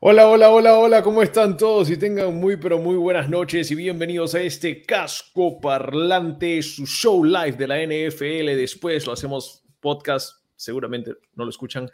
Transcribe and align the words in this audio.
Hola, 0.00 0.28
hola, 0.28 0.50
hola, 0.50 0.78
hola, 0.78 1.02
¿cómo 1.02 1.24
están 1.24 1.56
todos? 1.56 1.90
Y 1.90 1.96
tengan 1.96 2.32
muy, 2.36 2.56
pero 2.56 2.78
muy 2.78 2.94
buenas 2.94 3.28
noches 3.28 3.68
y 3.72 3.74
bienvenidos 3.74 4.32
a 4.36 4.40
este 4.40 4.82
casco 4.82 5.60
parlante, 5.60 6.62
su 6.62 6.86
show 6.86 7.24
live 7.24 7.56
de 7.56 7.66
la 7.66 7.82
NFL. 7.82 8.56
Después 8.56 9.04
lo 9.08 9.14
hacemos 9.14 9.64
podcast, 9.80 10.44
seguramente 10.54 11.14
no 11.34 11.42
lo 11.42 11.50
escuchan, 11.50 11.90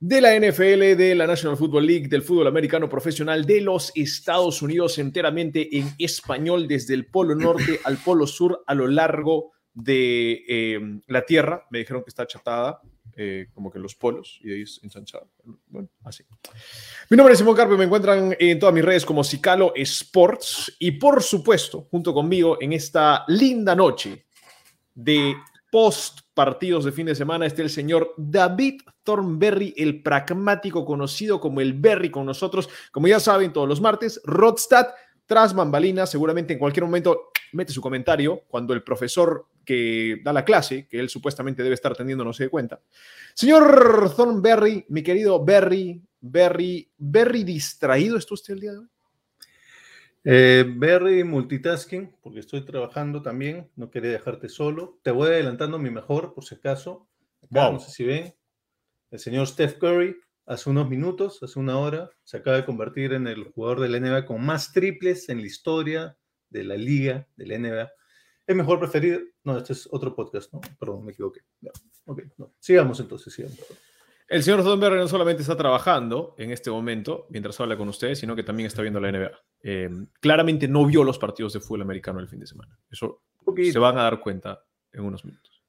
de 0.00 0.22
la 0.22 0.34
NFL, 0.40 0.96
de 0.96 1.14
la 1.14 1.26
National 1.26 1.58
Football 1.58 1.86
League, 1.86 2.08
del 2.08 2.22
fútbol 2.22 2.46
americano 2.46 2.88
profesional 2.88 3.44
de 3.44 3.60
los 3.60 3.92
Estados 3.94 4.62
Unidos, 4.62 4.96
enteramente 4.96 5.68
en 5.76 5.90
español, 5.98 6.66
desde 6.66 6.94
el 6.94 7.08
Polo 7.08 7.34
Norte 7.34 7.78
al 7.84 7.98
Polo 7.98 8.26
Sur, 8.26 8.64
a 8.66 8.74
lo 8.74 8.86
largo 8.88 9.52
de 9.74 10.44
eh, 10.48 10.80
la 11.08 11.26
Tierra. 11.26 11.66
Me 11.68 11.80
dijeron 11.80 12.04
que 12.04 12.08
está 12.08 12.22
achatada, 12.22 12.80
eh, 13.16 13.46
como 13.54 13.70
que 13.70 13.78
los 13.78 13.94
polos, 13.94 14.38
y 14.42 14.48
de 14.48 14.54
ahí 14.56 14.62
es 14.62 14.80
ensanchada. 14.82 15.26
Bueno, 15.66 15.88
así. 16.04 16.24
Mi 17.10 17.16
nombre 17.16 17.32
es 17.32 17.38
Simón 17.38 17.56
Carpe, 17.56 17.76
me 17.76 17.84
encuentran 17.84 18.36
en 18.38 18.58
todas 18.58 18.74
mis 18.74 18.84
redes 18.84 19.04
como 19.04 19.22
Cicalo 19.24 19.72
Sports 19.76 20.76
y 20.78 20.92
por 20.92 21.22
supuesto, 21.22 21.86
junto 21.90 22.12
conmigo 22.12 22.58
en 22.60 22.72
esta 22.72 23.24
linda 23.28 23.74
noche 23.74 24.26
de 24.94 25.34
post 25.70 26.20
partidos 26.34 26.84
de 26.84 26.92
fin 26.92 27.06
de 27.06 27.14
semana 27.14 27.46
está 27.46 27.62
el 27.62 27.70
señor 27.70 28.14
David 28.16 28.80
Thornberry, 29.02 29.74
el 29.76 30.02
pragmático 30.02 30.84
conocido 30.84 31.40
como 31.40 31.60
el 31.60 31.74
Berry 31.74 32.10
con 32.10 32.26
nosotros, 32.26 32.68
como 32.90 33.08
ya 33.08 33.20
saben, 33.20 33.52
todos 33.52 33.68
los 33.68 33.80
martes, 33.80 34.20
Rodstad, 34.24 34.88
tras 35.26 35.54
bambalinas, 35.54 36.10
seguramente 36.10 36.52
en 36.52 36.58
cualquier 36.58 36.84
momento 36.84 37.30
mete 37.54 37.72
su 37.72 37.80
comentario 37.80 38.42
cuando 38.48 38.74
el 38.74 38.82
profesor 38.82 39.46
que 39.64 40.20
da 40.22 40.32
la 40.32 40.44
clase, 40.44 40.86
que 40.86 41.00
él 41.00 41.08
supuestamente 41.08 41.62
debe 41.62 41.74
estar 41.74 41.96
teniendo, 41.96 42.24
no 42.24 42.32
se 42.32 42.44
dé 42.44 42.50
cuenta. 42.50 42.80
Señor 43.34 44.14
Thornberry, 44.14 44.84
mi 44.88 45.02
querido 45.02 45.42
Berry, 45.42 46.02
Berry, 46.20 46.90
Berry 46.98 47.44
distraído, 47.44 48.16
¿está 48.16 48.34
usted 48.34 48.54
el 48.54 48.60
día 48.60 48.72
de 48.72 48.78
hoy? 48.78 48.88
Eh, 50.26 50.64
Berry 50.76 51.22
multitasking, 51.22 52.16
porque 52.22 52.40
estoy 52.40 52.64
trabajando 52.64 53.20
también, 53.20 53.70
no 53.76 53.90
quería 53.90 54.10
dejarte 54.10 54.48
solo. 54.48 54.98
Te 55.02 55.10
voy 55.10 55.28
adelantando 55.28 55.78
mi 55.78 55.90
mejor, 55.90 56.34
por 56.34 56.44
si 56.44 56.54
acaso. 56.54 57.06
Acá, 57.42 57.68
Wow. 57.68 57.72
No 57.74 57.80
sé 57.80 57.90
si 57.90 58.04
ven. 58.04 58.34
El 59.10 59.18
señor 59.18 59.46
Steph 59.46 59.78
Curry, 59.78 60.16
hace 60.46 60.70
unos 60.70 60.88
minutos, 60.88 61.42
hace 61.42 61.58
una 61.58 61.78
hora, 61.78 62.10
se 62.24 62.38
acaba 62.38 62.56
de 62.56 62.64
convertir 62.64 63.12
en 63.12 63.26
el 63.26 63.44
jugador 63.52 63.80
de 63.80 63.88
la 63.90 64.00
NBA 64.00 64.24
con 64.24 64.44
más 64.44 64.72
triples 64.72 65.28
en 65.28 65.40
la 65.40 65.46
historia 65.46 66.16
de 66.54 66.64
la 66.64 66.76
liga 66.76 67.26
de 67.36 67.46
la 67.46 67.58
NBA. 67.58 67.92
Es 68.46 68.56
mejor 68.56 68.78
preferido. 68.78 69.20
No, 69.42 69.58
este 69.58 69.72
es 69.72 69.88
otro 69.90 70.14
podcast, 70.14 70.52
¿no? 70.52 70.60
Perdón, 70.78 71.04
me 71.04 71.12
equivoqué. 71.12 71.40
No. 71.60 72.52
Sigamos 72.58 73.00
entonces, 73.00 73.32
sigamos. 73.32 73.58
El 74.28 74.42
señor 74.42 74.62
Thornberry 74.62 74.96
no 74.96 75.08
solamente 75.08 75.42
está 75.42 75.56
trabajando 75.56 76.34
en 76.38 76.50
este 76.50 76.70
momento 76.70 77.26
mientras 77.30 77.60
habla 77.60 77.76
con 77.76 77.88
ustedes, 77.88 78.18
sino 78.18 78.34
que 78.34 78.42
también 78.42 78.66
está 78.66 78.82
viendo 78.82 79.00
la 79.00 79.12
NBA. 79.12 79.30
Eh, 79.62 79.90
claramente 80.20 80.66
no 80.68 80.86
vio 80.86 81.04
los 81.04 81.18
partidos 81.18 81.52
de 81.52 81.60
fútbol 81.60 81.82
americano 81.82 82.20
el 82.20 82.28
fin 82.28 82.40
de 82.40 82.46
semana. 82.46 82.78
Eso 82.90 83.22
se 83.72 83.78
van 83.78 83.98
a 83.98 84.04
dar 84.04 84.20
cuenta 84.20 84.64
en 84.92 85.04
unos 85.04 85.24
minutos. 85.24 85.62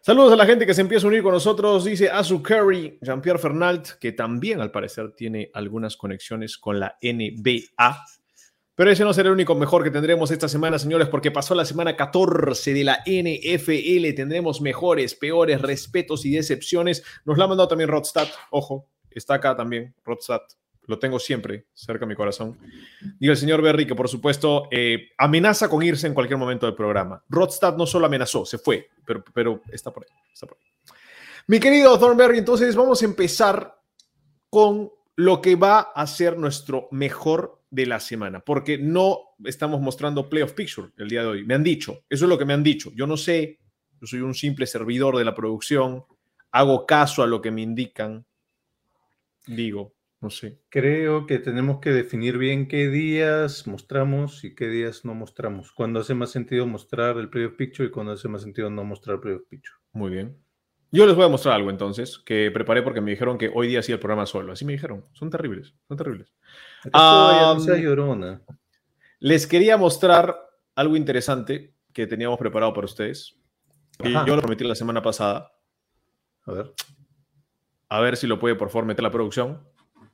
Saludos 0.00 0.32
a 0.32 0.36
la 0.36 0.46
gente 0.46 0.66
que 0.66 0.74
se 0.74 0.80
empieza 0.80 1.06
a 1.06 1.10
unir 1.10 1.22
con 1.22 1.32
nosotros. 1.32 1.84
Dice 1.84 2.10
Azu 2.10 2.42
Curry, 2.42 2.98
Jean-Pierre 3.02 3.38
Fernald, 3.38 3.98
que 4.00 4.12
también 4.12 4.60
al 4.60 4.72
parecer 4.72 5.12
tiene 5.12 5.50
algunas 5.54 5.96
conexiones 5.96 6.58
con 6.58 6.80
la 6.80 6.96
NBA. 7.00 8.04
Pero 8.74 8.90
ese 8.90 9.04
no 9.04 9.12
será 9.12 9.28
el 9.28 9.34
único 9.34 9.54
mejor 9.54 9.84
que 9.84 9.90
tendremos 9.90 10.30
esta 10.30 10.48
semana, 10.48 10.78
señores, 10.78 11.08
porque 11.08 11.30
pasó 11.30 11.54
la 11.54 11.66
semana 11.66 11.94
14 11.94 12.72
de 12.72 12.84
la 12.84 13.02
NFL. 13.04 14.14
Tendremos 14.16 14.62
mejores, 14.62 15.14
peores, 15.14 15.60
respetos 15.60 16.24
y 16.24 16.30
decepciones. 16.30 17.04
Nos 17.26 17.36
la 17.36 17.44
ha 17.44 17.48
mandado 17.48 17.68
también 17.68 17.90
Rodstad. 17.90 18.28
Ojo, 18.50 18.88
está 19.10 19.34
acá 19.34 19.54
también, 19.54 19.94
Rodstad. 20.04 20.40
Lo 20.86 20.98
tengo 20.98 21.18
siempre 21.18 21.66
cerca 21.74 22.06
de 22.06 22.08
mi 22.08 22.16
corazón. 22.16 22.58
Diga 23.20 23.32
el 23.32 23.38
señor 23.38 23.60
Berry 23.60 23.86
que, 23.86 23.94
por 23.94 24.08
supuesto, 24.08 24.68
eh, 24.70 25.10
amenaza 25.18 25.68
con 25.68 25.82
irse 25.82 26.06
en 26.06 26.14
cualquier 26.14 26.38
momento 26.38 26.66
del 26.66 26.74
programa. 26.74 27.22
Rodstad 27.28 27.76
no 27.76 27.86
solo 27.86 28.06
amenazó, 28.06 28.46
se 28.46 28.58
fue, 28.58 28.88
pero, 29.04 29.22
pero 29.34 29.62
está 29.70 29.92
por 29.92 30.04
ahí. 30.04 30.10
Está 30.32 30.46
por 30.46 30.56
ahí. 30.56 30.64
Mi 31.46 31.60
querido 31.60 31.98
Thornberry, 31.98 32.38
entonces 32.38 32.74
vamos 32.74 33.02
a 33.02 33.04
empezar 33.04 33.78
con 34.48 34.90
lo 35.14 35.40
que 35.40 35.56
va 35.56 35.80
a 35.80 36.06
ser 36.06 36.38
nuestro 36.38 36.88
mejor 36.90 37.61
de 37.72 37.86
la 37.86 37.98
semana, 38.00 38.40
porque 38.40 38.76
no 38.76 39.18
estamos 39.44 39.80
mostrando 39.80 40.28
playoff 40.28 40.52
picture 40.52 40.90
el 40.98 41.08
día 41.08 41.22
de 41.22 41.28
hoy. 41.28 41.44
Me 41.46 41.54
han 41.54 41.64
dicho, 41.64 42.04
eso 42.10 42.26
es 42.26 42.28
lo 42.28 42.36
que 42.36 42.44
me 42.44 42.52
han 42.52 42.62
dicho. 42.62 42.92
Yo 42.94 43.06
no 43.06 43.16
sé, 43.16 43.60
yo 43.98 44.06
soy 44.06 44.20
un 44.20 44.34
simple 44.34 44.66
servidor 44.66 45.16
de 45.16 45.24
la 45.24 45.34
producción, 45.34 46.04
hago 46.50 46.84
caso 46.84 47.22
a 47.22 47.26
lo 47.26 47.40
que 47.40 47.50
me 47.50 47.62
indican, 47.62 48.26
digo, 49.46 49.94
no 50.20 50.28
sé. 50.28 50.60
Creo 50.68 51.26
que 51.26 51.38
tenemos 51.38 51.80
que 51.80 51.90
definir 51.90 52.36
bien 52.36 52.68
qué 52.68 52.88
días 52.88 53.66
mostramos 53.66 54.44
y 54.44 54.54
qué 54.54 54.68
días 54.68 55.06
no 55.06 55.14
mostramos. 55.14 55.72
Cuando 55.72 56.00
hace 56.00 56.12
más 56.14 56.30
sentido 56.30 56.66
mostrar 56.66 57.16
el 57.16 57.30
playoff 57.30 57.54
picture 57.54 57.88
y 57.88 57.90
cuando 57.90 58.12
hace 58.12 58.28
más 58.28 58.42
sentido 58.42 58.68
no 58.68 58.84
mostrar 58.84 59.14
el 59.14 59.20
playoff 59.22 59.48
picture. 59.48 59.76
Muy 59.94 60.10
bien. 60.10 60.41
Yo 60.94 61.06
les 61.06 61.16
voy 61.16 61.24
a 61.24 61.28
mostrar 61.28 61.54
algo 61.54 61.70
entonces, 61.70 62.18
que 62.18 62.50
preparé 62.50 62.82
porque 62.82 63.00
me 63.00 63.10
dijeron 63.10 63.38
que 63.38 63.50
hoy 63.52 63.66
día 63.66 63.80
hacía 63.80 63.94
el 63.94 63.98
programa 63.98 64.26
solo. 64.26 64.52
Así 64.52 64.66
me 64.66 64.74
dijeron. 64.74 65.06
Son 65.14 65.30
terribles, 65.30 65.74
son 65.88 65.96
terribles. 65.96 66.34
Sea 66.82 67.76
llorona. 67.78 68.42
Les 69.18 69.46
quería 69.46 69.78
mostrar 69.78 70.36
algo 70.74 70.94
interesante 70.94 71.74
que 71.94 72.06
teníamos 72.06 72.38
preparado 72.38 72.74
para 72.74 72.84
ustedes. 72.84 73.38
Y 74.04 74.12
yo 74.12 74.36
lo 74.36 74.42
prometí 74.42 74.64
la 74.64 74.74
semana 74.74 75.00
pasada. 75.00 75.50
A 76.44 76.52
ver. 76.52 76.74
A 77.88 78.00
ver 78.00 78.16
si 78.18 78.26
lo 78.26 78.38
puede 78.38 78.54
por 78.54 78.68
favor 78.68 78.84
meter 78.84 79.02
la 79.02 79.10
producción. 79.10 79.66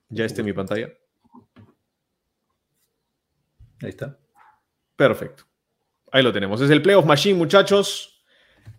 Ya 0.09 0.27
esté 0.27 0.43
en 0.43 0.47
mi 0.47 0.53
pantalla. 0.53 0.93
Ahí 3.83 3.89
está. 3.89 4.17
Perfecto. 4.95 5.45
Ahí 6.13 6.23
lo 6.23 6.33
tenemos. 6.33 6.61
Es 6.61 6.71
el 6.71 6.83
Playoff 6.83 7.05
Machine, 7.05 7.37
muchachos. 7.37 8.18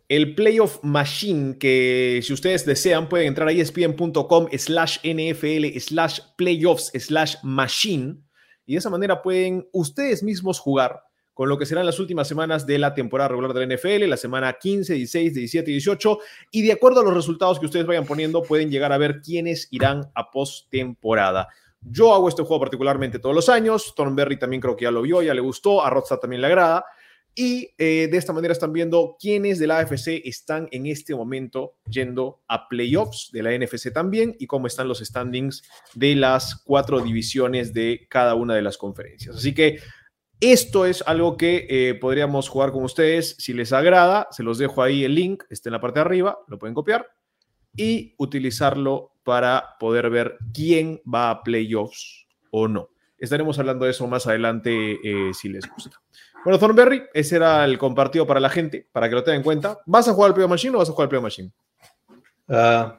El 0.09 0.33
Playoff 0.33 0.79
Machine, 0.81 1.59
que 1.59 2.19
si 2.23 2.33
ustedes 2.33 2.65
desean 2.65 3.07
pueden 3.07 3.27
entrar 3.27 3.47
a 3.47 3.51
espn.com 3.51 4.47
slash 4.57 4.97
NFL 5.03 5.77
slash 5.79 6.19
playoffs 6.35 6.91
slash 6.95 7.35
machine. 7.43 8.17
Y 8.65 8.73
de 8.73 8.79
esa 8.79 8.89
manera 8.89 9.21
pueden 9.21 9.69
ustedes 9.71 10.23
mismos 10.23 10.59
jugar 10.59 11.03
con 11.35 11.47
lo 11.47 11.59
que 11.59 11.67
serán 11.67 11.85
las 11.85 11.99
últimas 11.99 12.27
semanas 12.27 12.65
de 12.65 12.79
la 12.79 12.95
temporada 12.95 13.27
regular 13.27 13.53
de 13.53 13.67
la 13.67 13.75
NFL, 13.75 14.09
la 14.09 14.17
semana 14.17 14.51
15, 14.53 14.95
16, 14.95 15.33
17 15.35 15.69
y 15.69 15.73
18. 15.75 16.19
Y 16.51 16.63
de 16.63 16.71
acuerdo 16.71 17.01
a 17.01 17.03
los 17.03 17.13
resultados 17.13 17.59
que 17.59 17.67
ustedes 17.67 17.85
vayan 17.85 18.05
poniendo, 18.05 18.41
pueden 18.41 18.71
llegar 18.71 18.91
a 18.91 18.97
ver 18.97 19.21
quiénes 19.21 19.67
irán 19.69 20.09
a 20.15 20.31
postemporada. 20.31 21.49
Yo 21.81 22.15
hago 22.15 22.29
este 22.29 22.41
juego 22.41 22.59
particularmente 22.59 23.19
todos 23.19 23.35
los 23.35 23.47
años. 23.47 23.93
Thornberry 23.95 24.39
también 24.39 24.59
creo 24.59 24.75
que 24.75 24.85
ya 24.85 24.91
lo 24.91 25.03
vio, 25.03 25.21
ya 25.21 25.35
le 25.35 25.41
gustó. 25.41 25.85
A 25.85 25.89
Rodstad 25.91 26.17
también 26.17 26.41
le 26.41 26.47
agrada. 26.47 26.83
Y 27.35 27.73
eh, 27.77 28.09
de 28.11 28.17
esta 28.17 28.33
manera 28.33 28.51
están 28.51 28.73
viendo 28.73 29.15
quiénes 29.19 29.59
de 29.59 29.67
la 29.67 29.79
AFC 29.79 30.21
están 30.25 30.67
en 30.71 30.87
este 30.87 31.15
momento 31.15 31.75
yendo 31.89 32.41
a 32.47 32.67
playoffs 32.67 33.29
de 33.31 33.43
la 33.43 33.57
NFC 33.57 33.93
también 33.93 34.35
y 34.39 34.47
cómo 34.47 34.67
están 34.67 34.87
los 34.87 34.99
standings 34.99 35.63
de 35.93 36.15
las 36.15 36.61
cuatro 36.65 36.99
divisiones 36.99 37.73
de 37.73 38.07
cada 38.09 38.35
una 38.35 38.55
de 38.55 38.61
las 38.61 38.77
conferencias. 38.77 39.37
Así 39.37 39.53
que 39.53 39.79
esto 40.41 40.85
es 40.85 41.03
algo 41.05 41.35
que 41.35 41.67
eh, 41.69 41.95
podríamos 41.95 42.47
jugar 42.47 42.71
con 42.71 42.83
ustedes. 42.83 43.35
Si 43.39 43.53
les 43.53 43.73
agrada, 43.73 44.27
se 44.31 44.43
los 44.43 44.57
dejo 44.57 44.81
ahí 44.81 45.03
el 45.03 45.15
link, 45.15 45.43
está 45.49 45.69
en 45.69 45.73
la 45.73 45.81
parte 45.81 45.99
de 45.99 46.05
arriba, 46.05 46.39
lo 46.47 46.57
pueden 46.57 46.73
copiar 46.73 47.07
y 47.75 48.15
utilizarlo 48.17 49.13
para 49.23 49.75
poder 49.79 50.09
ver 50.09 50.37
quién 50.53 51.01
va 51.05 51.29
a 51.29 51.43
playoffs 51.43 52.25
o 52.51 52.67
no. 52.67 52.89
Estaremos 53.17 53.59
hablando 53.59 53.85
de 53.85 53.91
eso 53.91 54.07
más 54.07 54.27
adelante 54.27 54.93
eh, 55.03 55.33
si 55.33 55.49
les 55.49 55.69
gusta. 55.69 56.01
Bueno, 56.43 56.57
Thornberry, 56.59 57.03
ese 57.13 57.35
era 57.35 57.65
el 57.65 57.77
compartido 57.77 58.25
para 58.25 58.39
la 58.39 58.49
gente, 58.49 58.87
para 58.91 59.09
que 59.09 59.15
lo 59.15 59.23
tengan 59.23 59.37
en 59.37 59.43
cuenta. 59.43 59.79
¿Vas 59.85 60.07
a 60.07 60.13
jugar 60.13 60.29
al 60.29 60.33
Playoff 60.33 60.49
Machine 60.51 60.75
o 60.75 60.79
vas 60.79 60.89
a 60.89 60.91
jugar 60.93 61.05
al 61.05 61.09
Playoff 61.09 61.23
Machine? 61.23 61.51
Ah, 62.47 62.97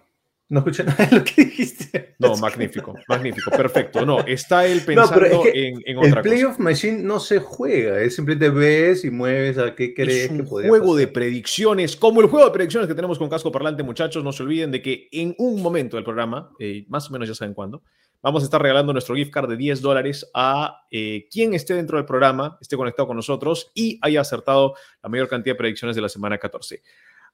no 0.50 0.58
escuché 0.60 0.84
nada 0.84 1.06
de 1.06 1.16
lo 1.18 1.24
que 1.24 1.44
dijiste. 1.44 2.14
No, 2.18 2.36
magnífico, 2.36 2.94
magnífico, 3.08 3.50
perfecto. 3.50 4.04
No, 4.04 4.20
está 4.20 4.66
él 4.66 4.80
No, 4.80 4.84
pensando 4.86 5.14
pero 5.14 5.26
es 5.44 5.52
que 5.52 5.68
en, 5.68 5.74
en 5.76 5.82
El 5.86 5.98
otra 5.98 6.10
cosa. 6.10 6.22
playoff 6.22 6.58
machine 6.58 7.02
no 7.02 7.18
se 7.18 7.38
juega, 7.38 8.00
es 8.00 8.14
simplemente 8.14 8.50
ves 8.50 9.04
y 9.04 9.10
mueves 9.10 9.56
a 9.58 9.74
qué 9.74 9.94
crees 9.94 10.24
Es 10.24 10.28
que 10.28 10.34
un 10.42 10.46
podría 10.46 10.68
juego 10.70 10.94
de 10.96 11.06
pasar. 11.06 11.14
predicciones, 11.14 11.96
como 11.96 12.20
el 12.20 12.26
juego 12.26 12.46
de 12.46 12.52
predicciones 12.52 12.88
que 12.88 12.94
tenemos 12.94 13.18
con 13.18 13.28
Casco 13.30 13.50
Parlante, 13.50 13.82
muchachos. 13.82 14.22
No 14.22 14.32
se 14.32 14.42
olviden 14.42 14.70
de 14.70 14.82
que 14.82 15.08
en 15.12 15.34
un 15.38 15.62
momento 15.62 15.96
del 15.96 16.04
programa, 16.04 16.50
eh, 16.58 16.84
más 16.88 17.08
o 17.08 17.12
menos 17.12 17.26
ya 17.28 17.34
saben 17.34 17.54
cuándo, 17.54 17.82
vamos 18.22 18.42
a 18.42 18.44
estar 18.44 18.60
regalando 18.60 18.92
nuestro 18.92 19.14
gift 19.14 19.32
card 19.32 19.48
de 19.48 19.56
10 19.56 19.80
dólares 19.80 20.30
a 20.34 20.86
eh, 20.90 21.28
quien 21.30 21.54
esté 21.54 21.74
dentro 21.74 21.96
del 21.96 22.06
programa, 22.06 22.58
esté 22.60 22.76
conectado 22.76 23.08
con 23.08 23.16
nosotros 23.16 23.70
y 23.74 23.98
haya 24.02 24.20
acertado 24.20 24.74
la 25.02 25.08
mayor 25.08 25.28
cantidad 25.28 25.54
de 25.54 25.58
predicciones 25.58 25.96
de 25.96 26.02
la 26.02 26.08
semana 26.08 26.38
14. 26.38 26.82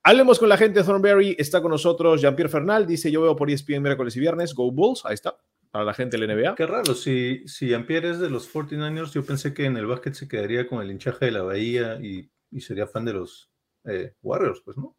Hablemos 0.02 0.38
con 0.38 0.48
la 0.48 0.56
gente 0.56 0.78
de 0.78 0.86
Thornberry. 0.86 1.34
Está 1.36 1.60
con 1.60 1.72
nosotros 1.72 2.20
Jean-Pierre 2.20 2.48
Fernal. 2.48 2.86
Dice: 2.86 3.10
Yo 3.10 3.22
veo 3.22 3.34
por 3.34 3.50
ESPN 3.50 3.82
miércoles 3.82 4.16
y 4.16 4.20
viernes. 4.20 4.54
Go 4.54 4.70
Bulls. 4.70 5.04
Ahí 5.04 5.14
está. 5.14 5.36
Para 5.72 5.84
la 5.84 5.94
gente 5.94 6.16
del 6.16 6.28
NBA. 6.28 6.54
Qué 6.54 6.64
raro. 6.64 6.94
Si, 6.94 7.42
si 7.48 7.66
Jean-Pierre 7.66 8.10
es 8.10 8.20
de 8.20 8.30
los 8.30 8.48
49ers, 8.52 9.12
yo 9.12 9.24
pensé 9.24 9.52
que 9.52 9.64
en 9.64 9.76
el 9.76 9.86
básquet 9.86 10.14
se 10.14 10.28
quedaría 10.28 10.68
con 10.68 10.80
el 10.80 10.92
hinchaje 10.92 11.26
de 11.26 11.32
la 11.32 11.42
Bahía 11.42 11.98
y, 12.00 12.30
sería 12.60 12.86
fan 12.86 13.04
de 13.04 13.14
los 13.14 13.50
eh, 13.84 14.14
Warriors, 14.22 14.62
pues, 14.64 14.76
¿no? 14.76 14.96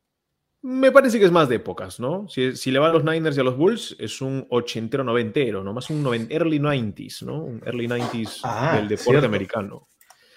Me 0.64 0.92
parece 0.92 1.20
que 1.20 1.26
es 1.26 1.32
más 1.32 1.48
de 1.50 1.56
épocas, 1.56 2.00
¿no? 2.00 2.28
Si, 2.28 2.56
si, 2.56 2.72
le 2.72 2.80
va 2.80 2.90
a 2.90 2.94
los 2.94 3.04
Niners 3.04 3.38
y 3.38 3.40
a 3.40 3.44
los 3.44 3.56
Bulls, 3.56 3.96
es 4.00 4.22
un 4.22 4.46
ochentero, 4.50 5.04
noventero, 5.04 5.64
¿no? 5.64 5.74
Más 5.74 5.90
un 5.90 6.02
noven, 6.02 6.28
early 6.30 6.60
90s, 6.60 7.24
¿no? 7.26 7.44
Un 7.44 7.62
early 7.66 7.88
90s 7.88 8.40
ah, 8.44 8.76
del 8.76 8.88
deporte 8.88 9.12
cierto. 9.12 9.28
americano. 9.28 9.88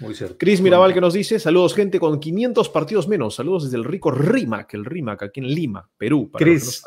Muy 0.00 0.14
cierto. 0.14 0.36
Chris 0.38 0.60
Mirabal 0.60 0.94
que 0.94 1.00
nos 1.00 1.14
dice, 1.14 1.38
saludos 1.38 1.74
gente 1.74 2.00
con 2.00 2.20
500 2.20 2.68
partidos 2.70 3.06
menos, 3.08 3.34
saludos 3.34 3.64
desde 3.64 3.76
el 3.76 3.84
rico 3.84 4.10
Rimac, 4.10 4.72
el 4.74 4.84
Rimac 4.84 5.22
aquí 5.22 5.40
en 5.40 5.48
Lima, 5.48 5.88
Perú. 5.96 6.30
Chris, 6.32 6.82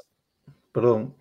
no... 0.47 0.53
perdón. 0.71 1.15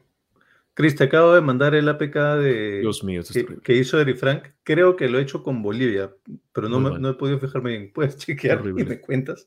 Chris, 0.74 0.96
te 0.96 1.04
acabo 1.04 1.34
de 1.34 1.42
mandar 1.42 1.74
el 1.74 1.86
APK 1.86 2.14
de 2.40 2.80
Dios 2.80 3.04
mío, 3.04 3.22
que, 3.30 3.58
que, 3.62 3.76
hizo 3.76 4.00
Eri 4.00 4.14
Frank. 4.14 4.44
Creo 4.62 4.96
que 4.96 5.06
lo 5.06 5.18
he 5.18 5.22
hecho 5.22 5.42
con 5.42 5.62
Bolivia, 5.62 6.10
pero 6.52 6.70
no, 6.70 6.80
me, 6.80 6.98
no 6.98 7.10
he 7.10 7.14
podido 7.14 7.38
fijarme 7.38 7.70
bien. 7.70 7.90
Puedes 7.94 8.16
chequear 8.16 8.62
y 8.66 8.72
me 8.72 8.98
cuentas. 8.98 9.46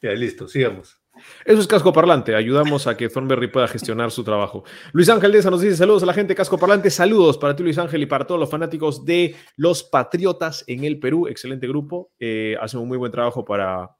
Ya, 0.00 0.12
listo, 0.12 0.46
sigamos. 0.46 0.99
Eso 1.44 1.60
es 1.60 1.66
casco 1.66 1.92
parlante. 1.92 2.34
Ayudamos 2.34 2.86
a 2.86 2.96
que 2.96 3.08
Thornberry 3.08 3.48
pueda 3.48 3.68
gestionar 3.68 4.10
su 4.10 4.24
trabajo. 4.24 4.64
Luis 4.92 5.08
Ángel 5.08 5.32
Deza 5.32 5.50
nos 5.50 5.60
dice 5.60 5.76
saludos 5.76 6.02
a 6.02 6.06
la 6.06 6.14
gente 6.14 6.34
casco 6.34 6.58
parlante. 6.58 6.90
Saludos 6.90 7.38
para 7.38 7.54
ti, 7.54 7.62
Luis 7.62 7.78
Ángel, 7.78 8.02
y 8.02 8.06
para 8.06 8.26
todos 8.26 8.40
los 8.40 8.50
fanáticos 8.50 9.04
de 9.04 9.34
los 9.56 9.82
Patriotas 9.82 10.64
en 10.66 10.84
el 10.84 10.98
Perú. 10.98 11.26
Excelente 11.28 11.66
grupo. 11.66 12.10
Eh, 12.18 12.56
hacen 12.60 12.80
un 12.80 12.88
muy 12.88 12.98
buen 12.98 13.12
trabajo 13.12 13.44
para 13.44 13.90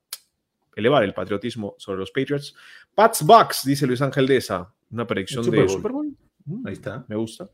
elevar 0.75 1.03
el 1.05 1.15
patriotismo 1.15 1.75
sobre 1.79 1.99
los 1.99 2.11
Patriots. 2.11 2.55
Pats 2.95 3.25
Bucks, 3.25 3.65
dice 3.65 3.87
Luis 3.87 4.03
Ángel 4.03 4.27
Deza. 4.27 4.73
Una 4.91 5.07
predicción 5.07 5.45
Super 5.45 5.61
de 5.61 5.67
Bowl. 5.67 5.77
Super 5.77 5.93
Bowl. 5.93 6.17
Ahí 6.65 6.73
está. 6.73 7.05
Me 7.09 7.17
gusta. 7.17 7.49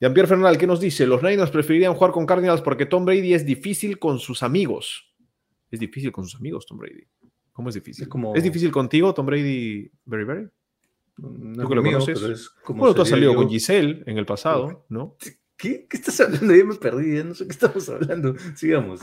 Jean-Pierre 0.00 0.28
Fernal, 0.28 0.56
¿qué 0.56 0.66
nos 0.66 0.80
dice? 0.80 1.06
Los 1.06 1.22
Niners 1.22 1.50
preferirían 1.50 1.94
jugar 1.94 2.10
con 2.10 2.24
Cardinals 2.24 2.62
porque 2.62 2.86
Tom 2.86 3.04
Brady 3.04 3.34
es 3.34 3.44
difícil 3.44 3.98
con 3.98 4.18
sus 4.18 4.42
amigos. 4.42 5.12
Es 5.70 5.78
difícil 5.78 6.10
con 6.10 6.24
sus 6.24 6.40
amigos, 6.40 6.64
Tom 6.66 6.78
Brady. 6.78 7.06
¿Cómo 7.52 7.68
es 7.68 7.74
difícil? 7.74 8.04
Es, 8.04 8.08
como... 8.08 8.34
¿Es 8.34 8.42
difícil 8.42 8.70
contigo, 8.70 9.12
Tom 9.14 9.26
Brady, 9.26 9.90
Berry 10.04 10.24
Berry? 10.24 10.48
No 11.18 11.62
¿Tú 11.64 11.68
que 11.68 11.74
lo 11.74 11.82
mío, 11.82 11.98
conoces? 11.98 12.48
como 12.64 12.80
Bueno, 12.80 12.94
tú 12.94 13.02
has 13.02 13.08
salido 13.08 13.32
yo. 13.32 13.38
con 13.38 13.48
Giselle 13.50 14.02
en 14.06 14.16
el 14.16 14.24
pasado, 14.24 14.86
¿no? 14.88 15.16
¿Qué? 15.56 15.86
¿Qué 15.86 15.96
estás 15.96 16.18
hablando? 16.20 16.54
Ya 16.54 16.64
me 16.64 16.74
perdí, 16.76 17.16
ya 17.18 17.24
no 17.24 17.34
sé 17.34 17.44
qué 17.46 17.52
estamos 17.52 17.86
hablando. 17.90 18.34
Sigamos. 18.56 19.00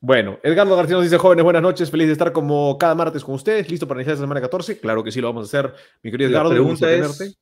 Bueno, 0.00 0.38
Edgardo 0.44 0.76
García 0.76 0.94
nos 0.94 1.04
dice, 1.04 1.18
jóvenes, 1.18 1.42
buenas 1.42 1.62
noches, 1.62 1.90
feliz 1.90 2.06
de 2.06 2.12
estar 2.12 2.30
como 2.32 2.78
cada 2.78 2.94
martes 2.94 3.24
con 3.24 3.34
ustedes, 3.34 3.68
listo 3.68 3.88
para 3.88 3.98
iniciar 3.98 4.14
esta 4.14 4.22
semana 4.22 4.40
14. 4.40 4.78
Claro 4.78 5.02
que 5.02 5.10
sí, 5.10 5.20
lo 5.20 5.26
vamos 5.26 5.52
a 5.52 5.58
hacer, 5.58 5.74
mi 6.04 6.12
querido 6.12 6.30
La 6.30 6.36
Edgardo. 6.38 6.50
gusto 6.50 6.86
pregunta 6.86 6.92
es, 6.92 7.18
tenerte. 7.18 7.38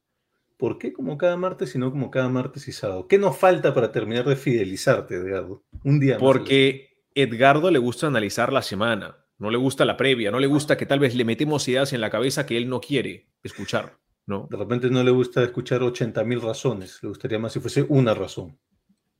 ¿por 0.56 0.78
qué 0.78 0.90
como 0.94 1.18
cada 1.18 1.36
martes 1.36 1.74
y 1.74 1.78
no 1.78 1.90
como 1.90 2.10
cada 2.10 2.30
martes 2.30 2.66
y 2.68 2.72
sábado? 2.72 3.06
¿Qué 3.08 3.18
nos 3.18 3.36
falta 3.36 3.74
para 3.74 3.92
terminar 3.92 4.24
de 4.24 4.36
fidelizarte, 4.36 5.16
Edgardo? 5.16 5.64
Un 5.84 6.00
día 6.00 6.14
más. 6.14 6.22
Porque 6.22 7.02
Edgardo 7.14 7.70
le 7.70 7.78
gusta 7.78 8.06
analizar 8.06 8.50
la 8.54 8.62
semana, 8.62 9.18
no 9.38 9.50
le 9.50 9.58
gusta 9.58 9.84
la 9.84 9.96
previa, 9.96 10.30
no 10.30 10.40
le 10.40 10.46
gusta 10.46 10.76
que 10.76 10.86
tal 10.86 10.98
vez 10.98 11.14
le 11.14 11.24
metemos 11.24 11.66
ideas 11.68 11.92
en 11.92 12.00
la 12.00 12.10
cabeza 12.10 12.46
que 12.46 12.56
él 12.56 12.68
no 12.68 12.80
quiere 12.80 13.28
escuchar, 13.42 13.98
¿no? 14.26 14.48
De 14.50 14.56
repente 14.56 14.90
no 14.90 15.02
le 15.02 15.10
gusta 15.10 15.42
escuchar 15.42 15.82
80 15.82 16.24
mil 16.24 16.40
razones, 16.40 16.98
le 17.02 17.08
gustaría 17.08 17.38
más 17.38 17.52
si 17.52 17.60
fuese 17.60 17.84
una 17.88 18.14
razón. 18.14 18.58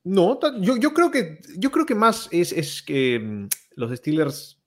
No, 0.05 0.39
yo, 0.61 0.77
yo, 0.77 0.95
creo, 0.95 1.11
que, 1.11 1.41
yo 1.59 1.73
creo 1.73 1.85
que 1.85 1.97
más 1.97 2.29
es, 2.31 2.53
es 2.53 2.81
que 2.83 3.19
mm, 3.19 3.49
los 3.75 3.91
Steelers, 3.97 4.63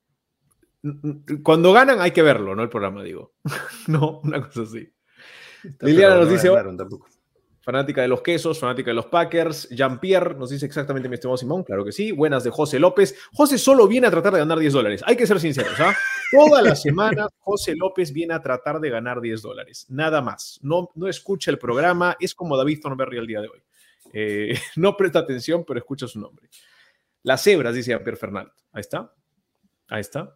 cuando 1.43 1.71
ganan 1.71 2.01
hay 2.01 2.11
que 2.11 2.21
verlo, 2.21 2.55
¿no? 2.55 2.63
El 2.63 2.69
programa, 2.69 3.03
digo. 3.03 3.33
no, 3.87 4.19
una 4.23 4.41
cosa 4.41 4.63
así. 4.63 4.91
Liliana 5.81 6.15
nos 6.15 6.27
no 6.27 6.33
dice, 6.33 6.49
ganaron 6.49 6.77
tampoco. 6.77 7.07
Fanática 7.69 8.01
de 8.01 8.07
los 8.07 8.23
quesos, 8.23 8.57
fanática 8.57 8.89
de 8.89 8.95
los 8.95 9.05
Packers. 9.05 9.69
Jean-Pierre 9.69 10.33
nos 10.33 10.49
dice 10.49 10.65
exactamente 10.65 11.07
mi 11.07 11.13
estimado 11.13 11.37
Simón, 11.37 11.63
claro 11.63 11.85
que 11.85 11.91
sí. 11.91 12.11
Buenas 12.11 12.43
de 12.43 12.49
José 12.49 12.79
López. 12.79 13.15
José 13.31 13.59
solo 13.59 13.87
viene 13.87 14.07
a 14.07 14.09
tratar 14.09 14.33
de 14.33 14.39
ganar 14.39 14.57
10 14.57 14.73
dólares. 14.73 15.03
Hay 15.05 15.15
que 15.15 15.27
ser 15.27 15.39
sinceros, 15.39 15.79
¿ah? 15.79 15.93
Toda 16.31 16.63
la 16.63 16.75
semana 16.75 17.27
José 17.37 17.75
López 17.75 18.11
viene 18.11 18.33
a 18.33 18.41
tratar 18.41 18.79
de 18.79 18.89
ganar 18.89 19.21
10 19.21 19.43
dólares. 19.43 19.85
Nada 19.87 20.19
más. 20.19 20.59
No, 20.63 20.89
no 20.95 21.07
escucha 21.07 21.51
el 21.51 21.59
programa. 21.59 22.17
Es 22.19 22.33
como 22.33 22.57
David 22.57 22.79
Thornberry 22.81 23.19
el 23.19 23.27
día 23.27 23.41
de 23.41 23.49
hoy. 23.49 23.61
Eh, 24.13 24.57
no 24.75 24.97
presta 24.97 25.19
atención, 25.19 25.63
pero 25.63 25.77
escucha 25.77 26.07
su 26.07 26.19
nombre. 26.19 26.49
Las 27.21 27.43
cebras, 27.43 27.75
dice 27.75 27.91
Jean-Pierre 27.91 28.17
Fernand. 28.17 28.49
Ahí 28.71 28.81
está. 28.81 29.13
Ahí 29.89 30.01
está. 30.01 30.35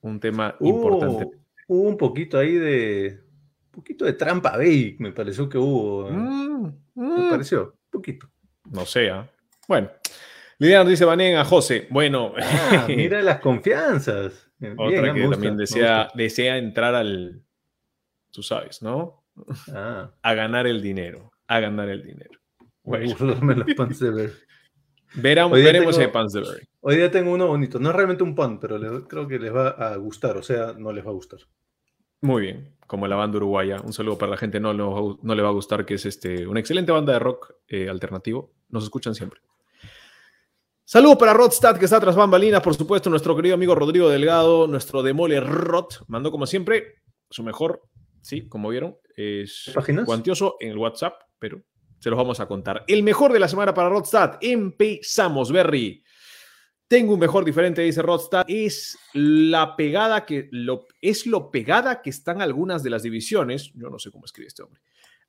Un 0.00 0.18
tema 0.18 0.56
importante. 0.60 1.26
Hubo, 1.26 1.80
hubo 1.80 1.88
un 1.90 1.98
poquito 1.98 2.38
ahí 2.38 2.54
de. 2.54 3.24
Un 3.74 3.82
poquito 3.82 4.04
de 4.04 4.12
trampa 4.12 4.56
Bake, 4.56 4.96
me 5.00 5.10
pareció 5.12 5.48
que 5.48 5.58
hubo. 5.58 6.08
Mm, 6.10 6.64
Me 6.94 7.26
mm. 7.26 7.30
pareció, 7.30 7.62
un 7.64 7.90
poquito. 7.90 8.28
No 8.70 8.86
sea. 8.86 9.28
Bueno. 9.66 9.90
Liliana 10.58 10.84
nos 10.84 10.90
dice 10.92 11.04
Banén 11.04 11.36
a 11.36 11.44
José. 11.44 11.88
Bueno, 11.90 12.32
Ah, 12.40 12.84
mira 12.88 13.20
las 13.22 13.40
confianzas. 13.40 14.50
Bien, 14.58 14.76
Otra 14.78 15.12
que 15.12 15.20
gusta, 15.20 15.30
también 15.32 15.56
me 15.56 15.60
desea, 15.62 16.08
desea 16.14 16.56
entrar 16.58 16.94
al, 16.94 17.42
tú 18.30 18.42
sabes, 18.44 18.80
¿no? 18.80 19.24
Ah, 19.74 20.12
A 20.22 20.34
ganar 20.34 20.66
el 20.68 20.80
dinero, 20.80 21.32
a 21.48 21.58
ganar 21.58 21.88
el 21.88 22.04
dinero. 22.04 22.38
Bueno, 22.84 23.14
verán- 25.16 25.50
veremos 25.50 25.50
tengo- 25.52 25.90
ese 25.90 26.08
Pansberry. 26.08 26.68
Hoy 26.80 26.96
día 26.96 27.10
tengo 27.10 27.32
uno 27.32 27.48
bonito. 27.48 27.78
No 27.80 27.90
es 27.90 27.96
realmente 27.96 28.22
un 28.22 28.34
pan, 28.36 28.60
pero 28.60 28.78
le- 28.78 29.04
creo 29.08 29.26
que 29.26 29.38
les 29.40 29.52
va 29.52 29.68
a 29.70 29.96
gustar. 29.96 30.36
O 30.36 30.42
sea, 30.42 30.72
no 30.78 30.92
les 30.92 31.04
va 31.04 31.10
a 31.10 31.14
gustar. 31.14 31.40
Muy 32.24 32.40
bien, 32.40 32.74
como 32.86 33.06
la 33.06 33.16
banda 33.16 33.36
uruguaya. 33.36 33.82
Un 33.82 33.92
saludo 33.92 34.16
para 34.16 34.30
la 34.30 34.38
gente, 34.38 34.58
no, 34.58 34.72
no, 34.72 35.18
no 35.20 35.34
le 35.34 35.42
va 35.42 35.50
a 35.50 35.52
gustar, 35.52 35.84
que 35.84 35.94
es 35.94 36.06
este, 36.06 36.46
una 36.46 36.58
excelente 36.58 36.90
banda 36.90 37.12
de 37.12 37.18
rock 37.18 37.52
eh, 37.68 37.86
alternativo. 37.90 38.54
Nos 38.70 38.82
escuchan 38.82 39.14
siempre. 39.14 39.42
Saludos 40.86 41.18
para 41.18 41.34
Rodstad, 41.34 41.76
que 41.76 41.84
está 41.84 42.00
tras 42.00 42.16
bambalinas, 42.16 42.62
por 42.62 42.74
supuesto, 42.74 43.10
nuestro 43.10 43.36
querido 43.36 43.56
amigo 43.56 43.74
Rodrigo 43.74 44.08
Delgado, 44.08 44.66
nuestro 44.66 45.02
demole 45.02 45.38
Rod, 45.38 45.88
mandó 46.06 46.30
como 46.30 46.46
siempre 46.46 47.02
su 47.28 47.42
mejor, 47.42 47.82
sí, 48.22 48.48
como 48.48 48.70
vieron, 48.70 48.96
es 49.16 49.70
¿Páginas? 49.74 50.06
cuantioso 50.06 50.56
en 50.60 50.70
el 50.70 50.78
WhatsApp, 50.78 51.20
pero 51.38 51.60
se 51.98 52.08
los 52.08 52.16
vamos 52.16 52.40
a 52.40 52.46
contar. 52.46 52.84
El 52.86 53.02
mejor 53.02 53.34
de 53.34 53.38
la 53.40 53.48
semana 53.48 53.74
para 53.74 53.90
Rodstad, 53.90 54.38
empezamos, 54.40 55.52
Berry. 55.52 56.02
Tengo 56.94 57.14
un 57.14 57.18
mejor 57.18 57.44
diferente, 57.44 57.82
dice 57.82 58.02
Rodstad, 58.02 58.44
es 58.46 58.96
la 59.14 59.74
pegada 59.74 60.24
que 60.24 60.48
es 61.00 61.26
lo 61.26 61.50
pegada 61.50 62.00
que 62.00 62.10
están 62.10 62.40
algunas 62.40 62.84
de 62.84 62.90
las 62.90 63.02
divisiones, 63.02 63.72
yo 63.74 63.90
no 63.90 63.98
sé 63.98 64.12
cómo 64.12 64.26
escribe 64.26 64.46
este 64.46 64.62
hombre, 64.62 64.80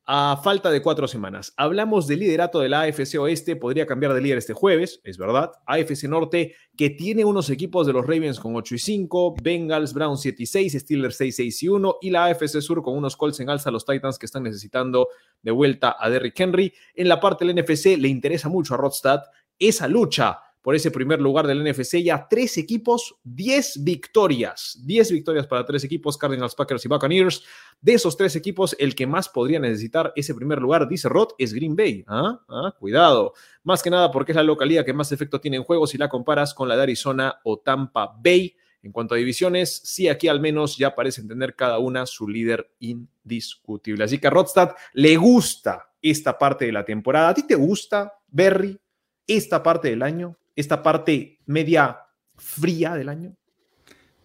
a 0.05 0.39
falta 0.43 0.69
de 0.69 0.83
cuatro 0.83 1.07
semanas. 1.07 1.55
Hablamos 1.57 2.05
del 2.05 2.19
liderato 2.19 2.59
de 2.59 2.69
la 2.69 2.81
AFC 2.81 3.15
Oeste, 3.19 3.55
podría 3.55 3.87
cambiar 3.87 4.13
de 4.13 4.21
líder 4.21 4.37
este 4.37 4.53
jueves, 4.53 5.01
es 5.03 5.17
verdad. 5.17 5.53
AFC 5.65 6.03
Norte, 6.03 6.53
que 6.77 6.91
tiene 6.91 7.25
unos 7.25 7.49
equipos 7.49 7.87
de 7.87 7.93
los 7.93 8.05
Ravens 8.05 8.39
con 8.39 8.55
8 8.55 8.75
y 8.75 8.77
5, 8.77 9.35
Bengals, 9.41 9.95
Browns 9.95 10.21
7 10.21 10.43
y 10.43 10.45
6, 10.45 10.73
Steelers 10.73 11.17
6, 11.17 11.35
6 11.35 11.63
y 11.63 11.67
1, 11.67 11.95
y 11.99 12.11
la 12.11 12.25
AFC 12.25 12.61
Sur 12.61 12.83
con 12.83 12.95
unos 12.95 13.17
Colts 13.17 13.39
en 13.39 13.49
alza, 13.49 13.71
los 13.71 13.87
Titans 13.87 14.19
que 14.19 14.27
están 14.27 14.43
necesitando 14.43 15.07
de 15.41 15.49
vuelta 15.49 15.95
a 15.99 16.11
Derrick 16.11 16.39
Henry. 16.39 16.71
En 16.93 17.09
la 17.09 17.19
parte 17.19 17.43
del 17.43 17.55
NFC 17.59 17.97
le 17.97 18.07
interesa 18.07 18.49
mucho 18.49 18.75
a 18.75 18.77
Rodstad 18.77 19.21
esa 19.57 19.87
lucha 19.87 20.41
por 20.65 20.73
ese 20.73 20.89
primer 20.89 21.21
lugar 21.21 21.45
del 21.45 21.63
NFC. 21.63 22.01
Ya 22.01 22.27
tres 22.27 22.57
equipos, 22.57 23.15
10 23.23 23.83
victorias. 23.83 24.81
10 24.83 25.11
victorias 25.11 25.45
para 25.45 25.63
tres 25.63 25.83
equipos, 25.83 26.17
Cardinals, 26.17 26.55
Packers 26.55 26.83
y 26.83 26.87
Buccaneers. 26.87 27.43
De 27.79 27.93
esos 27.93 28.17
tres 28.17 28.35
equipos, 28.35 28.75
el 28.79 28.95
que 28.95 29.05
más 29.05 29.29
podría 29.29 29.59
necesitar 29.59 30.11
ese 30.15 30.33
primer 30.33 30.59
lugar, 30.59 30.87
dice 30.87 31.07
Rod, 31.07 31.33
es 31.37 31.53
Green 31.53 31.75
Bay. 31.75 32.03
¿Ah? 32.07 32.39
Ah, 32.49 32.73
cuidado. 32.79 33.33
Más 33.61 33.83
que 33.83 33.91
nada 33.91 34.09
porque 34.09 34.31
es 34.31 34.35
la 34.37 34.41
localidad 34.41 34.83
que 34.83 34.91
más 34.91 35.11
efecto 35.11 35.39
tiene 35.39 35.57
en 35.57 35.63
juego 35.63 35.85
si 35.85 35.99
la 35.99 36.09
comparas 36.09 36.55
con 36.55 36.67
la 36.67 36.75
de 36.75 36.81
Arizona 36.81 37.39
o 37.43 37.59
Tampa 37.59 38.15
Bay. 38.23 38.55
En 38.81 38.91
cuanto 38.91 39.13
a 39.13 39.19
divisiones, 39.19 39.81
sí, 39.83 40.07
aquí 40.07 40.27
al 40.27 40.39
menos 40.39 40.77
ya 40.77 40.95
parecen 40.95 41.27
tener 41.27 41.55
cada 41.55 41.77
una 41.77 42.07
su 42.07 42.27
líder 42.27 42.71
indiscutible. 42.79 44.03
Así 44.03 44.17
que 44.17 44.25
a 44.25 44.31
Rodstad 44.31 44.71
le 44.93 45.15
gusta 45.15 45.91
esta 46.01 46.39
parte 46.39 46.65
de 46.65 46.71
la 46.71 46.83
temporada. 46.83 47.29
¿A 47.29 47.33
ti 47.35 47.45
te 47.45 47.53
gusta, 47.53 48.15
Berry, 48.29 48.79
esta 49.27 49.61
parte 49.61 49.91
del 49.91 50.01
año? 50.01 50.35
Esta 50.55 50.81
parte 50.81 51.39
media 51.45 51.99
fría 52.37 52.95
del 52.95 53.09
año. 53.09 53.35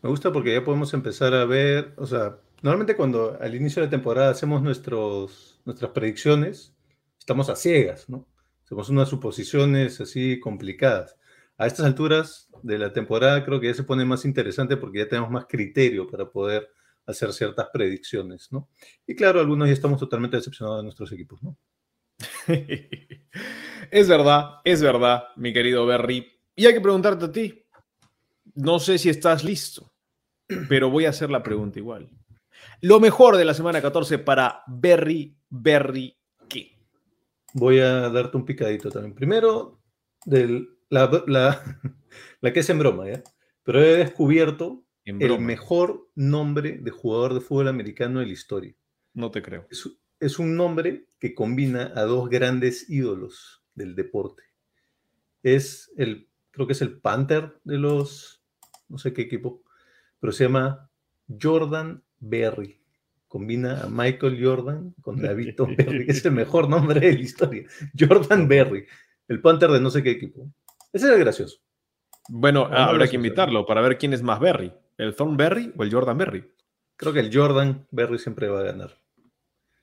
Me 0.02 0.08
gusta 0.08 0.32
porque 0.32 0.54
ya 0.54 0.64
podemos 0.64 0.94
empezar 0.94 1.34
a 1.34 1.44
ver, 1.44 1.92
o 1.96 2.06
sea, 2.06 2.38
normalmente 2.62 2.96
cuando 2.96 3.38
al 3.40 3.54
inicio 3.54 3.80
de 3.82 3.86
la 3.86 3.90
temporada 3.90 4.30
hacemos 4.30 4.62
nuestros, 4.62 5.60
nuestras 5.64 5.90
predicciones, 5.90 6.74
estamos 7.18 7.50
a 7.50 7.56
ciegas, 7.56 8.08
¿no? 8.08 8.26
Hacemos 8.64 8.88
unas 8.88 9.08
suposiciones 9.08 10.00
así 10.00 10.40
complicadas. 10.40 11.16
A 11.58 11.66
estas 11.66 11.84
alturas 11.84 12.48
de 12.62 12.78
la 12.78 12.92
temporada 12.92 13.44
creo 13.44 13.60
que 13.60 13.66
ya 13.66 13.74
se 13.74 13.84
pone 13.84 14.04
más 14.04 14.24
interesante 14.24 14.76
porque 14.76 15.00
ya 15.00 15.08
tenemos 15.08 15.30
más 15.30 15.46
criterio 15.46 16.06
para 16.06 16.30
poder 16.30 16.70
hacer 17.06 17.32
ciertas 17.32 17.68
predicciones, 17.72 18.50
¿no? 18.50 18.68
Y 19.06 19.14
claro, 19.14 19.40
algunos 19.40 19.68
ya 19.68 19.74
estamos 19.74 19.98
totalmente 19.98 20.36
decepcionados 20.36 20.80
de 20.80 20.84
nuestros 20.84 21.12
equipos, 21.12 21.42
¿no? 21.42 21.58
es 23.90 24.08
verdad, 24.08 24.60
es 24.64 24.82
verdad, 24.82 25.24
mi 25.36 25.52
querido 25.52 25.86
Berry. 25.86 26.26
Y 26.54 26.66
hay 26.66 26.74
que 26.74 26.80
preguntarte 26.80 27.24
a 27.26 27.32
ti. 27.32 27.64
No 28.54 28.78
sé 28.78 28.98
si 28.98 29.08
estás 29.08 29.44
listo, 29.44 29.92
pero 30.68 30.90
voy 30.90 31.06
a 31.06 31.10
hacer 31.10 31.30
la 31.30 31.42
pregunta 31.42 31.78
igual. 31.78 32.10
Lo 32.82 33.00
mejor 33.00 33.36
de 33.36 33.44
la 33.44 33.54
semana 33.54 33.80
14 33.80 34.18
para 34.18 34.62
Berry, 34.66 35.36
Berry, 35.48 36.16
¿qué? 36.48 36.76
Voy 37.54 37.78
a 37.78 38.10
darte 38.10 38.36
un 38.36 38.44
picadito 38.44 38.90
también. 38.90 39.14
Primero, 39.14 39.80
del, 40.24 40.68
la, 40.88 41.24
la, 41.26 41.80
la 42.40 42.52
que 42.52 42.60
es 42.60 42.70
en 42.70 42.78
broma, 42.78 43.08
¿ya? 43.08 43.22
Pero 43.62 43.82
he 43.82 43.96
descubierto 43.96 44.84
el 45.04 45.40
mejor 45.40 46.08
nombre 46.14 46.78
de 46.78 46.90
jugador 46.90 47.34
de 47.34 47.40
fútbol 47.40 47.68
americano 47.68 48.20
de 48.20 48.26
la 48.26 48.32
historia. 48.32 48.74
No 49.14 49.30
te 49.30 49.42
creo. 49.42 49.66
Es, 49.70 49.88
es 50.18 50.38
un 50.38 50.56
nombre 50.56 51.06
que 51.18 51.34
combina 51.34 51.92
a 51.94 52.02
dos 52.02 52.28
grandes 52.28 52.88
ídolos 52.88 53.59
del 53.74 53.94
deporte. 53.94 54.42
Es 55.42 55.90
el, 55.96 56.28
creo 56.50 56.66
que 56.66 56.72
es 56.74 56.82
el 56.82 57.00
Panther 57.00 57.58
de 57.64 57.78
los, 57.78 58.42
no 58.88 58.98
sé 58.98 59.12
qué 59.12 59.22
equipo, 59.22 59.62
pero 60.18 60.32
se 60.32 60.44
llama 60.44 60.90
Jordan 61.40 62.02
Berry. 62.18 62.80
Combina 63.28 63.82
a 63.82 63.88
Michael 63.88 64.44
Jordan 64.44 64.94
con 65.00 65.20
David 65.22 65.54
Tom 65.56 65.74
Berry. 65.76 66.06
Es 66.08 66.24
el 66.24 66.32
mejor 66.32 66.68
nombre 66.68 67.00
de 67.00 67.12
la 67.12 67.20
historia. 67.20 67.64
Jordan 67.98 68.48
Berry, 68.48 68.86
el 69.28 69.40
Panther 69.40 69.70
de 69.70 69.80
no 69.80 69.90
sé 69.90 70.02
qué 70.02 70.10
equipo. 70.10 70.52
Ese 70.92 71.06
era 71.06 71.16
gracioso. 71.16 71.58
Bueno, 72.28 72.68
No, 72.68 72.70
no 72.70 72.76
habrá 72.76 73.08
que 73.08 73.16
invitarlo 73.16 73.64
para 73.66 73.80
ver 73.80 73.98
quién 73.98 74.12
es 74.12 74.22
más 74.22 74.40
Berry. 74.40 74.72
¿El 74.98 75.14
Thornberry 75.16 75.72
o 75.76 75.82
el 75.82 75.92
Jordan 75.92 76.18
Berry? 76.18 76.44
Creo 76.96 77.12
que 77.12 77.20
el 77.20 77.34
Jordan 77.34 77.86
Berry 77.90 78.18
siempre 78.18 78.48
va 78.48 78.60
a 78.60 78.64
ganar. 78.64 78.98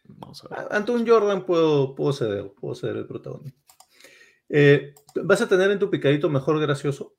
Vamos 0.04 0.44
a 0.44 0.50
ver. 0.50 0.68
Ante 0.70 0.92
un 0.92 1.08
Jordan 1.08 1.46
puedo, 1.46 1.96
puedo 1.96 2.14
ceder, 2.14 2.52
puedo 2.60 2.76
ceder 2.76 2.98
el 2.98 3.08
protagonismo. 3.08 3.60
Eh, 4.50 4.94
¿Vas 5.24 5.42
a 5.42 5.50
tener 5.50 5.72
en 5.72 5.80
tu 5.80 5.90
picadito 5.90 6.30
mejor 6.30 6.60
gracioso? 6.60 7.16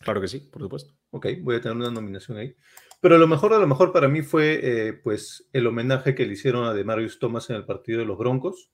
Claro 0.00 0.20
que 0.20 0.28
sí, 0.28 0.40
por 0.40 0.62
supuesto. 0.62 0.94
Ok, 1.10 1.26
voy 1.42 1.56
a 1.56 1.60
tener 1.60 1.76
una 1.76 1.90
nominación 1.90 2.38
ahí. 2.38 2.56
Pero 3.00 3.18
lo 3.18 3.26
mejor 3.28 3.52
de 3.54 3.60
lo 3.60 3.66
mejor 3.66 3.92
para 3.92 4.08
mí 4.08 4.22
fue 4.22 4.60
eh, 4.88 4.92
pues 4.94 5.48
el 5.52 5.66
homenaje 5.66 6.14
que 6.14 6.26
le 6.26 6.34
hicieron 6.34 6.64
a 6.66 6.74
Demarius 6.74 7.18
Thomas 7.18 7.50
en 7.50 7.56
el 7.56 7.64
partido 7.64 8.00
de 8.00 8.06
los 8.06 8.18
Broncos. 8.18 8.70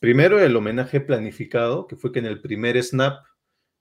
Primero 0.00 0.40
el 0.40 0.56
homenaje 0.56 1.00
planificado, 1.00 1.86
que 1.86 1.96
fue 1.96 2.12
que 2.12 2.20
en 2.20 2.26
el 2.26 2.40
primer 2.40 2.82
snap 2.82 3.24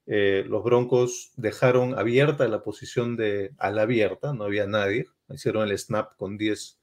eh, 0.05 0.45
los 0.47 0.63
Broncos 0.63 1.31
dejaron 1.35 1.97
abierta 1.97 2.47
la 2.47 2.63
posición 2.63 3.17
de 3.17 3.53
ala 3.57 3.83
abierta, 3.83 4.33
no 4.33 4.45
había 4.45 4.67
nadie. 4.67 5.07
Hicieron 5.29 5.67
el 5.69 5.77
snap 5.77 6.15
con 6.17 6.37
10 6.37 6.79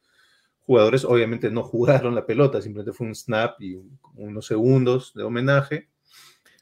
jugadores. 0.61 1.04
Obviamente 1.04 1.50
no 1.50 1.62
jugaron 1.64 2.14
la 2.14 2.26
pelota, 2.26 2.62
simplemente 2.62 2.96
fue 2.96 3.06
un 3.08 3.14
snap 3.14 3.61
y 3.61 3.75
un- 3.76 3.99
unos 4.16 4.46
segundos 4.46 5.12
de 5.14 5.23
homenaje. 5.25 5.88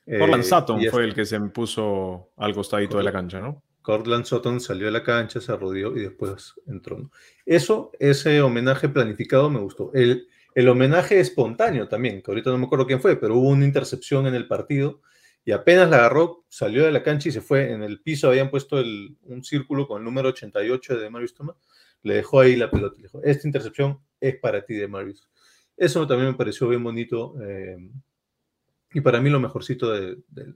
Cortland 0.06 0.42
Eh, 0.42 0.46
Sutton 0.46 0.80
fue 0.90 1.04
el 1.04 1.14
que 1.14 1.24
se 1.24 1.38
puso 1.40 2.30
al 2.36 2.54
costadito 2.54 2.98
de 2.98 3.04
la 3.04 3.12
cancha, 3.12 3.40
¿no? 3.40 3.62
Cortland 3.82 4.24
Sutton 4.24 4.60
salió 4.60 4.86
de 4.86 4.92
la 4.92 5.02
cancha, 5.02 5.40
se 5.40 5.50
arrodilló 5.52 5.96
y 5.96 6.00
después 6.02 6.54
entró. 6.66 6.98
¿no? 6.98 7.10
Eso, 7.46 7.90
ese 7.98 8.40
homenaje 8.40 8.88
planificado 8.88 9.50
me 9.50 9.60
gustó. 9.60 9.90
El, 9.94 10.26
el 10.54 10.68
homenaje 10.68 11.18
espontáneo 11.18 11.88
también, 11.88 12.22
que 12.22 12.30
ahorita 12.30 12.50
no 12.50 12.58
me 12.58 12.66
acuerdo 12.66 12.86
quién 12.86 13.00
fue, 13.00 13.16
pero 13.16 13.36
hubo 13.36 13.48
una 13.48 13.64
intercepción 13.64 14.26
en 14.26 14.34
el 14.34 14.46
partido 14.46 15.00
y 15.44 15.50
apenas 15.50 15.90
la 15.90 15.96
agarró, 15.96 16.44
salió 16.48 16.84
de 16.84 16.92
la 16.92 17.02
cancha 17.02 17.28
y 17.28 17.32
se 17.32 17.40
fue. 17.40 17.72
En 17.72 17.82
el 17.82 18.00
piso 18.00 18.28
habían 18.28 18.50
puesto 18.50 18.78
el- 18.78 19.16
un 19.22 19.42
círculo 19.42 19.88
con 19.88 19.98
el 19.98 20.04
número 20.04 20.28
88 20.28 20.96
de 20.98 21.10
Marius 21.10 21.34
Thomas. 21.34 21.56
Le 22.04 22.14
dejó 22.14 22.40
ahí 22.40 22.54
la 22.54 22.70
pelota. 22.70 22.96
Le 22.98 23.04
dijo, 23.04 23.20
esta 23.24 23.48
intercepción 23.48 23.98
es 24.20 24.36
para 24.36 24.64
ti, 24.64 24.74
de 24.74 24.86
Marius. 24.86 25.28
Eso 25.76 26.06
también 26.06 26.30
me 26.30 26.36
pareció 26.36 26.68
bien 26.68 26.84
bonito. 26.84 27.34
eh, 27.42 27.76
y 28.94 29.00
para 29.00 29.20
mí 29.20 29.30
lo 29.30 29.40
mejorcito 29.40 29.90
de, 29.90 30.16
de- 30.28 30.54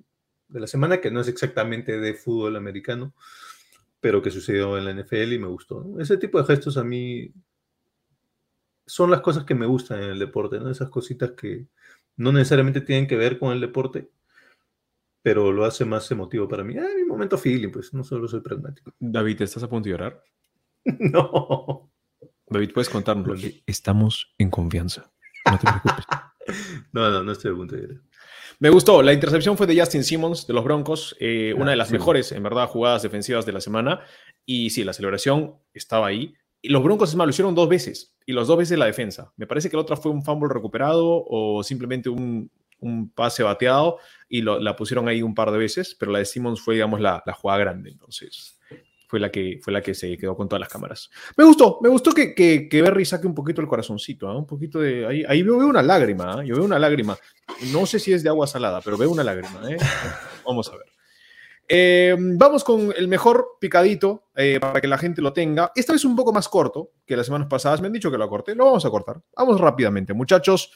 de 0.49 0.61
la 0.61 0.67
semana, 0.69 1.01
que 1.01 1.11
no 1.11 1.21
es 1.21 1.27
exactamente 1.29 1.99
de 1.99 2.15
fútbol 2.15 2.55
americano, 2.57 3.13
pero 4.01 4.23
que 4.23 4.31
sucedió 4.31 4.79
en 4.79 4.85
la 4.85 4.93
NFL 4.93 5.33
y 5.33 5.39
me 5.41 5.49
gustó. 5.49 5.83
¿no? 5.83 6.01
Ese 6.01 6.17
tipo 6.19 6.39
de 6.39 6.45
gestos 6.47 6.77
a 6.77 6.85
mí 6.85 7.33
son 8.87 9.11
las 9.11 9.21
cosas 9.23 9.45
que 9.45 9.55
me 9.57 9.67
gustan 9.67 10.03
en 10.03 10.11
el 10.11 10.19
deporte, 10.21 10.61
¿no? 10.61 10.71
Esas 10.71 10.89
cositas 10.91 11.33
que 11.33 11.67
no 12.17 12.31
necesariamente 12.33 12.81
tienen 12.81 13.09
que 13.09 13.17
ver 13.17 13.39
con 13.41 13.53
el 13.53 13.61
deporte, 13.61 14.09
pero 15.23 15.51
lo 15.51 15.65
hace 15.65 15.85
más 15.85 16.09
emotivo 16.13 16.47
para 16.47 16.63
mí. 16.63 16.79
Ah, 16.79 16.87
mi 16.97 17.05
momento 17.05 17.37
feeling, 17.37 17.71
pues 17.73 17.93
no 17.93 18.05
solo 18.05 18.29
soy 18.29 18.41
pragmático. 18.41 18.93
David, 19.01 19.43
¿estás 19.43 19.65
a 19.65 19.69
punto 19.69 19.87
de 19.87 19.91
llorar? 19.93 20.23
no. 20.85 21.91
David, 22.49 22.71
¿puedes 22.73 22.89
contarnos? 22.89 23.43
Estamos 23.67 24.33
en 24.39 24.51
confianza. 24.51 25.11
No 25.51 25.59
te 25.59 25.67
preocupes. 25.67 26.05
No, 26.93 27.11
no, 27.11 27.25
no 27.25 27.33
estoy 27.33 27.51
a 27.51 27.57
punto 27.57 27.75
de 27.75 27.83
ir. 27.83 28.03
Me 28.59 28.71
gustó. 28.71 29.03
La 29.03 29.13
intercepción 29.13 29.57
fue 29.57 29.67
de 29.67 29.79
Justin 29.79 30.03
Simmons 30.03 30.47
de 30.47 30.55
los 30.55 30.65
Broncos, 30.65 31.15
eh, 31.21 31.53
una 31.55 31.67
Ah, 31.67 31.71
de 31.71 31.77
las 31.77 31.89
sí. 31.89 31.95
mejores, 31.95 32.33
en 32.33 32.43
verdad, 32.43 32.67
jugadas 32.69 33.03
defensivas 33.03 33.45
de 33.45 33.53
la 33.53 33.61
semana. 33.61 34.01
Y 34.47 34.71
sí, 34.71 34.83
la 34.85 34.93
celebración 34.93 35.57
estaba 35.75 36.07
ahí. 36.07 36.35
Y 36.63 36.71
los 36.71 36.83
Broncos, 36.83 37.11
es 37.11 37.17
más, 37.17 37.27
lo 37.27 37.31
hicieron 37.31 37.55
dos 37.55 37.69
veces. 37.69 38.17
Y 38.25 38.33
los 38.33 38.49
dos 38.49 38.57
veces 38.57 38.79
la 38.79 38.87
defensa. 38.87 39.33
Me 39.37 39.47
parece 39.47 39.69
que 39.71 39.77
la 39.77 39.83
otra 39.83 39.97
fue 39.97 40.11
un 40.11 40.23
fumble 40.25 40.49
recuperado 40.53 41.25
o 41.29 41.63
simplemente 41.63 42.09
un, 42.09 42.51
un 42.81 43.11
pase 43.11 43.43
bateado 43.43 43.99
y 44.29 44.41
lo- 44.43 44.59
la 44.59 44.75
pusieron 44.75 45.07
ahí 45.09 45.23
un 45.23 45.35
par 45.35 45.51
de 45.53 45.59
veces. 45.59 45.95
Pero 45.99 46.11
la 46.13 46.19
de 46.21 46.25
Simmons 46.25 46.61
fue, 46.61 46.75
digamos, 46.75 47.01
la, 47.01 47.23
la 47.27 47.33
jugada 47.35 47.61
grande. 47.61 47.91
Entonces, 47.91 48.59
fue 49.07 49.21
la, 49.21 49.31
que, 49.31 49.59
fue 49.63 49.73
la 49.73 49.81
que 49.81 49.95
se 49.95 50.17
quedó 50.17 50.37
con 50.37 50.49
todas 50.49 50.61
las 50.61 50.69
cámaras. 50.69 51.11
Me 51.37 51.45
gustó, 51.45 51.79
me 51.81 51.89
gustó 51.89 52.13
que, 52.13 52.35
que, 52.35 52.69
que 52.69 52.83
Berry 52.83 53.05
saque 53.05 53.27
un 53.27 53.35
poquito 53.35 53.61
el 53.61 53.69
corazoncito. 53.69 54.29
¿ah? 54.29 54.37
Un 54.37 54.47
poquito 54.47 54.81
de. 54.81 55.07
Ahí, 55.07 55.25
ahí 55.29 55.43
veo, 55.43 55.59
veo 55.59 55.69
una 55.69 55.83
lágrima. 55.83 56.41
¿ah? 56.41 56.45
Yo 56.45 56.57
veo 56.57 56.65
una 56.65 56.79
lágrima. 56.79 57.17
No 57.73 57.87
sé 57.87 57.99
si 57.99 58.13
es 58.13 58.23
de 58.23 58.29
agua 58.29 58.47
salada, 58.47 58.81
pero 58.81 58.97
veo 58.97 59.11
una 59.11 59.25
lágrima. 59.25 59.71
¿eh? 59.71 59.77
Vamos 60.47 60.69
a 60.69 60.73
ver. 60.73 60.87
Eh, 61.69 62.15
vamos 62.17 62.63
con 62.63 62.95
el 62.97 63.09
mejor 63.09 63.57
picadito 63.61 64.29
eh, 64.37 64.61
para 64.61 64.81
que 64.81 64.87
la 64.87 64.99
gente 64.99 65.21
lo 65.21 65.33
tenga. 65.33 65.73
Esta 65.75 65.93
vez 65.93 66.05
un 66.05 66.15
poco 66.15 66.33
más 66.33 66.49
corto 66.49 66.93
que 67.05 67.17
las 67.17 67.27
semanas 67.27 67.49
pasadas. 67.49 67.81
Me 67.81 67.89
han 67.89 67.93
dicho 67.93 68.11
que 68.11 68.19
lo 68.19 68.29
corté. 68.29 68.55
Lo 68.55 68.67
vamos 68.67 68.85
a 68.85 68.91
cortar. 68.91 69.21
Vamos 69.37 69.61
rápidamente, 69.61 70.15
muchachos. 70.15 70.71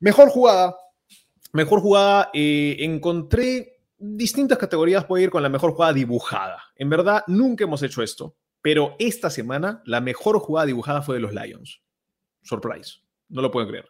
Mejor 0.00 0.28
jugada. 0.28 0.76
Mejor 1.52 1.80
jugada. 1.80 2.30
eh, 2.34 2.76
encontré 2.80 3.79
distintas 4.00 4.58
categorías. 4.58 5.06
A 5.08 5.20
ir 5.20 5.30
con 5.30 5.42
la 5.42 5.48
mejor 5.48 5.72
jugada 5.72 5.92
dibujada. 5.92 6.64
En 6.74 6.90
verdad, 6.90 7.22
nunca 7.28 7.64
hemos 7.64 7.82
hecho 7.82 8.02
esto. 8.02 8.36
Pero 8.62 8.96
esta 8.98 9.30
semana, 9.30 9.82
la 9.86 10.00
mejor 10.00 10.38
jugada 10.38 10.66
dibujada 10.66 11.02
fue 11.02 11.14
de 11.14 11.20
los 11.20 11.32
Lions. 11.32 11.80
Surprise. 12.42 13.00
No 13.28 13.42
lo 13.42 13.50
pueden 13.50 13.68
creer. 13.68 13.88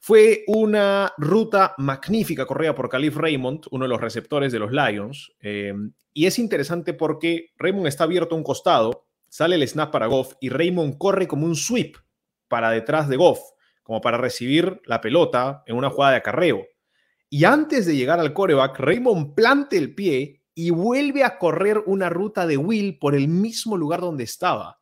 Fue 0.00 0.44
una 0.46 1.12
ruta 1.18 1.74
magnífica 1.78 2.46
corrida 2.46 2.74
por 2.74 2.88
Calif 2.88 3.16
Raymond, 3.16 3.66
uno 3.72 3.84
de 3.84 3.88
los 3.88 4.00
receptores 4.00 4.52
de 4.52 4.58
los 4.60 4.70
Lions. 4.72 5.32
eh, 5.40 5.74
y 6.18 6.26
es 6.26 6.40
interesante 6.40 6.94
porque 6.94 7.52
Raymond 7.58 7.86
está 7.86 8.02
abierto 8.02 8.34
a 8.34 8.38
un 8.38 8.42
costado, 8.42 9.06
sale 9.28 9.54
el 9.54 9.68
snap 9.68 9.92
para 9.92 10.06
Goff 10.06 10.34
y 10.40 10.48
Raymond 10.48 10.98
corre 10.98 11.28
como 11.28 11.46
un 11.46 11.54
sweep 11.54 11.96
para 12.48 12.70
detrás 12.70 13.08
de 13.08 13.16
Goff, 13.16 13.38
como 13.84 14.00
para 14.00 14.18
recibir 14.18 14.80
la 14.84 15.00
pelota 15.00 15.62
en 15.66 15.76
una 15.76 15.90
jugada 15.90 16.12
de 16.12 16.18
acarreo. 16.18 16.66
Y 17.30 17.44
antes 17.44 17.86
de 17.86 17.96
llegar 17.96 18.20
al 18.20 18.32
coreback, 18.32 18.78
Raymond 18.78 19.34
plante 19.34 19.76
el 19.76 19.94
pie 19.94 20.42
y 20.54 20.70
vuelve 20.70 21.24
a 21.24 21.38
correr 21.38 21.82
una 21.86 22.08
ruta 22.08 22.46
de 22.46 22.56
Will 22.56 22.98
por 22.98 23.14
el 23.14 23.28
mismo 23.28 23.76
lugar 23.76 24.00
donde 24.00 24.24
estaba. 24.24 24.80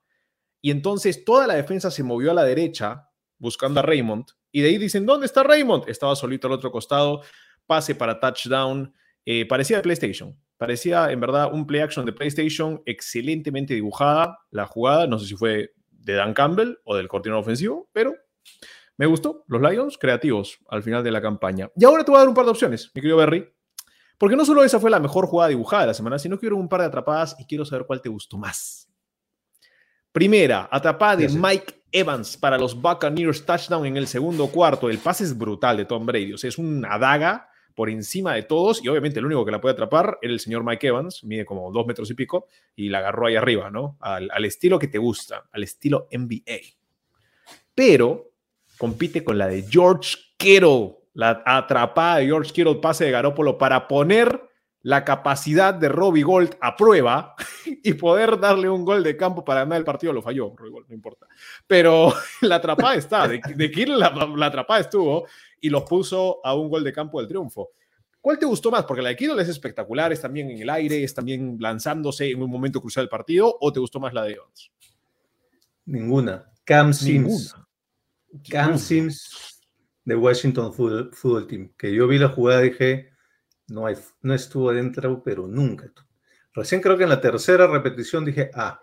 Y 0.62 0.70
entonces 0.70 1.24
toda 1.24 1.46
la 1.46 1.54
defensa 1.54 1.90
se 1.90 2.02
movió 2.02 2.30
a 2.30 2.34
la 2.34 2.44
derecha 2.44 3.10
buscando 3.38 3.80
a 3.80 3.82
Raymond. 3.82 4.26
Y 4.52 4.62
de 4.62 4.68
ahí 4.68 4.78
dicen, 4.78 5.04
¿dónde 5.04 5.26
está 5.26 5.42
Raymond? 5.42 5.88
Estaba 5.88 6.16
solito 6.16 6.46
al 6.46 6.54
otro 6.54 6.72
costado, 6.72 7.20
pase 7.66 7.94
para 7.94 8.18
touchdown. 8.18 8.94
Eh, 9.24 9.44
parecía 9.46 9.82
PlayStation. 9.82 10.38
Parecía 10.56 11.10
en 11.10 11.20
verdad 11.20 11.52
un 11.52 11.66
play 11.66 11.82
action 11.82 12.06
de 12.06 12.12
PlayStation 12.12 12.82
excelentemente 12.86 13.74
dibujada 13.74 14.38
la 14.50 14.66
jugada. 14.66 15.06
No 15.06 15.18
sé 15.18 15.26
si 15.26 15.34
fue 15.34 15.74
de 15.90 16.14
Dan 16.14 16.32
Campbell 16.32 16.78
o 16.84 16.96
del 16.96 17.08
coordinador 17.08 17.42
ofensivo, 17.42 17.90
pero 17.92 18.14
me 18.96 19.06
gustó. 19.06 19.44
Los 19.46 19.60
Lions 19.60 19.98
creativos 19.98 20.58
al 20.68 20.82
final 20.82 21.04
de 21.04 21.10
la 21.10 21.20
campaña. 21.20 21.70
Y 21.76 21.84
ahora 21.84 22.04
te 22.04 22.10
voy 22.10 22.16
a 22.16 22.20
dar 22.20 22.28
un 22.28 22.34
par 22.34 22.44
de 22.44 22.50
opciones, 22.50 22.90
mi 22.94 23.00
querido 23.00 23.18
Berry. 23.18 23.48
Porque 24.18 24.36
no 24.36 24.44
solo 24.44 24.64
esa 24.64 24.80
fue 24.80 24.90
la 24.90 25.00
mejor 25.00 25.26
jugada 25.26 25.50
dibujada 25.50 25.82
de 25.82 25.88
la 25.88 25.94
semana, 25.94 26.18
sino 26.18 26.36
que 26.36 26.40
quiero 26.40 26.56
un 26.56 26.68
par 26.68 26.80
de 26.80 26.86
atrapadas 26.86 27.36
y 27.38 27.44
quiero 27.44 27.64
saber 27.64 27.86
cuál 27.86 28.00
te 28.00 28.08
gustó 28.08 28.38
más. 28.38 28.88
Primera, 30.12 30.68
atrapada 30.70 31.16
de. 31.16 31.28
Mike 31.28 31.82
Evans 31.92 32.36
para 32.36 32.58
los 32.58 32.80
Buccaneers, 32.80 33.44
touchdown 33.44 33.86
en 33.86 33.96
el 33.96 34.06
segundo 34.06 34.48
cuarto. 34.48 34.88
El 34.88 34.98
pase 34.98 35.24
es 35.24 35.36
brutal 35.36 35.76
de 35.76 35.84
Tom 35.84 36.06
Brady, 36.06 36.32
o 36.32 36.38
sea, 36.38 36.48
es 36.48 36.58
una 36.58 36.98
daga 36.98 37.50
por 37.74 37.90
encima 37.90 38.34
de 38.34 38.42
todos 38.42 38.82
y 38.82 38.88
obviamente 38.88 39.18
el 39.18 39.26
único 39.26 39.44
que 39.44 39.50
la 39.50 39.60
puede 39.60 39.74
atrapar 39.74 40.18
era 40.22 40.32
el 40.32 40.40
señor 40.40 40.64
Mike 40.64 40.86
Evans, 40.86 41.22
mide 41.24 41.44
como 41.44 41.70
dos 41.70 41.86
metros 41.86 42.10
y 42.10 42.14
pico 42.14 42.46
y 42.74 42.88
la 42.88 42.98
agarró 42.98 43.26
ahí 43.26 43.36
arriba, 43.36 43.70
¿no? 43.70 43.98
Al, 44.00 44.30
al 44.32 44.44
estilo 44.46 44.78
que 44.78 44.88
te 44.88 44.96
gusta, 44.96 45.44
al 45.52 45.62
estilo 45.62 46.08
NBA. 46.10 46.76
Pero 47.74 48.32
compite 48.78 49.24
con 49.24 49.38
la 49.38 49.48
de 49.48 49.62
George 49.62 50.16
Kittle, 50.36 50.96
la 51.14 51.42
atrapada 51.44 52.18
de 52.18 52.26
George 52.26 52.52
Kittle, 52.52 52.76
pase 52.76 53.04
de 53.04 53.10
Garópolo 53.10 53.58
para 53.58 53.88
poner 53.88 54.42
la 54.82 55.04
capacidad 55.04 55.74
de 55.74 55.88
Robbie 55.88 56.22
Gold 56.22 56.56
a 56.60 56.76
prueba 56.76 57.34
y 57.82 57.94
poder 57.94 58.38
darle 58.38 58.68
un 58.68 58.84
gol 58.84 59.02
de 59.02 59.16
campo 59.16 59.44
para 59.44 59.60
ganar 59.60 59.78
el 59.78 59.84
partido. 59.84 60.12
Lo 60.12 60.22
falló, 60.22 60.54
Robbie 60.56 60.70
Gold, 60.70 60.88
no 60.88 60.94
importa. 60.94 61.26
Pero 61.66 62.12
la 62.42 62.56
atrapada 62.56 62.94
está, 62.94 63.26
de, 63.26 63.40
de 63.54 63.70
Kittle 63.70 63.96
la, 63.96 64.10
la 64.36 64.46
atrapada 64.46 64.80
estuvo 64.80 65.26
y 65.60 65.70
los 65.70 65.82
puso 65.82 66.40
a 66.44 66.54
un 66.54 66.68
gol 66.68 66.84
de 66.84 66.92
campo 66.92 67.18
del 67.18 67.26
triunfo. 67.26 67.70
¿Cuál 68.20 68.38
te 68.38 68.46
gustó 68.46 68.70
más? 68.70 68.84
Porque 68.84 69.02
la 69.02 69.08
de 69.10 69.16
Kittle 69.16 69.40
es 69.40 69.48
espectacular, 69.48 70.12
es 70.12 70.20
también 70.20 70.50
en 70.50 70.58
el 70.58 70.70
aire, 70.70 71.02
es 71.02 71.14
también 71.14 71.56
lanzándose 71.60 72.30
en 72.30 72.42
un 72.42 72.50
momento 72.50 72.80
crucial 72.80 73.04
del 73.04 73.08
partido, 73.08 73.56
¿o 73.60 73.72
te 73.72 73.80
gustó 73.80 74.00
más 74.00 74.12
la 74.12 74.24
de 74.24 74.32
Evans? 74.32 74.72
Ninguna. 75.84 76.50
Cam 76.64 76.92
Sims. 76.92 77.26
Ninguna. 77.26 77.65
Cam 78.50 78.78
Sims 78.78 79.60
de 80.04 80.14
Washington 80.14 80.72
Football, 80.72 81.10
Football 81.12 81.46
Team. 81.46 81.72
Que 81.76 81.92
yo 81.92 82.06
vi 82.06 82.18
la 82.18 82.28
jugada 82.28 82.64
y 82.64 82.70
dije, 82.70 83.10
no, 83.68 83.86
hay, 83.86 83.96
no 84.22 84.34
estuvo 84.34 84.70
adentro, 84.70 85.22
pero 85.22 85.46
nunca. 85.46 85.92
Recién 86.52 86.80
creo 86.80 86.96
que 86.96 87.04
en 87.04 87.10
la 87.10 87.20
tercera 87.20 87.66
repetición 87.66 88.24
dije, 88.24 88.50
ah, 88.54 88.80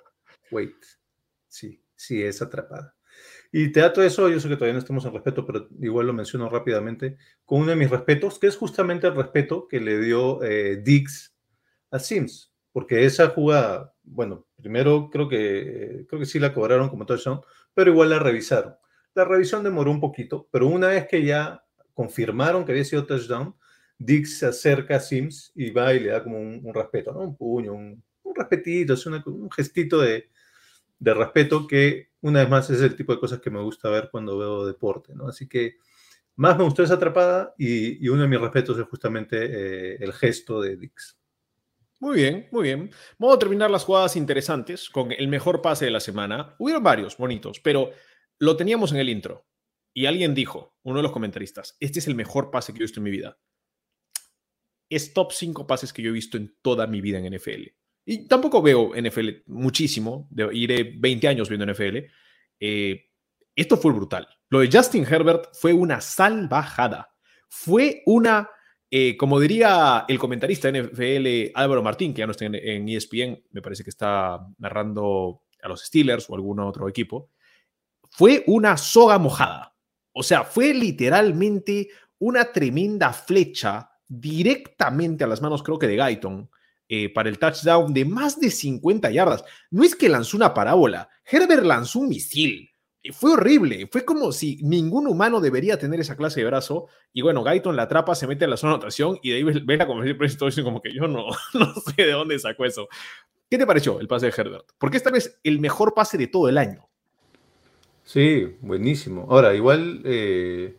wait, 0.52 0.76
sí, 1.48 1.84
sí 1.96 2.22
es 2.22 2.42
atrapada. 2.42 2.96
Y 3.52 3.72
te 3.72 3.82
dato 3.82 4.02
eso, 4.02 4.30
yo 4.30 4.40
sé 4.40 4.50
que 4.50 4.56
todavía 4.56 4.74
no 4.74 4.80
estamos 4.80 5.06
en 5.06 5.14
respeto, 5.14 5.46
pero 5.46 5.68
igual 5.80 6.08
lo 6.08 6.14
menciono 6.14 6.50
rápidamente, 6.50 7.18
con 7.46 7.62
uno 7.62 7.70
de 7.70 7.76
mis 7.76 7.90
respetos, 7.90 8.40
que 8.40 8.48
es 8.48 8.58
justamente 8.58 9.08
el 9.08 9.16
respeto 9.16 9.68
que 9.68 9.80
le 9.80 10.00
dio 10.00 10.42
eh, 10.44 10.78
Diggs 10.78 11.36
a 11.92 12.00
Sims, 12.00 12.52
porque 12.72 13.06
esa 13.06 13.30
jugada, 13.30 13.94
bueno, 14.02 14.48
primero 14.56 15.10
creo 15.12 15.30
que, 15.30 16.06
creo 16.08 16.20
que 16.20 16.26
sí 16.26 16.40
la 16.40 16.52
cobraron 16.52 16.90
como 16.90 17.06
touchdown, 17.06 17.42
pero 17.76 17.92
igual 17.92 18.10
la 18.10 18.18
revisaron. 18.20 18.76
La 19.15 19.25
revisión 19.25 19.63
demoró 19.63 19.91
un 19.91 20.00
poquito, 20.00 20.48
pero 20.51 20.67
una 20.67 20.88
vez 20.88 21.08
que 21.08 21.24
ya 21.24 21.63
confirmaron 21.93 22.65
que 22.65 22.72
había 22.72 22.84
sido 22.84 23.05
touchdown, 23.05 23.55
Diggs 23.98 24.39
se 24.39 24.48
acerca 24.48 24.98
a 24.98 25.00
Sims 25.00 25.51
y 25.55 25.72
va 25.72 25.93
y 25.93 26.00
le 26.00 26.10
da 26.10 26.24
como 26.24 26.39
un, 26.39 26.62
un 26.63 26.74
respeto, 26.74 27.13
¿no? 27.13 27.20
Un 27.20 27.38
puño, 27.38 27.74
un, 27.74 28.03
un 28.24 28.36
respetito, 28.36 28.93
es 28.93 29.05
un 29.05 29.50
gestito 29.51 30.01
de, 30.01 30.29
de, 31.00 31.13
respeto 31.13 31.67
que, 31.67 32.10
una 32.22 32.41
vez 32.41 32.50
más, 32.50 32.70
es 32.70 32.82
el 32.82 32.96
tipo 32.96 33.13
de 33.13 33.20
cosas 33.20 33.39
que 33.39 33.51
me 33.51 33.62
gusta 33.62 33.89
ver 33.89 34.10
cuando 34.12 34.38
veo 34.38 34.65
deporte, 34.65 35.13
¿no? 35.13 35.27
Así 35.27 35.48
que 35.48 35.77
más 36.36 36.58
me 36.58 36.63
gustó 36.63 36.84
esa 36.84 36.96
atrapada 36.96 37.53
y, 37.58 38.03
y 38.03 38.10
uno 38.10 38.24
de 38.24 38.27
mis 38.27 38.41
respetos 38.41 38.77
es 38.79 38.86
justamente 38.86 39.38
eh, 39.39 39.98
el 40.00 40.13
gesto 40.13 40.62
de 40.62 40.75
Diggs. 40.77 41.20
Muy 42.00 42.17
bien, 42.17 42.50
muy 42.51 42.63
bien. 42.63 42.91
Vamos 43.17 43.38
a 43.38 43.39
terminar 43.39 43.72
las 43.72 43.86
jugadas 43.86 44.17
interesantes 44.17 44.89
con 44.89 45.13
el 45.13 45.29
mejor 45.29 45.62
pase 45.62 45.86
de 45.86 45.91
la 45.91 46.01
semana. 46.01 46.53
Hubieron 46.60 46.84
varios 46.84 47.15
bonitos, 47.15 47.62
pero 47.62 47.91
lo 48.44 48.58
teníamos 48.58 48.92
en 48.92 49.00
el 49.00 49.10
intro. 49.10 49.48
Y 49.96 50.08
alguien 50.08 50.34
dijo, 50.34 50.76
uno 50.84 50.98
de 50.98 51.04
los 51.04 51.12
comentaristas, 51.12 51.78
este 51.80 52.00
es 52.00 52.08
el 52.08 52.16
mejor 52.16 52.52
pase 52.52 52.74
que 52.74 52.80
he 52.80 52.84
visto 52.84 53.00
en 53.00 53.04
mi 53.04 53.12
vida 53.12 53.38
es 54.96 55.14
top 55.14 55.32
5 55.32 55.68
pases 55.68 55.92
que 55.92 56.02
yo 56.02 56.10
he 56.10 56.14
visto 56.14 56.38
en 56.38 56.56
toda 56.62 56.88
mi 56.88 57.02
vida 57.02 57.20
en 57.20 57.34
NFL. 57.34 57.68
Y 58.06 58.28
tampoco 58.28 58.62
veo 58.62 58.92
NFL 58.96 59.30
muchísimo, 59.48 60.28
de, 60.30 60.50
iré 60.54 60.96
20 60.98 61.28
años 61.28 61.50
viendo 61.50 61.66
NFL. 61.66 61.98
Eh, 62.60 63.10
esto 63.56 63.78
fue 63.78 63.94
brutal. 63.94 64.28
Lo 64.50 64.60
de 64.60 64.70
Justin 64.72 65.06
Herbert 65.10 65.50
fue 65.54 65.74
una 65.74 66.02
salvajada. 66.02 67.10
Fue 67.48 68.04
una, 68.06 68.50
eh, 68.92 69.16
como 69.16 69.40
diría 69.40 70.06
el 70.08 70.20
comentarista 70.20 70.72
de 70.72 70.84
NFL 70.84 71.58
Álvaro 71.60 71.82
Martín, 71.82 72.14
que 72.14 72.20
ya 72.20 72.26
no 72.26 72.32
está 72.32 72.46
en, 72.46 72.56
en 72.56 72.90
ESPN, 72.90 73.44
me 73.52 73.62
parece 73.62 73.84
que 73.84 73.90
está 73.90 74.40
narrando 74.58 75.44
a 75.62 75.70
los 75.70 75.86
Steelers 75.86 76.30
o 76.30 76.36
algún 76.36 76.60
otro 76.60 76.90
equipo, 76.90 77.32
fue 78.15 78.43
una 78.46 78.77
soga 78.77 79.17
mojada. 79.17 79.75
O 80.12 80.22
sea, 80.22 80.43
fue 80.43 80.74
literalmente 80.74 81.89
una 82.20 82.51
tremenda 82.51 83.12
flecha 83.12 83.89
directamente 84.08 85.24
a 85.24 85.27
las 85.27 85.41
manos, 85.41 85.63
creo 85.63 85.79
que 85.79 85.88
de 85.88 85.98
Guyton, 85.98 86.50
eh, 86.88 87.12
para 87.12 87.29
el 87.29 87.39
touchdown 87.39 87.91
de 87.91 88.05
más 88.05 88.39
de 88.39 88.51
50 88.51 89.10
yardas. 89.10 89.43
No 89.72 89.84
es 89.84 89.96
que 89.96 90.10
lanzó 90.10 90.38
una 90.38 90.53
parábola, 90.53 91.10
Herbert 91.25 91.63
lanzó 91.63 92.00
un 92.00 92.10
misil. 92.10 92.70
Fue 93.12 93.34
horrible, 93.34 93.89
fue 93.91 94.05
como 94.05 94.32
si 94.32 94.60
ningún 94.62 95.08
humano 95.08 95.41
debería 95.41 95.77
tener 95.77 96.00
esa 96.00 96.15
clase 96.15 96.39
de 96.39 96.46
brazo. 96.46 96.88
Y 97.12 97.24
bueno, 97.24 97.43
Guyton 97.43 97.75
la 97.75 97.84
atrapa, 97.84 98.13
se 98.13 98.27
mete 98.27 98.43
en 98.43 98.51
la 98.51 98.58
zona 98.58 98.74
de 98.74 98.75
anotación 98.75 99.17
y 99.24 99.32
de 99.32 99.38
ahí 99.38 99.43
ve 99.43 99.75
la 99.75 99.88
conversación 99.88 100.63
como 100.63 100.82
que 100.82 100.93
yo 100.93 101.08
no, 101.08 101.25
no 101.55 101.74
sé 101.74 102.03
de 102.03 102.12
dónde 102.12 102.38
sacó 102.38 102.63
eso. 102.63 102.88
¿Qué 103.50 103.58
te 103.58 103.65
pareció 103.65 104.00
el 104.00 104.08
pase 104.08 104.27
de 104.27 104.34
Herbert? 104.38 104.65
Porque 104.77 104.98
esta 104.98 105.10
vez 105.10 105.39
el 105.43 105.60
mejor 105.60 105.95
pase 105.95 106.17
de 106.19 106.28
todo 106.28 106.47
el 106.47 106.60
año. 106.60 106.88
Sí, 108.04 108.58
buenísimo. 108.62 109.28
Ahora, 109.30 109.54
igual 109.56 110.02
eh, 110.06 110.76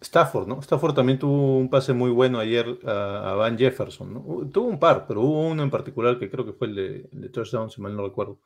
Stafford, 0.00 0.48
¿no? 0.48 0.60
Stafford 0.62 0.94
también 0.94 1.18
tuvo 1.18 1.58
un 1.58 1.68
pase 1.68 1.92
muy 1.92 2.10
bueno 2.10 2.38
ayer 2.38 2.78
a, 2.86 3.32
a 3.32 3.34
Van 3.34 3.58
Jefferson, 3.58 4.14
¿no? 4.14 4.48
Tuvo 4.50 4.68
un 4.68 4.78
par, 4.78 5.06
pero 5.06 5.20
hubo 5.20 5.48
uno 5.48 5.62
en 5.62 5.70
particular 5.70 6.18
que 6.18 6.30
creo 6.30 6.46
que 6.46 6.52
fue 6.54 6.68
el 6.68 6.74
de, 6.74 7.08
el 7.12 7.20
de 7.20 7.28
touchdown, 7.28 7.70
si 7.70 7.80
mal 7.82 7.94
no 7.94 8.04
recuerdo. 8.06 8.38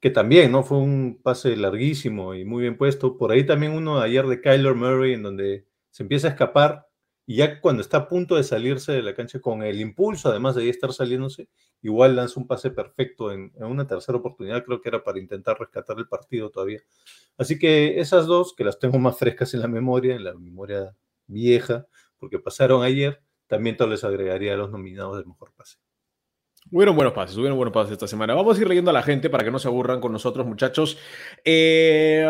Que 0.00 0.10
también, 0.10 0.52
¿no? 0.52 0.62
Fue 0.64 0.78
un 0.78 1.20
pase 1.22 1.56
larguísimo 1.56 2.34
y 2.34 2.44
muy 2.44 2.62
bien 2.62 2.78
puesto. 2.78 3.18
Por 3.18 3.32
ahí 3.32 3.46
también 3.46 3.72
uno 3.72 4.00
ayer 4.00 4.26
de 4.26 4.40
Kyler 4.40 4.74
Murray, 4.74 5.14
en 5.14 5.24
donde 5.24 5.66
se 5.90 6.04
empieza 6.04 6.28
a 6.28 6.30
escapar 6.32 6.85
y 7.26 7.36
ya 7.36 7.60
cuando 7.60 7.82
está 7.82 7.96
a 7.98 8.08
punto 8.08 8.36
de 8.36 8.44
salirse 8.44 8.92
de 8.92 9.02
la 9.02 9.14
cancha 9.14 9.40
con 9.40 9.64
el 9.64 9.80
impulso, 9.80 10.28
además 10.28 10.54
de 10.54 10.62
ahí 10.62 10.68
estar 10.68 10.92
saliéndose, 10.92 11.48
igual 11.82 12.14
lanza 12.14 12.38
un 12.38 12.46
pase 12.46 12.70
perfecto 12.70 13.32
en, 13.32 13.52
una 13.56 13.86
tercera 13.86 14.18
oportunidad, 14.18 14.64
creo 14.64 14.80
que 14.80 14.88
era 14.88 15.02
para 15.02 15.18
intentar 15.18 15.58
rescatar 15.58 15.98
el 15.98 16.06
partido 16.06 16.50
todavía. 16.50 16.80
Así 17.36 17.58
que 17.58 17.98
esas 17.98 18.26
dos, 18.26 18.54
que 18.54 18.62
las 18.64 18.78
tengo 18.78 18.98
más 19.00 19.18
frescas 19.18 19.52
en 19.54 19.60
la 19.60 19.68
memoria, 19.68 20.14
en 20.14 20.22
la 20.22 20.34
memoria 20.34 20.96
vieja, 21.26 21.86
porque 22.18 22.38
pasaron 22.38 22.84
ayer, 22.84 23.20
también 23.48 23.76
tal 23.76 23.90
les 23.90 24.04
agregaría 24.04 24.54
a 24.54 24.56
los 24.56 24.70
nominados 24.70 25.16
del 25.16 25.26
mejor 25.26 25.52
pase. 25.56 25.78
Hubieron 26.72 26.96
buenos 26.96 27.14
pases, 27.14 27.36
hubieron 27.36 27.56
buenos 27.56 27.72
pases 27.72 27.92
esta 27.92 28.08
semana. 28.08 28.34
Vamos 28.34 28.58
a 28.58 28.60
ir 28.60 28.66
leyendo 28.66 28.90
a 28.90 28.94
la 28.94 29.02
gente 29.02 29.30
para 29.30 29.44
que 29.44 29.52
no 29.52 29.58
se 29.60 29.68
aburran 29.68 30.00
con 30.00 30.10
nosotros, 30.10 30.44
muchachos. 30.44 30.98
Eh, 31.44 32.26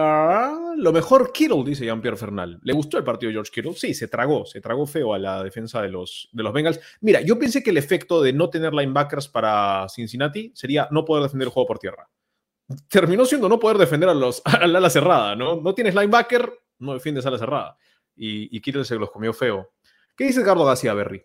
lo 0.76 0.92
mejor 0.92 1.32
Kittle, 1.32 1.64
dice 1.64 1.86
Jean-Pierre 1.86 2.18
Fernal. 2.18 2.60
¿Le 2.62 2.72
gustó 2.74 2.98
el 2.98 3.04
partido 3.04 3.32
George 3.32 3.50
Kittle? 3.50 3.72
Sí, 3.72 3.94
se 3.94 4.08
tragó, 4.08 4.44
se 4.44 4.60
tragó 4.60 4.86
feo 4.86 5.14
a 5.14 5.18
la 5.18 5.42
defensa 5.42 5.80
de 5.80 5.88
los, 5.88 6.28
de 6.32 6.42
los 6.42 6.52
Bengals. 6.52 6.78
Mira, 7.00 7.22
yo 7.22 7.38
pensé 7.38 7.62
que 7.62 7.70
el 7.70 7.78
efecto 7.78 8.20
de 8.20 8.34
no 8.34 8.50
tener 8.50 8.74
linebackers 8.74 9.26
para 9.28 9.86
Cincinnati 9.88 10.52
sería 10.54 10.86
no 10.90 11.06
poder 11.06 11.22
defender 11.22 11.46
el 11.46 11.52
juego 11.52 11.66
por 11.66 11.78
tierra. 11.78 12.10
Terminó 12.90 13.24
siendo 13.24 13.48
no 13.48 13.58
poder 13.58 13.78
defender 13.78 14.10
a 14.10 14.14
los, 14.14 14.42
al 14.44 14.76
ala 14.76 14.90
cerrada, 14.90 15.34
¿no? 15.34 15.62
No 15.62 15.74
tienes 15.74 15.94
linebacker, 15.94 16.52
no 16.80 16.92
defiendes 16.92 17.24
a 17.24 17.30
la 17.30 17.38
cerrada. 17.38 17.78
Y, 18.14 18.54
y 18.54 18.60
Kittle 18.60 18.84
se 18.84 18.96
los 18.96 19.10
comió 19.10 19.32
feo. 19.32 19.72
¿Qué 20.14 20.24
dice 20.24 20.42
Edgardo 20.42 20.66
García 20.66 20.92
Berry? 20.92 21.24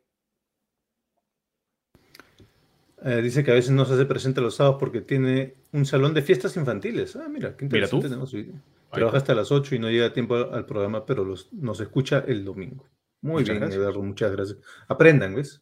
Eh, 3.03 3.21
dice 3.21 3.43
que 3.43 3.51
a 3.51 3.55
veces 3.55 3.71
no 3.71 3.85
se 3.85 3.93
hace 3.93 4.05
presente 4.05 4.41
los 4.41 4.55
sábados 4.55 4.77
porque 4.79 5.01
tiene 5.01 5.55
un 5.71 5.85
salón 5.85 6.13
de 6.13 6.21
fiestas 6.21 6.55
infantiles. 6.55 7.15
Ah, 7.15 7.27
mira, 7.29 7.55
qué 7.57 7.65
interesante. 7.65 8.09
Mira 8.09 8.25
tenemos. 8.25 8.61
Trabaja 8.91 9.17
hasta 9.17 9.33
las 9.33 9.51
8 9.51 9.75
y 9.75 9.79
no 9.79 9.89
llega 9.89 10.07
a 10.07 10.13
tiempo 10.13 10.35
al 10.35 10.65
programa, 10.65 11.05
pero 11.05 11.23
los, 11.23 11.51
nos 11.53 11.79
escucha 11.79 12.23
el 12.27 12.43
domingo. 12.43 12.87
Muy 13.21 13.41
Muchas 13.41 13.49
bien, 13.49 13.59
gracias. 13.59 13.79
Eduardo, 13.79 14.03
muchas 14.03 14.31
gracias. 14.31 14.59
Aprendan, 14.87 15.35
¿ves? 15.35 15.61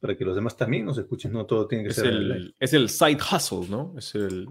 Para 0.00 0.16
que 0.16 0.24
los 0.24 0.34
demás 0.34 0.56
también 0.56 0.86
nos 0.86 0.98
escuchen, 0.98 1.32
no 1.32 1.46
todo 1.46 1.66
tiene 1.66 1.84
que 1.84 1.90
Es 1.90 1.96
ser 1.96 2.06
el, 2.06 2.54
es 2.58 2.72
el 2.72 2.88
side 2.88 3.18
hustle, 3.18 3.68
¿no? 3.68 3.94
Es 3.96 4.14
el. 4.14 4.48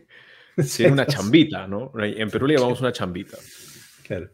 Tiene 0.76 0.92
una 0.92 1.06
chambita, 1.06 1.66
¿no? 1.66 1.92
En 1.96 2.28
Perú 2.28 2.46
le 2.46 2.54
llamamos 2.54 2.80
una 2.80 2.92
chambita. 2.92 3.38
Claro. 4.02 4.30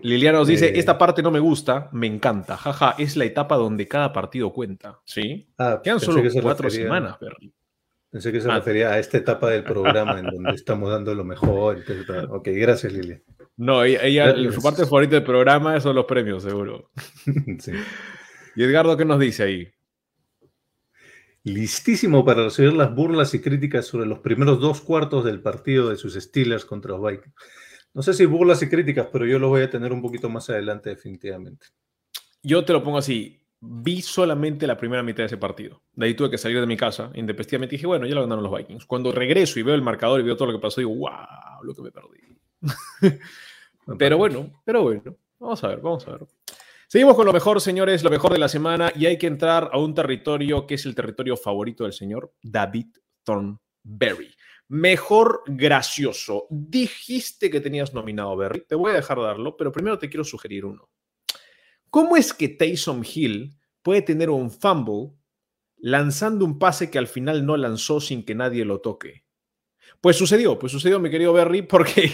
Liliana 0.00 0.38
nos 0.38 0.48
dice, 0.48 0.68
Eh. 0.68 0.78
esta 0.78 0.96
parte 0.98 1.22
no 1.22 1.30
me 1.30 1.38
gusta, 1.38 1.88
me 1.92 2.06
encanta. 2.06 2.56
Jaja, 2.56 2.94
es 2.98 3.16
la 3.16 3.24
etapa 3.24 3.56
donde 3.56 3.86
cada 3.86 4.12
partido 4.12 4.52
cuenta. 4.52 4.98
¿Sí? 5.04 5.48
Ah, 5.58 5.80
Quedan 5.84 6.00
solo 6.00 6.22
que 6.22 6.30
se 6.30 6.40
cuatro 6.42 6.64
refería- 6.68 6.86
semanas. 6.86 7.16
Pensé 8.10 8.32
que 8.32 8.40
se 8.40 8.50
Ah. 8.50 8.56
refería 8.56 8.90
a 8.90 8.98
esta 8.98 9.18
etapa 9.18 9.50
del 9.50 9.62
programa 9.64 10.18
en 10.18 10.26
donde 10.26 10.50
estamos 10.54 10.90
dando 10.90 11.14
lo 11.14 11.24
mejor. 11.24 11.82
Ok, 12.30 12.48
gracias, 12.52 12.92
Lili. 12.92 13.20
No, 13.56 13.84
ella, 13.84 14.34
su 14.50 14.62
parte 14.62 14.84
favorita 14.84 15.16
del 15.16 15.24
programa 15.24 15.78
son 15.80 15.94
los 15.94 16.06
premios, 16.06 16.42
seguro. 16.42 16.90
Sí. 17.60 17.72
Y 18.56 18.64
Edgardo, 18.64 18.96
¿qué 18.96 19.04
nos 19.04 19.20
dice 19.20 19.44
ahí? 19.44 19.68
Listísimo 21.44 22.24
para 22.24 22.44
recibir 22.44 22.72
las 22.72 22.94
burlas 22.94 23.34
y 23.34 23.40
críticas 23.40 23.86
sobre 23.86 24.06
los 24.06 24.20
primeros 24.20 24.60
dos 24.60 24.80
cuartos 24.80 25.24
del 25.24 25.40
partido 25.40 25.88
de 25.90 25.96
sus 25.96 26.14
Steelers 26.14 26.64
contra 26.64 26.92
los 26.92 27.02
Vikings. 27.02 27.34
No 27.94 28.02
sé 28.02 28.14
si 28.14 28.24
burlas 28.24 28.62
y 28.62 28.68
críticas, 28.68 29.08
pero 29.12 29.26
yo 29.26 29.38
los 29.38 29.50
voy 29.50 29.62
a 29.62 29.70
tener 29.70 29.92
un 29.92 30.00
poquito 30.00 30.28
más 30.28 30.48
adelante, 30.48 30.90
definitivamente. 30.90 31.66
Yo 32.42 32.64
te 32.64 32.72
lo 32.72 32.82
pongo 32.82 32.98
así. 32.98 33.38
Vi 33.60 34.02
solamente 34.02 34.66
la 34.66 34.76
primera 34.76 35.02
mitad 35.02 35.18
de 35.18 35.26
ese 35.26 35.36
partido. 35.36 35.82
De 35.92 36.06
ahí 36.06 36.14
tuve 36.14 36.30
que 36.30 36.38
salir 36.38 36.58
de 36.58 36.66
mi 36.66 36.76
casa 36.76 37.12
intempestivamente. 37.14 37.76
Dije, 37.76 37.86
bueno, 37.86 38.06
ya 38.06 38.14
lo 38.14 38.22
ganaron 38.22 38.42
los 38.42 38.56
Vikings. 38.56 38.86
Cuando 38.86 39.12
regreso 39.12 39.60
y 39.60 39.62
veo 39.62 39.74
el 39.74 39.82
marcador 39.82 40.20
y 40.20 40.24
veo 40.24 40.36
todo 40.36 40.50
lo 40.50 40.58
que 40.58 40.62
pasó, 40.62 40.80
digo, 40.80 40.94
wow, 40.94 41.62
lo 41.62 41.74
que 41.74 41.82
me 41.82 41.92
perdí. 41.92 43.18
Pero 43.98 44.16
bueno, 44.18 44.62
pero 44.64 44.82
bueno. 44.82 45.16
Vamos 45.38 45.62
a 45.62 45.68
ver, 45.68 45.80
vamos 45.80 46.06
a 46.08 46.12
ver. 46.12 46.26
Seguimos 46.88 47.14
con 47.16 47.26
lo 47.26 47.32
mejor, 47.32 47.60
señores, 47.60 48.02
lo 48.02 48.10
mejor 48.10 48.32
de 48.32 48.38
la 48.38 48.48
semana. 48.48 48.92
Y 48.96 49.06
hay 49.06 49.18
que 49.18 49.26
entrar 49.26 49.70
a 49.72 49.78
un 49.78 49.94
territorio 49.94 50.66
que 50.66 50.74
es 50.74 50.86
el 50.86 50.94
territorio 50.94 51.36
favorito 51.36 51.84
del 51.84 51.92
señor 51.92 52.32
David 52.42 52.88
Thornberry. 53.22 54.34
Mejor 54.72 55.42
gracioso. 55.44 56.46
Dijiste 56.48 57.50
que 57.50 57.60
tenías 57.60 57.92
nominado 57.92 58.34
Berry. 58.38 58.64
Te 58.66 58.74
voy 58.74 58.92
a 58.92 58.94
dejar 58.94 59.20
darlo, 59.20 59.54
pero 59.54 59.70
primero 59.70 59.98
te 59.98 60.08
quiero 60.08 60.24
sugerir 60.24 60.64
uno. 60.64 60.88
¿Cómo 61.90 62.16
es 62.16 62.32
que 62.32 62.48
Taysom 62.48 63.02
Hill 63.04 63.54
puede 63.82 64.00
tener 64.00 64.30
un 64.30 64.50
fumble 64.50 65.10
lanzando 65.76 66.46
un 66.46 66.58
pase 66.58 66.90
que 66.90 66.96
al 66.96 67.06
final 67.06 67.44
no 67.44 67.58
lanzó 67.58 68.00
sin 68.00 68.24
que 68.24 68.34
nadie 68.34 68.64
lo 68.64 68.80
toque? 68.80 69.26
Pues 70.00 70.16
sucedió, 70.16 70.58
pues 70.58 70.72
sucedió, 70.72 70.98
mi 70.98 71.10
querido 71.10 71.34
Berry, 71.34 71.60
porque 71.68 72.10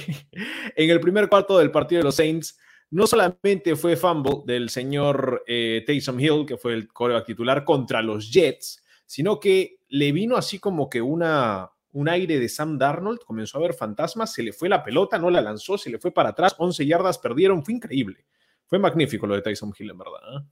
en 0.75 0.91
el 0.91 0.99
primer 0.99 1.29
cuarto 1.29 1.59
del 1.59 1.71
partido 1.71 2.01
de 2.01 2.07
los 2.07 2.17
Saints, 2.17 2.59
no 2.91 3.07
solamente 3.07 3.77
fue 3.77 3.95
fumble 3.95 4.43
del 4.47 4.69
señor 4.69 5.45
eh, 5.47 5.85
Taysom 5.87 6.19
Hill, 6.19 6.45
que 6.45 6.57
fue 6.57 6.75
el 6.75 6.89
coreback 6.89 7.27
titular 7.27 7.65
contra 7.65 8.03
los 8.03 8.33
Jets, 8.33 8.83
sino 9.07 9.39
que 9.39 9.79
le 9.87 10.11
vino 10.11 10.37
así 10.37 10.59
como 10.59 10.91
que 10.91 11.01
una, 11.01 11.71
un 11.93 12.09
aire 12.09 12.39
de 12.39 12.49
Sam 12.49 12.79
Darnold, 12.79 13.21
comenzó 13.21 13.59
a 13.59 13.63
ver 13.63 13.75
fantasmas, 13.75 14.33
se 14.33 14.43
le 14.43 14.53
fue 14.53 14.69
la 14.69 14.83
pelota, 14.83 15.19
no 15.19 15.31
la 15.31 15.41
lanzó, 15.41 15.79
se 15.79 15.91
le 15.91 15.99
fue 15.99 16.13
para 16.13 16.31
atrás, 16.31 16.55
11 16.59 16.87
yardas 16.87 17.19
perdieron, 17.19 17.65
fue 17.65 17.75
increíble. 17.75 18.27
Fue 18.67 18.79
magnífico 18.79 19.27
lo 19.27 19.35
de 19.35 19.43
Tyson 19.43 19.73
Hill, 19.77 19.91
en 19.91 19.99
verdad. 19.99 20.21
¿eh? 20.37 20.45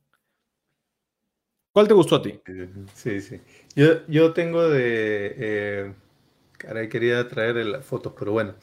¿Cuál 1.70 1.88
te 1.88 1.94
gustó 1.94 2.16
a 2.16 2.22
ti? 2.22 2.40
Sí, 2.94 3.20
sí. 3.20 3.40
Yo, 3.74 4.06
yo 4.06 4.32
tengo 4.32 4.68
de... 4.68 5.34
Eh, 5.36 6.88
quería 6.90 7.28
traer 7.28 7.56
las 7.66 7.84
fotos, 7.84 8.14
pero 8.18 8.32
bueno. 8.32 8.54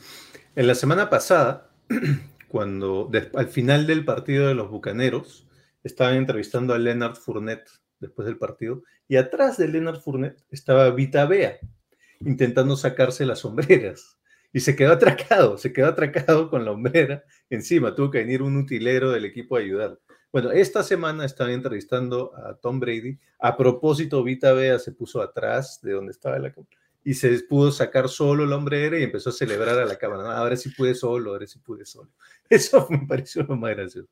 En 0.55 0.65
la 0.65 0.73
semana 0.73 1.11
pasada, 1.11 1.69
cuando 2.47 3.11
al 3.35 3.47
final 3.47 3.85
del 3.85 4.03
partido 4.03 4.47
de 4.47 4.55
los 4.55 4.71
Bucaneros, 4.71 5.47
estaban 5.83 6.15
entrevistando 6.15 6.73
a 6.73 6.79
Leonard 6.79 7.15
Fournette 7.15 7.69
después 7.99 8.25
del 8.25 8.37
partido, 8.37 8.83
y 9.07 9.17
atrás 9.17 9.57
de 9.57 9.67
Leonard 9.67 9.99
Fournette 9.99 10.43
estaba 10.49 10.89
Vita 10.89 11.25
Bea, 11.25 11.59
intentando 12.25 12.75
sacarse 12.75 13.25
las 13.25 13.39
sombreras. 13.39 14.17
Y 14.51 14.59
se 14.59 14.75
quedó 14.75 14.93
atracado, 14.93 15.57
se 15.57 15.73
quedó 15.73 15.87
atracado 15.87 16.49
con 16.49 16.63
la 16.63 16.71
hombrera 16.71 17.23
encima. 17.49 17.95
Tuvo 17.95 18.11
que 18.11 18.19
venir 18.19 18.41
un 18.41 18.57
utilero 18.57 19.11
del 19.11 19.25
equipo 19.25 19.55
a 19.55 19.59
ayudar. 19.59 19.99
Bueno, 20.31 20.51
esta 20.51 20.83
semana 20.83 21.25
estaba 21.25 21.51
entrevistando 21.51 22.31
a 22.35 22.55
Tom 22.55 22.79
Brady. 22.79 23.17
A 23.39 23.57
propósito, 23.57 24.23
Vita 24.23 24.53
Bea 24.53 24.79
se 24.79 24.91
puso 24.91 25.21
atrás 25.21 25.79
de 25.81 25.93
donde 25.93 26.11
estaba 26.11 26.37
la 26.39 26.53
y 27.05 27.13
se 27.13 27.37
pudo 27.43 27.71
sacar 27.71 28.07
solo 28.07 28.45
la 28.45 28.55
hombrera 28.55 28.97
y 28.97 29.03
empezó 29.03 29.29
a 29.29 29.33
celebrar 29.33 29.77
a 29.77 29.85
la 29.85 29.97
cámara. 29.97 30.37
Ahora 30.37 30.55
sí 30.55 30.69
pude 30.69 30.95
solo, 30.95 31.31
ahora 31.31 31.45
sí 31.45 31.59
pude 31.59 31.85
solo. 31.85 32.09
Eso 32.49 32.87
me 32.89 33.05
pareció 33.07 33.43
lo 33.43 33.55
más 33.55 33.71
gracioso. 33.71 34.09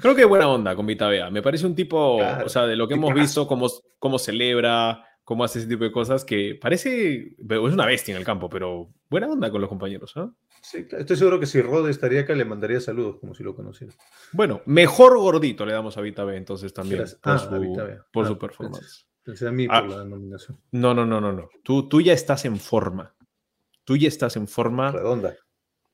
Creo 0.00 0.14
que 0.14 0.24
buena 0.24 0.48
onda 0.48 0.74
con 0.74 0.86
Vita 0.86 1.08
Bea. 1.08 1.30
Me 1.30 1.40
parece 1.40 1.66
un 1.66 1.74
tipo, 1.74 2.16
o 2.16 2.48
sea, 2.48 2.66
de 2.66 2.76
lo 2.76 2.88
que 2.88 2.94
hemos 2.94 3.14
visto, 3.14 3.46
cómo, 3.46 3.68
cómo 3.98 4.18
celebra, 4.18 5.04
cómo 5.28 5.44
hace 5.44 5.58
ese 5.58 5.68
tipo 5.68 5.84
de 5.84 5.92
cosas, 5.92 6.24
que 6.24 6.58
parece, 6.58 7.36
es 7.38 7.58
una 7.74 7.84
bestia 7.84 8.12
en 8.12 8.18
el 8.18 8.24
campo, 8.24 8.48
pero 8.48 8.88
buena 9.10 9.26
onda 9.28 9.50
con 9.50 9.60
los 9.60 9.68
compañeros. 9.68 10.16
¿no? 10.16 10.34
Sí, 10.62 10.86
estoy 10.90 11.18
seguro 11.18 11.38
que 11.38 11.44
si 11.44 11.60
Rod 11.60 11.86
estaría 11.90 12.22
acá 12.22 12.34
le 12.34 12.46
mandaría 12.46 12.80
saludos 12.80 13.18
como 13.20 13.34
si 13.34 13.42
lo 13.44 13.54
conociera. 13.54 13.92
Bueno, 14.32 14.62
mejor 14.64 15.18
gordito 15.18 15.66
le 15.66 15.74
damos 15.74 15.98
a 15.98 16.00
Vita 16.00 16.24
Bea 16.24 16.38
entonces 16.38 16.72
también 16.72 17.04
por, 17.20 17.32
ah, 17.34 17.38
su, 17.38 18.02
por 18.10 18.26
su 18.26 18.32
ah, 18.32 18.38
performance. 18.38 19.06
Pensé 19.22 19.46
a 19.46 19.52
mí 19.52 19.66
Ah. 19.68 19.82
por 19.82 19.98
la 19.98 20.04
nominación. 20.06 20.58
No, 20.72 20.94
no, 20.94 21.04
no, 21.04 21.20
no, 21.20 21.30
no. 21.30 21.50
Tú, 21.62 21.90
tú 21.90 22.00
ya 22.00 22.14
estás 22.14 22.46
en 22.46 22.56
forma. 22.56 23.14
Tú 23.84 23.98
ya 23.98 24.08
estás 24.08 24.34
en 24.36 24.48
forma 24.48 24.92
Redonda, 24.92 25.36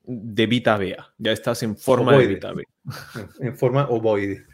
de 0.05 0.47
Vita 0.47 0.77
Bea. 0.77 1.13
Ya 1.17 1.33
estás 1.33 1.61
en 1.63 1.75
forma 1.75 2.17
de. 2.17 2.27
Vita 2.27 2.53
Bea. 2.53 2.67
en 3.41 3.57
forma 3.57 3.85
ovoide. 3.89 4.45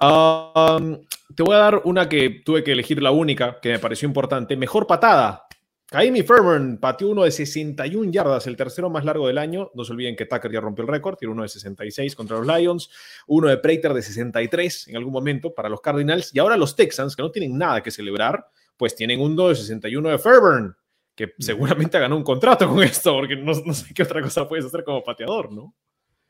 Um, 0.00 0.98
te 1.34 1.42
voy 1.42 1.54
a 1.54 1.58
dar 1.58 1.82
una 1.84 2.08
que 2.08 2.42
tuve 2.44 2.62
que 2.62 2.72
elegir 2.72 3.02
la 3.02 3.10
única 3.10 3.58
que 3.60 3.70
me 3.70 3.78
pareció 3.78 4.06
importante. 4.06 4.56
Mejor 4.56 4.86
patada. 4.86 5.46
Kaimi 5.88 6.22
Ferman 6.22 6.78
pateó 6.78 7.10
uno 7.10 7.22
de 7.22 7.30
61 7.30 8.10
yardas, 8.10 8.48
el 8.48 8.56
tercero 8.56 8.90
más 8.90 9.04
largo 9.04 9.28
del 9.28 9.38
año. 9.38 9.70
No 9.74 9.84
se 9.84 9.92
olviden 9.92 10.16
que 10.16 10.26
Tucker 10.26 10.50
ya 10.50 10.60
rompió 10.60 10.82
el 10.82 10.88
récord, 10.88 11.16
tiene 11.16 11.32
uno 11.32 11.42
de 11.42 11.48
66 11.48 12.16
contra 12.16 12.38
los 12.38 12.46
Lions, 12.46 12.90
uno 13.28 13.48
de 13.48 13.56
Prater 13.58 13.94
de 13.94 14.02
63 14.02 14.88
en 14.88 14.96
algún 14.96 15.12
momento 15.12 15.54
para 15.54 15.68
los 15.68 15.80
Cardinals. 15.80 16.34
Y 16.34 16.40
ahora 16.40 16.56
los 16.56 16.74
Texans, 16.74 17.14
que 17.14 17.22
no 17.22 17.30
tienen 17.30 17.56
nada 17.56 17.82
que 17.82 17.92
celebrar, 17.92 18.48
pues 18.76 18.96
tienen 18.96 19.20
uno 19.20 19.48
de 19.48 19.54
61 19.54 20.08
de 20.08 20.18
Ferburn, 20.18 20.76
que 21.14 21.34
seguramente 21.38 21.98
ganó 22.00 22.16
un 22.16 22.24
contrato 22.24 22.68
con 22.68 22.82
esto, 22.82 23.14
porque 23.14 23.36
no, 23.36 23.52
no 23.64 23.72
sé 23.72 23.94
qué 23.94 24.02
otra 24.02 24.20
cosa 24.20 24.48
puedes 24.48 24.64
hacer 24.64 24.82
como 24.82 25.04
pateador, 25.04 25.52
¿no? 25.52 25.72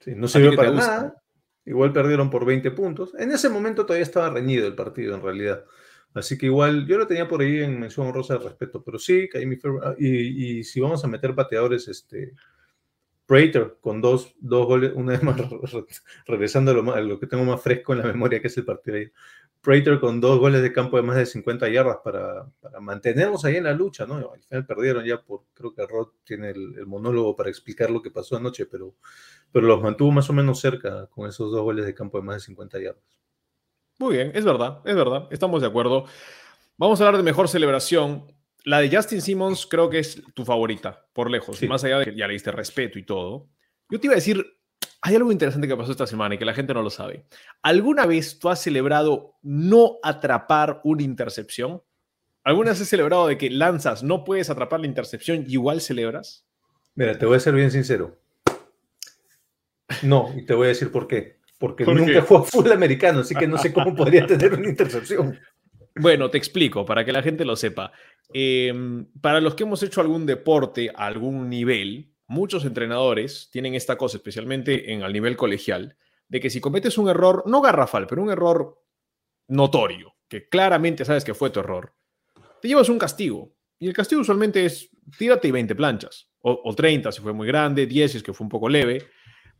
Sí, 0.00 0.12
no 0.14 0.28
qué 0.28 0.50
te 0.50 0.56
para 0.56 0.70
nada. 0.70 1.22
Igual 1.66 1.92
perdieron 1.92 2.30
por 2.30 2.44
20 2.46 2.70
puntos. 2.70 3.14
En 3.18 3.32
ese 3.32 3.48
momento 3.50 3.84
todavía 3.86 4.04
estaba 4.04 4.30
reñido 4.30 4.66
el 4.68 4.74
partido, 4.76 5.14
en 5.14 5.22
realidad. 5.22 5.64
Así 6.14 6.38
que 6.38 6.46
igual, 6.46 6.86
yo 6.86 6.96
lo 6.98 7.06
tenía 7.06 7.28
por 7.28 7.42
ahí 7.42 7.58
en 7.60 7.78
mención 7.80 8.06
honrosa 8.06 8.34
de 8.38 8.44
respeto, 8.44 8.82
pero 8.82 8.98
sí, 8.98 9.28
Kaimi 9.28 9.56
Fer- 9.56 9.80
ah, 9.84 9.94
y, 9.98 10.60
y 10.60 10.64
si 10.64 10.80
vamos 10.80 11.04
a 11.04 11.08
meter 11.08 11.34
pateadores, 11.34 11.88
este, 11.88 12.32
Prater 13.26 13.76
con 13.80 14.00
dos, 14.00 14.34
dos 14.38 14.66
goles, 14.66 14.92
una 14.94 15.12
vez 15.12 15.22
más 15.22 15.36
re- 15.72 15.86
regresando 16.26 16.70
a 16.70 16.74
lo, 16.74 16.94
a 16.94 17.00
lo 17.00 17.18
que 17.18 17.26
tengo 17.26 17.44
más 17.44 17.60
fresco 17.60 17.92
en 17.92 18.00
la 18.00 18.06
memoria, 18.06 18.40
que 18.40 18.46
es 18.48 18.56
el 18.56 18.64
partido 18.64 18.96
ahí. 18.98 19.10
Prater 19.60 19.98
con 19.98 20.20
dos 20.20 20.38
goles 20.38 20.62
de 20.62 20.72
campo 20.72 20.96
de 20.96 21.02
más 21.02 21.16
de 21.16 21.26
50 21.26 21.68
yardas 21.68 21.98
para, 22.04 22.46
para 22.60 22.78
mantenernos 22.80 23.44
ahí 23.44 23.56
en 23.56 23.64
la 23.64 23.72
lucha, 23.74 24.06
¿no? 24.06 24.16
Al 24.32 24.40
final 24.42 24.64
perdieron 24.66 25.04
ya 25.04 25.20
por, 25.22 25.42
creo 25.54 25.74
que 25.74 25.86
Rod 25.86 26.08
tiene 26.24 26.50
el, 26.50 26.78
el 26.78 26.86
monólogo 26.86 27.34
para 27.34 27.50
explicar 27.50 27.90
lo 27.90 28.00
que 28.00 28.12
pasó 28.12 28.36
anoche, 28.36 28.66
pero, 28.66 28.94
pero 29.56 29.68
los 29.68 29.80
mantuvo 29.80 30.10
más 30.10 30.28
o 30.28 30.34
menos 30.34 30.60
cerca 30.60 31.06
con 31.06 31.26
esos 31.26 31.50
dos 31.50 31.62
goles 31.62 31.86
de 31.86 31.94
campo 31.94 32.18
de 32.18 32.24
más 32.24 32.36
de 32.36 32.40
50 32.40 32.78
yardas. 32.78 33.02
Muy 33.98 34.16
bien, 34.16 34.30
es 34.34 34.44
verdad, 34.44 34.82
es 34.84 34.94
verdad, 34.94 35.28
estamos 35.30 35.62
de 35.62 35.66
acuerdo. 35.68 36.04
Vamos 36.76 37.00
a 37.00 37.06
hablar 37.06 37.16
de 37.16 37.22
mejor 37.24 37.48
celebración. 37.48 38.30
La 38.64 38.80
de 38.80 38.94
Justin 38.94 39.22
Simmons 39.22 39.64
creo 39.66 39.88
que 39.88 39.98
es 40.00 40.22
tu 40.34 40.44
favorita, 40.44 41.06
por 41.14 41.30
lejos, 41.30 41.56
Sí. 41.56 41.66
más 41.68 41.82
allá 41.84 42.00
de 42.00 42.04
que 42.04 42.14
ya 42.14 42.26
le 42.26 42.34
diste 42.34 42.52
respeto 42.52 42.98
y 42.98 43.04
todo. 43.04 43.48
Yo 43.88 43.98
te 43.98 44.08
iba 44.08 44.12
a 44.12 44.16
decir, 44.16 44.44
hay 45.00 45.16
algo 45.16 45.32
interesante 45.32 45.66
que 45.66 45.74
pasó 45.74 45.92
esta 45.92 46.06
semana 46.06 46.34
y 46.34 46.38
que 46.38 46.44
la 46.44 46.52
gente 46.52 46.74
no 46.74 46.82
lo 46.82 46.90
sabe. 46.90 47.24
¿Alguna 47.62 48.04
vez 48.04 48.38
tú 48.38 48.50
has 48.50 48.60
celebrado 48.60 49.36
no 49.40 49.96
atrapar 50.02 50.82
una 50.84 51.02
intercepción? 51.02 51.82
¿Alguna 52.44 52.72
vez 52.72 52.82
has 52.82 52.88
celebrado 52.88 53.26
de 53.26 53.38
que 53.38 53.48
lanzas, 53.48 54.02
no 54.02 54.22
puedes 54.22 54.50
atrapar 54.50 54.80
la 54.80 54.86
intercepción 54.86 55.44
y 55.48 55.52
igual 55.54 55.80
celebras? 55.80 56.46
Mira, 56.94 57.16
te 57.16 57.24
voy 57.24 57.38
a 57.38 57.40
ser 57.40 57.54
bien 57.54 57.70
sincero. 57.70 58.18
No, 60.02 60.32
y 60.36 60.44
te 60.44 60.54
voy 60.54 60.66
a 60.66 60.68
decir 60.68 60.90
por 60.90 61.06
qué. 61.06 61.36
Porque 61.58 61.84
¿Por 61.84 61.96
nunca 61.96 62.20
jugado 62.22 62.44
fútbol 62.44 62.72
americano, 62.72 63.20
así 63.20 63.34
que 63.34 63.46
no 63.46 63.56
sé 63.56 63.72
cómo 63.72 63.94
podría 63.94 64.26
tener 64.26 64.54
una 64.54 64.68
intercepción. 64.68 65.38
Bueno, 65.94 66.30
te 66.30 66.36
explico 66.36 66.84
para 66.84 67.04
que 67.04 67.12
la 67.12 67.22
gente 67.22 67.44
lo 67.44 67.56
sepa. 67.56 67.92
Eh, 68.34 68.72
para 69.20 69.40
los 69.40 69.54
que 69.54 69.62
hemos 69.62 69.82
hecho 69.82 70.00
algún 70.00 70.26
deporte 70.26 70.90
a 70.94 71.06
algún 71.06 71.48
nivel, 71.48 72.12
muchos 72.26 72.64
entrenadores 72.64 73.48
tienen 73.50 73.74
esta 73.74 73.96
cosa, 73.96 74.18
especialmente 74.18 74.92
en 74.92 75.02
el 75.02 75.12
nivel 75.12 75.36
colegial, 75.36 75.96
de 76.28 76.40
que 76.40 76.50
si 76.50 76.60
cometes 76.60 76.98
un 76.98 77.08
error, 77.08 77.44
no 77.46 77.62
garrafal, 77.62 78.06
pero 78.06 78.22
un 78.22 78.30
error 78.30 78.82
notorio, 79.48 80.14
que 80.28 80.48
claramente 80.48 81.04
sabes 81.04 81.24
que 81.24 81.34
fue 81.34 81.50
tu 81.50 81.60
error, 81.60 81.94
te 82.60 82.68
llevas 82.68 82.88
un 82.88 82.98
castigo. 82.98 83.54
Y 83.78 83.88
el 83.88 83.94
castigo 83.94 84.22
usualmente 84.22 84.64
es 84.64 84.90
tírate 85.18 85.48
y 85.48 85.50
20 85.50 85.74
planchas, 85.74 86.28
o, 86.40 86.60
o 86.64 86.74
30 86.74 87.12
si 87.12 87.22
fue 87.22 87.32
muy 87.32 87.46
grande, 87.46 87.86
10 87.86 88.10
si 88.10 88.18
es 88.18 88.22
que 88.22 88.34
fue 88.34 88.44
un 88.44 88.50
poco 88.50 88.68
leve. 88.68 89.06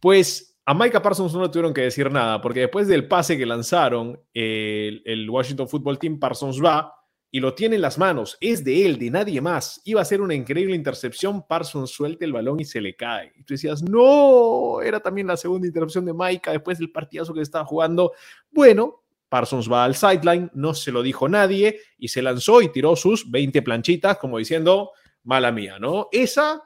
Pues 0.00 0.59
a 0.64 0.74
Micah 0.74 1.02
Parsons 1.02 1.32
no 1.35 1.42
le 1.42 1.48
tuvieron 1.48 1.72
que 1.72 1.82
decir 1.82 2.11
nada, 2.11 2.40
porque 2.40 2.61
después 2.61 2.88
del 2.88 3.06
pase 3.06 3.38
que 3.38 3.46
lanzaron, 3.46 4.20
el, 4.35 5.02
el 5.04 5.30
Washington 5.30 5.68
Football 5.68 5.98
Team, 5.98 6.18
Parsons 6.18 6.62
va 6.62 6.92
y 7.30 7.40
lo 7.40 7.54
tiene 7.54 7.76
en 7.76 7.82
las 7.82 7.98
manos. 7.98 8.38
Es 8.40 8.64
de 8.64 8.87
él, 8.87 8.98
de 8.98 9.11
nadie 9.11 9.40
más. 9.40 9.80
Iba 9.85 10.00
a 10.00 10.04
ser 10.04 10.20
una 10.20 10.35
increíble 10.35 10.74
intercepción. 10.74 11.46
Parsons 11.46 11.90
suelta 11.90 12.24
el 12.24 12.32
balón 12.32 12.61
y 12.61 12.64
se 12.64 12.80
le 12.80 12.96
cae. 12.96 13.32
Y 13.37 13.42
tú 13.42 13.54
decías, 13.54 13.82
no, 13.82 14.80
era 14.80 15.00
también 15.00 15.26
la 15.26 15.37
segunda 15.37 15.66
intercepción 15.66 16.04
de 16.06 16.14
Micah 16.14 16.52
después 16.52 16.78
del 16.78 16.90
partidazo 16.90 17.35
que 17.35 17.42
estaba 17.42 17.64
jugando. 17.64 18.12
Bueno, 18.50 19.04
Parsons 19.28 19.70
va 19.70 19.85
al 19.85 19.94
sideline, 19.94 20.50
no 20.54 20.72
se 20.72 20.92
lo 20.92 21.02
dijo 21.02 21.28
nadie 21.28 21.80
y 21.98 22.09
se 22.09 22.22
lanzó 22.22 22.62
y 22.62 22.70
tiró 22.72 22.96
sus 22.96 23.30
20 23.30 23.61
planchitas, 23.62 24.18
como 24.18 24.38
diciendo, 24.38 24.92
mala 25.24 25.52
mía, 25.52 25.78
¿no? 25.78 26.09
Esa 26.12 26.62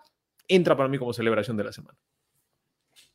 entra 0.46 0.76
para 0.76 0.88
mí 0.88 0.98
como 0.98 1.12
celebración 1.12 1.56
de 1.56 1.64
la 1.64 1.72
semana. 1.72 1.98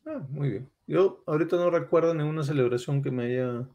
Ah, 0.06 0.24
muy 0.28 0.50
bien. 0.50 0.70
Yo 0.86 1.22
ahorita 1.26 1.56
no 1.56 1.70
recuerdo 1.70 2.14
ninguna 2.14 2.44
celebración 2.44 3.02
que 3.02 3.10
me 3.10 3.24
haya 3.24 3.68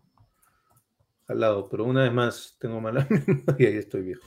jalado, 1.28 1.67
pero 1.70 1.84
una 1.84 2.04
vez 2.04 2.13
más 2.13 2.58
tengo 2.60 2.80
mala 2.80 3.06
memoria 3.28 3.70
y 3.70 3.76
estoy 3.78 4.02
viejo. 4.04 4.24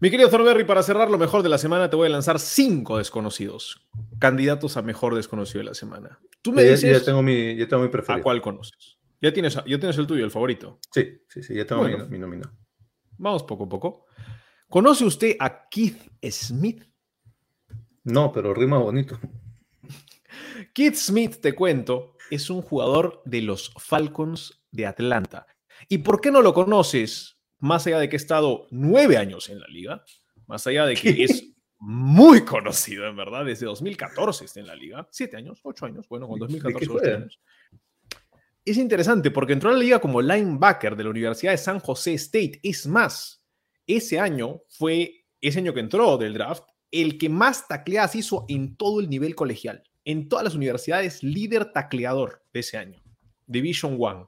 Mi 0.00 0.10
querido 0.10 0.28
Thornberry, 0.28 0.64
para 0.64 0.82
cerrar 0.82 1.10
lo 1.10 1.16
mejor 1.18 1.42
de 1.42 1.48
la 1.48 1.58
semana, 1.58 1.88
te 1.88 1.96
voy 1.96 2.06
a 2.08 2.10
lanzar 2.10 2.38
cinco 2.40 2.98
desconocidos, 2.98 3.88
candidatos 4.18 4.76
a 4.76 4.82
mejor 4.82 5.14
desconocido 5.14 5.60
de 5.60 5.64
la 5.66 5.74
semana. 5.74 6.18
Tú 6.42 6.52
me 6.52 6.64
Ya, 6.64 6.72
dices 6.72 6.98
ya 6.98 7.04
tengo 7.04 7.22
mi, 7.22 7.56
ya 7.56 7.68
tengo 7.68 7.82
mi 7.82 7.88
a 7.88 7.92
preferido. 7.92 8.22
cuál 8.22 8.42
conoces. 8.42 8.98
Ya 9.20 9.32
tienes, 9.32 9.54
ya 9.54 9.78
tienes 9.78 9.96
el 9.98 10.06
tuyo, 10.08 10.24
el 10.24 10.32
favorito. 10.32 10.80
Sí, 10.92 11.20
sí, 11.28 11.42
sí, 11.44 11.54
ya 11.54 11.64
tengo 11.64 11.82
Bueno. 11.82 12.04
mi, 12.06 12.10
mi 12.12 12.18
nominado. 12.18 12.52
Vamos 13.16 13.44
poco 13.44 13.64
a 13.64 13.68
poco. 13.68 14.06
¿Conoce 14.68 15.04
usted 15.04 15.36
a 15.38 15.68
Keith 15.68 16.10
Smith? 16.30 16.82
No, 18.02 18.32
pero 18.32 18.52
rima 18.52 18.78
bonito. 18.78 19.20
Keith 20.72 20.94
Smith, 20.94 21.40
te 21.40 21.54
cuento, 21.54 22.16
es 22.30 22.50
un 22.50 22.62
jugador 22.62 23.22
de 23.24 23.42
los 23.42 23.72
Falcons 23.78 24.62
de 24.70 24.86
Atlanta. 24.86 25.46
¿Y 25.88 25.98
por 25.98 26.20
qué 26.20 26.30
no 26.30 26.42
lo 26.42 26.54
conoces? 26.54 27.38
Más 27.58 27.86
allá 27.86 27.98
de 27.98 28.08
que 28.08 28.16
ha 28.16 28.18
estado 28.18 28.66
nueve 28.70 29.16
años 29.16 29.48
en 29.48 29.60
la 29.60 29.66
liga, 29.68 30.04
más 30.46 30.66
allá 30.66 30.86
de 30.86 30.94
que 30.94 31.14
¿Qué? 31.14 31.24
es 31.24 31.52
muy 31.78 32.44
conocido, 32.44 33.06
en 33.06 33.16
verdad, 33.16 33.44
desde 33.44 33.66
2014 33.66 34.44
está 34.44 34.60
en 34.60 34.66
la 34.66 34.76
liga. 34.76 35.08
Siete 35.10 35.36
años, 35.36 35.60
ocho 35.62 35.86
años, 35.86 36.08
bueno, 36.08 36.28
con 36.28 36.38
¿De 36.38 36.46
qué 36.46 36.52
2014 36.52 36.84
ocho 36.84 36.98
juega? 36.98 37.16
años. 37.16 37.40
Es 38.64 38.76
interesante 38.76 39.30
porque 39.32 39.54
entró 39.54 39.70
a 39.70 39.72
la 39.72 39.80
liga 39.80 40.00
como 40.00 40.22
linebacker 40.22 40.94
de 40.94 41.04
la 41.04 41.10
Universidad 41.10 41.50
de 41.52 41.58
San 41.58 41.80
José 41.80 42.14
State. 42.14 42.60
Es 42.62 42.86
más, 42.86 43.44
ese 43.86 44.20
año 44.20 44.62
fue, 44.68 45.24
ese 45.40 45.58
año 45.58 45.74
que 45.74 45.80
entró 45.80 46.16
del 46.16 46.34
draft, 46.34 46.64
el 46.92 47.18
que 47.18 47.28
más 47.28 47.66
tacleadas 47.66 48.14
hizo 48.14 48.44
en 48.48 48.76
todo 48.76 49.00
el 49.00 49.10
nivel 49.10 49.34
colegial. 49.34 49.82
En 50.04 50.28
todas 50.28 50.44
las 50.44 50.54
universidades 50.54 51.22
líder 51.22 51.72
tacleador 51.72 52.42
de 52.52 52.60
ese 52.60 52.78
año, 52.78 53.02
Division 53.46 53.96
One. 53.98 54.26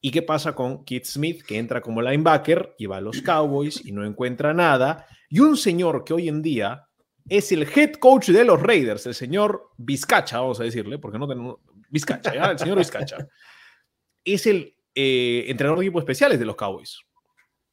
¿Y 0.00 0.10
qué 0.10 0.22
pasa 0.22 0.54
con 0.54 0.84
Keith 0.84 1.04
Smith, 1.04 1.42
que 1.42 1.58
entra 1.58 1.82
como 1.82 2.00
linebacker 2.00 2.74
y 2.78 2.86
va 2.86 2.96
a 2.96 3.00
los 3.02 3.20
Cowboys 3.20 3.84
y 3.84 3.92
no 3.92 4.04
encuentra 4.04 4.54
nada? 4.54 5.06
Y 5.28 5.40
un 5.40 5.56
señor 5.56 6.04
que 6.04 6.14
hoy 6.14 6.28
en 6.28 6.40
día 6.40 6.88
es 7.28 7.52
el 7.52 7.62
head 7.62 7.92
coach 7.94 8.28
de 8.30 8.44
los 8.44 8.62
Raiders, 8.62 9.06
el 9.06 9.14
señor 9.14 9.70
Vizcacha, 9.76 10.40
vamos 10.40 10.58
a 10.60 10.64
decirle, 10.64 10.98
porque 10.98 11.18
no 11.18 11.28
tenemos. 11.28 11.56
Vizcacha, 11.90 12.34
¿ya? 12.34 12.50
el 12.50 12.58
señor 12.58 12.78
Vizcacha. 12.78 13.16
Es 14.22 14.46
el 14.46 14.76
eh, 14.94 15.46
entrenador 15.48 15.78
de 15.78 15.86
equipos 15.86 16.02
especiales 16.02 16.38
de 16.38 16.44
los 16.44 16.54
Cowboys. 16.54 16.98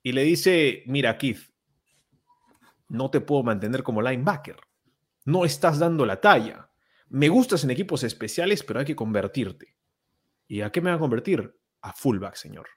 Y 0.02 0.14
le 0.14 0.24
dice: 0.24 0.84
Mira, 0.86 1.18
Keith, 1.18 1.42
no 2.88 3.10
te 3.12 3.20
puedo 3.20 3.44
mantener 3.44 3.84
como 3.84 4.02
linebacker. 4.02 4.56
No 5.26 5.44
estás 5.44 5.78
dando 5.78 6.06
la 6.06 6.22
talla. 6.22 6.67
Me 7.10 7.30
gustas 7.30 7.64
en 7.64 7.72
equipos 7.72 8.04
especiales, 8.04 8.64
pero 8.64 8.80
hay 8.80 8.86
que 8.86 8.96
convertirte. 8.96 9.76
¿Y 10.48 10.62
a 10.62 10.72
qué 10.72 10.82
me 10.82 10.90
va 10.90 10.96
a 10.96 11.00
convertir? 11.00 11.56
A 11.82 11.94
fullback, 11.94 12.36
señor. 12.36 12.68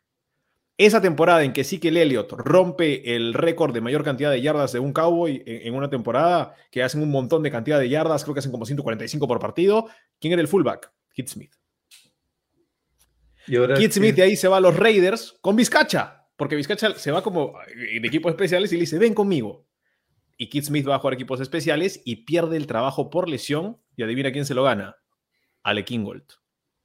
Esa 0.76 1.02
temporada 1.02 1.44
en 1.44 1.52
que 1.52 1.60
Ezekiel 1.60 1.98
Elliott 1.98 2.32
rompe 2.32 3.14
el 3.14 3.34
récord 3.34 3.74
de 3.74 3.82
mayor 3.82 4.02
cantidad 4.02 4.30
de 4.30 4.40
yardas 4.40 4.72
de 4.72 4.78
un 4.78 4.94
Cowboy 4.94 5.42
en, 5.44 5.74
una 5.74 5.90
temporada, 5.90 6.54
que 6.70 6.82
hacen 6.82 7.02
un 7.02 7.10
montón 7.10 7.42
de 7.42 7.50
cantidad 7.50 7.78
de 7.78 7.88
yardas, 7.88 8.24
creo 8.24 8.32
que 8.34 8.40
hacen 8.40 8.50
como 8.50 8.64
145 8.64 9.28
por 9.28 9.38
partido. 9.38 9.88
¿Quién 10.18 10.32
era 10.32 10.40
el 10.40 10.48
fullback? 10.48 10.90
Kit 11.12 11.28
Smith. 11.28 11.52
Kit 13.76 13.92
Smith 13.92 14.14
de 14.14 14.22
ahí 14.22 14.36
se 14.36 14.48
va 14.48 14.56
a 14.56 14.60
los 14.60 14.74
Raiders 14.74 15.36
con 15.42 15.54
Vizcacha, 15.54 16.28
porque 16.36 16.56
Vizcacha 16.56 16.94
se 16.94 17.10
va 17.10 17.22
como 17.22 17.54
de 17.74 18.06
equipos 18.06 18.30
especiales 18.30 18.72
y 18.72 18.76
le 18.76 18.80
dice, 18.80 18.98
ven 18.98 19.12
conmigo. 19.12 19.66
Y 20.38 20.48
Kit 20.48 20.64
Smith 20.64 20.88
va 20.88 20.94
a 20.94 20.98
jugar 20.98 21.12
equipos 21.12 21.40
especiales 21.40 22.00
y 22.06 22.24
pierde 22.24 22.56
el 22.56 22.66
trabajo 22.66 23.10
por 23.10 23.28
lesión. 23.28 23.76
Y 24.00 24.02
adivina 24.02 24.32
quién 24.32 24.46
se 24.46 24.54
lo 24.54 24.62
gana. 24.62 24.96
Ale 25.62 25.84
Kingold. 25.84 26.24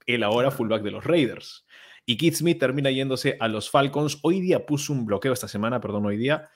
El 0.06 0.22
ahora 0.22 0.52
fullback 0.52 0.84
de 0.84 0.92
los 0.92 1.06
Raiders. 1.06 1.66
Y 2.06 2.18
Keith 2.18 2.36
Smith 2.36 2.60
termina 2.60 2.92
yéndose 2.92 3.38
a 3.40 3.48
los 3.48 3.70
Falcons. 3.70 4.20
Hoy 4.22 4.42
día 4.42 4.66
puso 4.66 4.92
un 4.92 5.06
bloqueo, 5.06 5.32
esta 5.32 5.48
semana, 5.48 5.80
perdón, 5.80 6.06
hoy 6.08 6.18
día, 6.18 6.50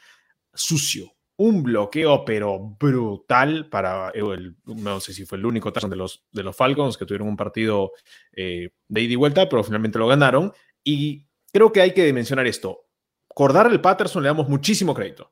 sucio. 0.53 1.13
Un 1.37 1.63
bloqueo, 1.63 2.25
pero 2.25 2.59
brutal 2.77 3.69
para 3.69 4.09
el, 4.09 4.57
no 4.65 4.99
sé 4.99 5.13
si 5.13 5.25
fue 5.25 5.37
el 5.37 5.45
único 5.45 5.71
touchdown 5.71 5.91
de 5.91 5.95
los, 5.95 6.27
de 6.29 6.43
los 6.43 6.57
Falcons 6.57 6.97
que 6.97 7.05
tuvieron 7.05 7.29
un 7.29 7.37
partido 7.37 7.93
eh, 8.33 8.71
de 8.89 9.01
ida 9.01 9.13
y 9.13 9.15
vuelta, 9.15 9.47
pero 9.47 9.63
finalmente 9.63 9.97
lo 9.97 10.07
ganaron. 10.07 10.51
Y 10.83 11.25
creo 11.53 11.71
que 11.71 11.79
hay 11.79 11.93
que 11.93 12.11
mencionar 12.11 12.45
esto. 12.47 12.81
Cordar 13.29 13.71
el 13.71 13.79
Patterson 13.79 14.23
le 14.23 14.27
damos 14.27 14.49
muchísimo 14.49 14.93
crédito. 14.93 15.31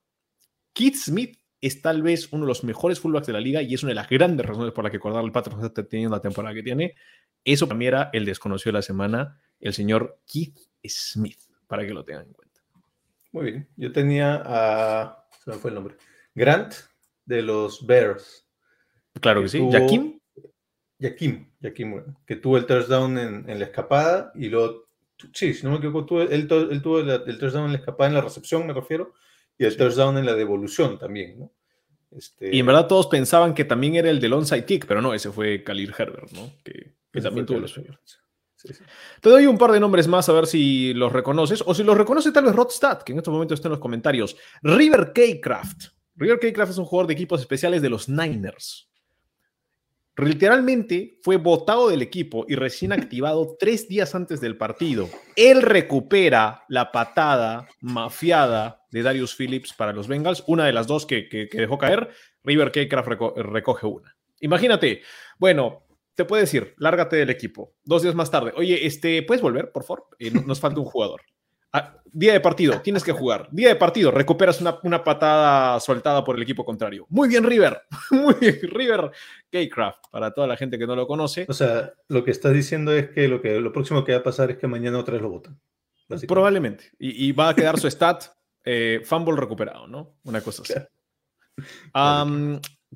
Keith 0.71 0.95
Smith 0.95 1.37
es 1.61 1.81
tal 1.81 2.01
vez 2.01 2.31
uno 2.31 2.43
de 2.43 2.49
los 2.49 2.63
mejores 2.63 2.99
fullbacks 2.99 3.27
de 3.27 3.33
la 3.33 3.39
liga 3.39 3.61
y 3.61 3.73
es 3.73 3.83
una 3.83 3.91
de 3.91 3.95
las 3.95 4.09
grandes 4.09 4.45
razones 4.45 4.73
por 4.73 4.83
las 4.83 4.91
que 4.91 4.99
Cordar 4.99 5.23
el 5.23 5.31
Patterson 5.31 5.65
está 5.65 5.83
teniendo 5.83 6.15
la 6.15 6.21
temporada 6.21 6.53
que 6.53 6.63
tiene. 6.63 6.95
Eso 7.43 7.67
para 7.67 7.77
mí 7.77 7.87
era 7.87 8.09
el 8.13 8.25
desconocido 8.25 8.71
de 8.71 8.77
la 8.79 8.81
semana 8.81 9.39
el 9.59 9.73
señor 9.73 10.19
Keith 10.25 10.57
Smith, 10.85 11.39
para 11.67 11.85
que 11.85 11.93
lo 11.93 12.05
tengan 12.05 12.27
en 12.27 12.33
cuenta. 12.33 12.61
Muy 13.31 13.45
bien. 13.45 13.67
Yo 13.75 13.91
tenía 13.91 14.41
a. 14.45 15.27
Se 15.43 15.51
me 15.51 15.57
fue 15.57 15.71
el 15.71 15.75
nombre. 15.75 15.95
Grant 16.35 16.73
de 17.25 17.41
los 17.41 17.85
Bears. 17.85 18.47
Claro 19.19 19.41
que, 19.41 19.49
sí. 19.49 19.57
Tuvo, 19.57 19.71
Jaquim. 19.71 20.19
Jaquim, 20.99 21.51
que 22.25 22.35
tuvo 22.35 22.57
el 22.57 22.65
touchdown 22.65 23.17
en, 23.17 23.59
la 23.59 23.65
escapada 23.65 24.31
y 24.35 24.49
luego. 24.49 24.87
Sí, 25.33 25.53
si 25.53 25.65
no 25.65 25.71
me 25.71 25.77
equivoco, 25.77 26.05
tuvo, 26.05 26.21
él, 26.21 26.47
tuvo 26.47 26.99
el, 26.99 27.39
touchdown 27.39 27.65
en 27.65 27.71
la 27.71 27.77
escapada 27.79 28.07
en 28.07 28.13
la 28.15 28.21
recepción, 28.21 28.67
me 28.67 28.73
refiero, 28.73 29.13
y 29.57 29.65
el 29.65 29.77
touchdown 29.77 30.17
en 30.17 30.25
la 30.25 30.35
devolución 30.35 30.97
también, 30.97 31.39
¿no? 31.39 31.51
Este... 32.11 32.55
Y 32.55 32.59
en 32.59 32.65
verdad 32.65 32.87
todos 32.87 33.07
pensaban 33.07 33.53
que 33.53 33.65
también 33.65 33.95
era 33.95 34.09
el 34.09 34.19
del 34.19 34.33
onside 34.33 34.65
kick, 34.65 34.85
pero 34.85 35.01
no, 35.01 35.13
ese 35.13 35.31
fue 35.31 35.63
Khalil 35.63 35.93
Herbert, 35.97 36.31
¿no? 36.31 36.51
Que, 36.63 36.95
también 37.21 37.45
tuvo 37.45 37.59
los 37.59 37.71
sueños. 37.71 37.97
Te 39.21 39.29
doy 39.29 39.45
un 39.45 39.57
par 39.57 39.71
de 39.71 39.79
nombres 39.79 40.07
más 40.07 40.29
a 40.29 40.33
ver 40.33 40.45
si 40.45 40.93
los 40.93 41.11
reconoces 41.11 41.63
o 41.65 41.73
si 41.73 41.83
los 41.83 41.97
reconoce 41.97 42.31
tal 42.31 42.45
vez 42.45 42.55
Rodstad, 42.55 43.01
que 43.01 43.11
en 43.11 43.19
estos 43.19 43.31
momentos 43.31 43.57
está 43.57 43.67
en 43.67 43.73
los 43.73 43.79
comentarios. 43.79 44.35
River 44.61 45.13
K-Craft. 45.13 45.85
River 46.15 46.39
K-Craft 46.39 46.71
es 46.71 46.77
un 46.77 46.85
jugador 46.85 47.07
de 47.07 47.13
equipos 47.13 47.39
especiales 47.39 47.81
de 47.81 47.89
los 47.89 48.09
Niners. 48.09 48.89
Literalmente 50.17 51.19
fue 51.21 51.37
votado 51.37 51.89
del 51.89 52.01
equipo 52.01 52.45
y 52.47 52.55
recién 52.55 52.91
activado 52.91 53.55
tres 53.59 53.87
días 53.87 54.15
antes 54.15 54.41
del 54.41 54.57
partido. 54.57 55.09
Él 55.35 55.61
recupera 55.61 56.63
la 56.69 56.91
patada 56.91 57.67
mafiada 57.81 58.81
de 58.91 59.03
Darius 59.03 59.35
Phillips 59.35 59.73
para 59.73 59.93
los 59.93 60.07
Bengals, 60.07 60.43
una 60.47 60.65
de 60.65 60.73
las 60.73 60.87
dos 60.87 61.05
que, 61.05 61.49
dejó 61.51 61.77
caer. 61.77 62.09
River 62.43 62.71
K-Craft 62.71 63.09
recoge 63.37 63.85
una. 63.85 64.15
Imagínate, 64.39 65.01
bueno, 65.37 65.85
te 66.15 66.25
puede 66.25 66.43
decir, 66.43 66.73
lárgate 66.77 67.15
del 67.15 67.29
equipo. 67.29 67.75
Dos 67.83 68.01
días 68.01 68.15
más 68.15 68.31
tarde, 68.31 68.53
oye, 68.55 68.87
este, 68.87 69.21
¿puedes 69.23 69.41
volver, 69.41 69.71
por 69.71 69.83
favor? 69.83 70.07
Eh, 70.17 70.31
nos 70.31 70.59
falta 70.59 70.79
un 70.79 70.85
jugador. 70.85 71.21
Ah, 71.73 71.95
día 72.05 72.33
de 72.33 72.39
partido, 72.39 72.81
tienes 72.81 73.03
que 73.03 73.11
jugar. 73.11 73.47
Día 73.51 73.69
de 73.69 73.75
partido, 73.75 74.11
recuperas 74.11 74.61
una, 74.61 74.79
una, 74.83 75.03
patada 75.03 75.79
soltada 75.79 76.23
por 76.23 76.35
el 76.35 76.41
equipo 76.41 76.65
contrario. 76.65 77.05
Muy 77.09 77.29
bien, 77.29 77.43
River. 77.43 77.81
Muy 78.11 78.35
bien, 78.39 78.59
River 78.63 79.11
K-Craft, 79.51 80.05
para 80.11 80.31
toda 80.31 80.47
la 80.47 80.57
gente 80.57 80.77
que 80.77 80.87
no 80.87 80.95
lo 80.95 81.07
conoce. 81.07 81.45
O 81.49 81.53
sea, 81.53 81.93
lo 82.07 82.23
que 82.23 82.31
estás 82.31 82.53
diciendo 82.53 82.93
es 82.93 83.09
que 83.09 83.27
lo, 83.27 83.41
que, 83.41 83.59
lo 83.59 83.71
próximo 83.71 84.03
que 84.03 84.13
va 84.13 84.19
a 84.19 84.23
pasar 84.23 84.51
es 84.51 84.57
que 84.57 84.67
mañana 84.67 84.97
otra 84.97 85.13
vez 85.13 85.21
lo 85.21 85.29
votan. 85.29 85.59
Probablemente. 86.27 86.91
Y, 86.99 87.31
va 87.33 87.49
a 87.49 87.55
quedar 87.55 87.77
su 87.79 87.89
stat 87.89 88.25
eh, 88.63 89.01
fumble 89.03 89.35
recuperado, 89.35 89.87
¿no? 89.87 90.15
Una 90.23 90.41
cosa 90.41 90.63
así. 90.63 90.73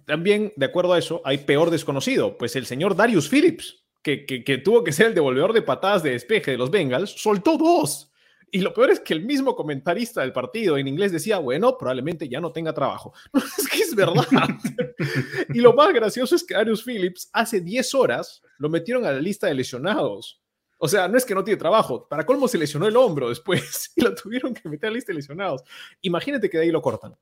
También, 0.05 0.53
de 0.55 0.65
acuerdo 0.65 0.93
a 0.93 0.99
eso, 0.99 1.21
hay 1.25 1.39
peor 1.39 1.69
desconocido, 1.69 2.37
pues 2.37 2.55
el 2.55 2.65
señor 2.65 2.95
Darius 2.95 3.29
Phillips, 3.29 3.85
que, 4.01 4.25
que, 4.25 4.57
tuvo 4.57 4.83
que 4.83 4.93
ser 4.93 5.07
el 5.07 5.13
devolvedor 5.13 5.53
de 5.53 5.61
patadas 5.61 6.01
de 6.01 6.11
despeje 6.11 6.51
de 6.51 6.57
los 6.57 6.71
Bengals, 6.71 7.11
soltó 7.11 7.57
dos. 7.57 8.10
Y 8.53 8.59
lo 8.59 8.73
peor 8.73 8.91
es 8.91 8.99
que 8.99 9.13
el 9.13 9.23
mismo 9.23 9.55
comentarista 9.55 10.21
del 10.21 10.33
partido 10.33 10.77
en 10.77 10.85
inglés 10.85 11.13
decía, 11.13 11.39
bueno, 11.39 11.77
probablemente 11.77 12.27
ya 12.27 12.41
no 12.41 12.51
tenga 12.51 12.73
trabajo. 12.73 13.13
es 13.57 13.67
que 13.69 13.81
es 13.81 13.95
verdad. 13.95 14.25
y 15.53 15.61
lo 15.61 15.73
más 15.73 15.93
gracioso 15.93 16.35
es 16.35 16.43
que 16.43 16.53
Darius 16.53 16.83
Phillips 16.83 17.29
hace 17.31 17.61
10 17.61 17.95
horas 17.95 18.41
lo 18.57 18.69
metieron 18.69 19.05
a 19.05 19.11
la 19.13 19.21
lista 19.21 19.47
de 19.47 19.53
lesionados. 19.53 20.41
O 20.77 20.87
sea, 20.89 21.07
no 21.07 21.17
es 21.17 21.23
que 21.23 21.33
no 21.33 21.45
tiene 21.45 21.57
trabajo. 21.57 22.07
Para 22.09 22.25
colmo 22.25 22.47
se 22.49 22.57
lesionó 22.57 22.87
el 22.87 22.97
hombro 22.97 23.29
después 23.29 23.91
y 23.95 24.01
lo 24.01 24.13
tuvieron 24.13 24.53
que 24.53 24.67
meter 24.67 24.87
a 24.87 24.91
la 24.91 24.95
lista 24.95 25.13
de 25.13 25.17
lesionados. 25.17 25.63
Imagínate 26.01 26.49
que 26.49 26.57
de 26.57 26.65
ahí 26.65 26.71
lo 26.71 26.81
cortan. 26.81 27.15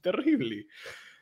Terrible. 0.00 0.68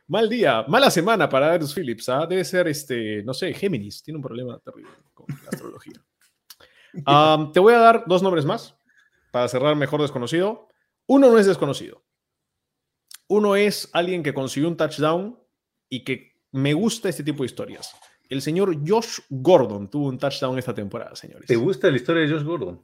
Mal 0.09 0.29
día, 0.29 0.66
mala 0.68 0.90
semana 0.90 1.31
para 1.31 1.46
Darius 1.46 1.75
Phillips. 1.75 2.11
¿ah? 2.11 2.27
Debe 2.27 2.44
ser, 2.44 2.68
este, 2.68 3.22
no 3.22 3.33
sé, 3.33 3.55
Géminis. 3.55 4.03
Tiene 4.03 4.18
un 4.18 4.22
problema 4.22 4.59
terrible 4.59 4.90
con 5.14 5.27
la 5.29 5.48
astrología. 5.51 5.94
Te 7.52 7.61
voy 7.61 7.74
a 7.74 7.78
dar 7.78 8.05
dos 8.07 8.22
nombres 8.22 8.44
más 8.44 8.76
para 9.31 9.48
cerrar 9.48 9.76
mejor 9.76 10.00
desconocido. 10.02 10.68
Uno 11.07 11.31
no 11.31 11.38
es 11.38 11.46
desconocido. 11.46 12.02
Uno 13.28 13.57
es 13.57 13.88
alguien 13.92 14.22
que 14.22 14.35
consiguió 14.35 14.68
un 14.68 14.76
touchdown 14.76 15.38
y 15.88 16.05
que 16.05 16.33
me 16.52 16.74
gusta 16.74 17.09
este 17.09 17.24
tipo 17.24 17.42
de 17.42 17.46
historias. 17.46 17.94
El 18.28 18.42
señor 18.42 18.76
Josh 18.87 19.20
Gordon 19.31 19.90
tuvo 19.90 20.09
un 20.09 20.18
touchdown 20.18 20.59
esta 20.59 20.74
temporada, 20.74 21.16
señores. 21.16 21.46
¿Te 21.46 21.57
gusta 21.57 21.90
la 21.90 21.96
historia 21.96 22.22
de 22.22 22.31
Josh 22.31 22.44
Gordon? 22.44 22.81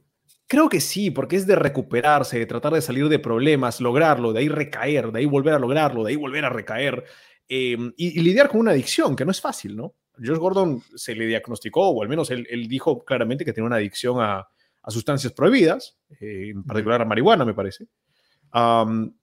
Creo 0.47 0.67
que 0.67 0.81
sí, 0.81 1.11
porque 1.11 1.35
es 1.35 1.45
de 1.45 1.55
recuperarse, 1.55 2.39
de 2.39 2.45
tratar 2.47 2.73
de 2.73 2.81
salir 2.81 3.07
de 3.07 3.19
problemas, 3.19 3.79
lograrlo, 3.79 4.33
de 4.33 4.39
ahí 4.39 4.49
recaer, 4.49 5.11
de 5.11 5.19
ahí 5.19 5.25
volver 5.25 5.53
a 5.53 5.59
lograrlo, 5.59 6.03
de 6.03 6.09
ahí 6.09 6.15
volver 6.15 6.43
a 6.43 6.49
recaer 6.49 7.03
em, 7.47 7.93
y, 7.97 8.19
lidiar 8.19 8.49
con 8.49 8.61
una 8.61 8.71
adicción, 8.71 9.15
que 9.15 9.25
no 9.25 9.31
es 9.31 9.39
fácil, 9.39 9.75
¿no? 9.75 9.95
Josh 10.23 10.37
Gordon 10.37 10.81
se 10.95 11.15
le 11.15 11.25
diagnosticó, 11.25 11.89
o 11.89 12.01
al 12.01 12.09
menos 12.09 12.31
él, 12.31 12.45
dijo 12.67 13.03
claramente 13.03 13.45
que 13.45 13.53
tenía 13.53 13.67
una 13.67 13.77
adicción 13.77 14.17
a, 14.21 14.47
sustancias 14.87 15.33
prohibidas, 15.33 15.97
eh, 16.19 16.49
en 16.49 16.63
particular 16.63 17.01
a 17.01 17.05
marihuana, 17.05 17.45
me 17.45 17.53
parece. 17.53 17.87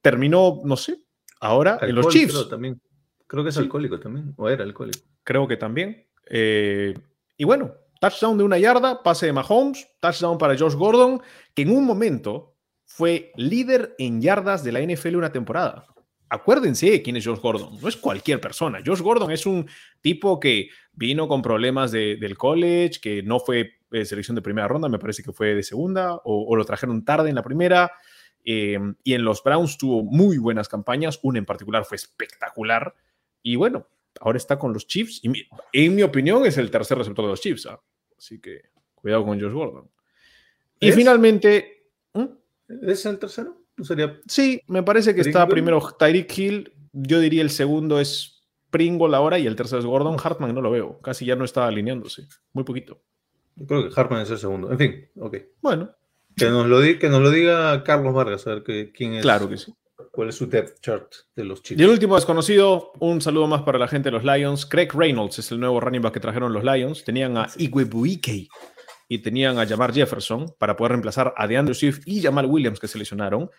terminó, 0.00 0.61
no 0.64 0.76
sé, 0.76 1.00
ahora 1.40 1.78
en 1.82 1.94
los 1.94 2.09
Chiefs. 2.09 2.48
También. 2.48 2.80
Creo 3.26 3.42
que 3.42 3.50
es 3.50 3.59
alcohólico 3.59 3.98
también, 3.98 4.32
o 4.37 4.48
era 4.48 4.62
alcohólico. 4.62 5.00
Creo 5.24 5.48
que 5.48 5.56
también. 5.56 6.06
Eh, 6.28 6.94
y 7.37 7.44
bueno, 7.44 7.74
Touchdown 8.00 8.38
de 8.38 8.44
una 8.44 8.59
yarda, 8.59 9.02
pase 9.02 9.26
de 9.26 9.32
Mahomes, 9.32 9.88
touchdown 10.00 10.38
para 10.38 10.56
Josh 10.56 10.74
Gordon, 10.74 11.20
que 11.54 11.62
en 11.62 11.70
un 11.70 11.85
momento 11.85 12.54
fue 12.85 13.32
líder 13.37 13.94
en 13.98 14.20
yardas 14.20 14.62
de 14.62 14.72
la 14.72 14.80
NFL 14.80 15.16
una 15.16 15.32
temporada. 15.32 15.87
Acuérdense 16.28 17.02
quién 17.02 17.16
es 17.16 17.26
Josh 17.26 17.40
Gordon, 17.40 17.78
no 17.80 17.88
es 17.88 17.96
cualquier 17.96 18.40
persona. 18.40 18.80
Josh 18.85 19.00
Gordon 19.00 19.30
es 19.30 19.46
un 19.46 19.66
tipo 20.00 20.38
que 20.38 20.68
vino 20.96 21.28
con 21.28 21.42
problemas 21.42 21.92
del 21.92 22.37
college, 22.37 23.00
que 23.00 23.22
no 23.22 23.38
fue 23.38 23.74
de 23.90 24.04
selección 24.04 24.35
de 24.35 24.42
primera 24.42 24.66
ronda, 24.66 24.88
me 24.88 24.98
parece 24.98 25.22
que 25.22 25.32
fue 25.32 25.54
de 25.54 25.62
segunda, 25.62 26.20
o, 26.24 26.56
lo 26.56 26.64
trajeron 26.64 27.04
tarde 27.04 27.28
en 27.28 27.37
la 27.37 27.42
primera. 27.42 27.92
Eh, 28.44 28.78
y 29.02 29.14
en 29.14 29.24
los 29.24 29.42
Browns 29.42 29.76
tuvo 29.76 30.04
muy 30.04 30.38
buenas 30.38 30.68
campañas, 30.68 31.18
una 31.22 31.38
en 31.38 31.44
particular 31.44 31.85
fue 31.85 31.96
espectacular. 31.96 32.94
Y 33.42 33.56
bueno, 33.56 33.87
ahora 34.20 34.38
está 34.38 34.59
con 34.59 34.72
los 34.72 34.87
Chiefs 34.87 35.20
y 35.22 35.30
en 35.72 35.94
mi 35.94 36.02
opinión 36.02 36.46
es 36.46 36.56
el 36.59 36.70
tercer 36.70 36.98
receptor 36.98 37.24
de 37.24 37.30
los 37.30 37.40
Chiefs. 37.40 37.66
¿ah? 37.66 37.80
Así 38.16 38.40
que 38.40 38.70
cuidado 38.94 39.24
con 39.24 39.40
Josh 39.40 39.52
Gordon. 39.52 39.90
Y 40.80 40.92
finalmente... 40.92 41.90
¿Mm? 42.12 42.24
¿Es 42.88 43.06
el 43.06 43.18
tercero? 43.18 43.66
Sí, 44.26 44.62
me 44.68 44.82
parece 44.82 45.14
que 45.14 45.20
está 45.20 45.46
primero 45.46 45.80
Tyreek 45.98 46.38
Hill. 46.38 46.72
Yo 46.92 47.20
diría 47.20 47.42
el 47.42 47.50
segundo 47.50 48.00
es 48.00 48.36
Pringle 48.70 49.14
ahora 49.16 49.38
y 49.38 49.46
el 49.46 49.57
tercero 49.57 49.79
es 49.81 49.87
Gordon. 49.87 50.16
Hartman 50.22 50.55
no 50.55 50.61
lo 50.61 50.70
veo. 50.70 51.00
Casi 51.00 51.24
ya 51.24 51.37
no 51.37 51.44
está 51.44 51.66
alineándose. 51.66 52.26
Muy 52.52 52.64
poquito. 52.64 53.00
Yo 53.55 53.66
creo 53.66 53.88
que 53.88 54.00
Hartman 54.00 54.22
es 54.22 54.31
el 54.31 54.38
segundo. 54.38 54.70
En 54.70 54.79
fin, 54.79 55.09
ok. 55.18 55.37
Bueno, 55.62 55.90
Que 56.37 56.50
nos 56.50 56.66
lo, 56.66 56.81
di- 56.81 56.98
que 56.98 57.09
nos 57.09 57.22
lo 57.22 57.31
diga 57.31 57.83
Carlos 57.85 58.12
Vargas, 58.12 58.46
a 58.46 58.50
ver 58.55 58.62
que- 58.62 58.92
quién 58.92 59.14
es. 59.14 59.22
claro 59.22 59.48
que 59.48 59.57
sí. 59.57 59.72
¿Cuál 60.12 60.29
es 60.31 60.35
su 60.35 60.46
depth 60.46 60.81
chart 60.81 61.12
de 61.35 61.44
los 61.44 61.61
Y 61.61 61.62
Chiefs? 61.62 61.83
el 61.83 61.88
último 61.90 62.14
desconocido, 62.16 62.92
un 63.00 63.20
saludo 63.20 63.46
más 63.46 63.62
para 63.62 63.79
la 63.79 63.87
gente 63.88 64.11
de 64.11 64.12
los 64.12 64.24
Lions. 64.24 64.64
Craig 64.66 64.88
Reynolds 64.94 65.38
es 65.38 65.50
el 65.52 65.61
nuevo 65.61 65.79
running 65.81 66.02
back 66.02 66.14
que 66.14 66.20
trajeron 66.20 66.52
los 66.52 66.64
Lions. 66.64 67.05
Tenían 67.05 67.37
a 67.37 67.48
Igwebuike 67.57 68.48
y 69.09 69.18
tenían 69.18 69.59
a 69.59 69.66
Jamar 69.66 69.92
Jefferson 69.92 70.46
para 70.59 70.74
poder 70.76 70.92
reemplazar 70.92 71.33
a 71.37 71.46
DeAndre 71.46 71.74
Swift 71.74 72.00
y 72.07 72.20
Jamal 72.22 72.46
Williams 72.46 72.81
que 72.81 72.88
se 72.88 72.98
lesionaron. 72.98 73.50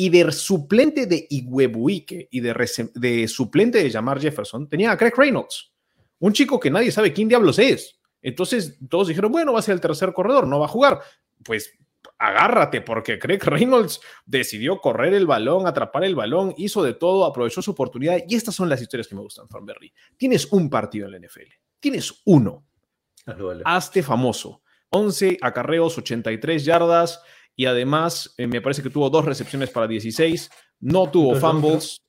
Y 0.00 0.10
de 0.10 0.30
suplente 0.30 1.06
de 1.06 1.26
Igwebuike 1.28 2.28
y 2.30 2.38
de, 2.38 2.54
de 2.94 3.26
suplente 3.26 3.82
de 3.82 3.90
Jamar 3.90 4.20
Jefferson 4.20 4.68
tenían 4.68 4.92
a 4.92 4.96
Craig 4.96 5.14
Reynolds, 5.16 5.72
un 6.20 6.32
chico 6.32 6.60
que 6.60 6.70
nadie 6.70 6.92
sabe 6.92 7.12
quién 7.12 7.26
diablos 7.26 7.58
es. 7.58 7.98
Entonces 8.22 8.78
todos 8.88 9.08
dijeron, 9.08 9.32
bueno, 9.32 9.52
va 9.52 9.58
a 9.58 9.62
ser 9.62 9.74
el 9.74 9.80
tercer 9.80 10.12
corredor, 10.12 10.46
no 10.46 10.60
va 10.60 10.66
a 10.66 10.68
jugar. 10.68 11.00
Pues 11.42 11.76
agárrate, 12.16 12.80
porque 12.80 13.18
Craig 13.18 13.40
Reynolds 13.42 14.00
decidió 14.24 14.80
correr 14.80 15.14
el 15.14 15.26
balón, 15.26 15.66
atrapar 15.66 16.04
el 16.04 16.14
balón, 16.14 16.54
hizo 16.56 16.84
de 16.84 16.94
todo, 16.94 17.24
aprovechó 17.24 17.60
su 17.60 17.72
oportunidad. 17.72 18.18
Y 18.28 18.36
estas 18.36 18.54
son 18.54 18.68
las 18.68 18.80
historias 18.80 19.08
que 19.08 19.16
me 19.16 19.22
gustan, 19.22 19.48
Thornberry. 19.48 19.92
Tienes 20.16 20.46
un 20.52 20.70
partido 20.70 21.06
en 21.06 21.12
la 21.12 21.26
NFL, 21.26 21.50
tienes 21.80 22.22
uno, 22.24 22.64
hazte 23.64 24.04
famoso. 24.04 24.62
11 24.90 25.38
acarreos, 25.42 25.98
83 25.98 26.64
yardas 26.64 27.20
y 27.58 27.66
además 27.66 28.32
eh, 28.38 28.46
me 28.46 28.60
parece 28.60 28.84
que 28.84 28.88
tuvo 28.88 29.10
dos 29.10 29.24
recepciones 29.24 29.70
para 29.70 29.88
16, 29.88 30.48
no 30.78 31.10
tuvo 31.10 31.34
fumbles. 31.34 32.00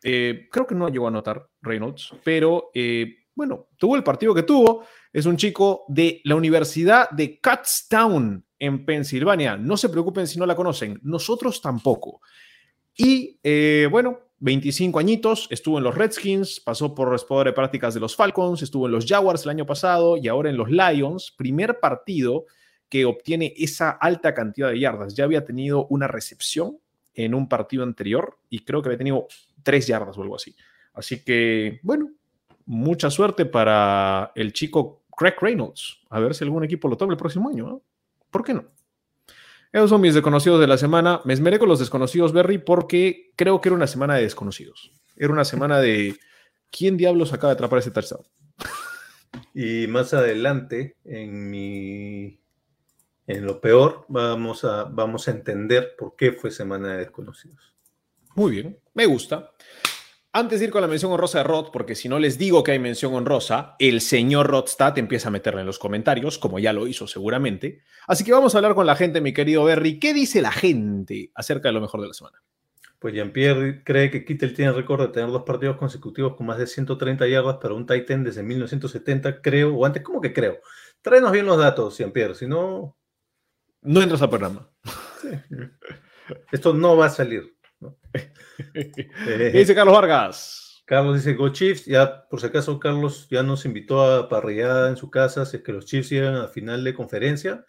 Eh, 0.00 0.46
creo 0.48 0.64
que 0.64 0.76
no 0.76 0.88
llegó 0.88 1.06
a 1.06 1.08
anotar 1.08 1.48
Reynolds, 1.60 2.12
pero 2.22 2.70
eh, 2.72 3.24
bueno, 3.34 3.66
tuvo 3.76 3.96
el 3.96 4.04
partido 4.04 4.32
que 4.32 4.44
tuvo. 4.44 4.86
Es 5.12 5.26
un 5.26 5.36
chico 5.36 5.86
de 5.88 6.20
la 6.22 6.36
Universidad 6.36 7.10
de 7.10 7.40
Kutztown 7.40 8.44
en 8.60 8.86
Pensilvania. 8.86 9.56
No 9.56 9.76
se 9.76 9.88
preocupen 9.88 10.28
si 10.28 10.38
no 10.38 10.46
la 10.46 10.54
conocen, 10.54 11.00
nosotros 11.02 11.60
tampoco. 11.60 12.20
Y 12.96 13.40
bueno, 13.90 14.20
25 14.38 15.00
añitos, 15.00 15.48
estuvo 15.50 15.78
en 15.78 15.84
los 15.84 15.96
Redskins, 15.96 16.60
pasó 16.60 16.94
por 16.94 17.10
responsable 17.10 17.50
de 17.50 17.54
prácticas 17.56 17.92
de 17.92 18.00
los 18.00 18.14
Falcons, 18.14 18.62
estuvo 18.62 18.86
en 18.86 18.92
los 18.92 19.04
Jaguars 19.04 19.42
el 19.42 19.50
año 19.50 19.66
pasado 19.66 20.16
y 20.16 20.28
ahora 20.28 20.48
en 20.48 20.56
los 20.56 20.70
Lions. 20.70 21.34
Primer 21.36 21.80
partido 21.80 22.46
que 22.88 23.04
obtiene 23.04 23.54
esa 23.56 23.90
alta 23.90 24.34
cantidad 24.34 24.70
de 24.70 24.80
yardas. 24.80 25.14
Ya 25.14 25.24
había 25.24 25.44
tenido 25.44 25.86
una 25.88 26.06
recepción 26.06 26.78
en 27.14 27.34
un 27.34 27.48
partido 27.48 27.82
anterior 27.82 28.38
y 28.50 28.60
creo 28.60 28.82
que 28.82 28.88
había 28.88 28.98
tenido 28.98 29.26
tres 29.62 29.86
yardas 29.86 30.16
o 30.18 30.22
algo 30.22 30.36
así. 30.36 30.54
Así 30.92 31.24
que, 31.24 31.80
bueno, 31.82 32.12
mucha 32.66 33.10
suerte 33.10 33.46
para 33.46 34.32
el 34.34 34.52
chico 34.52 35.04
Craig 35.16 35.34
Reynolds. 35.40 36.00
A 36.10 36.20
ver 36.20 36.34
si 36.34 36.44
algún 36.44 36.64
equipo 36.64 36.88
lo 36.88 36.96
toma 36.96 37.12
el 37.12 37.18
próximo 37.18 37.48
año. 37.48 37.66
¿no? 37.66 37.82
¿Por 38.30 38.44
qué 38.44 38.54
no? 38.54 38.64
Esos 39.72 39.90
son 39.90 40.00
mis 40.00 40.14
desconocidos 40.14 40.60
de 40.60 40.66
la 40.66 40.78
semana. 40.78 41.20
Me 41.24 41.34
esmeré 41.34 41.58
con 41.58 41.68
los 41.68 41.78
desconocidos, 41.78 42.32
Berry, 42.32 42.58
porque 42.58 43.32
creo 43.36 43.60
que 43.60 43.68
era 43.68 43.76
una 43.76 43.86
semana 43.86 44.14
de 44.14 44.22
desconocidos. 44.22 44.92
Era 45.16 45.32
una 45.32 45.44
semana 45.44 45.80
de 45.80 46.16
quién 46.70 46.96
diablos 46.96 47.32
acaba 47.32 47.52
de 47.52 47.54
atrapar 47.54 47.80
ese 47.80 47.90
touchdown. 47.90 48.22
Y 49.54 49.86
más 49.86 50.14
adelante, 50.14 50.96
en 51.04 51.50
mi. 51.50 52.38
En 53.26 53.44
lo 53.44 53.60
peor, 53.60 54.04
vamos 54.08 54.64
a, 54.64 54.84
vamos 54.84 55.26
a 55.26 55.32
entender 55.32 55.94
por 55.98 56.14
qué 56.14 56.32
fue 56.32 56.50
Semana 56.50 56.92
de 56.92 56.98
Desconocidos. 56.98 57.74
Muy 58.36 58.52
bien, 58.52 58.78
me 58.94 59.06
gusta. 59.06 59.50
Antes 60.32 60.60
de 60.60 60.66
ir 60.66 60.70
con 60.70 60.82
la 60.82 60.86
mención 60.86 61.10
honrosa 61.10 61.38
de 61.38 61.44
Rod, 61.44 61.70
porque 61.72 61.94
si 61.94 62.10
no 62.10 62.18
les 62.18 62.36
digo 62.36 62.62
que 62.62 62.72
hay 62.72 62.78
mención 62.78 63.14
honrosa, 63.14 63.74
el 63.78 64.02
señor 64.02 64.48
Rodstad 64.48 64.98
empieza 64.98 65.28
a 65.28 65.30
meterla 65.30 65.62
en 65.62 65.66
los 65.66 65.78
comentarios, 65.78 66.38
como 66.38 66.58
ya 66.58 66.74
lo 66.74 66.86
hizo 66.86 67.06
seguramente. 67.06 67.80
Así 68.06 68.22
que 68.22 68.32
vamos 68.32 68.54
a 68.54 68.58
hablar 68.58 68.74
con 68.74 68.84
la 68.84 68.96
gente, 68.96 69.22
mi 69.22 69.32
querido 69.32 69.64
Berry. 69.64 69.98
¿Qué 69.98 70.12
dice 70.12 70.42
la 70.42 70.52
gente 70.52 71.30
acerca 71.34 71.70
de 71.70 71.72
lo 71.72 71.80
mejor 71.80 72.02
de 72.02 72.08
la 72.08 72.12
semana? 72.12 72.42
Pues 72.98 73.14
Jean-Pierre 73.14 73.82
cree 73.82 74.10
que 74.10 74.24
Kittel 74.26 74.54
tiene 74.54 74.72
récord 74.72 75.00
de 75.00 75.08
tener 75.08 75.30
dos 75.30 75.44
partidos 75.44 75.78
consecutivos 75.78 76.36
con 76.36 76.46
más 76.46 76.58
de 76.58 76.66
130 76.66 77.26
yardas 77.26 77.56
para 77.56 77.72
un 77.72 77.86
Titan 77.86 78.22
desde 78.22 78.42
1970, 78.42 79.40
creo, 79.40 79.74
o 79.74 79.86
antes, 79.86 80.02
¿cómo 80.02 80.20
que 80.20 80.34
creo? 80.34 80.60
Tráenos 81.00 81.32
bien 81.32 81.46
los 81.46 81.56
datos, 81.56 81.96
Jean-Pierre, 81.96 82.34
si 82.34 82.46
no, 82.46 82.94
No 83.86 84.02
entras 84.02 84.20
al 84.22 84.30
programa. 84.30 84.68
esto 86.52 86.74
no 86.74 86.96
va 86.96 87.06
a 87.06 87.10
salir. 87.10 87.56
¿no? 87.80 87.96
¿Qué 88.12 88.30
Eh, 89.28 89.52
dice 89.54 89.74
Carlos 89.74 89.94
Vargas? 89.94 90.82
Carlos 90.86 91.16
dice 91.16 91.34
Go 91.34 91.48
Chiefs, 91.50 91.84
ya 91.86 92.26
por 92.28 92.40
si 92.40 92.46
acaso 92.46 92.78
Carlos 92.78 93.26
ya 93.30 93.42
nos 93.42 93.64
invitó 93.64 94.02
a 94.02 94.28
parrillada 94.28 94.88
en 94.88 94.96
su 94.96 95.10
casa, 95.10 95.44
si 95.44 95.56
es 95.58 95.62
que 95.62 95.72
los 95.72 95.84
Chiefs 95.84 96.10
llegan 96.10 96.36
a 96.36 96.48
final 96.48 96.84
de 96.84 96.94
conferencia, 96.94 97.64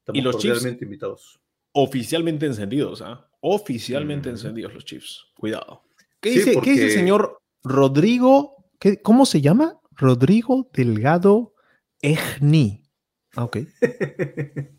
estamos 0.00 0.18
Y 0.18 0.22
los 0.22 0.36
Chiefs- 0.36 0.54
cordialmente 0.58 0.84
invitados. 0.84 1.40
Oficialmente 1.72 2.46
encendidos, 2.46 3.02
¿ah? 3.02 3.28
Oficialmente 3.40 4.28
Mm. 4.28 4.32
encendidos 4.32 4.74
los 4.74 4.84
Chiefs. 4.84 5.26
Cuidado. 5.34 5.82
¿Qué, 6.20 6.32
Sí, 6.32 6.38
dice, 6.40 6.60
¿Qué 6.60 6.70
dice 6.72 6.84
el 6.86 6.90
señor 6.92 7.38
Rodrigo? 7.62 8.70
¿Qué- 8.78 9.00
¿Cómo 9.00 9.24
se 9.26 9.40
llama? 9.40 9.80
Rodrigo 9.92 10.68
Delgado 10.72 11.54
Egni. 12.02 12.84
Ah, 13.34 13.44
ok. 13.44 13.56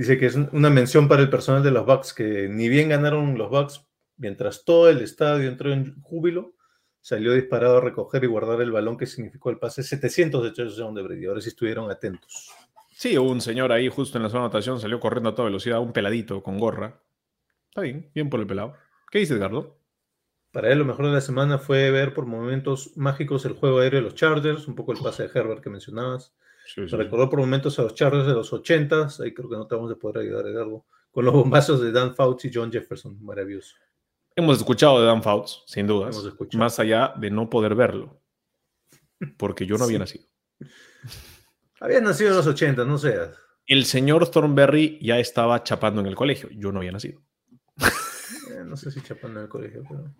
Dice 0.00 0.16
que 0.16 0.24
es 0.24 0.34
una 0.34 0.70
mención 0.70 1.08
para 1.08 1.20
el 1.20 1.28
personal 1.28 1.62
de 1.62 1.70
los 1.70 1.84
Bucks, 1.84 2.14
que 2.14 2.48
ni 2.48 2.70
bien 2.70 2.88
ganaron 2.88 3.36
los 3.36 3.50
Bucks, 3.50 3.86
mientras 4.16 4.64
todo 4.64 4.88
el 4.88 5.02
estadio 5.02 5.46
entró 5.46 5.74
en 5.74 6.00
júbilo, 6.00 6.54
salió 7.02 7.34
disparado 7.34 7.76
a 7.76 7.80
recoger 7.82 8.24
y 8.24 8.26
guardar 8.26 8.62
el 8.62 8.72
balón 8.72 8.96
que 8.96 9.04
significó 9.04 9.50
el 9.50 9.58
pase 9.58 9.82
700 9.82 10.42
de 10.42 10.52
touchdown 10.52 10.94
de 10.94 11.02
Brady. 11.02 11.26
Ahora 11.26 11.42
sí 11.42 11.50
estuvieron 11.50 11.90
atentos. 11.90 12.50
Sí, 12.90 13.18
un 13.18 13.42
señor 13.42 13.72
ahí 13.72 13.90
justo 13.90 14.16
en 14.16 14.22
la 14.22 14.30
zona 14.30 14.44
de 14.44 14.46
anotación 14.46 14.80
salió 14.80 14.98
corriendo 15.00 15.28
a 15.28 15.34
toda 15.34 15.48
velocidad, 15.48 15.80
un 15.80 15.92
peladito 15.92 16.42
con 16.42 16.58
gorra. 16.58 16.98
Está 17.68 17.82
bien, 17.82 18.10
bien 18.14 18.30
por 18.30 18.40
el 18.40 18.46
pelado. 18.46 18.72
¿Qué 19.10 19.18
dice 19.18 19.34
Edgardo? 19.34 19.76
Para 20.50 20.72
él 20.72 20.78
lo 20.78 20.86
mejor 20.86 21.08
de 21.08 21.12
la 21.12 21.20
semana 21.20 21.58
fue 21.58 21.90
ver 21.90 22.14
por 22.14 22.24
momentos 22.24 22.96
mágicos 22.96 23.44
el 23.44 23.52
juego 23.52 23.80
aéreo 23.80 24.00
de 24.00 24.04
los 24.04 24.14
Chargers, 24.14 24.66
un 24.66 24.76
poco 24.76 24.92
el 24.92 24.98
pase 25.02 25.24
de 25.24 25.38
Herbert 25.38 25.62
que 25.62 25.68
mencionabas. 25.68 26.32
Sí, 26.74 26.80
Me 26.82 26.86
recordó 26.86 27.28
por 27.28 27.40
momentos 27.40 27.78
a 27.78 27.82
los 27.82 27.94
Chargers 27.94 28.26
de 28.26 28.32
los 28.34 28.52
80s, 28.52 29.20
ahí 29.24 29.32
creo 29.34 29.48
que 29.48 29.56
no 29.56 29.66
te 29.66 29.74
vamos 29.74 29.90
a 29.90 29.96
poder 29.96 30.18
ayudar, 30.24 30.46
Edgardo, 30.46 30.86
con 31.10 31.24
los 31.24 31.34
bombazos 31.34 31.80
de 31.80 31.90
Dan 31.90 32.14
Fauci 32.14 32.48
y 32.48 32.50
John 32.54 32.70
Jefferson, 32.70 33.22
maravilloso. 33.24 33.74
Hemos 34.36 34.58
escuchado 34.58 35.00
de 35.00 35.06
Dan 35.06 35.22
Fouts, 35.22 35.64
sin 35.66 35.86
dudas, 35.86 36.16
más 36.54 36.78
allá 36.78 37.12
de 37.18 37.30
no 37.30 37.50
poder 37.50 37.74
verlo, 37.74 38.20
porque 39.36 39.66
yo 39.66 39.76
no 39.76 39.84
había 39.84 39.96
Sí. 39.96 40.00
nacido. 40.00 40.24
Habías 41.80 42.02
nacido 42.02 42.30
en 42.30 42.36
los 42.36 42.46
80, 42.46 42.84
no 42.84 42.98
seas. 42.98 43.36
El 43.66 43.84
señor 43.86 44.28
Thornberry 44.30 44.98
ya 45.02 45.18
estaba 45.18 45.62
chapando 45.64 46.00
en 46.00 46.06
el 46.06 46.14
colegio, 46.14 46.48
yo 46.52 46.72
no 46.72 46.78
había 46.80 46.92
nacido. 46.92 47.22
Eh, 47.80 48.64
no 48.66 48.76
sé 48.76 48.90
si 48.90 49.00
chapando 49.00 49.40
en 49.40 49.44
el 49.44 49.48
colegio, 49.50 49.82
pero. 49.88 50.14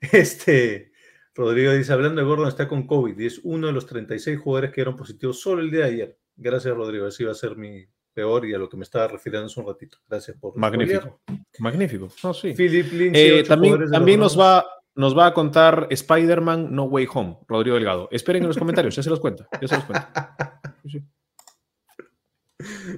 Este. 0.12 0.92
Rodrigo 1.34 1.72
dice: 1.72 1.92
Hablando 1.92 2.20
de 2.20 2.26
Gordon, 2.26 2.48
está 2.48 2.68
con 2.68 2.86
COVID 2.86 3.18
y 3.18 3.26
es 3.26 3.40
uno 3.42 3.68
de 3.68 3.72
los 3.72 3.86
36 3.86 4.38
jugadores 4.38 4.72
que 4.72 4.80
eran 4.80 4.96
positivos 4.96 5.40
solo 5.40 5.62
el 5.62 5.70
día 5.70 5.80
de 5.80 5.92
ayer. 5.92 6.18
Gracias, 6.36 6.74
Rodrigo. 6.74 7.06
Ese 7.06 7.24
iba 7.24 7.32
a 7.32 7.34
ser 7.34 7.56
mi 7.56 7.84
peor 8.12 8.46
y 8.46 8.54
a 8.54 8.58
lo 8.58 8.68
que 8.68 8.76
me 8.76 8.84
estaba 8.84 9.08
refiriendo 9.08 9.46
hace 9.46 9.60
un 9.60 9.66
ratito. 9.66 9.98
Gracias 10.08 10.36
por. 10.38 10.56
Magnífico. 10.56 11.20
Magnífico. 11.58 12.08
No, 12.22 12.34
sí. 12.34 12.54
Philip 12.54 12.92
Lynch. 12.92 13.16
Eh, 13.16 13.44
también 13.44 13.90
también 13.90 14.20
nos, 14.20 14.38
va, 14.38 14.66
nos 14.94 15.16
va 15.16 15.26
a 15.26 15.34
contar 15.34 15.86
Spider-Man 15.90 16.74
No 16.74 16.84
Way 16.84 17.08
Home, 17.14 17.38
Rodrigo 17.46 17.76
Delgado. 17.76 18.08
Esperen 18.10 18.42
en 18.42 18.48
los 18.48 18.58
comentarios, 18.58 18.96
ya 18.96 19.02
se 19.02 19.10
los 19.10 19.20
cuenta. 19.20 19.48
Ya 19.60 19.68
se 19.68 19.76
los 19.76 19.84
cuenta. 19.84 20.60
Sí. 20.90 21.02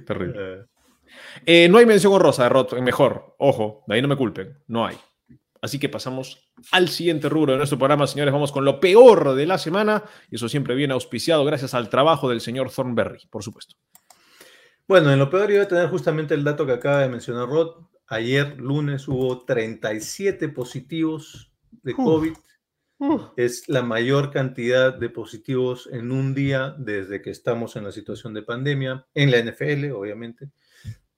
Terrible. 0.05 0.35
Eh, 0.37 0.65
Eh, 1.45 1.67
no 1.69 1.77
hay 1.77 1.85
mención 1.85 2.13
honrosa 2.13 2.43
de 2.43 2.49
Rot, 2.49 2.73
mejor. 2.79 3.35
Ojo, 3.37 3.83
de 3.87 3.95
ahí 3.95 4.01
no 4.01 4.07
me 4.07 4.15
culpen. 4.15 4.57
No 4.67 4.85
hay. 4.85 4.97
Así 5.61 5.79
que 5.79 5.89
pasamos 5.89 6.51
al 6.71 6.89
siguiente 6.89 7.29
rubro 7.29 7.53
de 7.53 7.57
nuestro 7.57 7.77
programa, 7.77 8.07
señores. 8.07 8.33
Vamos 8.33 8.51
con 8.51 8.65
lo 8.65 8.79
peor 8.79 9.35
de 9.35 9.45
la 9.45 9.57
semana. 9.57 10.03
Y 10.29 10.35
eso 10.35 10.49
siempre 10.49 10.75
viene 10.75 10.93
auspiciado 10.93 11.45
gracias 11.45 11.73
al 11.73 11.89
trabajo 11.89 12.29
del 12.29 12.41
señor 12.41 12.71
Thornberry, 12.71 13.27
por 13.29 13.43
supuesto. 13.43 13.75
Bueno, 14.87 15.11
en 15.11 15.19
lo 15.19 15.29
peor 15.29 15.51
iba 15.51 15.63
a 15.63 15.67
tener 15.67 15.89
justamente 15.89 16.33
el 16.33 16.43
dato 16.43 16.65
que 16.65 16.73
acaba 16.73 16.99
de 16.99 17.09
mencionar 17.09 17.47
Rod. 17.47 17.85
Ayer, 18.07 18.59
lunes, 18.59 19.07
hubo 19.07 19.45
37 19.45 20.49
positivos 20.49 21.51
de 21.83 21.93
Uf. 21.93 21.97
COVID. 21.97 22.33
Es 23.35 23.67
la 23.67 23.81
mayor 23.81 24.31
cantidad 24.31 24.93
de 24.97 25.09
positivos 25.09 25.89
en 25.91 26.11
un 26.11 26.33
día 26.33 26.73
desde 26.77 27.21
que 27.21 27.31
estamos 27.31 27.75
en 27.75 27.83
la 27.83 27.91
situación 27.91 28.33
de 28.33 28.43
pandemia, 28.43 29.05
en 29.13 29.29
la 29.29 29.39
NFL, 29.39 29.91
obviamente. 29.91 30.49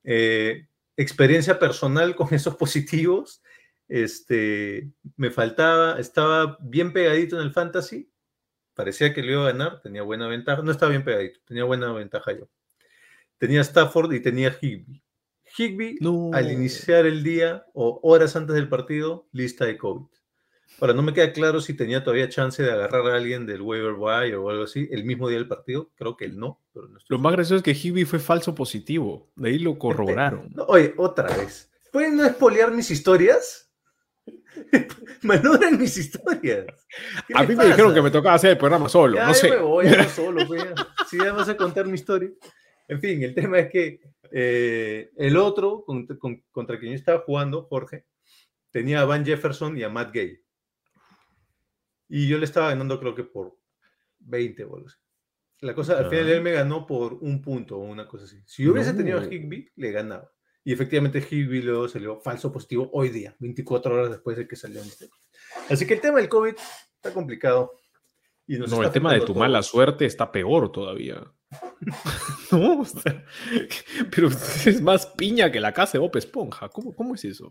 Eh, 0.02 0.66
experiencia 0.96 1.58
personal 1.58 2.16
con 2.16 2.28
esos 2.34 2.56
positivos. 2.56 3.42
Este, 3.88 4.90
me 5.16 5.30
faltaba, 5.30 5.98
estaba 5.98 6.58
bien 6.60 6.92
pegadito 6.92 7.36
en 7.36 7.42
el 7.42 7.52
fantasy. 7.52 8.10
Parecía 8.74 9.14
que 9.14 9.22
le 9.22 9.32
iba 9.32 9.42
a 9.48 9.52
ganar, 9.52 9.80
tenía 9.80 10.02
buena 10.02 10.26
ventaja. 10.28 10.62
No 10.62 10.70
estaba 10.70 10.90
bien 10.90 11.04
pegadito, 11.04 11.40
tenía 11.46 11.64
buena 11.64 11.92
ventaja 11.92 12.32
yo. 12.32 12.48
Tenía 13.38 13.60
Stafford 13.62 14.12
y 14.12 14.20
tenía 14.20 14.56
Higby. 14.60 15.02
Higby, 15.56 15.96
No. 16.00 16.30
al 16.34 16.50
iniciar 16.50 17.06
el 17.06 17.22
día 17.22 17.64
o 17.72 18.00
horas 18.02 18.36
antes 18.36 18.54
del 18.54 18.68
partido, 18.68 19.28
lista 19.32 19.64
de 19.64 19.78
COVID. 19.78 20.06
Ahora, 20.80 20.92
no 20.92 21.00
me 21.02 21.14
queda 21.14 21.32
claro 21.32 21.60
si 21.60 21.74
tenía 21.74 22.02
todavía 22.02 22.28
chance 22.28 22.62
de 22.62 22.70
agarrar 22.70 23.06
a 23.06 23.16
alguien 23.16 23.46
del 23.46 23.62
waiver 23.62 23.94
wire 23.96 24.36
o 24.36 24.50
algo 24.50 24.64
así 24.64 24.88
el 24.90 25.04
mismo 25.04 25.28
día 25.28 25.38
del 25.38 25.48
partido. 25.48 25.90
Creo 25.94 26.16
que 26.16 26.26
él 26.26 26.36
no. 26.38 26.60
Pero 26.74 26.88
no 26.88 26.98
Lo 27.08 27.18
más 27.18 27.32
gracioso 27.32 27.56
es 27.56 27.62
que 27.62 27.72
Higby 27.72 28.04
fue 28.04 28.18
falso 28.18 28.54
positivo. 28.54 29.30
De 29.36 29.50
ahí 29.50 29.58
lo 29.58 29.78
corroboraron. 29.78 30.50
No, 30.54 30.64
oye, 30.64 30.92
otra 30.98 31.34
vez. 31.36 31.70
¿Pueden 31.92 32.16
no 32.16 32.26
espolear 32.26 32.72
mis 32.72 32.90
historias? 32.90 33.65
Malogran 35.22 35.78
mis 35.78 35.96
historias. 35.96 36.66
A 37.34 37.42
mí 37.42 37.48
me 37.48 37.56
pasa? 37.56 37.68
dijeron 37.68 37.94
que 37.94 38.02
me 38.02 38.10
tocaba 38.10 38.34
hacer 38.34 38.52
el 38.52 38.58
programa 38.58 38.88
solo. 38.88 39.16
Ya, 39.16 39.26
no 39.26 39.34
sé. 39.34 39.50
Me 39.50 39.56
voy 39.56 39.86
a 39.86 40.04
solo. 40.08 40.46
Pues, 40.46 40.64
si 41.08 41.18
ya 41.18 41.32
vas 41.32 41.48
a 41.48 41.56
contar 41.56 41.86
mi 41.86 41.94
historia. 41.94 42.30
En 42.88 43.00
fin, 43.00 43.22
el 43.22 43.34
tema 43.34 43.58
es 43.58 43.70
que 43.70 44.00
eh, 44.30 45.10
el 45.16 45.36
otro 45.36 45.84
contra, 45.84 46.16
con, 46.18 46.42
contra 46.50 46.78
quien 46.78 46.92
yo 46.92 46.96
estaba 46.96 47.20
jugando, 47.20 47.64
Jorge, 47.64 48.06
tenía 48.70 49.00
a 49.00 49.04
Van 49.04 49.24
Jefferson 49.24 49.76
y 49.76 49.82
a 49.82 49.88
Matt 49.88 50.12
Gay. 50.12 50.40
Y 52.08 52.28
yo 52.28 52.38
le 52.38 52.44
estaba 52.44 52.68
ganando 52.68 53.00
creo 53.00 53.14
que 53.14 53.24
por 53.24 53.58
20 54.20 54.64
bolos. 54.64 55.00
La 55.60 55.74
cosa, 55.74 55.98
al 55.98 56.10
final 56.10 56.28
él 56.28 56.42
me 56.42 56.52
ganó 56.52 56.86
por 56.86 57.14
un 57.14 57.40
punto 57.40 57.78
o 57.78 57.84
una 57.84 58.06
cosa 58.06 58.24
así. 58.24 58.42
Si 58.44 58.62
yo 58.62 58.72
hubiese 58.72 58.92
no. 58.92 58.98
tenido 58.98 59.18
a 59.18 59.24
Higby, 59.24 59.70
le 59.76 59.90
ganaba. 59.90 60.30
Y 60.66 60.72
efectivamente 60.72 61.20
Higby 61.20 61.62
luego 61.62 61.86
salió 61.86 62.18
falso 62.18 62.52
positivo 62.52 62.90
hoy 62.92 63.10
día, 63.10 63.36
24 63.38 63.94
horas 63.94 64.10
después 64.10 64.36
de 64.36 64.48
que 64.48 64.56
salió 64.56 64.82
en 64.82 64.88
este. 64.88 65.08
Así 65.70 65.86
que 65.86 65.94
el 65.94 66.00
tema 66.00 66.18
del 66.18 66.28
COVID 66.28 66.54
está 66.96 67.14
complicado. 67.14 67.72
Y 68.48 68.58
no, 68.58 68.82
el 68.82 68.90
tema 68.90 69.12
de 69.12 69.20
tu 69.20 69.26
todo. 69.26 69.38
mala 69.38 69.62
suerte 69.62 70.06
está 70.06 70.32
peor 70.32 70.72
todavía. 70.72 71.22
no, 72.50 72.80
o 72.80 72.84
sea, 72.84 73.24
pero 74.10 74.26
es 74.26 74.82
más 74.82 75.06
piña 75.06 75.52
que 75.52 75.60
la 75.60 75.72
casa 75.72 75.92
de 75.92 75.98
Bob 76.00 76.16
Esponja. 76.16 76.68
¿Cómo, 76.68 76.96
cómo 76.96 77.14
es 77.14 77.24
eso? 77.24 77.48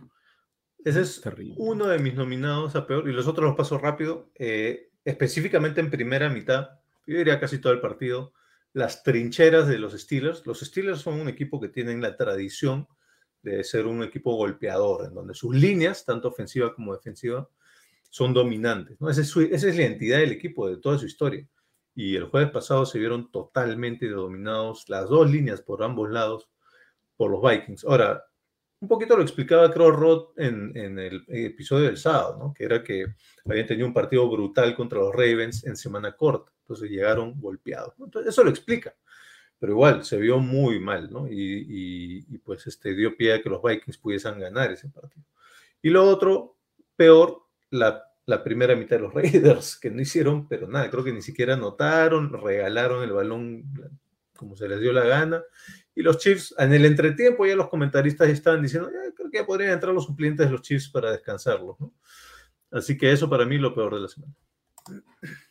Ese 0.84 0.99
es 0.99 1.22
Terrible. 1.22 1.55
uno 1.57 1.88
de 1.88 1.99
mis 1.99 2.16
nominados 2.16 2.76
a 2.76 2.86
peor 2.86 3.07
y 3.07 3.13
los 3.13 3.28
otros 3.28 3.45
los 3.45 3.55
paso 3.55 3.78
rápido. 3.78 4.30
Eh, 4.36 4.89
específicamente 5.05 5.80
en 5.80 5.89
primera 5.89 6.30
mitad, 6.30 6.68
yo 7.07 7.18
diría 7.18 7.39
casi 7.39 7.59
todo 7.59 7.72
el 7.72 7.80
partido, 7.80 8.34
las 8.74 9.03
trincheras 9.03 9.70
de 9.70 9.80
los 9.80 9.93
Steelers. 9.93 10.45
Los 10.45 10.59
Steelers 10.59 10.99
son 10.99 11.22
un 11.22 11.30
equipo 11.30 11.61
que 11.61 11.70
tienen 11.70 12.01
la 12.01 12.18
tradición 12.18 12.89
de 13.45 13.63
ser 13.63 13.85
un 13.85 14.03
equipo 14.03 14.35
golpeador, 14.35 15.05
en 15.05 15.13
donde 15.13 15.33
sus 15.35 15.55
líneas, 15.55 16.03
tanto 16.03 16.29
ofensiva 16.29 16.73
como 16.73 16.93
defensiva, 16.93 17.47
son 18.09 18.33
dominantes. 18.33 18.97
Esa, 19.01 19.21
es 19.21 19.63
la 19.63 19.83
identidad 19.83 20.19
del 20.19 20.31
equipo, 20.31 20.67
de 20.67 20.77
toda 20.77 20.97
su 20.97 21.05
historia. 21.05 21.47
Y 21.93 22.15
el 22.15 22.25
jueves 22.25 22.49
pasado 22.51 22.85
se 22.85 22.99
vieron 22.99 23.31
totalmente 23.31 24.09
dominados 24.09 24.89
las 24.89 25.07
dos 25.07 25.29
líneas 25.29 25.61
por 25.61 25.83
ambos 25.83 26.09
lados 26.09 26.49
por 27.15 27.31
los 27.31 27.41
Vikings. 27.41 27.85
Ahora, 27.85 28.25
un 28.79 28.87
poquito 28.87 29.15
lo 29.15 29.23
explicaba 29.23 29.71
creo 29.71 29.91
Rod 29.91 30.27
en, 30.37 30.75
el 30.75 31.23
episodio 31.27 31.85
del 31.85 31.97
sábado, 31.97 32.53
que 32.55 32.65
era 32.65 32.83
que 32.83 33.05
habían 33.45 33.67
tenido 33.67 33.87
un 33.87 33.93
partido 33.93 34.29
brutal 34.29 34.75
contra 34.75 34.99
los 34.99 35.13
Ravens 35.13 35.65
en 35.65 35.77
semana 35.77 36.15
corta, 36.15 36.51
entonces 36.61 36.89
llegaron 36.89 37.39
golpeados. 37.39 37.93
Entonces, 37.99 38.31
eso 38.31 38.43
lo 38.43 38.49
explica, 38.49 38.93
pero 39.60 39.74
igual 39.74 40.03
se 40.03 40.18
vio 40.18 40.39
muy 40.39 40.80
mal, 40.80 41.12
¿no? 41.12 41.28
Y, 41.30 42.22
pues 42.43 42.68
este, 42.68 42.93
dio 42.93 43.16
pie 43.16 43.34
a 43.34 43.41
que 43.41 43.49
los 43.49 43.62
Vikings 43.62 43.97
pudiesen 43.97 44.39
ganar 44.39 44.72
ese 44.72 44.89
partido. 44.89 45.26
Y 45.82 45.89
lo 45.89 46.03
otro, 46.03 46.58
peor, 46.95 47.43
la, 47.70 48.03
primera 48.43 48.76
mitad 48.76 48.97
de 48.97 49.03
los 49.03 49.14
Raiders, 49.16 49.78
que 49.78 49.89
no 49.89 50.01
hicieron, 50.01 50.47
pero 50.47 50.68
nada, 50.68 50.89
creo 50.89 51.03
que 51.03 51.14
ni 51.14 51.22
siquiera 51.22 51.53
anotaron, 51.53 52.32
regalaron 52.34 53.03
el 53.03 53.12
balón 53.12 53.64
como 54.36 54.56
se 54.56 54.68
les 54.68 54.80
dio 54.82 54.91
la 54.91 55.06
gana. 55.06 55.41
Y 55.95 56.01
los 56.01 56.18
Chiefs, 56.18 56.53
en 56.58 56.74
el 56.74 56.86
entretiempo, 56.86 57.45
ya 57.45 57.56
los 57.56 57.70
comentaristas 57.70 58.28
estaban 58.30 58.62
diciendo, 58.62 58.89
creo 59.16 59.32
que 59.32 59.38
ya 59.38 59.45
podrían 59.45 59.72
entrar 59.72 59.93
los 59.93 60.06
suplentes 60.06 60.45
de 60.45 60.51
los 60.51 60.62
Chiefs 60.62 60.89
para 60.89 61.12
descansarlos. 61.12 61.80
¿no? 61.80 61.93
Así 62.72 62.97
que 62.97 63.12
eso 63.12 63.30
para 63.30 63.45
mí 63.45 63.58
lo 63.58 63.74
peor 63.74 63.95
de 63.95 64.01
la 64.01 64.08
semana. 64.10 64.34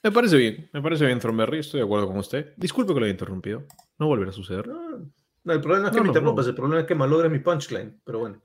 Me 0.03 0.13
parece 0.13 0.37
bien, 0.37 0.71
me 0.73 0.81
parece 0.81 1.07
bien, 1.07 1.19
Thornberry, 1.19 1.59
estoy 1.59 1.81
de 1.81 1.85
acuerdo 1.85 2.07
con 2.07 2.19
usted. 2.19 2.53
Disculpe 2.57 2.95
que 2.95 3.01
lo 3.01 3.07
haya 3.07 3.13
interrumpido, 3.13 3.65
no 3.99 4.07
volverá 4.07 4.30
a 4.30 4.34
suceder. 4.34 4.66
No, 4.68 5.11
no 5.45 5.53
el 5.53 5.61
problema 5.61 5.86
es 5.86 5.90
que 5.90 5.97
no, 5.97 6.03
me 6.03 6.09
no, 6.09 6.12
interrumpas, 6.12 6.47
el 6.47 6.55
problema 6.55 6.80
es 6.80 6.86
que 6.86 6.95
malogres 6.95 7.30
mi 7.30 7.38
punchline, 7.38 8.01
pero 8.05 8.20
bueno. 8.20 8.42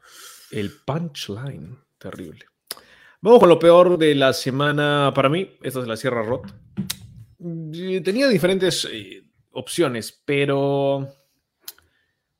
El 0.52 0.72
punchline, 0.86 1.78
terrible. 1.98 2.46
Vamos 3.22 3.40
con 3.40 3.50
lo 3.50 3.60
peor 3.60 3.98
de 3.98 4.16
la 4.16 4.34
semana 4.34 5.12
para 5.14 5.30
mí, 5.30 5.58
esta 5.62 5.82
es 5.82 5.88
la 5.88 5.98
Sierra 5.98 6.24
Rot. 6.24 6.44
Tenía 7.38 8.28
diferentes 8.28 8.88
eh, 8.92 9.24
opciones, 9.52 10.22
pero 10.26 11.08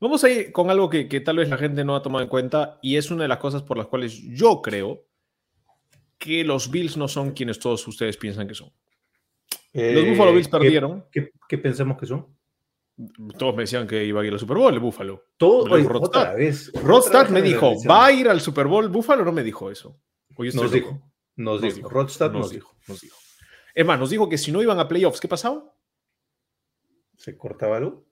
Vamos 0.02 0.24
a 0.24 0.30
ir 0.30 0.52
con 0.54 0.70
algo 0.70 0.90
que, 0.90 1.10
que, 1.10 1.20
tal 1.20 1.38
vez 1.38 1.50
la 1.50 1.58
gente 1.58 1.84
no 1.84 1.96
ha 1.96 2.02
tomado 2.02 2.24
en 2.24 2.30
cuenta 2.30 2.80
y 2.82 2.96
es 2.96 3.12
una 3.12 3.24
de 3.24 3.28
las 3.28 3.40
cosas 3.40 3.64
por 3.64 3.78
las 3.78 3.88
cuales 3.88 4.18
yo 4.22 4.62
creo 4.62 5.06
que 6.18 6.44
los 6.46 6.72
Bills 6.72 6.96
no 6.96 7.10
son 7.10 7.32
quienes 7.32 7.60
todos 7.60 7.86
ustedes 7.86 8.16
piensan 8.16 8.48
que 8.48 8.56
son. 8.56 8.72
Eh, 9.74 9.94
los 9.94 10.08
Buffalo 10.08 10.34
Bills 10.34 10.48
perdieron. 10.48 11.06
¿qué, 11.12 11.26
qué, 11.26 11.32
qué, 11.50 11.58
pensamos 11.58 11.98
que 11.98 12.06
son? 12.06 12.28
Todos 13.38 13.56
me 13.56 13.64
decían 13.64 13.88
que 13.88 14.04
iba 14.04 14.22
a 14.22 14.26
ir 14.26 14.34
al 14.34 14.40
Super 14.40 14.58
Bowl 14.58 14.74
el 14.74 14.80
Buffalo. 14.80 15.24
Todo, 15.38 15.74
oye, 15.74 15.88
otra 15.90 16.34
vez. 16.34 16.72
Rodstad 16.84 17.30
me 17.30 17.42
dijo, 17.42 17.74
¿va 17.90 18.08
a 18.08 18.12
ir 18.12 18.28
al 18.28 18.42
Super 18.42 18.68
Bowl 18.68 18.90
Buffalo? 18.90 19.24
No 19.24 19.32
me 19.32 19.44
dijo 19.44 19.72
eso. 19.72 20.02
Oye, 20.36 20.52
nos, 20.54 20.72
dijo, 20.72 21.02
nos, 21.36 21.62
nos 21.62 21.76
dijo. 21.76 21.90
Rodstad 21.90 22.32
nos, 22.32 22.42
nos 22.42 22.52
dijo. 22.52 22.76
Nos 22.88 23.02
dijo. 23.02 23.18
Es 23.74 23.86
más, 23.86 24.00
nos 24.00 24.10
dijo 24.10 24.28
que 24.28 24.38
si 24.38 24.52
no 24.52 24.62
iban 24.62 24.80
a 24.80 24.88
playoffs, 24.88 25.22
¿qué 25.22 25.28
pasaba? 25.28 25.64
¿Se 27.16 27.38
cortaba 27.38 27.78
algo? 27.78 28.06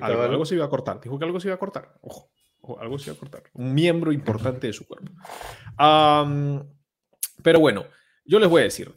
Algo, 0.00 0.22
algo, 0.22 0.44
se 0.44 0.54
iba 0.54 0.64
a 0.64 0.68
cortar. 0.68 1.00
Dijo 1.00 1.18
que 1.18 1.24
algo 1.24 1.40
se 1.40 1.48
iba 1.48 1.54
a 1.54 1.58
cortar. 1.58 1.94
Ojo, 2.02 2.30
ojo 2.60 2.80
algo 2.80 2.98
se 2.98 3.10
iba 3.10 3.16
a 3.16 3.18
cortar. 3.18 3.42
Un 3.54 3.74
miembro 3.74 4.12
importante 4.12 4.66
de 4.66 4.72
su 4.72 4.86
cuerpo. 4.86 5.12
Um, 5.78 6.62
pero 7.42 7.60
bueno, 7.60 7.86
yo 8.24 8.38
les 8.38 8.48
voy 8.48 8.60
a 8.60 8.64
decir. 8.64 8.94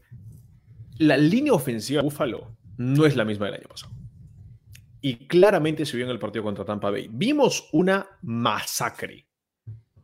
La 1.00 1.18
línea 1.18 1.54
ofensiva 1.54 2.02
de 2.02 2.04
Buffalo 2.04 2.56
no 2.78 3.06
es 3.06 3.16
la 3.16 3.26
misma 3.26 3.48
del 3.48 3.56
año 3.56 3.68
pasado. 3.68 3.94
Y 5.04 5.28
claramente 5.28 5.86
se 5.86 5.98
vio 5.98 6.06
en 6.06 6.12
el 6.12 6.18
partido 6.18 6.44
contra 6.44 6.66
Tampa 6.66 6.90
Bay. 6.90 7.10
Vimos 7.12 7.70
una 7.74 8.08
masacre. 8.24 9.28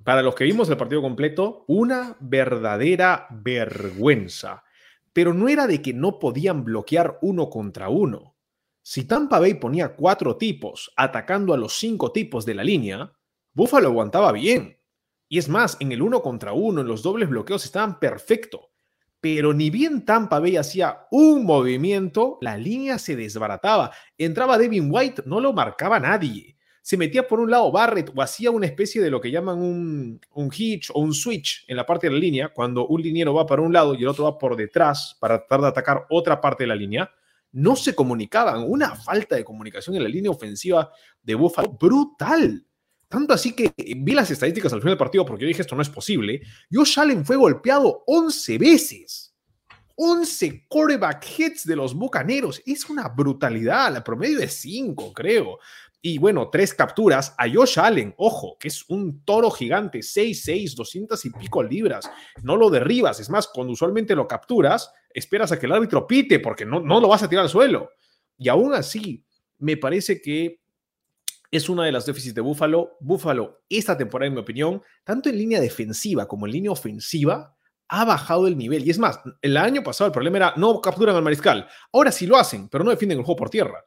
Para 0.03 0.21
los 0.21 0.35
que 0.35 0.43
vimos 0.43 0.69
el 0.69 0.77
partido 0.77 1.01
completo, 1.01 1.65
una 1.67 2.15
verdadera 2.19 3.25
vergüenza. 3.31 4.63
Pero 5.13 5.33
no 5.33 5.49
era 5.49 5.65
de 5.65 5.81
que 5.81 5.93
no 5.93 6.19
podían 6.19 6.63
bloquear 6.63 7.17
uno 7.21 7.49
contra 7.49 7.89
uno 7.89 8.35
si 8.91 9.03
Tampa 9.03 9.39
Bay 9.39 9.53
ponía 9.53 9.95
cuatro 9.95 10.35
tipos 10.35 10.91
atacando 10.95 11.53
a 11.53 11.57
los 11.57 11.77
cinco 11.77 12.11
tipos 12.11 12.43
de 12.43 12.55
la 12.55 12.63
línea, 12.63 13.13
Buffalo 13.53 13.89
aguantaba 13.89 14.31
bien. 14.31 14.79
Y 15.27 15.37
es 15.37 15.47
más, 15.47 15.77
en 15.79 15.91
el 15.91 16.01
uno 16.01 16.23
contra 16.23 16.53
uno, 16.53 16.81
en 16.81 16.87
los 16.87 17.03
dobles 17.03 17.29
bloqueos 17.29 17.65
estaban 17.65 17.99
perfecto. 17.99 18.68
Pero 19.21 19.53
ni 19.53 19.69
bien 19.69 20.05
Tampa 20.05 20.39
Bay 20.39 20.55
hacía 20.55 21.07
un 21.11 21.45
movimiento, 21.45 22.37
la 22.41 22.57
línea 22.57 22.97
se 22.97 23.15
desbarataba. 23.15 23.91
Entraba 24.17 24.57
Devin 24.57 24.89
White, 24.89 25.23
no 25.25 25.39
lo 25.39 25.51
marcaba 25.51 25.99
nadie. 25.99 26.55
Se 26.81 26.97
metía 26.97 27.27
por 27.27 27.39
un 27.39 27.51
lado 27.51 27.71
Barrett 27.71 28.11
o 28.15 28.21
hacía 28.21 28.49
una 28.49 28.65
especie 28.65 29.01
de 29.01 29.11
lo 29.11 29.19
que 29.19 29.29
llaman 29.29 29.59
un, 29.59 30.21
un 30.33 30.49
hitch 30.55 30.89
o 30.93 31.01
un 31.01 31.13
switch 31.13 31.65
en 31.67 31.75
la 31.75 31.85
parte 31.85 32.07
de 32.07 32.13
la 32.13 32.19
línea, 32.19 32.49
cuando 32.49 32.87
un 32.87 33.01
liniero 33.01 33.33
va 33.33 33.45
para 33.45 33.61
un 33.61 33.73
lado 33.73 33.93
y 33.93 34.01
el 34.01 34.07
otro 34.07 34.23
va 34.23 34.37
por 34.37 34.55
detrás 34.55 35.17
para 35.19 35.39
tratar 35.39 35.61
de 35.61 35.67
atacar 35.67 36.05
otra 36.09 36.39
parte 36.39 36.63
de 36.63 36.67
la 36.67 36.75
línea 36.75 37.11
no 37.51 37.75
se 37.75 37.95
comunicaban. 37.95 38.63
Una 38.67 38.95
falta 38.95 39.35
de 39.35 39.43
comunicación 39.43 39.95
en 39.95 40.03
la 40.03 40.09
línea 40.09 40.31
ofensiva 40.31 40.91
de 41.23 41.35
Buffalo 41.35 41.69
brutal. 41.79 42.65
Tanto 43.09 43.33
así 43.33 43.53
que 43.53 43.73
vi 43.75 44.13
las 44.13 44.29
estadísticas 44.29 44.71
al 44.71 44.81
final 44.81 44.91
del 44.91 44.99
partido 44.99 45.25
porque 45.25 45.41
yo 45.41 45.47
dije 45.47 45.63
esto 45.63 45.75
no 45.75 45.81
es 45.81 45.89
posible. 45.89 46.41
Josh 46.71 46.99
Allen 46.99 47.25
fue 47.25 47.35
golpeado 47.35 48.03
11 48.05 48.57
veces. 48.59 49.33
11 49.95 50.67
quarterback 50.69 51.25
hits 51.37 51.65
de 51.65 51.75
los 51.75 51.95
Bucaneros. 51.95 52.61
Es 52.65 52.87
una 52.87 53.07
brutalidad. 53.09 53.91
La 53.91 54.03
promedio 54.03 54.39
de 54.39 54.47
5, 54.47 55.11
creo. 55.11 55.57
Y 56.01 56.19
bueno, 56.19 56.49
tres 56.49 56.73
capturas 56.73 57.35
a 57.37 57.49
Josh 57.51 57.77
Allen, 57.79 58.13
ojo, 58.17 58.57
que 58.57 58.69
es 58.69 58.85
un 58.87 59.25
toro 59.25 59.51
gigante, 59.51 59.99
6'6, 59.99 60.75
200 60.75 61.25
y 61.25 61.29
pico 61.31 61.61
libras. 61.61 62.09
No 62.41 62.55
lo 62.55 62.69
derribas, 62.69 63.19
es 63.19 63.29
más, 63.29 63.47
cuando 63.47 63.73
usualmente 63.73 64.15
lo 64.15 64.25
capturas, 64.25 64.93
esperas 65.13 65.51
a 65.51 65.59
que 65.59 65.65
el 65.65 65.73
árbitro 65.73 66.07
pite 66.07 66.39
porque 66.39 66.65
no, 66.65 66.79
no 66.79 67.01
lo 67.01 67.09
vas 67.09 67.23
a 67.23 67.27
tirar 67.27 67.43
al 67.43 67.49
suelo. 67.49 67.89
Y 68.37 68.47
aún 68.47 68.73
así, 68.73 69.25
me 69.57 69.75
parece 69.75 70.21
que 70.21 70.61
es 71.51 71.69
una 71.69 71.85
de 71.85 71.91
las 71.91 72.05
déficits 72.05 72.35
de 72.35 72.41
Búfalo. 72.41 72.97
Búfalo, 72.99 73.63
esta 73.69 73.97
temporada, 73.97 74.27
en 74.27 74.33
mi 74.33 74.39
opinión, 74.39 74.81
tanto 75.03 75.29
en 75.29 75.37
línea 75.37 75.59
defensiva 75.59 76.27
como 76.27 76.45
en 76.45 76.53
línea 76.53 76.71
ofensiva, 76.71 77.55
ha 77.87 78.05
bajado 78.05 78.47
el 78.47 78.57
nivel. 78.57 78.85
Y 78.85 78.91
es 78.91 78.99
más, 78.99 79.19
el 79.41 79.57
año 79.57 79.83
pasado 79.83 80.07
el 80.07 80.13
problema 80.13 80.37
era 80.37 80.53
no 80.57 80.79
capturan 80.79 81.15
al 81.15 81.23
mariscal. 81.23 81.67
Ahora 81.91 82.11
sí 82.11 82.27
lo 82.27 82.37
hacen, 82.37 82.69
pero 82.69 82.83
no 82.83 82.91
defienden 82.91 83.17
el 83.17 83.25
juego 83.25 83.37
por 83.37 83.49
tierra. 83.49 83.83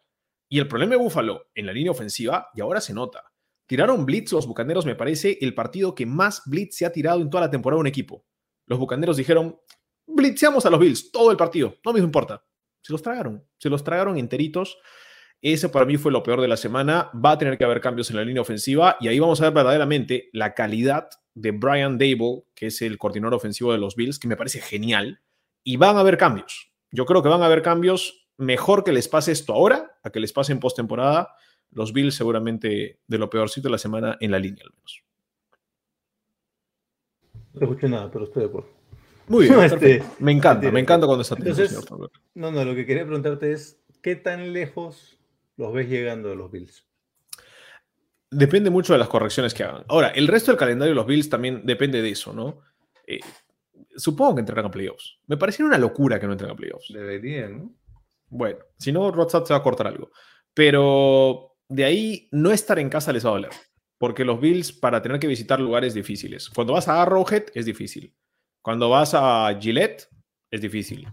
Y 0.48 0.58
el 0.58 0.68
problema 0.68 0.90
de 0.90 0.96
Búfalo 0.96 1.46
en 1.54 1.66
la 1.66 1.72
línea 1.72 1.92
ofensiva, 1.92 2.48
y 2.54 2.60
ahora 2.60 2.80
se 2.80 2.92
nota. 2.92 3.32
Tiraron 3.66 4.04
blitz 4.04 4.32
los 4.32 4.46
Bucaneros, 4.46 4.84
me 4.84 4.96
parece, 4.96 5.38
el 5.40 5.54
partido 5.54 5.94
que 5.94 6.04
más 6.04 6.42
blitz 6.46 6.76
se 6.76 6.84
ha 6.84 6.92
tirado 6.92 7.20
en 7.20 7.30
toda 7.30 7.44
la 7.44 7.50
temporada 7.50 7.80
un 7.80 7.86
equipo. 7.86 8.26
Los 8.66 8.78
Bucaneros 8.78 9.16
dijeron, 9.16 9.58
blitzeamos 10.06 10.66
a 10.66 10.70
los 10.70 10.80
Bills 10.80 11.10
todo 11.10 11.30
el 11.30 11.36
partido, 11.36 11.76
no 11.84 11.92
me 11.92 12.00
importa. 12.00 12.44
Se 12.82 12.92
los 12.92 13.00
tragaron, 13.00 13.46
se 13.58 13.70
los 13.70 13.84
tragaron 13.84 14.18
enteritos. 14.18 14.78
Ese 15.42 15.68
para 15.68 15.84
mí 15.84 15.96
fue 15.96 16.12
lo 16.12 16.22
peor 16.22 16.40
de 16.40 16.46
la 16.46 16.56
semana. 16.56 17.10
Va 17.12 17.32
a 17.32 17.38
tener 17.38 17.58
que 17.58 17.64
haber 17.64 17.80
cambios 17.80 18.08
en 18.10 18.16
la 18.16 18.24
línea 18.24 18.40
ofensiva 18.40 18.96
y 19.00 19.08
ahí 19.08 19.18
vamos 19.18 19.40
a 19.40 19.44
ver 19.44 19.52
verdaderamente 19.52 20.30
la 20.32 20.54
calidad 20.54 21.08
de 21.34 21.50
Brian 21.50 21.98
Dable, 21.98 22.44
que 22.54 22.66
es 22.66 22.80
el 22.80 22.96
coordinador 22.96 23.34
ofensivo 23.34 23.72
de 23.72 23.78
los 23.78 23.96
Bills, 23.96 24.20
que 24.20 24.28
me 24.28 24.36
parece 24.36 24.60
genial. 24.60 25.20
y 25.64 25.76
van 25.76 25.96
a 25.96 26.00
haber 26.00 26.16
cambios. 26.16 26.72
Yo 26.90 27.06
creo 27.06 27.22
que 27.22 27.28
van 27.28 27.42
a 27.42 27.46
haber 27.46 27.62
cambios 27.62 28.28
mejor 28.36 28.82
que 28.82 28.92
les 28.92 29.06
pase 29.08 29.30
esto 29.30 29.52
ahora 29.52 29.98
a 30.02 30.10
que 30.10 30.20
les 30.20 30.32
pase 30.32 30.52
en 30.52 30.60
postemporada. 30.60 31.34
Los 31.70 31.92
Bills 31.92 32.14
seguramente 32.14 33.00
de 33.06 33.18
lo 33.18 33.30
peorcito 33.30 33.68
de 33.68 33.72
la 33.72 33.78
semana 33.78 34.16
en 34.20 34.30
la 34.30 34.38
línea 34.38 34.64
al 34.64 34.72
menos. 34.72 35.04
No 37.54 37.60
escuché 37.62 37.88
nada, 37.88 38.10
pero 38.10 38.24
estoy 38.24 38.42
de 38.42 38.48
acuerdo. 38.48 38.70
Muy 39.28 39.46
bien, 39.46 39.60
Este, 39.62 40.02
me 40.18 40.32
encanta, 40.32 40.70
me 40.70 40.80
encanta 40.80 41.06
cuando 41.06 41.22
está 41.22 41.36
Entonces-. 41.36 41.78
No, 42.34 42.50
no, 42.50 42.64
lo 42.64 42.74
que 42.74 42.86
quería 42.86 43.04
preguntarte 43.04 43.52
es, 43.52 43.80
¿qué 44.02 44.16
tan 44.16 44.52
lejos 44.52 45.18
los 45.56 45.72
ves 45.72 45.88
llegando 45.88 46.28
de 46.28 46.36
los 46.36 46.50
Bills? 46.50 46.86
Depende 48.30 48.70
mucho 48.70 48.94
de 48.94 48.98
las 48.98 49.08
correcciones 49.08 49.52
que 49.52 49.62
hagan. 49.62 49.84
Ahora, 49.88 50.08
el 50.08 50.26
resto 50.26 50.50
del 50.50 50.58
calendario 50.58 50.92
de 50.92 50.96
los 50.96 51.06
Bills 51.06 51.28
también 51.28 51.66
depende 51.66 52.00
de 52.00 52.10
eso, 52.10 52.32
¿no? 52.32 52.60
Eh, 53.06 53.20
supongo 53.96 54.36
que 54.36 54.40
entrarán 54.40 54.66
a 54.66 54.70
playoffs. 54.70 55.18
Me 55.26 55.36
pareciera 55.36 55.68
una 55.68 55.78
locura 55.78 56.18
que 56.18 56.26
no 56.26 56.32
entren 56.32 56.50
a 56.50 56.56
playoffs. 56.56 56.92
Deberían, 56.92 57.58
¿no? 57.58 57.74
Bueno, 58.28 58.58
si 58.78 58.92
no, 58.92 59.10
Rodstad 59.10 59.44
se 59.44 59.52
va 59.52 59.58
a 59.58 59.62
cortar 59.62 59.86
algo. 59.86 60.10
Pero 60.54 61.56
de 61.68 61.84
ahí 61.84 62.28
no 62.32 62.50
estar 62.50 62.78
en 62.78 62.88
casa 62.88 63.12
les 63.12 63.24
va 63.24 63.30
a 63.30 63.34
doler. 63.34 63.50
Porque 63.98 64.24
los 64.24 64.40
Bills, 64.40 64.72
para 64.72 65.02
tener 65.02 65.18
que 65.18 65.26
visitar 65.26 65.60
lugares 65.60 65.94
difíciles. 65.94 66.48
Cuando 66.48 66.72
vas 66.72 66.88
a 66.88 67.02
Arrowhead, 67.02 67.44
es 67.54 67.66
difícil. 67.66 68.14
Cuando 68.62 68.88
vas 68.88 69.12
a 69.14 69.54
Gillette, 69.60 70.08
es 70.50 70.60
difícil. 70.60 71.06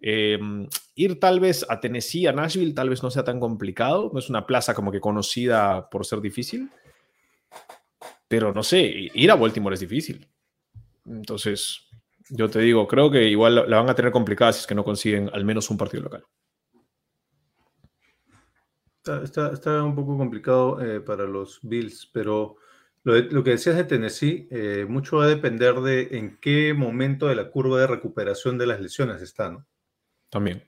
Eh, 0.00 0.38
ir 0.94 1.18
tal 1.20 1.40
vez 1.40 1.64
a 1.68 1.80
Tennessee, 1.80 2.26
a 2.26 2.32
Nashville, 2.32 2.74
tal 2.74 2.90
vez 2.90 3.02
no 3.02 3.10
sea 3.10 3.24
tan 3.24 3.40
complicado. 3.40 4.10
No 4.12 4.18
es 4.18 4.28
una 4.28 4.46
plaza 4.46 4.74
como 4.74 4.92
que 4.92 5.00
conocida 5.00 5.88
por 5.90 6.04
ser 6.04 6.20
difícil. 6.20 6.70
Pero 8.28 8.52
no 8.52 8.62
sé, 8.62 9.10
ir 9.14 9.30
a 9.30 9.36
Baltimore 9.36 9.74
es 9.74 9.80
difícil. 9.80 10.28
Entonces, 11.06 11.86
yo 12.30 12.50
te 12.50 12.58
digo, 12.60 12.86
creo 12.88 13.10
que 13.10 13.24
igual 13.28 13.54
la 13.54 13.78
van 13.78 13.88
a 13.88 13.94
tener 13.94 14.10
complicada 14.10 14.52
si 14.52 14.60
es 14.60 14.66
que 14.66 14.74
no 14.74 14.84
consiguen 14.84 15.30
al 15.32 15.44
menos 15.44 15.70
un 15.70 15.78
partido 15.78 16.02
local. 16.02 16.24
Está, 19.22 19.84
un 19.84 19.94
poco 19.94 20.18
complicado 20.18 20.80
eh, 20.80 21.00
para 21.00 21.26
los 21.26 21.60
Bills, 21.62 22.10
pero 22.12 22.56
lo 23.04 23.44
que 23.44 23.50
decías 23.50 23.76
de 23.76 23.84
Tennessee, 23.84 24.48
eh, 24.50 24.84
mucho 24.88 25.18
va 25.18 25.26
a 25.26 25.28
depender 25.28 25.76
de 25.76 26.08
en 26.18 26.38
qué 26.40 26.74
momento 26.74 27.28
de 27.28 27.36
la 27.36 27.50
curva 27.50 27.80
de 27.80 27.86
recuperación 27.86 28.58
de 28.58 28.66
las 28.66 28.80
lesiones 28.80 29.22
está, 29.22 29.48
¿no? 29.48 29.64
También. 30.30 30.62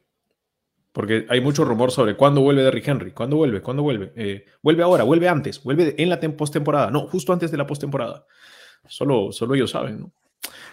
Porque 0.92 1.26
hay 1.28 1.40
mucho 1.40 1.64
rumor 1.64 1.92
sobre 1.92 2.16
cuándo 2.16 2.40
vuelve 2.40 2.62
Derrick 2.62 2.88
Henry. 2.88 3.12
¿Cuándo 3.12 3.36
vuelve? 3.36 3.60
¿Cuándo 3.60 3.82
vuelve? 3.82 4.12
Eh, 4.16 4.44
vuelve 4.62 4.82
ahora, 4.82 5.04
vuelve 5.04 5.28
antes, 5.28 5.62
vuelve 5.62 5.94
en 5.98 6.08
la 6.08 6.20
tem- 6.20 6.34
postemporada. 6.36 6.90
No, 6.90 7.06
justo 7.06 7.32
antes 7.32 7.50
de 7.50 7.56
la 7.56 7.66
postemporada. 7.66 8.26
Solo, 8.86 9.30
solo 9.32 9.54
ellos 9.54 9.70
saben, 9.70 10.00
¿no? 10.00 10.12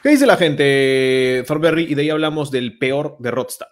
¿Qué 0.02 0.10
dice 0.10 0.26
la 0.26 0.38
gente, 0.38 1.44
Thorberry? 1.48 1.84
Y 1.92 1.96
de 1.96 2.04
ahí 2.04 2.10
hablamos 2.10 2.50
del 2.52 2.78
peor 2.78 3.18
de 3.20 3.32
Rodstad. 3.32 3.68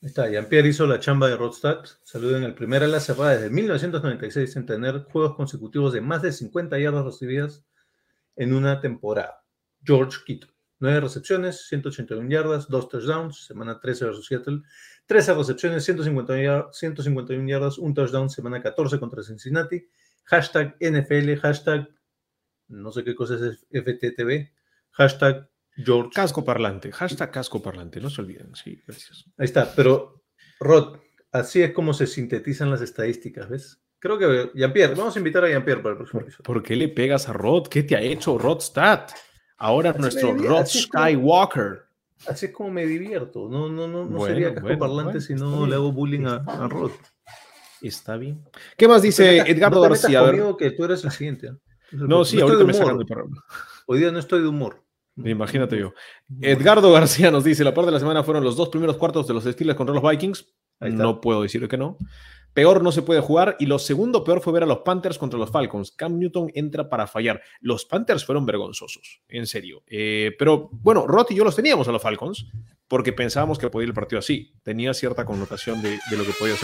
Está, 0.00 0.28
Jean-Pierre 0.28 0.68
hizo 0.68 0.86
la 0.86 0.98
chamba 0.98 1.28
de 1.28 1.36
Rodstad. 1.36 1.84
Saluden 2.02 2.42
el 2.42 2.54
primer 2.54 2.82
ala 2.82 3.00
cerrada 3.00 3.32
desde 3.32 3.50
1996 3.50 4.56
en 4.56 4.66
tener 4.66 5.04
juegos 5.04 5.34
consecutivos 5.36 5.92
de 5.92 6.00
más 6.00 6.22
de 6.22 6.32
50 6.32 6.78
yardas 6.78 7.04
recibidas 7.04 7.64
en 8.36 8.54
una 8.54 8.80
temporada. 8.80 9.44
George 9.84 10.18
Kittle. 10.26 10.50
9 10.80 11.00
recepciones, 11.00 11.66
181 11.68 12.28
yardas, 12.30 12.68
2 12.68 12.88
touchdowns, 12.88 13.46
semana 13.46 13.78
13 13.80 14.06
versus 14.06 14.26
Seattle. 14.26 14.62
13 15.06 15.34
recepciones, 15.34 15.84
151, 15.84 16.42
yar- 16.42 16.68
151 16.72 17.46
yardas, 17.48 17.78
un 17.78 17.94
touchdown, 17.94 18.28
semana 18.30 18.62
14 18.62 18.98
contra 18.98 19.22
Cincinnati. 19.22 19.86
Hashtag 20.24 20.76
NFL, 20.80 21.36
hashtag, 21.38 21.88
no 22.68 22.92
sé 22.92 23.04
qué 23.04 23.14
cosa 23.14 23.34
es 23.34 23.66
FTTV, 23.70 24.52
hashtag 24.92 25.48
George 25.76 26.10
Casco 26.14 26.44
parlante. 26.44 26.92
Hashtag 26.92 27.30
casco 27.30 27.62
parlante. 27.62 28.00
No 28.00 28.10
se 28.10 28.20
olviden. 28.20 28.54
Sí, 28.54 28.82
gracias. 28.86 29.24
Ahí 29.38 29.44
está, 29.46 29.72
pero 29.74 30.24
Rod, 30.58 30.98
así 31.32 31.62
es 31.62 31.72
como 31.72 31.94
se 31.94 32.06
sintetizan 32.06 32.70
las 32.70 32.82
estadísticas, 32.82 33.48
¿ves? 33.48 33.80
Creo 33.98 34.18
que 34.18 34.50
Jean-Pierre, 34.54 34.94
vamos 34.94 35.14
a 35.14 35.18
invitar 35.18 35.44
a 35.44 35.48
Jean-Pierre 35.48 35.82
para 35.82 35.92
el 35.92 35.96
próximo 35.98 36.22
episodio. 36.22 36.42
¿Por 36.44 36.62
qué 36.62 36.74
le 36.76 36.88
pegas 36.88 37.28
a 37.28 37.32
Rod? 37.32 37.68
¿Qué 37.68 37.82
te 37.82 37.96
ha 37.96 38.00
hecho 38.00 38.36
Rodstad? 38.38 39.06
Ahora 39.60 39.90
Así 39.90 40.00
nuestro 40.00 40.34
Rod 40.34 40.62
es 40.62 40.86
como- 40.88 41.04
Skywalker. 41.04 41.82
Así 42.26 42.46
es 42.46 42.52
como 42.52 42.70
me 42.70 42.84
divierto. 42.86 43.48
No, 43.48 43.68
no, 43.68 43.86
no, 43.86 44.04
no 44.04 44.18
Bueno, 44.18 44.26
sería 44.26 44.48
casco 44.48 44.62
bueno, 44.62 44.78
parlante 44.78 45.04
bueno, 45.04 45.20
si 45.20 45.34
no 45.34 45.66
le 45.66 45.74
hago 45.76 45.92
bullying 45.92 46.26
a, 46.26 46.36
a 46.46 46.66
Rod. 46.68 46.90
Está 47.80 48.16
bien. 48.16 48.42
¿Qué 48.76 48.86
más 48.88 49.00
dice 49.02 49.24
No 49.24 49.32
metas- 49.44 49.48
Edgardo 49.48 49.76
no 49.76 49.82
te 49.84 49.88
metas 49.90 50.02
García? 50.02 50.20
Conmigo 50.20 50.56
que 50.56 50.70
tú 50.72 50.84
eres 50.84 51.04
el 51.04 51.10
siguiente. 51.12 51.48
¿ah? 51.48 51.56
No, 51.92 52.24
sí, 52.24 52.36
estoy 52.36 52.42
ahorita 52.52 52.58
de 52.58 52.64
me 52.66 52.74
sacan 52.74 52.98
del 52.98 53.06
programa. 53.06 53.44
Hoy 53.86 53.98
día 53.98 54.12
no 54.12 54.18
estoy 54.18 54.42
de 54.42 54.48
humor. 54.48 54.82
Imagínate 55.16 55.76
yo. 55.78 55.92
Edgardo 56.40 56.92
García 56.92 57.30
nos 57.30 57.42
dice, 57.44 57.64
la 57.64 57.74
parte 57.74 57.86
de 57.86 57.92
la 57.92 57.98
semana 57.98 58.22
fueron 58.22 58.44
los 58.44 58.54
dos 58.56 58.68
primeros 58.68 58.96
cuartos 58.96 59.26
de 59.26 59.34
los 59.34 59.44
Steelers 59.44 59.76
contra 59.76 59.94
los 59.94 60.02
Vikings. 60.08 60.46
No 60.80 61.20
puedo 61.20 61.42
decir 61.42 61.66
que 61.68 61.76
no. 61.76 61.98
Peor 62.52 62.82
no 62.82 62.92
se 62.92 63.02
puede 63.02 63.20
jugar. 63.20 63.56
Y 63.58 63.66
lo 63.66 63.78
segundo 63.78 64.24
peor 64.24 64.40
fue 64.40 64.52
ver 64.52 64.64
a 64.64 64.66
los 64.66 64.80
Panthers 64.80 65.18
contra 65.18 65.38
los 65.38 65.50
Falcons. 65.50 65.92
Cam 65.92 66.18
Newton 66.18 66.50
entra 66.54 66.88
para 66.88 67.06
fallar. 67.06 67.42
Los 67.60 67.84
Panthers 67.84 68.24
fueron 68.24 68.46
vergonzosos, 68.46 69.22
en 69.28 69.46
serio. 69.46 69.82
Eh, 69.86 70.32
pero 70.38 70.68
bueno, 70.72 71.06
Roth 71.06 71.30
y 71.30 71.36
yo 71.36 71.44
los 71.44 71.56
teníamos 71.56 71.88
a 71.88 71.92
los 71.92 72.02
Falcons 72.02 72.46
porque 72.88 73.12
pensábamos 73.12 73.58
que 73.58 73.70
podía 73.70 73.84
ir 73.84 73.90
el 73.90 73.94
partido 73.94 74.18
así. 74.18 74.52
Tenía 74.62 74.94
cierta 74.94 75.24
connotación 75.24 75.80
de, 75.82 75.98
lo 76.16 76.24
que 76.24 76.32
podía. 76.38 76.54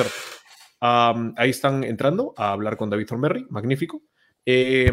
Am, 0.81 1.35
ahí 1.37 1.51
están 1.51 1.85
entrando 1.85 2.35
a 2.37 2.53
hablar 2.53 2.77
con 2.77 2.91
David 2.91 3.07
Thornberry, 3.07 3.47
magnífico. 3.49 4.03
Eh, 4.45 4.93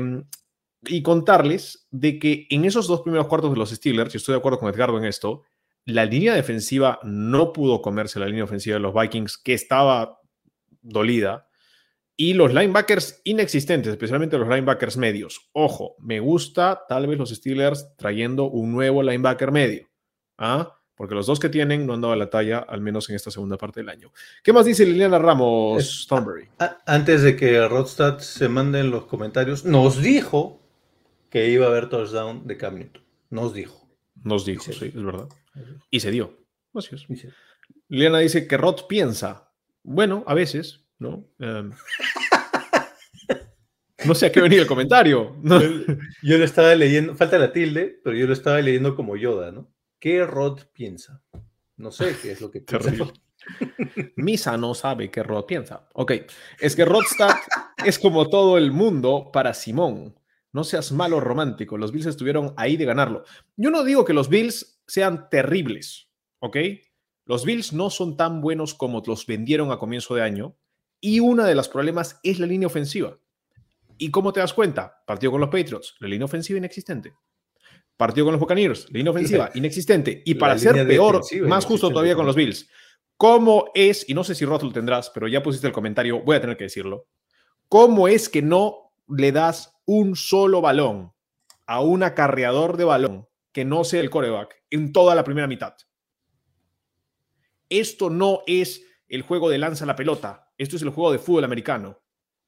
y 0.85 1.01
contarles 1.01 1.87
de 1.91 2.19
que 2.19 2.47
en 2.49 2.65
esos 2.65 2.87
dos 2.87 3.01
primeros 3.01 3.27
cuartos 3.27 3.51
de 3.51 3.57
los 3.57 3.69
Steelers, 3.69 4.13
y 4.13 4.17
estoy 4.17 4.33
de 4.33 4.39
acuerdo 4.39 4.59
con 4.59 4.69
Edgardo 4.69 4.97
en 4.97 5.05
esto, 5.05 5.43
la 5.85 6.05
línea 6.05 6.33
defensiva 6.33 6.99
no 7.03 7.51
pudo 7.51 7.81
comerse 7.81 8.19
la 8.19 8.27
línea 8.27 8.43
ofensiva 8.43 8.75
de 8.75 8.81
los 8.81 8.93
Vikings, 8.93 9.37
que 9.37 9.53
estaba 9.53 10.19
dolida, 10.83 11.47
y 12.15 12.35
los 12.35 12.53
linebackers 12.53 13.21
inexistentes, 13.23 13.91
especialmente 13.91 14.37
los 14.37 14.47
linebackers 14.47 14.97
medios. 14.97 15.49
Ojo, 15.51 15.95
me 15.99 16.19
gusta 16.19 16.83
tal 16.87 17.07
vez 17.07 17.17
los 17.17 17.31
Steelers 17.31 17.95
trayendo 17.97 18.45
un 18.45 18.71
nuevo 18.71 19.01
linebacker 19.01 19.51
medio, 19.51 19.89
¿ah? 20.37 20.77
porque 20.95 21.15
los 21.15 21.25
dos 21.25 21.39
que 21.39 21.49
tienen 21.49 21.87
no 21.87 21.93
han 21.95 22.01
dado 22.01 22.15
la 22.15 22.29
talla, 22.29 22.59
al 22.59 22.81
menos 22.81 23.09
en 23.09 23.15
esta 23.15 23.31
segunda 23.31 23.57
parte 23.57 23.79
del 23.79 23.89
año. 23.89 24.11
¿Qué 24.43 24.53
más 24.53 24.65
dice 24.65 24.85
Liliana 24.85 25.17
Ramos, 25.17 26.05
Thornberry? 26.07 26.49
Antes 26.85 27.23
de 27.23 27.35
que 27.35 27.67
Rodstad 27.67 28.19
se 28.19 28.47
mande 28.47 28.79
en 28.81 28.91
los 28.91 29.05
comentarios, 29.05 29.65
nos 29.65 29.99
dijo 30.01 30.61
que 31.31 31.49
iba 31.49 31.65
a 31.65 31.69
haber 31.69 31.89
touchdown 31.89 32.45
de 32.45 32.57
Cam 32.57 32.75
Newton. 32.75 33.03
Nos 33.31 33.55
dijo. 33.55 33.89
Nos 34.23 34.45
dijo, 34.45 34.71
Sí. 34.71 34.85
es 34.95 35.03
verdad. 35.03 35.27
Y 35.89 35.99
se 35.99 36.11
dio. 36.11 36.37
Así 36.75 36.95
es. 36.95 37.07
Liliana 37.87 38.19
dice 38.19 38.47
que 38.47 38.55
Rod 38.57 38.81
piensa. 38.87 39.51
Bueno, 39.83 40.23
a 40.27 40.33
veces, 40.33 40.85
¿no? 40.97 41.27
Em, 41.39 41.71
no 44.05 44.15
sé 44.15 44.27
a 44.27 44.31
qué 44.31 44.41
venía 44.41 44.61
el 44.61 44.67
comentario. 44.67 45.35
¿no? 45.41 45.61
Yo 46.21 46.37
lo 46.37 46.43
estaba 46.43 46.73
leyendo, 46.75 47.15
falta 47.15 47.37
la 47.37 47.51
tilde, 47.51 47.99
pero 48.03 48.15
yo 48.15 48.25
lo 48.25 48.33
estaba 48.33 48.61
leyendo 48.61 48.95
como 48.95 49.15
Yoda, 49.15 49.51
¿no? 49.51 49.71
¿Qué 49.99 50.25
Rod 50.25 50.61
piensa? 50.73 51.21
No 51.77 51.91
sé 51.91 52.15
qué 52.21 52.31
es 52.31 52.41
lo 52.41 52.49
que 52.49 52.61
piensa. 52.61 53.13
Misa 54.15 54.57
no 54.57 54.73
sabe 54.73 55.11
qué 55.11 55.23
Rod 55.23 55.45
piensa. 55.45 55.87
Ok, 55.93 56.13
es 56.59 56.75
que 56.75 56.85
Rodstad 56.85 57.35
es 57.85 57.99
como 57.99 58.29
todo 58.29 58.57
el 58.57 58.71
mundo 58.71 59.29
para 59.31 59.53
Simón. 59.53 60.17
No 60.51 60.63
seas 60.63 60.91
malo 60.91 61.19
romántico. 61.19 61.77
Los 61.77 61.91
Bills 61.91 62.05
estuvieron 62.05 62.53
ahí 62.57 62.77
de 62.77 62.85
ganarlo. 62.85 63.23
Yo 63.57 63.71
no 63.71 63.83
digo 63.83 64.05
que 64.05 64.13
los 64.13 64.29
Bills 64.29 64.81
sean 64.87 65.29
terribles, 65.29 66.09
¿ok? 66.39 66.57
Los 67.25 67.45
Bills 67.45 67.73
no 67.73 67.89
son 67.89 68.17
tan 68.17 68.41
buenos 68.41 68.73
como 68.73 69.01
los 69.05 69.25
vendieron 69.25 69.71
a 69.71 69.77
comienzo 69.77 70.15
de 70.15 70.23
año. 70.23 70.55
Y 70.99 71.19
uno 71.19 71.43
de 71.43 71.55
los 71.55 71.69
problemas 71.69 72.19
es 72.23 72.39
la 72.39 72.47
línea 72.47 72.67
ofensiva. 72.67 73.17
¿Y 73.97 74.11
cómo 74.11 74.33
te 74.33 74.39
das 74.39 74.53
cuenta? 74.53 75.03
Partido 75.05 75.31
con 75.31 75.41
los 75.41 75.49
Patriots, 75.49 75.95
la 75.99 76.07
línea 76.07 76.25
ofensiva 76.25 76.57
inexistente. 76.57 77.13
Partido 77.95 78.25
con 78.25 78.33
los 78.33 78.39
Buccaneers, 78.39 78.91
línea 78.91 79.11
ofensiva 79.11 79.51
inexistente. 79.55 80.21
Y 80.25 80.33
La 80.33 80.39
para 80.39 80.57
ser 80.57 80.87
peor, 80.87 81.21
más 81.47 81.65
justo 81.65 81.89
todavía 81.89 82.15
con 82.15 82.25
los. 82.25 82.35
Bills, 82.35 82.69
¿cómo 83.17 83.71
es, 83.73 84.09
y 84.09 84.13
no 84.13 84.23
sé 84.23 84.35
si 84.35 84.45
Roth 84.45 84.63
lo 84.63 84.71
tendrás, 84.71 85.09
pero 85.09 85.27
ya 85.27 85.43
pusiste 85.43 85.67
el 85.67 85.73
comentario, 85.73 86.21
voy 86.21 86.37
a 86.37 86.41
tener 86.41 86.57
que 86.57 86.65
decirlo, 86.65 87.07
¿cómo 87.69 88.07
es 88.07 88.29
que 88.29 88.41
no 88.41 88.93
le 89.07 89.31
das 89.31 89.79
un 89.85 90.15
solo 90.15 90.61
balón 90.61 91.13
a 91.65 91.81
un 91.81 92.03
acarreador 92.03 92.77
de 92.77 92.83
balón 92.85 93.27
que 93.51 93.63
no 93.63 93.83
sea 93.83 94.01
el 94.01 94.09
coreback 94.09 94.63
en 94.71 94.91
toda 94.91 95.15
la 95.15 95.23
primera 95.23 95.47
mitad? 95.47 95.75
Esto 97.79 98.11
no 98.11 98.43
es 98.45 98.85
el 99.07 99.23
juego 99.23 99.49
de 99.49 99.57
lanza 99.57 99.87
la 99.87 99.95
pelota, 99.95 100.53
esto 100.59 100.75
es 100.75 100.83
el 100.83 100.89
juego 100.89 101.11
de 101.11 101.17
fútbol 101.17 101.43
americano. 101.43 101.99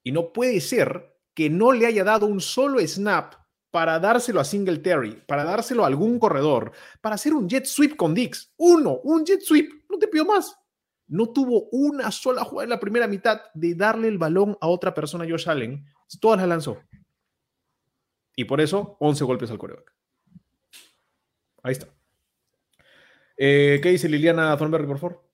Y 0.03 0.11
no 0.11 0.31
puede 0.31 0.61
ser 0.61 1.17
que 1.33 1.49
no 1.49 1.71
le 1.71 1.87
haya 1.87 2.03
dado 2.03 2.27
un 2.27 2.39
solo 2.39 2.79
snap 2.87 3.33
para 3.71 3.99
dárselo 3.99 4.39
a 4.39 4.45
Singletary, 4.45 5.23
para 5.25 5.43
dárselo 5.43 5.83
a 5.83 5.87
algún 5.87 6.19
corredor, 6.19 6.73
para 7.01 7.15
hacer 7.15 7.33
un 7.33 7.49
jet 7.49 7.65
sweep 7.65 7.95
con 7.95 8.13
Dix. 8.13 8.53
Uno, 8.57 8.99
un 9.03 9.25
jet 9.25 9.41
sweep, 9.41 9.89
no 9.89 9.97
te 9.97 10.07
pido 10.07 10.25
más. 10.25 10.55
No 11.07 11.29
tuvo 11.29 11.69
una 11.71 12.11
sola 12.11 12.43
jugada 12.43 12.65
en 12.65 12.69
la 12.69 12.79
primera 12.79 13.07
mitad 13.07 13.41
de 13.55 13.73
darle 13.73 14.09
el 14.09 14.19
balón 14.19 14.55
a 14.61 14.67
otra 14.67 14.93
persona, 14.93 15.25
Josh 15.27 15.49
Allen. 15.49 15.83
Todas 16.21 16.39
las 16.39 16.47
lanzó. 16.47 16.77
Y 18.35 18.45
por 18.45 18.61
eso, 18.61 18.95
11 18.99 19.23
golpes 19.23 19.49
al 19.49 19.57
coreback. 19.57 19.91
Ahí 21.63 21.71
está. 21.71 21.94
Eh, 23.37 23.79
¿Qué 23.81 23.89
dice 23.89 24.09
Liliana 24.09 24.55
Thornberry, 24.57 24.87
por 24.87 24.99
favor? 24.99 25.25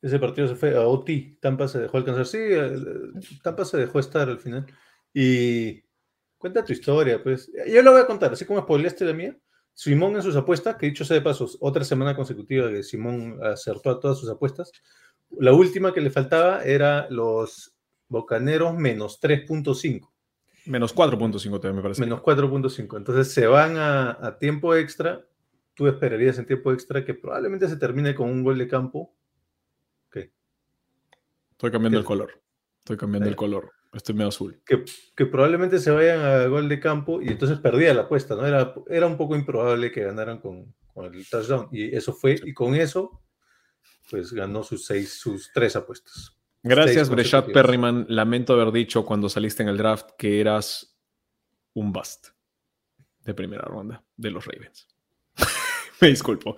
Ese 0.00 0.18
partido 0.18 0.46
se 0.48 0.54
fue 0.54 0.76
a 0.76 0.86
OT. 0.86 1.38
Tampa 1.40 1.68
se 1.68 1.80
dejó 1.80 1.96
alcanzar. 1.96 2.26
Sí, 2.26 2.38
eh, 2.40 2.76
Tampa 3.42 3.64
se 3.64 3.78
dejó 3.78 3.98
estar 3.98 4.28
al 4.28 4.38
final. 4.38 4.66
Y 5.12 5.82
cuenta 6.38 6.64
tu 6.64 6.72
historia, 6.72 7.22
pues. 7.22 7.50
Yo 7.66 7.82
lo 7.82 7.92
voy 7.92 8.02
a 8.02 8.06
contar, 8.06 8.32
así 8.32 8.44
como 8.44 8.60
spoileaste 8.60 9.04
la 9.04 9.12
mía. 9.12 9.36
Simón 9.72 10.16
en 10.16 10.22
sus 10.22 10.36
apuestas, 10.36 10.76
que 10.76 10.86
dicho 10.86 11.04
sea 11.04 11.16
de 11.16 11.22
pasos, 11.22 11.58
otra 11.60 11.84
semana 11.84 12.16
consecutiva 12.16 12.70
que 12.70 12.82
Simón 12.82 13.38
acertó 13.42 13.90
a 13.90 14.00
todas 14.00 14.18
sus 14.18 14.30
apuestas. 14.30 14.72
La 15.38 15.52
última 15.52 15.92
que 15.92 16.00
le 16.00 16.10
faltaba 16.10 16.64
era 16.64 17.08
los 17.10 17.76
Bocaneros 18.08 18.74
menos 18.74 19.20
3.5. 19.20 20.08
Menos 20.66 20.94
4.5 20.94 21.60
también 21.60 21.76
me 21.76 21.82
parece. 21.82 22.00
Menos 22.00 22.22
4.5. 22.22 22.96
Entonces 22.96 23.32
se 23.32 23.46
van 23.46 23.76
a, 23.76 24.16
a 24.24 24.38
tiempo 24.38 24.74
extra. 24.74 25.26
Tú 25.76 25.86
esperarías 25.86 26.38
en 26.38 26.46
tiempo 26.46 26.72
extra 26.72 27.04
que 27.04 27.14
probablemente 27.14 27.68
se 27.68 27.76
termine 27.76 28.14
con 28.14 28.28
un 28.30 28.42
gol 28.42 28.58
de 28.58 28.66
campo. 28.66 29.14
Ok. 30.08 30.16
Estoy 31.52 31.70
cambiando 31.70 31.98
¿Qué? 31.98 32.00
el 32.00 32.04
color. 32.06 32.42
Estoy 32.78 32.96
cambiando 32.96 33.26
Ahí. 33.26 33.30
el 33.30 33.36
color. 33.36 33.70
Estoy 33.92 34.14
medio 34.14 34.28
azul. 34.28 34.60
que, 34.66 34.84
que 35.14 35.26
probablemente 35.26 35.78
se 35.78 35.90
vayan 35.90 36.20
a 36.20 36.46
gol 36.46 36.68
de 36.68 36.80
campo 36.80 37.22
y 37.22 37.28
entonces 37.28 37.58
perdía 37.60 37.94
la 37.94 38.02
apuesta, 38.02 38.34
¿no? 38.34 38.44
Era, 38.46 38.74
era 38.88 39.06
un 39.06 39.16
poco 39.16 39.36
improbable 39.36 39.92
que 39.92 40.02
ganaran 40.02 40.38
con, 40.38 40.74
con 40.92 41.14
el 41.14 41.28
touchdown 41.28 41.68
y 41.70 41.94
eso 41.94 42.12
fue, 42.12 42.36
y 42.44 42.52
con 42.52 42.74
eso, 42.74 43.22
pues 44.10 44.32
ganó 44.32 44.62
sus 44.62 44.84
seis, 44.84 45.14
sus 45.18 45.50
tres 45.52 45.76
apuestas. 45.76 46.36
Gracias, 46.62 47.08
Brechat. 47.08 47.52
Perryman. 47.52 48.06
Lamento 48.08 48.52
haber 48.54 48.72
dicho 48.72 49.04
cuando 49.06 49.28
saliste 49.28 49.62
en 49.62 49.68
el 49.68 49.76
draft 49.78 50.10
que 50.18 50.40
eras 50.40 50.98
un 51.74 51.92
bust 51.92 52.28
de 53.24 53.34
primera 53.34 53.62
ronda 53.62 54.04
de 54.16 54.30
los 54.30 54.44
Ravens. 54.44 54.88
Me 56.00 56.08
disculpo. 56.08 56.56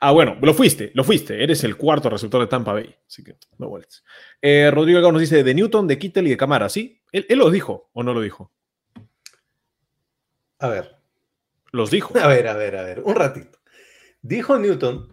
Ah, 0.00 0.10
bueno, 0.12 0.36
lo 0.42 0.52
fuiste, 0.54 0.90
lo 0.94 1.04
fuiste. 1.04 1.42
Eres 1.42 1.62
el 1.64 1.76
cuarto 1.76 2.10
receptor 2.10 2.40
de 2.40 2.46
Tampa 2.48 2.72
Bay. 2.72 2.94
Así 3.06 3.22
que 3.22 3.36
no 3.58 3.68
vuelves. 3.68 4.02
Eh, 4.42 4.70
Rodrigo 4.72 4.96
Delgado 4.96 5.12
nos 5.12 5.20
dice 5.20 5.42
de 5.44 5.54
Newton, 5.54 5.86
de 5.86 5.98
Kittel 5.98 6.26
y 6.26 6.30
de 6.30 6.36
Camara. 6.36 6.68
¿Sí? 6.68 7.00
¿Él, 7.12 7.26
él 7.28 7.38
lo 7.38 7.50
dijo 7.50 7.90
o 7.92 8.02
no 8.02 8.12
lo 8.14 8.20
dijo? 8.20 8.52
A 10.58 10.68
ver, 10.68 10.96
Los 11.72 11.90
dijo. 11.90 12.12
a 12.18 12.26
ver, 12.26 12.48
a 12.48 12.54
ver, 12.56 12.76
a 12.76 12.82
ver, 12.82 13.00
un 13.04 13.14
ratito. 13.14 13.58
Dijo 14.22 14.58
Newton 14.58 15.08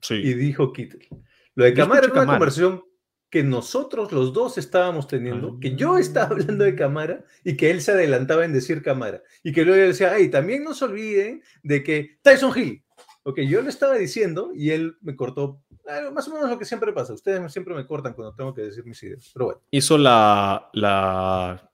Sí. 0.00 0.14
y 0.16 0.34
dijo 0.34 0.72
Kittel. 0.72 1.08
Lo 1.54 1.64
de 1.64 1.72
Camara 1.74 2.00
era 2.00 2.06
una 2.08 2.14
Camara. 2.20 2.38
conversación 2.38 2.84
que 3.30 3.42
nosotros 3.42 4.12
los 4.12 4.32
dos 4.32 4.58
estábamos 4.58 5.08
teniendo, 5.08 5.54
Ah. 5.54 5.58
que 5.60 5.74
yo 5.74 5.98
estaba 5.98 6.26
hablando 6.26 6.62
de 6.64 6.76
Camara 6.76 7.24
y 7.42 7.56
que 7.56 7.70
él 7.70 7.80
se 7.80 7.92
adelantaba 7.92 8.44
en 8.44 8.52
decir 8.52 8.82
Camara. 8.82 9.22
Y 9.42 9.52
que 9.52 9.64
luego 9.64 9.80
yo 9.80 9.88
decía, 9.88 10.12
ay, 10.12 10.28
también 10.30 10.62
no 10.62 10.74
se 10.74 10.84
olviden 10.84 11.42
de 11.62 11.82
que 11.82 12.18
Tyson 12.22 12.52
Hill. 12.56 12.83
Ok, 13.26 13.40
yo 13.48 13.62
le 13.62 13.70
estaba 13.70 13.94
diciendo 13.96 14.50
y 14.54 14.70
él 14.70 14.96
me 15.00 15.16
cortó. 15.16 15.62
ah, 15.88 16.10
Más 16.12 16.28
o 16.28 16.34
menos 16.34 16.50
lo 16.50 16.58
que 16.58 16.64
siempre 16.66 16.92
pasa. 16.92 17.14
Ustedes 17.14 17.50
siempre 17.52 17.74
me 17.74 17.86
cortan 17.86 18.12
cuando 18.12 18.34
tengo 18.34 18.54
que 18.54 18.62
decir 18.62 18.84
mis 18.84 19.02
ideas. 19.02 19.30
Pero 19.32 19.46
bueno, 19.46 19.60
Hizo 19.70 19.96
la, 19.96 20.68
la 20.74 21.70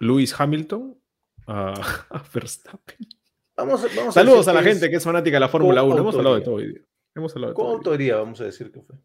Lewis 0.00 0.34
Hamilton 0.38 0.98
a, 1.46 1.72
a 2.10 2.24
Verstappen. 2.34 2.98
vamos, 3.56 3.86
vamos 3.96 4.14
Saludos 4.14 4.48
a 4.48 4.52
la 4.52 4.62
gente 4.62 4.90
que 4.90 4.96
es 4.96 5.04
fanática 5.04 5.36
de 5.36 5.40
la 5.40 5.48
Fórmula 5.48 5.82
1. 5.84 5.96
Hemos 5.98 6.16
hablado 6.16 6.34
de 6.36 6.42
todo 6.42 6.54
hoy 6.56 6.68
día. 6.72 6.80
Hemos 7.14 7.34
hablado 7.36 7.52
de 7.52 7.56
todo 7.56 7.64
hoy 7.66 7.70
día. 7.70 7.74
Coautoría, 7.76 8.16
vamos 8.16 8.40
a 8.40 8.44
decir 8.44 8.72
que 8.72 8.82
fue. 8.82 8.96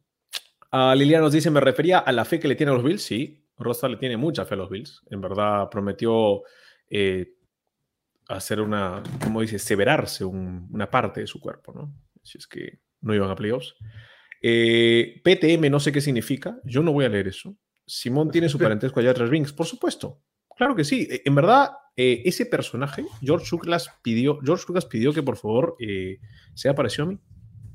Ah, 0.72 0.95
Liliana 0.95 1.24
nos 1.26 1.34
dice, 1.34 1.51
me 1.51 1.60
refería 1.60 1.99
a 1.99 2.12
la 2.12 2.26
fe 2.26 2.39
que 2.39 2.47
le 2.47 2.56
tiene 2.56 2.72
a 2.72 2.76
los 2.76 2.84
Bills. 2.84 3.04
Sí, 3.04 3.45
Rosa 3.60 3.88
le 3.88 3.97
tiene 3.97 4.18
mucha 4.18 4.43
fe 4.45 4.56
a 4.56 4.58
los 4.58 4.72
Bills. 4.72 5.04
En 5.12 5.22
verdad 5.22 5.70
prometió 5.70 6.41
eh, 6.89 7.36
hacer 8.38 8.59
una, 8.61 9.01
como 9.23 9.41
dice, 9.41 9.59
severarse 9.59 10.25
un- 10.25 10.67
una 10.71 10.89
parte 10.89 11.21
de 11.21 11.27
su 11.27 11.39
cuerpo, 11.39 11.73
¿no? 11.73 11.93
Si 12.23 12.38
es 12.38 12.47
que 12.47 12.79
no 13.01 13.13
iban 13.13 13.29
a 13.29 13.36
playoffs. 13.36 13.75
Eh, 14.41 15.21
PTM 15.23 15.69
no 15.69 15.79
sé 15.79 15.91
qué 15.91 16.01
significa. 16.01 16.59
Yo 16.63 16.84
no 16.84 16.91
voy 16.93 17.05
a 17.05 17.09
leer 17.09 17.27
eso. 17.27 17.55
Simón 17.86 18.31
tiene 18.31 18.49
su 18.49 18.57
parentesco 18.59 18.99
a 18.99 19.03
Jar 19.03 19.17
Rings, 19.29 19.53
por 19.53 19.65
supuesto. 19.65 20.21
Claro 20.55 20.75
que 20.75 20.84
sí. 20.84 21.07
Eh, 21.09 21.21
En 21.25 21.36
verdad, 21.36 21.71
eh, 21.95 22.21
ese 22.25 22.45
personaje, 22.45 23.03
George 23.21 23.47
Lucas 23.51 23.89
pidió, 24.03 24.39
George 24.43 24.65
Lucas 24.67 24.86
pidió 24.86 25.13
que 25.13 25.23
por 25.23 25.38
favor 25.38 25.75
eh, 25.79 26.19
sea 26.53 26.75
parecido 26.75 27.05
a 27.05 27.07
mí. 27.09 27.19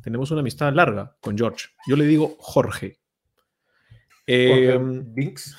Tenemos 0.03 0.31
una 0.31 0.41
amistad 0.41 0.73
larga 0.73 1.17
con 1.21 1.37
George. 1.37 1.67
Yo 1.87 1.97
le 1.97 2.07
digo 2.07 2.37
Jorge. 2.39 2.99
Eh, 4.27 4.73
Jorge 4.77 5.03
Binks. 5.15 5.57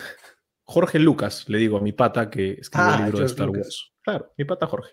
Jorge 0.70 1.00
Lucas, 1.00 1.50
le 1.50 1.58
digo 1.58 1.78
a 1.78 1.82
mi 1.82 1.94
pata 1.94 2.30
que 2.30 2.52
escribió 2.52 2.92
Ah, 2.92 2.98
el 3.00 3.06
libro 3.06 3.20
de 3.22 3.26
Star 3.26 3.48
Lucas. 3.48 3.66
Wars. 3.66 3.92
Claro, 4.04 4.34
mi 4.38 4.46
pata 4.46 4.68
Jorge. 4.68 4.92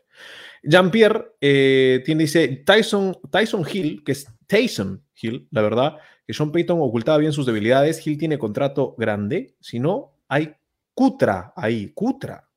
Jean-Pierre 0.62 1.32
eh, 1.38 2.02
tiene, 2.02 2.22
dice 2.22 2.48
Tyson, 2.64 3.14
Tyson 3.30 3.62
Hill, 3.70 4.02
que 4.02 4.12
es 4.12 4.26
Taysom 4.46 5.02
Hill, 5.20 5.46
la 5.50 5.60
verdad, 5.60 5.96
que 6.26 6.32
Sean 6.32 6.50
Payton 6.50 6.80
ocultaba 6.80 7.18
bien 7.18 7.34
sus 7.34 7.44
debilidades. 7.44 8.06
Hill 8.06 8.16
tiene 8.16 8.38
contrato 8.38 8.94
grande, 8.96 9.54
si 9.60 9.78
no, 9.78 10.14
hay 10.28 10.54
Cutra 10.94 11.52
ahí, 11.54 11.92
Cutra. 11.92 12.48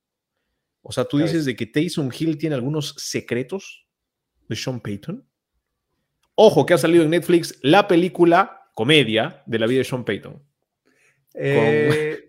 O 0.81 0.93
sea, 0.93 1.03
tú 1.03 1.17
dices 1.17 1.43
de 1.43 1.57
que 1.57 1.65
Taysom 1.65 2.09
Hill 2.17 2.37
tiene 2.37 2.55
algunos 2.55 2.95
secretos 2.97 3.85
de 4.47 4.55
Sean 4.55 4.79
Payton. 4.79 5.27
Ojo, 6.35 6.65
que 6.65 6.73
ha 6.73 6.77
salido 6.77 7.03
en 7.03 7.09
Netflix 7.09 7.59
la 7.63 7.85
película 7.85 8.71
comedia 8.73 9.43
de 9.45 9.59
la 9.59 9.67
vida 9.67 9.79
de 9.79 9.83
Sean 9.83 10.05
Payton. 10.05 10.41
Eh, 11.33 12.28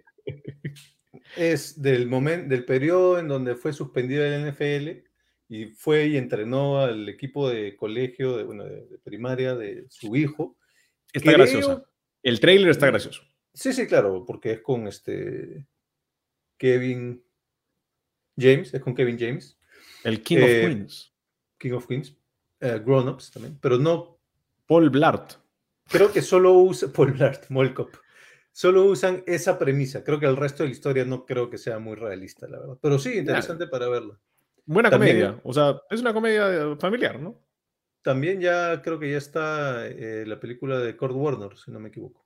es 1.37 1.81
del 1.81 2.07
momento, 2.07 2.49
del 2.49 2.65
periodo 2.65 3.19
en 3.19 3.29
donde 3.29 3.55
fue 3.57 3.73
suspendido 3.73 4.25
el 4.25 4.51
NFL 4.53 5.05
y 5.49 5.67
fue 5.67 6.07
y 6.07 6.17
entrenó 6.17 6.81
al 6.81 7.09
equipo 7.09 7.49
de 7.49 7.75
colegio, 7.77 8.37
de, 8.37 8.45
bueno, 8.45 8.65
de, 8.65 8.87
de 8.87 8.99
primaria 8.99 9.55
de 9.57 9.87
su 9.89 10.15
hijo. 10.17 10.57
Está 11.13 11.33
Creo- 11.33 11.39
graciosa. 11.39 11.85
El 12.23 12.39
trailer 12.39 12.71
está 12.71 12.87
gracioso. 12.87 13.23
Sí, 13.55 13.73
sí, 13.73 13.87
claro, 13.87 14.25
porque 14.27 14.53
es 14.53 14.61
con 14.61 14.87
este 14.87 15.67
Kevin 16.59 17.23
James, 18.39 18.73
es 18.73 18.81
con 18.81 18.95
Kevin 18.95 19.19
James, 19.19 19.59
El 20.05 20.23
King 20.23 20.37
Eh, 20.39 20.43
of 20.43 20.67
Queens. 20.67 21.15
King 21.59 21.73
of 21.73 21.87
Queens, 21.87 22.17
eh, 22.61 22.81
Grown 22.85 23.09
Ups 23.09 23.31
también, 23.33 23.59
pero 23.61 23.77
no, 23.79 24.19
Paul 24.67 24.89
Blart. 24.91 25.33
creo 25.89 26.13
que 26.13 26.23
solo 26.23 26.53
usa 26.55 26.93
Paul 26.93 27.13
Blart, 27.13 27.49
Mall 27.51 27.75
Cop. 27.75 27.93
Solo 28.53 28.85
usan 28.85 29.23
esa 29.27 29.59
premisa. 29.59 30.03
Creo 30.05 30.19
que 30.19 30.27
el 30.27 30.37
resto 30.37 30.63
de 30.63 30.69
la 30.71 30.73
historia 30.75 31.05
no 31.05 31.25
creo 31.25 31.49
que 31.51 31.59
sea 31.59 31.79
muy 31.79 31.95
realista, 31.97 32.49
la 32.49 32.59
verdad. 32.59 32.79
Pero 32.83 32.99
sí, 32.99 33.17
interesante 33.19 33.67
para 33.69 33.89
verla. 33.89 34.19
Buena 34.67 34.91
También- 34.91 35.17
comedia. 35.21 35.41
O 35.45 35.53
sea, 35.53 35.81
es 35.91 36.01
una 36.01 36.13
comedia 36.13 36.77
familiar, 36.79 37.21
¿no? 37.21 37.41
También 38.03 38.41
ya 38.41 38.81
creo 38.83 38.99
que 38.99 39.11
ya 39.11 39.19
está 39.19 39.87
eh, 39.87 40.25
la 40.27 40.41
película 40.41 40.79
de 40.79 40.97
Kurt 40.97 41.13
Warner, 41.15 41.57
si 41.57 41.71
no 41.71 41.79
me 41.81 41.89
equivoco. 41.91 42.25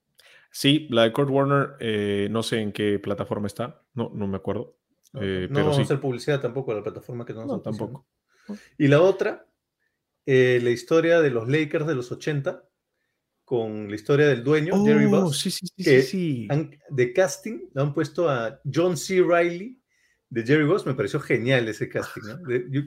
Sí, 0.51 0.87
la 0.91 1.03
de 1.03 1.13
Kurt 1.13 1.31
Warner, 1.31 1.71
eh, 1.81 2.29
no 2.31 2.43
sé 2.43 2.61
en 2.61 2.73
qué 2.73 2.99
plataforma 3.01 3.47
está. 3.49 3.83
No, 3.95 4.11
no 4.15 4.27
me 4.29 4.37
acuerdo. 4.37 4.77
No, 5.13 5.21
Eh, 5.23 5.43
no 5.49 5.55
pero 5.55 5.61
vamos 5.65 5.77
sí. 5.77 5.83
a 5.83 5.85
hacer 5.85 6.01
publicidad 6.01 6.41
tampoco 6.41 6.73
a 6.73 6.77
la 6.77 6.83
plataforma 6.83 7.25
que 7.25 7.35
no 7.35 7.45
No, 7.45 7.61
tampoco. 7.61 8.07
Y 8.79 8.87
la 8.89 9.01
otra, 9.01 9.47
eh, 10.27 10.61
la 10.63 10.71
historia 10.71 11.21
de 11.21 11.31
los 11.31 11.49
Lakers 11.49 11.87
de 11.87 11.95
los 11.97 12.13
80, 12.13 12.65
con 13.45 13.89
la 13.89 13.95
historia 13.95 14.27
del 14.29 14.43
dueño, 14.43 14.85
Jerry 14.85 15.05
Oh, 15.07 15.23
Buss. 15.25 15.39
sí, 15.41 15.51
sí, 15.51 15.67
sí, 15.67 15.85
que 15.85 16.03
sí, 16.03 16.09
sí. 16.11 16.49
han- 16.51 16.71
de 16.91 17.13
casting 17.13 17.61
le 17.75 17.83
han 17.83 17.93
puesto 17.95 18.29
a 18.29 18.61
John 18.73 18.97
C. 18.97 19.23
Riley 19.23 19.79
de 20.31 20.43
Jerry 20.45 20.65
Boss. 20.65 20.85
Me 20.87 20.95
pareció 20.95 21.21
genial 21.21 21.69
ese 21.69 21.89
casting. 21.89 22.23
¿no? 22.27 22.37
De- 22.39 22.65
yo- 22.71 22.83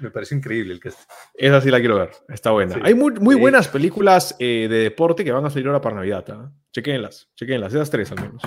me 0.00 0.10
pareció 0.10 0.36
increíble 0.36 0.72
el 0.74 0.80
casting. 0.80 1.06
Esa 1.34 1.60
sí 1.60 1.70
la 1.70 1.78
quiero 1.78 1.96
ver. 1.96 2.10
Está 2.28 2.50
buena. 2.50 2.74
Sí. 2.74 2.80
Hay 2.84 2.94
muy, 2.94 3.12
muy 3.14 3.36
Sí. 3.36 3.40
buenas 3.40 3.68
películas 3.68 4.34
eh, 4.38 4.66
de 4.68 4.78
deporte 4.78 5.24
que 5.24 5.32
van 5.32 5.44
a 5.46 5.50
salir 5.50 5.66
ahora 5.68 5.80
para 5.80 5.96
Navidad. 5.96 6.24
¿ah? 6.30 6.52
Chequenlas, 6.72 7.30
chequenlas. 7.36 7.72
Esas 7.72 7.88
tres 7.90 8.10
al 8.12 8.20
menos. 8.20 8.42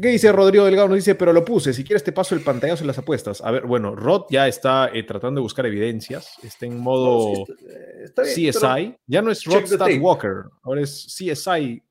¿Qué 0.00 0.08
dice 0.08 0.30
Rodrigo 0.30 0.64
Delgado? 0.64 0.88
Nos 0.88 0.96
dice, 0.98 1.14
pero 1.16 1.32
lo 1.32 1.44
puse. 1.44 1.72
Si 1.74 1.82
quieres 1.82 2.04
te 2.04 2.12
paso 2.12 2.34
el 2.34 2.40
pantallazo 2.42 2.84
en 2.84 2.86
las 2.86 2.98
apuestas. 2.98 3.40
A 3.40 3.50
ver, 3.50 3.66
bueno, 3.66 3.96
Rod 3.96 4.26
ya 4.30 4.46
está 4.46 4.90
eh, 4.94 5.02
tratando 5.02 5.40
de 5.40 5.42
buscar 5.42 5.66
evidencias. 5.66 6.36
Está 6.42 6.66
en 6.66 6.78
modo... 6.78 7.30
No, 7.30 7.44
sí, 7.46 7.52
está, 7.52 8.22
eh, 8.22 8.32
está 8.52 8.72
bien, 8.72 8.86
CSI. 8.92 8.96
Ya 9.06 9.22
no 9.22 9.30
es 9.32 9.44
Rodstad. 9.44 9.88
Walker, 10.00 10.44
ahora 10.62 10.82
es 10.82 11.04
CSI 11.18 11.82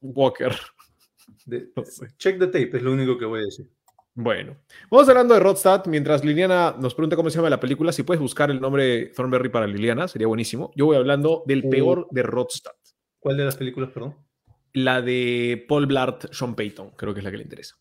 Walker. 0.00 0.52
de- 1.46 1.68
No 1.76 1.84
sé. 1.84 2.06
check 2.16 2.38
the 2.38 2.46
tape, 2.46 2.70
es 2.76 2.82
lo 2.82 2.92
único 2.92 3.18
que 3.18 3.26
voy 3.26 3.40
a 3.40 3.44
decir. 3.44 3.68
Bueno, 4.14 4.56
vamos 4.90 5.08
hablando 5.08 5.34
de 5.34 5.40
Rodstad. 5.40 5.84
Mientras 5.86 6.24
Liliana 6.24 6.74
nos 6.78 6.94
pregunta 6.94 7.16
cómo 7.16 7.28
se 7.30 7.36
llama 7.36 7.48
la 7.50 7.60
película, 7.60 7.92
si 7.92 8.02
puedes 8.02 8.20
buscar 8.20 8.50
el 8.50 8.60
nombre 8.60 9.06
Thornberry 9.14 9.48
para 9.50 9.66
Liliana, 9.66 10.08
sería 10.08 10.26
buenísimo. 10.26 10.70
Yo 10.76 10.86
voy 10.86 10.96
hablando 10.96 11.42
del 11.46 11.64
Uh. 11.64 11.70
peor 11.70 12.06
de 12.10 12.22
Rodstad. 12.22 12.72
¿Cuál 13.18 13.36
de 13.36 13.44
las 13.44 13.56
películas, 13.56 13.90
perdón? 13.90 14.16
La 14.74 15.02
de 15.02 15.64
Paul 15.68 15.86
Blart, 15.86 16.32
Sean 16.32 16.54
Payton, 16.54 16.90
creo 16.96 17.12
que 17.14 17.20
es 17.20 17.24
la 17.24 17.30
que 17.30 17.36
le 17.36 17.42
interesa. 17.42 17.76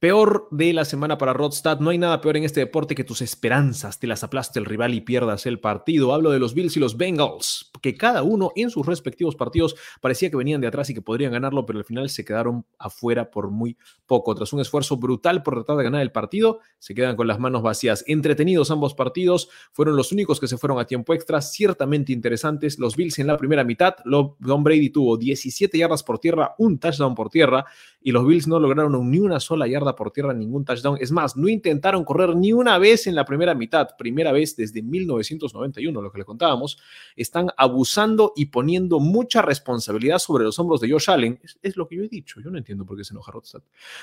Peor 0.00 0.48
de 0.50 0.72
la 0.72 0.86
semana 0.86 1.18
para 1.18 1.34
Rodstad. 1.34 1.78
No 1.80 1.90
hay 1.90 1.98
nada 1.98 2.22
peor 2.22 2.38
en 2.38 2.44
este 2.44 2.60
deporte 2.60 2.94
que 2.94 3.04
tus 3.04 3.20
esperanzas 3.20 3.98
te 3.98 4.06
las 4.06 4.24
aplaste 4.24 4.58
el 4.58 4.64
rival 4.64 4.94
y 4.94 5.02
pierdas 5.02 5.44
el 5.44 5.60
partido. 5.60 6.14
Hablo 6.14 6.30
de 6.30 6.38
los 6.38 6.54
Bills 6.54 6.74
y 6.78 6.80
los 6.80 6.96
Bengals. 6.96 7.70
que 7.82 7.96
cada 7.96 8.22
uno 8.22 8.50
en 8.56 8.70
sus 8.70 8.86
respectivos 8.86 9.36
partidos 9.36 9.74
parecía 10.00 10.30
que 10.30 10.36
venían 10.36 10.60
de 10.60 10.66
atrás 10.66 10.88
y 10.88 10.94
que 10.94 11.02
podrían 11.02 11.32
ganarlo, 11.32 11.66
pero 11.66 11.78
al 11.78 11.84
final 11.84 12.08
se 12.08 12.24
quedaron 12.24 12.64
afuera 12.78 13.30
por 13.30 13.50
muy 13.50 13.76
poco. 14.06 14.34
Tras 14.34 14.54
un 14.54 14.60
esfuerzo 14.60 14.96
brutal 14.96 15.42
por 15.42 15.54
tratar 15.54 15.76
de 15.76 15.84
ganar 15.84 16.00
el 16.00 16.12
partido, 16.12 16.60
se 16.78 16.94
quedan 16.94 17.16
con 17.16 17.26
las 17.26 17.38
manos 17.38 17.62
vacías. 17.62 18.02
Entretenidos 18.06 18.70
ambos 18.70 18.94
partidos, 18.94 19.50
fueron 19.72 19.96
los 19.96 20.12
únicos 20.12 20.40
que 20.40 20.48
se 20.48 20.56
fueron 20.56 20.78
a 20.78 20.86
tiempo 20.86 21.12
extra, 21.12 21.42
ciertamente 21.42 22.12
interesantes. 22.12 22.78
Los 22.78 22.96
Bills 22.96 23.18
en 23.18 23.26
la 23.26 23.36
primera 23.36 23.64
mitad, 23.64 23.96
Don 24.04 24.64
Brady 24.64 24.90
tuvo 24.90 25.18
17 25.18 25.76
yardas 25.76 26.02
por 26.02 26.18
tierra, 26.18 26.54
un 26.58 26.78
touchdown 26.78 27.14
por 27.14 27.28
tierra, 27.30 27.66
y 28.02 28.12
los 28.12 28.26
Bills 28.26 28.46
no 28.46 28.58
lograron 28.58 29.10
ni 29.10 29.18
una 29.18 29.40
sola 29.40 29.66
yarda 29.68 29.89
por 29.94 30.10
tierra, 30.10 30.32
ningún 30.32 30.64
touchdown. 30.64 30.98
Es 31.00 31.12
más, 31.12 31.36
no 31.36 31.48
intentaron 31.48 32.04
correr 32.04 32.36
ni 32.36 32.52
una 32.52 32.78
vez 32.78 33.06
en 33.06 33.14
la 33.14 33.24
primera 33.24 33.54
mitad, 33.54 33.88
primera 33.98 34.32
vez 34.32 34.56
desde 34.56 34.82
1991, 34.82 36.00
lo 36.00 36.12
que 36.12 36.18
le 36.18 36.24
contábamos. 36.24 36.78
Están 37.16 37.48
abusando 37.56 38.32
y 38.36 38.46
poniendo 38.46 39.00
mucha 39.00 39.42
responsabilidad 39.42 40.18
sobre 40.18 40.44
los 40.44 40.58
hombros 40.58 40.80
de 40.80 40.90
Josh 40.90 41.10
Allen. 41.10 41.40
Es, 41.62 41.76
lo 41.76 41.86
que 41.86 41.96
yo 41.96 42.02
he 42.04 42.08
dicho, 42.08 42.40
yo 42.40 42.50
no 42.50 42.58
entiendo 42.58 42.84
por 42.84 42.96
qué 42.96 43.04
se 43.04 43.14
enoja 43.14 43.32
Rodstad. 43.32 43.62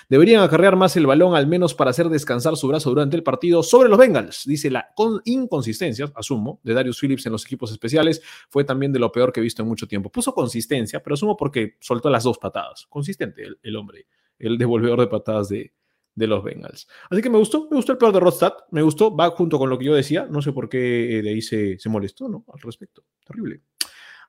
Deberían 0.10 0.44
acarrear 0.44 0.76
más 0.76 0.96
el 0.98 1.06
balón, 1.06 1.36
al 1.36 1.48
menos 1.48 1.74
para 1.74 1.92
hacer 1.92 2.10
descansar 2.10 2.56
su 2.58 2.68
brazo 2.68 2.90
durante 2.90 3.16
el 3.16 3.24
partido. 3.24 3.64
Sobre 3.64 3.90
los 3.90 3.98
Bengals, 3.98 4.44
dice 4.46 4.70
la 4.70 4.94
inconsistencia, 5.26 6.12
asumo, 6.16 6.60
de 6.64 6.74
Darius 6.74 7.00
Phillips 7.00 7.26
en 7.26 7.32
los 7.32 7.46
equipos 7.46 7.72
especiales, 7.72 8.22
fue 8.50 8.64
también 8.64 8.92
de 8.92 9.00
lo 9.00 9.12
peor 9.12 9.32
que 9.32 9.40
he 9.40 9.44
visto 9.44 9.62
en 9.62 9.68
mucho 9.68 9.88
tiempo. 9.88 10.12
Puso 10.12 10.34
consistencia, 10.34 11.02
pero 11.02 11.14
asumo 11.14 11.36
porque 11.38 11.78
soltó 11.80 12.10
las 12.10 12.24
dos 12.24 12.38
patadas. 12.38 12.86
Consistente 12.90 13.44
el 13.62 13.76
hombre 13.76 14.08
el 14.40 14.58
devolvedor 14.58 15.00
de 15.00 15.08
patadas 15.08 15.50
de, 15.50 15.74
de 16.18 16.28
los 16.28 16.44
Bengals. 16.44 16.88
Así 17.10 17.22
que 17.22 17.30
me 17.30 17.38
gustó, 17.38 17.68
me 17.70 17.78
gustó 17.78 17.92
el 17.92 17.98
peor 17.98 18.12
de 18.12 18.20
Rodstad, 18.20 18.54
me 18.72 18.82
gustó, 18.82 19.16
va 19.16 19.30
junto 19.30 19.60
con 19.60 19.70
lo 19.70 19.78
que 19.78 19.86
yo 19.86 19.94
decía, 19.94 20.28
no 20.30 20.42
sé 20.42 20.52
por 20.52 20.68
qué 20.68 21.22
de 21.24 21.30
ahí 21.30 21.42
se, 21.42 21.78
se 21.78 21.90
molestó, 21.90 22.28
¿no? 22.28 22.44
Al 22.52 22.60
respecto, 22.60 23.04
terrible. 23.26 23.62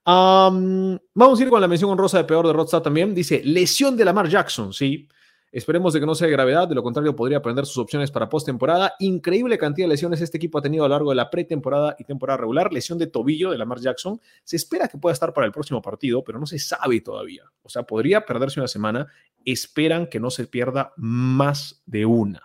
vamos 0.05 1.41
a 1.41 1.43
ir 1.43 1.49
con 1.49 1.61
la 1.61 1.69
mención 1.69 1.91
honrosa 1.91 2.19
de 2.19 2.25
peor 2.25 2.47
de 2.47 2.53
Rodstad 2.53 2.83
también, 2.83 3.15
dice 3.15 3.43
lesión 3.43 3.97
de 3.97 4.05
Lamar 4.05 4.29
Jackson, 4.29 4.73
sí, 4.73 5.09
Esperemos 5.51 5.95
de 5.95 6.01
que 6.01 6.07
no 6.07 6.15
sea 6.15 6.27
de 6.27 6.33
gravedad, 6.33 6.69
de 6.69 6.75
lo 6.75 6.83
contrario 6.83 7.17
podría 7.17 7.41
perder 7.41 7.65
sus 7.65 7.79
opciones 7.79 8.11
para 8.11 8.29
postemporada. 8.29 8.95
Increíble 8.99 9.57
cantidad 9.57 9.87
de 9.87 9.91
lesiones 9.91 10.21
este 10.21 10.37
equipo 10.37 10.59
ha 10.59 10.63
tenido 10.63 10.85
a 10.85 10.89
lo 10.89 10.95
largo 10.95 11.11
de 11.11 11.17
la 11.17 11.31
pretemporada 11.31 11.97
y 11.99 12.05
temporada 12.05 12.37
regular. 12.37 12.73
Lesión 12.73 12.99
de 12.99 13.07
tobillo 13.07 13.51
de 13.51 13.59
Lamar 13.59 13.81
Jackson. 13.81 14.21
Se 14.45 14.57
espera 14.57 14.89
que 14.89 14.99
pueda 14.99 15.15
estar 15.15 15.33
para 15.33 15.47
el 15.47 15.53
próximo 15.53 15.81
partido, 15.81 16.23
pero 16.23 16.39
no 16.39 16.47
se 16.47 16.59
sabe 16.59 17.01
todavía. 17.01 17.45
O 17.63 17.69
sea, 17.69 17.85
podría 17.85 18.27
perderse 18.27 18.61
una 18.61 18.69
semana. 18.69 19.07
Esperan 19.45 20.07
que 20.07 20.21
no 20.21 20.31
se 20.31 20.47
pierda 20.47 20.93
más 20.97 21.83
de 21.87 22.05
una. 22.05 22.43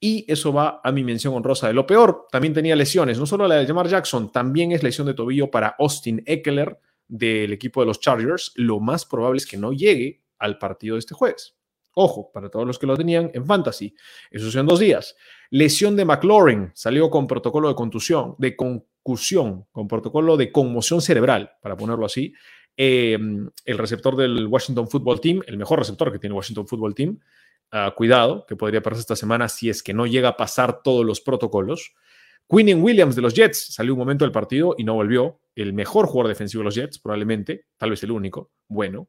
Y 0.00 0.24
eso 0.26 0.52
va 0.52 0.80
a 0.82 0.90
mi 0.90 1.04
mención 1.04 1.34
honrosa 1.34 1.68
de 1.68 1.74
lo 1.74 1.86
peor. 1.86 2.26
También 2.30 2.54
tenía 2.54 2.74
lesiones, 2.74 3.18
no 3.18 3.26
solo 3.26 3.46
la 3.46 3.56
de 3.56 3.68
Lamar 3.68 3.86
Jackson, 3.86 4.32
también 4.32 4.72
es 4.72 4.82
lesión 4.82 5.06
de 5.06 5.14
tobillo 5.14 5.48
para 5.48 5.76
Austin 5.78 6.22
Eckler 6.26 6.76
del 7.06 7.52
equipo 7.52 7.80
de 7.80 7.86
los 7.86 8.00
Chargers. 8.00 8.52
Lo 8.56 8.80
más 8.80 9.04
probable 9.04 9.36
es 9.36 9.46
que 9.46 9.58
no 9.58 9.72
llegue 9.72 10.22
al 10.38 10.58
partido 10.58 10.96
de 10.96 11.00
este 11.00 11.14
jueves. 11.14 11.54
Ojo, 11.94 12.30
para 12.32 12.48
todos 12.48 12.66
los 12.66 12.78
que 12.78 12.86
lo 12.86 12.96
tenían 12.96 13.30
en 13.34 13.44
fantasy. 13.44 13.94
Eso 14.30 14.50
son 14.50 14.66
dos 14.66 14.80
días. 14.80 15.14
Lesión 15.50 15.96
de 15.96 16.04
McLaurin. 16.04 16.70
Salió 16.74 17.10
con 17.10 17.26
protocolo 17.26 17.68
de 17.68 17.74
contusión, 17.74 18.34
de 18.38 18.56
concusión, 18.56 19.66
con 19.70 19.88
protocolo 19.88 20.36
de 20.36 20.50
conmoción 20.50 21.02
cerebral, 21.02 21.52
para 21.60 21.76
ponerlo 21.76 22.06
así. 22.06 22.32
Em, 22.76 23.50
el 23.66 23.78
receptor 23.78 24.16
del 24.16 24.46
Washington 24.46 24.88
Football 24.88 25.20
Team, 25.20 25.42
el 25.46 25.58
mejor 25.58 25.78
receptor 25.78 26.10
que 26.10 26.18
tiene 26.18 26.34
Washington 26.34 26.66
Football 26.66 26.94
Team. 26.94 27.18
Ah, 27.70 27.92
cuidado, 27.94 28.44
que 28.46 28.56
podría 28.56 28.82
perderse 28.82 29.02
esta 29.02 29.16
semana 29.16 29.48
si 29.48 29.68
es 29.68 29.82
que 29.82 29.94
no 29.94 30.06
llega 30.06 30.30
a 30.30 30.36
pasar 30.36 30.82
todos 30.82 31.04
los 31.04 31.20
protocolos. 31.20 31.92
Quinnen 32.48 32.82
Williams 32.82 33.16
de 33.16 33.22
los 33.22 33.34
Jets 33.34 33.74
salió 33.74 33.94
un 33.94 33.98
momento 33.98 34.24
del 34.24 34.32
partido 34.32 34.74
y 34.76 34.84
no 34.84 34.94
volvió. 34.94 35.40
El 35.54 35.72
mejor 35.72 36.06
jugador 36.06 36.28
defensivo 36.28 36.60
de 36.60 36.64
los 36.66 36.74
Jets, 36.74 36.98
probablemente, 36.98 37.66
tal 37.76 37.90
vez 37.90 38.02
el 38.02 38.10
único. 38.10 38.50
Bueno, 38.68 39.08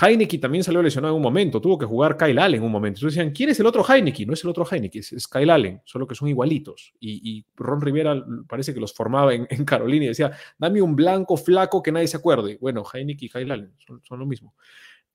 Heineken 0.00 0.40
también 0.40 0.64
salió 0.64 0.82
lesionado 0.82 1.14
en 1.14 1.18
un 1.18 1.22
momento, 1.22 1.60
tuvo 1.60 1.78
que 1.78 1.86
jugar 1.86 2.16
Kyle 2.16 2.38
Allen 2.38 2.60
en 2.60 2.66
un 2.66 2.72
momento. 2.72 2.98
Entonces 2.98 3.16
decían, 3.16 3.32
¿quién 3.32 3.50
es 3.50 3.60
el 3.60 3.66
otro 3.66 3.84
Heineken? 3.84 4.26
No 4.26 4.34
es 4.34 4.42
el 4.42 4.50
otro 4.50 4.66
Heineken, 4.68 5.00
es, 5.00 5.28
Kyle 5.28 5.50
Allen, 5.50 5.82
solo 5.84 6.06
que 6.06 6.16
son 6.16 6.28
igualitos. 6.28 6.92
Y, 6.98 7.44
Ron 7.54 7.80
Rivera 7.80 8.24
parece 8.48 8.74
que 8.74 8.80
los 8.80 8.92
formaba 8.92 9.34
en, 9.34 9.46
Carolina 9.64 10.06
y 10.06 10.08
decía, 10.08 10.32
dame 10.58 10.82
un 10.82 10.96
blanco 10.96 11.36
flaco 11.36 11.82
que 11.82 11.92
nadie 11.92 12.08
se 12.08 12.16
acuerde. 12.16 12.58
Bueno, 12.60 12.84
Heineken 12.92 13.26
y 13.26 13.28
Kyle 13.28 13.52
Allen 13.52 13.72
son, 14.02 14.18
lo 14.18 14.26
mismo. 14.26 14.54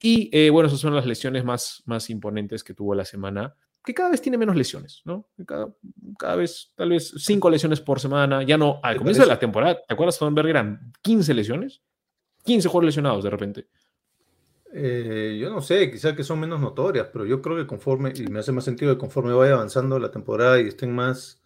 Y 0.01 0.29
eh, 0.31 0.49
bueno, 0.49 0.67
esas 0.67 0.79
son 0.79 0.95
las 0.95 1.05
lesiones 1.05 1.43
más, 1.43 1.83
más 1.85 2.09
imponentes 2.09 2.63
que 2.63 2.73
tuvo 2.73 2.95
la 2.95 3.03
semana, 3.03 3.53
que 3.83 3.93
cada 3.93 4.09
vez 4.09 4.21
tiene 4.21 4.37
menos 4.37 4.55
lesiones, 4.55 5.01
¿no? 5.03 5.27
Cada, 5.45 5.73
cada 6.17 6.35
vez, 6.35 6.71
tal 6.75 6.89
vez 6.89 7.13
cinco 7.17 7.49
lesiones 7.49 7.81
por 7.81 7.99
semana, 7.99 8.43
ya 8.43 8.57
no, 8.57 8.79
al 8.83 8.97
comienzo 8.97 9.23
de 9.23 9.27
la 9.27 9.39
temporada, 9.39 9.75
¿te 9.85 9.93
acuerdas, 9.93 10.17
Thornberg? 10.19 10.47
Eran 10.47 10.93
15 11.01 11.33
lesiones, 11.33 11.81
15 12.45 12.67
jugadores 12.69 12.95
lesionados 12.95 13.23
de 13.23 13.29
repente. 13.29 13.67
Eh, 14.71 15.37
yo 15.41 15.49
no 15.49 15.61
sé, 15.61 15.89
quizás 15.91 16.13
que 16.13 16.23
son 16.23 16.39
menos 16.39 16.59
notorias, 16.59 17.07
pero 17.11 17.25
yo 17.25 17.41
creo 17.41 17.57
que 17.57 17.65
conforme, 17.65 18.13
y 18.15 18.27
me 18.27 18.39
hace 18.39 18.51
más 18.51 18.63
sentido 18.63 18.93
que 18.93 18.99
conforme 18.99 19.33
vaya 19.33 19.53
avanzando 19.53 19.97
la 19.97 20.11
temporada 20.11 20.61
y 20.61 20.67
estén 20.67 20.93
más 20.93 21.41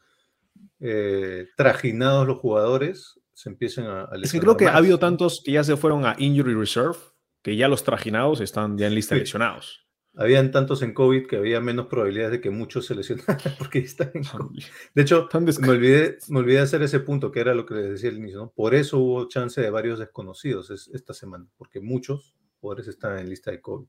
eh, 0.79 1.47
trajinados 1.55 2.27
los 2.27 2.39
jugadores, 2.39 3.19
se 3.33 3.49
empiecen 3.49 3.85
a, 3.85 4.09
Es 4.21 4.31
que 4.31 4.39
creo 4.39 4.57
que 4.57 4.67
ha 4.67 4.75
habido 4.75 4.99
tantos 4.99 5.41
que 5.43 5.53
ya 5.53 5.63
se 5.63 5.77
fueron 5.77 6.05
a 6.05 6.15
Injury 6.17 6.53
Reserve, 6.53 6.97
que 7.41 7.55
ya 7.55 7.67
los 7.67 7.83
trajinados 7.83 8.41
están 8.41 8.77
ya 8.77 8.87
en 8.87 8.95
lista 8.95 9.15
de 9.15 9.21
lesionados. 9.21 9.87
Habían 10.15 10.51
tantos 10.51 10.83
en 10.83 10.93
COVID 10.93 11.25
que 11.25 11.37
había 11.37 11.59
menos 11.59 11.87
probabilidades 11.87 12.33
de 12.33 12.41
que 12.41 12.51
muchos 12.51 12.85
se 12.85 12.93
lesionaran 12.93 13.37
porque 13.57 13.79
están 13.79 14.11
en 14.13 14.23
COVID. 14.23 14.63
De 14.93 15.01
hecho, 15.01 15.27
me 15.59 15.69
olvidé, 15.69 16.17
me 16.27 16.39
olvidé 16.39 16.59
hacer 16.59 16.83
ese 16.83 16.99
punto 16.99 17.31
que 17.31 17.39
era 17.39 17.55
lo 17.55 17.65
que 17.65 17.73
les 17.73 17.89
decía 17.89 18.09
al 18.09 18.17
inicio. 18.17 18.53
Por 18.55 18.75
eso 18.75 18.99
hubo 18.99 19.27
chance 19.27 19.59
de 19.59 19.71
varios 19.71 19.97
desconocidos 19.97 20.69
esta 20.93 21.13
semana, 21.13 21.47
porque 21.57 21.79
muchos 21.79 22.35
jugadores 22.63 22.87
están 22.87 23.19
en 23.19 23.29
lista 23.29 23.51
de 23.51 23.59
COVID, 23.59 23.85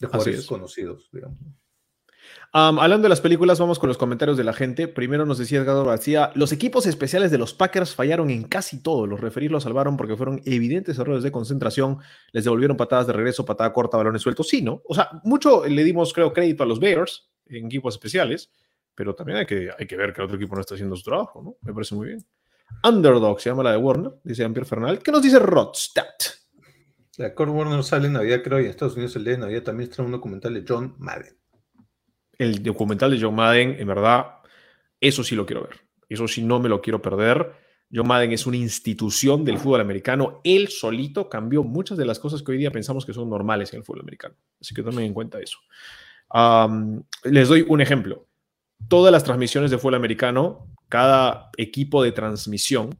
de 0.00 0.06
jugadores 0.08 0.44
conocidos, 0.44 1.08
digamos. 1.12 1.38
hablando 2.52 3.04
de 3.04 3.08
las 3.08 3.20
películas, 3.20 3.60
vamos 3.60 3.78
con 3.78 3.86
los 3.86 3.96
comentarios 3.96 4.36
de 4.36 4.42
la 4.42 4.52
gente. 4.52 4.88
Primero 4.88 5.24
nos 5.24 5.38
decía 5.38 5.60
Edgardo 5.60 5.84
García, 5.84 6.32
los 6.34 6.50
equipos 6.50 6.86
especiales 6.86 7.30
de 7.30 7.38
los 7.38 7.54
Packers 7.54 7.94
fallaron 7.94 8.30
en 8.30 8.42
casi 8.42 8.82
todo. 8.82 9.06
Los 9.06 9.20
referir 9.20 9.52
los 9.52 9.62
salvaron 9.62 9.96
porque 9.96 10.16
fueron 10.16 10.42
evidentes 10.44 10.98
errores 10.98 11.22
de 11.22 11.30
concentración. 11.30 11.98
Les 12.32 12.42
devolvieron 12.42 12.76
patadas 12.76 13.06
de 13.06 13.12
regreso, 13.12 13.44
patada 13.44 13.72
corta, 13.72 13.96
balones 13.96 14.22
sueltos. 14.22 14.48
Sí, 14.48 14.62
¿no? 14.62 14.82
O 14.84 14.96
sea, 14.96 15.08
mucho 15.22 15.64
le 15.64 15.84
dimos, 15.84 16.12
creo, 16.12 16.32
crédito 16.32 16.64
a 16.64 16.66
los 16.66 16.80
Bears 16.80 17.30
en 17.46 17.66
equipos 17.66 17.94
especiales, 17.94 18.50
pero 18.96 19.14
también 19.14 19.38
hay 19.38 19.46
que, 19.46 19.70
hay 19.78 19.86
que 19.86 19.96
ver 19.96 20.12
que 20.12 20.22
el 20.22 20.24
otro 20.24 20.36
equipo 20.36 20.56
no 20.56 20.60
está 20.60 20.74
haciendo 20.74 20.96
su 20.96 21.04
trabajo, 21.04 21.40
¿no? 21.40 21.56
Me 21.60 21.72
parece 21.72 21.94
muy 21.94 22.08
bien. 22.08 22.26
Underdog 22.82 23.40
se 23.40 23.50
llama 23.50 23.62
la 23.62 23.70
de 23.70 23.76
Warner, 23.76 24.12
dice 24.24 24.42
Ampier 24.42 24.66
Fernal. 24.66 24.98
¿Qué 24.98 25.12
nos 25.12 25.22
dice 25.22 25.38
Rodstadt? 25.38 26.41
La 27.18 27.34
Core 27.34 27.50
Warner 27.50 27.84
sale 27.84 28.06
en 28.06 28.14
Navidad, 28.14 28.40
creo, 28.42 28.58
y 28.60 28.64
en 28.64 28.70
Estados 28.70 28.94
Unidos 28.94 29.14
el 29.16 29.24
día 29.24 29.34
de 29.34 29.40
Navidad 29.40 29.62
también 29.62 29.90
está 29.90 30.02
un 30.02 30.12
documental 30.12 30.54
de 30.54 30.64
John 30.66 30.94
Madden. 30.98 31.36
El 32.38 32.62
documental 32.62 33.10
de 33.10 33.20
John 33.20 33.34
Madden, 33.34 33.76
en 33.78 33.86
verdad, 33.86 34.36
eso 34.98 35.22
sí 35.22 35.36
lo 35.36 35.44
quiero 35.44 35.62
ver. 35.62 35.80
Eso 36.08 36.26
sí 36.26 36.42
no 36.42 36.58
me 36.58 36.70
lo 36.70 36.80
quiero 36.80 37.02
perder. 37.02 37.52
John 37.92 38.08
Madden 38.08 38.32
es 38.32 38.46
una 38.46 38.56
institución 38.56 39.44
del 39.44 39.58
fútbol 39.58 39.82
americano. 39.82 40.40
Él 40.42 40.68
solito 40.68 41.28
cambió 41.28 41.62
muchas 41.62 41.98
de 41.98 42.06
las 42.06 42.18
cosas 42.18 42.42
que 42.42 42.52
hoy 42.52 42.58
día 42.58 42.70
pensamos 42.70 43.04
que 43.04 43.12
son 43.12 43.28
normales 43.28 43.72
en 43.74 43.80
el 43.80 43.84
fútbol 43.84 44.00
americano. 44.00 44.34
Así 44.58 44.74
que 44.74 44.82
tomen 44.82 45.04
en 45.04 45.12
cuenta 45.12 45.38
eso. 45.38 45.58
les 47.24 47.48
doy 47.48 47.66
un 47.68 47.82
ejemplo. 47.82 48.26
Todas 48.88 49.12
las 49.12 49.22
transmisiones 49.22 49.70
de 49.70 49.76
fútbol 49.76 49.96
americano, 49.96 50.72
cada 50.88 51.50
equipo 51.58 52.02
de 52.02 52.12
transmisión 52.12 52.98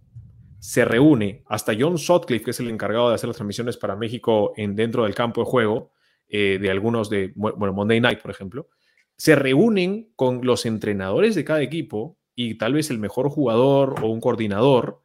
se 0.62 0.84
reúne, 0.84 1.42
hasta 1.48 1.72
John 1.76 1.98
Sutcliffe, 1.98 2.44
que 2.44 2.50
es 2.52 2.60
el 2.60 2.70
encargado 2.70 3.08
de 3.08 3.16
hacer 3.16 3.26
las 3.26 3.36
transmisiones 3.36 3.76
para 3.76 3.96
México 3.96 4.52
en, 4.56 4.76
dentro 4.76 5.02
del 5.02 5.12
campo 5.12 5.40
de 5.40 5.50
juego, 5.50 5.90
eh, 6.28 6.58
de 6.60 6.70
algunos 6.70 7.10
de, 7.10 7.32
bueno, 7.34 7.72
Monday 7.72 8.00
Night, 8.00 8.20
por 8.22 8.30
ejemplo, 8.30 8.68
se 9.16 9.34
reúnen 9.34 10.12
con 10.14 10.46
los 10.46 10.64
entrenadores 10.64 11.34
de 11.34 11.44
cada 11.44 11.62
equipo 11.62 12.16
y 12.36 12.54
tal 12.58 12.74
vez 12.74 12.90
el 12.90 13.00
mejor 13.00 13.28
jugador 13.28 13.96
o 14.04 14.06
un 14.06 14.20
coordinador, 14.20 15.02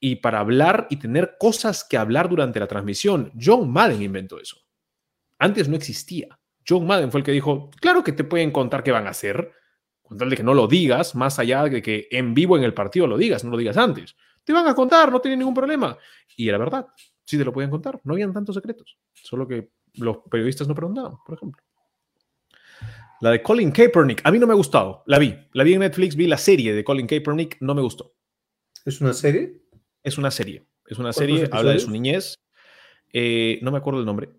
y 0.00 0.16
para 0.16 0.40
hablar 0.40 0.86
y 0.90 0.96
tener 0.96 1.36
cosas 1.40 1.82
que 1.82 1.96
hablar 1.96 2.28
durante 2.28 2.60
la 2.60 2.66
transmisión. 2.66 3.32
John 3.40 3.70
Madden 3.70 4.02
inventó 4.02 4.38
eso. 4.38 4.58
Antes 5.38 5.66
no 5.66 5.76
existía. 5.76 6.38
John 6.68 6.86
Madden 6.86 7.10
fue 7.10 7.20
el 7.20 7.24
que 7.24 7.32
dijo, 7.32 7.70
claro 7.80 8.04
que 8.04 8.12
te 8.12 8.24
pueden 8.24 8.50
contar 8.50 8.82
qué 8.82 8.92
van 8.92 9.06
a 9.06 9.10
hacer, 9.10 9.50
con 10.02 10.18
tal 10.18 10.28
de 10.28 10.36
que 10.36 10.42
no 10.42 10.52
lo 10.52 10.66
digas, 10.66 11.14
más 11.14 11.38
allá 11.38 11.64
de 11.64 11.80
que 11.80 12.06
en 12.10 12.34
vivo 12.34 12.58
en 12.58 12.64
el 12.64 12.74
partido 12.74 13.06
lo 13.06 13.16
digas, 13.16 13.44
no 13.44 13.50
lo 13.50 13.56
digas 13.56 13.78
antes. 13.78 14.14
Te 14.44 14.52
van 14.52 14.66
a 14.66 14.74
contar, 14.74 15.10
no 15.10 15.20
tiene 15.20 15.36
ningún 15.36 15.54
problema. 15.54 15.96
Y 16.36 16.48
era 16.48 16.58
verdad, 16.58 16.86
sí 17.24 17.38
te 17.38 17.44
lo 17.44 17.52
podían 17.52 17.70
contar, 17.70 18.00
no 18.04 18.14
habían 18.14 18.32
tantos 18.32 18.54
secretos, 18.54 18.98
solo 19.14 19.46
que 19.46 19.70
los 19.94 20.18
periodistas 20.30 20.66
no 20.66 20.74
preguntaban, 20.74 21.14
por 21.24 21.36
ejemplo. 21.36 21.62
La 23.20 23.30
de 23.30 23.42
Colin 23.42 23.70
Kaepernick, 23.70 24.22
a 24.24 24.30
mí 24.30 24.38
no 24.38 24.46
me 24.46 24.52
ha 24.52 24.56
gustado, 24.56 25.02
la 25.06 25.18
vi, 25.18 25.36
la 25.52 25.62
vi 25.62 25.74
en 25.74 25.80
Netflix, 25.80 26.16
vi 26.16 26.26
la 26.26 26.38
serie 26.38 26.74
de 26.74 26.82
Colin 26.82 27.06
Kaepernick, 27.06 27.58
no 27.60 27.74
me 27.74 27.82
gustó. 27.82 28.14
¿Es 28.84 29.00
una 29.00 29.12
serie? 29.12 29.62
Es 30.02 30.16
una 30.16 30.30
serie, 30.30 30.66
es 30.86 30.98
una 30.98 31.12
serie, 31.12 31.48
habla 31.52 31.72
de 31.72 31.80
su 31.80 31.90
niñez, 31.90 32.34
eh, 33.12 33.58
no 33.62 33.70
me 33.70 33.78
acuerdo 33.78 34.00
el 34.00 34.06
nombre, 34.06 34.30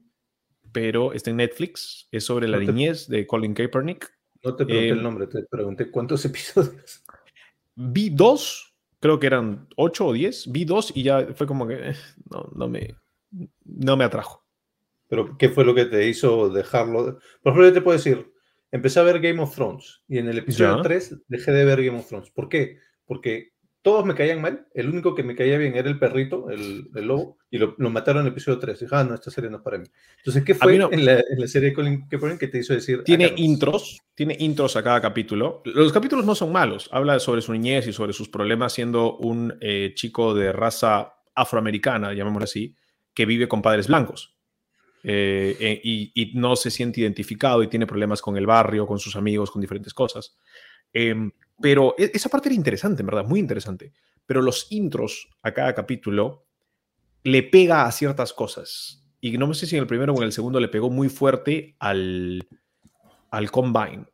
pero 0.72 1.14
está 1.14 1.30
en 1.30 1.38
Netflix, 1.38 2.08
es 2.12 2.26
sobre 2.26 2.48
la 2.48 2.58
niñez 2.58 3.08
de 3.08 3.28
Colin 3.28 3.54
Kaepernick. 3.54 4.12
No 4.44 4.56
te 4.56 4.66
pregunté 4.66 4.90
el 4.90 5.00
eh, 5.00 5.04
nombre, 5.04 5.28
te 5.28 5.44
pregunté 5.44 5.92
cuántos 5.92 6.26
episodios. 6.26 7.04
Vi 7.76 8.10
dos, 8.10 8.71
Creo 9.02 9.20
que 9.20 9.28
eran 9.28 9.68
8 9.76 10.06
o 10.06 10.14
10. 10.14 10.52
Vi 10.52 10.64
dos 10.64 10.94
y 10.96 11.04
ya 11.04 11.28
fue 11.36 11.48
como 11.48 11.68
que 11.68 11.90
eh, 11.90 11.96
no, 12.30 12.50
no, 12.56 12.70
me, 12.70 12.96
no 13.66 13.98
me 13.98 14.06
atrajo. 14.06 14.46
Pero, 15.08 15.38
¿qué 15.38 15.50
fue 15.50 15.66
lo 15.66 15.76
que 15.76 15.86
te 15.86 16.08
hizo 16.08 16.50
dejarlo? 16.50 17.20
Por 17.44 17.52
ejemplo, 17.52 17.68
yo 17.68 17.74
te 17.74 17.82
puedo 17.82 17.98
decir, 17.98 18.32
empecé 18.72 19.00
a 19.02 19.04
ver 19.04 19.20
Game 19.20 19.42
of 19.42 19.54
Thrones 19.54 20.04
y 20.08 20.20
en 20.20 20.30
el 20.30 20.38
episodio 20.38 20.78
Ya. 20.78 20.84
3 20.84 21.24
dejé 21.28 21.52
de 21.52 21.66
ver 21.66 21.84
Game 21.84 22.00
of 22.00 22.08
Thrones. 22.08 22.30
¿Por 22.30 22.48
qué? 22.48 22.78
Porque 23.06 23.52
todos 23.82 24.06
me 24.06 24.14
caían 24.14 24.42
mal. 24.42 24.68
El 24.74 24.90
único 24.90 25.16
que 25.16 25.24
me 25.24 25.36
caía 25.36 25.58
bien 25.58 25.76
era 25.76 25.90
el 25.90 25.98
perrito, 25.98 26.50
el, 26.50 26.90
el 26.94 27.06
lobo, 27.06 27.38
y 27.50 27.58
lo, 27.58 27.76
lo 27.78 27.90
mataron 27.90 28.22
en 28.22 28.28
el 28.28 28.32
episodio 28.34 28.60
3. 28.60 28.80
Dije, 28.80 28.96
ah, 28.96 29.04
no, 29.04 29.16
esta 29.16 29.32
serie 29.32 29.50
no 29.50 29.58
es 29.58 29.64
para 29.64 29.80
mí. 29.80 29.86
Entonces, 30.18 30.44
¿qué 30.44 30.54
fue 30.54 30.78
no. 30.78 30.90
en, 30.92 31.04
la, 31.04 31.14
en 31.14 31.40
la 31.40 31.48
serie 31.48 31.70
de 31.70 31.76
Colin 31.76 32.08
Kaepernick 32.08 32.40
que 32.40 32.48
te 32.48 32.60
hizo 32.60 32.74
decir? 32.74 33.04
Tiene 33.04 33.26
"Acá 33.26 33.36
no"? 33.38 33.44
intros, 33.44 34.02
tiene 34.14 34.36
intros 34.40 34.76
a 34.76 34.84
cada 34.84 35.02
capítulo. 35.02 35.62
Los 35.66 35.92
capítulos 35.92 36.26
no 36.26 36.36
son 36.36 36.52
malos. 36.52 36.90
Habla 36.92 37.20
sobre 37.20 37.42
su 37.42 37.52
niñez 37.54 37.88
y 37.88 37.94
sobre 37.94 38.14
sus 38.14 38.30
problemas 38.30 38.74
siendo 38.74 39.18
un 39.18 39.58
eh, 39.62 39.94
chico 39.96 40.36
de 40.36 40.52
raza 40.52 41.16
afroamericana, 41.34 42.14
llamémoslo 42.14 42.44
así, 42.44 42.76
que 43.14 43.26
vive 43.26 43.48
con 43.48 43.62
padres 43.62 43.88
blancos. 43.88 44.36
Eh, 45.04 45.58
eh, 45.60 45.82
y, 45.84 46.12
y 46.14 46.38
no 46.38 46.56
se 46.56 46.70
siente 46.70 47.02
identificado 47.02 47.64
y 47.64 47.68
tiene 47.68 47.88
problemas 47.88 48.22
con 48.22 48.38
el 48.38 48.46
barrio, 48.46 48.86
con 48.86 49.00
sus 49.00 49.16
amigos, 49.16 49.50
con 49.50 49.60
diferentes 49.60 49.96
cosas. 49.96 50.38
Pero 51.62 51.96
e- 51.98 52.12
esa 52.14 52.30
parte 52.30 52.50
era 52.50 52.56
interesante, 52.56 53.02
en 53.02 53.08
verdad, 53.08 53.26
muy 53.26 53.40
interesante. 53.40 53.94
Pero 54.26 54.42
los 54.42 54.72
intros 54.72 55.30
a 55.42 55.54
cada 55.54 55.74
capítulo 55.74 56.46
le 57.24 57.44
pega 57.44 57.86
a 57.86 57.92
ciertas 57.92 58.34
cosas. 58.34 59.06
Y 59.20 59.38
no 59.38 59.54
sé 59.54 59.68
si 59.68 59.76
en 59.76 59.82
el 59.82 59.88
primero 59.88 60.14
o 60.14 60.18
en 60.18 60.24
el 60.24 60.32
segundo 60.32 60.60
le 60.60 60.68
pegó 60.68 60.90
muy 60.90 61.08
fuerte 61.10 61.76
al, 61.80 62.48
al 63.30 63.52
Combine. 63.52 64.06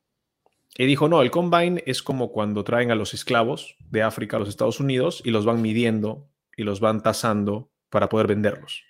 Y 0.77 0.85
dijo, 0.85 1.07
no, 1.07 1.21
el 1.21 1.31
Combine 1.31 1.81
es 1.87 2.03
como 2.03 2.31
cuando 2.31 2.63
traen 2.63 2.91
a 2.91 2.95
los 2.95 3.13
esclavos 3.13 3.75
de 3.89 4.03
África 4.03 4.37
a 4.37 4.39
los 4.39 4.49
Estados 4.49 4.79
Unidos 4.79 5.21
y 5.25 5.31
los 5.31 5.45
van 5.45 5.61
midiendo 5.61 6.29
y 6.55 6.63
los 6.63 6.79
van 6.79 7.01
tasando 7.01 7.71
para 7.89 8.09
poder 8.09 8.27
venderlos. 8.27 8.83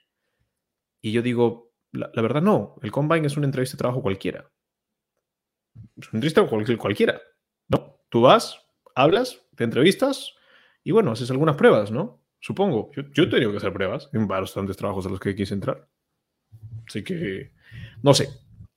Y 1.01 1.11
yo 1.11 1.21
digo, 1.21 1.71
la, 1.91 2.09
la 2.13 2.21
verdad 2.21 2.41
no, 2.41 2.75
el 2.81 2.91
Combine 2.91 3.27
es 3.27 3.37
una 3.37 3.45
entrevista 3.45 3.75
de 3.77 3.79
trabajo 3.79 4.01
cualquiera. 4.01 4.49
Es 5.95 6.07
una 6.09 6.17
entrevista 6.17 6.45
cual- 6.47 6.77
cualquiera. 6.77 7.21
Tú 8.09 8.21
vas, 8.21 8.59
hablas, 8.95 9.41
te 9.55 9.63
entrevistas 9.63 10.33
y 10.83 10.91
bueno, 10.91 11.11
haces 11.11 11.29
algunas 11.31 11.55
pruebas, 11.55 11.91
¿no? 11.91 12.21
Supongo. 12.39 12.91
Yo, 12.95 13.23
he 13.23 13.27
tenido 13.27 13.51
que 13.51 13.57
hacer 13.57 13.73
pruebas 13.73 14.09
en 14.13 14.27
bastantes 14.27 14.77
trabajos 14.77 15.05
a 15.05 15.09
los 15.09 15.19
que 15.19 15.35
quise 15.35 15.53
entrar. 15.53 15.87
Así 16.87 17.03
que, 17.03 17.51
no 18.01 18.13
sé, 18.13 18.29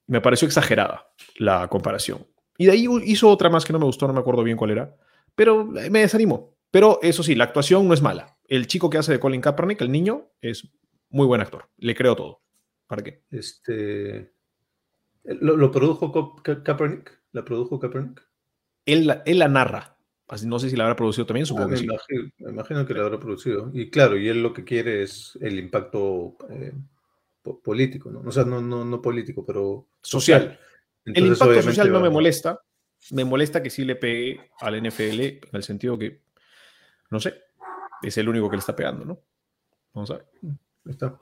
me 0.06 0.20
pareció 0.20 0.46
exagerada 0.46 1.12
la 1.36 1.68
comparación. 1.68 2.26
Y 2.58 2.66
de 2.66 2.72
ahí 2.72 2.86
hizo 3.04 3.28
otra 3.28 3.48
más 3.48 3.64
que 3.64 3.72
no 3.72 3.78
me 3.78 3.84
gustó, 3.84 4.06
no 4.06 4.12
me 4.12 4.20
acuerdo 4.20 4.42
bien 4.42 4.56
cuál 4.56 4.72
era, 4.72 4.96
pero 5.34 5.62
eh, 5.78 5.90
me 5.90 6.00
desanimó. 6.00 6.56
Pero 6.70 6.98
eso 7.02 7.22
sí, 7.22 7.34
la 7.34 7.44
actuación 7.44 7.86
no 7.86 7.94
es 7.94 8.02
mala. 8.02 8.36
El 8.46 8.66
chico 8.66 8.90
que 8.90 8.98
hace 8.98 9.12
de 9.12 9.20
Colin 9.20 9.40
Kaepernick, 9.40 9.80
el 9.80 9.92
niño, 9.92 10.30
es 10.40 10.68
muy 11.10 11.26
buen 11.26 11.40
actor. 11.40 11.68
Le 11.78 11.94
creo 11.94 12.16
todo. 12.16 12.42
¿Para 12.86 13.02
qué? 13.02 13.22
Este, 13.30 14.34
¿lo, 15.24 15.70
produjo 15.70 16.12
Ka- 16.12 16.42
Ka- 16.42 16.62
Kaepernick? 16.62 17.20
¿La 17.32 17.44
produjo 17.44 17.78
Kaepernick? 17.78 18.22
Él, 18.92 19.06
la- 19.06 19.22
él 19.26 19.38
la 19.38 19.48
narra. 19.48 19.96
Así, 20.28 20.46
no 20.46 20.58
sé 20.60 20.70
si 20.70 20.76
la 20.76 20.84
habrá 20.84 20.94
producido 20.96 21.26
también, 21.26 21.44
Ah, 21.44 21.48
supongo 21.48 21.68
me, 21.68 21.74
que 21.74 21.78
sí. 21.80 21.84
imagino, 21.86 22.30
me 22.38 22.50
imagino 22.52 22.86
que 22.86 22.94
la 22.94 23.02
habrá 23.02 23.18
producido. 23.18 23.70
Y 23.74 23.90
claro, 23.90 24.16
y 24.16 24.28
él 24.28 24.42
lo 24.42 24.52
que 24.52 24.62
quiere 24.64 25.02
es 25.02 25.36
el 25.40 25.58
impacto 25.58 26.36
eh, 26.50 26.72
po- 27.42 27.60
político, 27.60 28.10
¿no? 28.10 28.20
O 28.20 28.30
sea, 28.30 28.44
no, 28.44 28.60
no, 28.60 28.84
no 28.84 29.02
político, 29.02 29.44
pero 29.44 29.86
Social. 30.02 30.58
El 31.04 31.16
Entonces, 31.16 31.40
impacto 31.42 31.62
social 31.62 31.88
no 31.88 31.94
va- 31.94 32.00
me 32.02 32.10
molesta. 32.10 32.60
Me 33.10 33.24
molesta 33.24 33.62
que 33.62 33.70
sí 33.70 33.84
le 33.84 33.96
pegue 33.96 34.50
al 34.60 34.74
NFL 34.84 35.20
en 35.42 35.56
el 35.56 35.62
sentido 35.62 35.98
que, 35.98 36.20
no 37.10 37.18
sé, 37.18 37.34
es 38.02 38.16
el 38.18 38.28
único 38.28 38.48
que 38.50 38.56
le 38.56 38.60
está 38.60 38.76
pegando, 38.76 39.04
¿no? 39.04 39.20
Vamos 39.94 40.10
a 40.10 40.14
ver. 40.18 40.26
Ahí 40.44 40.90
está. 40.92 41.18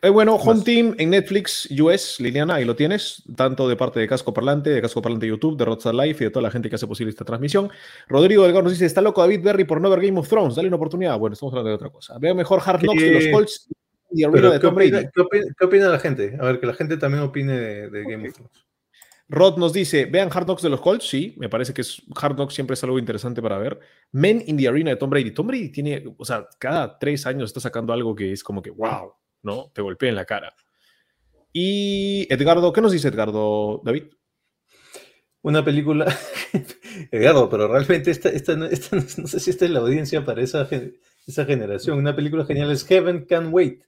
Eh, 0.00 0.10
bueno, 0.10 0.36
Home. 0.36 0.62
Team 0.62 0.94
en 0.98 1.10
Netflix 1.10 1.68
US, 1.80 2.20
Liliana, 2.20 2.54
ahí 2.56 2.64
lo 2.64 2.76
tienes, 2.76 3.22
tanto 3.36 3.68
de 3.68 3.74
parte 3.74 3.98
de 3.98 4.06
Casco 4.06 4.32
Parlante, 4.32 4.70
de 4.70 4.80
Casco 4.80 5.02
Parlante 5.02 5.26
YouTube, 5.26 5.56
de 5.56 5.64
Rockstar 5.64 5.94
Life 5.94 6.22
y 6.22 6.26
de 6.26 6.30
toda 6.30 6.42
la 6.44 6.50
gente 6.52 6.68
que 6.68 6.76
hace 6.76 6.86
posible 6.86 7.10
esta 7.10 7.24
transmisión. 7.24 7.68
Rodrigo 8.06 8.44
Delgado 8.44 8.62
nos 8.62 8.72
dice, 8.72 8.86
está 8.86 9.00
loco 9.00 9.20
David 9.22 9.42
Berry 9.42 9.64
por 9.64 9.80
no 9.80 9.90
ver 9.90 10.00
Game 10.00 10.18
of 10.20 10.28
Thrones, 10.28 10.54
dale 10.54 10.68
una 10.68 10.76
oportunidad. 10.76 11.18
Bueno, 11.18 11.34
estamos 11.34 11.52
hablando 11.52 11.70
de 11.70 11.74
otra 11.74 11.90
cosa. 11.90 12.16
Veo 12.18 12.34
mejor 12.34 12.60
Hard 12.64 12.80
Knocks 12.82 13.00
de 13.02 13.10
los 13.12 13.26
Colts 13.32 13.68
y 14.12 14.22
Arena 14.22 14.36
Pero, 14.36 14.50
de 14.52 14.58
¿qué 14.60 14.66
Tom 14.66 14.74
Brady. 14.76 14.90
qué 15.14 15.20
opina- 15.20 15.54
qué 15.58 15.64
opina 15.66 15.88
la 15.88 15.98
gente? 15.98 16.36
A 16.40 16.44
ver, 16.44 16.60
que 16.60 16.66
la 16.66 16.74
gente 16.74 16.96
también 16.96 17.24
opine 17.24 17.52
de, 17.58 17.90
de 17.90 18.02
Game 18.04 18.28
of 18.28 18.34
Thrones. 18.34 18.64
Rod 19.30 19.58
nos 19.58 19.72
dice, 19.74 20.06
vean 20.06 20.30
Hard 20.32 20.46
Knocks 20.46 20.62
de 20.62 20.70
los 20.70 20.80
Colts, 20.80 21.06
sí, 21.06 21.34
me 21.38 21.48
parece 21.50 21.74
que 21.74 21.82
es, 21.82 22.00
Hard 22.14 22.36
Knocks 22.36 22.54
siempre 22.54 22.74
es 22.74 22.84
algo 22.84 22.98
interesante 22.98 23.42
para 23.42 23.58
ver. 23.58 23.78
Men 24.12 24.42
in 24.46 24.56
the 24.56 24.68
Arena 24.68 24.90
de 24.90 24.96
Tom 24.96 25.10
Brady. 25.10 25.32
Tom 25.32 25.48
Brady 25.48 25.68
tiene, 25.70 26.04
o 26.16 26.24
sea, 26.24 26.48
cada 26.58 26.98
tres 26.98 27.26
años 27.26 27.50
está 27.50 27.60
sacando 27.60 27.92
algo 27.92 28.14
que 28.14 28.32
es 28.32 28.42
como 28.42 28.62
que, 28.62 28.70
wow, 28.70 29.12
¿no? 29.42 29.70
Te 29.74 29.82
golpea 29.82 30.08
en 30.10 30.16
la 30.16 30.24
cara. 30.24 30.54
Y 31.52 32.26
Edgardo, 32.32 32.72
¿qué 32.72 32.80
nos 32.80 32.92
dice 32.92 33.08
Edgardo, 33.08 33.80
David? 33.84 34.04
Una 35.42 35.64
película, 35.64 36.04
Edgardo, 37.12 37.48
pero 37.48 37.68
realmente 37.68 38.10
esta, 38.10 38.28
esta, 38.28 38.56
no, 38.56 38.66
esta 38.66 38.96
no- 38.96 39.26
sé 39.28 39.40
si 39.40 39.50
esta 39.50 39.64
es 39.64 39.70
la 39.70 39.78
audiencia 39.80 40.24
para 40.24 40.42
esa, 40.42 40.68
esa 41.26 41.44
generación. 41.44 41.98
Una 41.98 42.14
película 42.14 42.44
genial 42.44 42.70
es 42.72 42.84
Heaven 42.84 43.24
Can 43.24 43.52
Wait, 43.52 43.82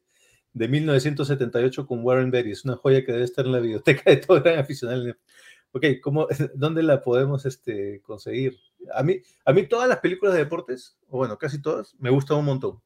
de 0.53 0.69
1978 0.69 1.87
con 1.87 2.05
Warren 2.05 2.31
Beatty. 2.31 2.53
Es 2.53 2.65
una 2.65 2.77
joya 2.77 3.05
que 3.05 3.13
debe 3.13 3.25
estar 3.25 3.45
en 3.47 3.53
la 3.53 3.59
biblioteca 3.61 4.11
de 4.11 4.17
todo 4.19 4.41
gran 4.41 4.59
aficionado. 4.59 5.05
Ok, 5.73 5.85
¿cómo, 6.03 6.27
¿dónde 6.55 6.83
la 6.83 7.01
podemos 7.03 7.45
este, 7.47 8.01
conseguir? 8.03 8.57
A 8.95 9.03
mí, 9.03 9.21
a 9.45 9.53
mí 9.53 9.67
todas 9.67 9.89
las 9.89 9.99
películas 9.99 10.35
de 10.35 10.41
deportes, 10.41 10.99
o 11.09 11.19
bueno, 11.19 11.37
casi 11.37 11.61
todas, 11.61 11.95
me 11.99 12.11
gustan 12.11 12.39
un 12.39 12.45
montón. 12.47 12.81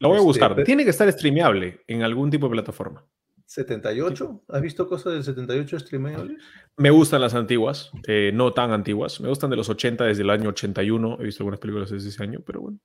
Lo 0.00 0.08
voy 0.08 0.16
a 0.16 0.18
Este, 0.20 0.26
buscar. 0.26 0.64
Tiene 0.64 0.84
que 0.84 0.90
estar 0.90 1.10
streameable 1.12 1.82
en 1.86 2.02
algún 2.02 2.30
tipo 2.30 2.46
de 2.46 2.52
plataforma. 2.52 3.04
78, 3.46 4.44
¿has 4.48 4.62
visto 4.62 4.88
cosas 4.88 5.12
del 5.12 5.22
78 5.24 5.78
streamables? 5.80 6.38
Me 6.76 6.90
gustan 6.90 7.20
las 7.20 7.34
antiguas, 7.34 7.90
eh, 8.08 8.30
no 8.34 8.52
tan 8.52 8.72
antiguas. 8.72 9.20
Me 9.20 9.28
gustan 9.28 9.50
de 9.50 9.56
los 9.56 9.68
80, 9.68 10.04
desde 10.04 10.22
el 10.22 10.30
año 10.30 10.48
81. 10.50 11.18
He 11.20 11.24
visto 11.24 11.42
algunas 11.42 11.60
películas 11.60 11.90
desde 11.90 12.08
ese 12.08 12.22
año, 12.22 12.40
pero 12.44 12.60
bueno. 12.62 12.78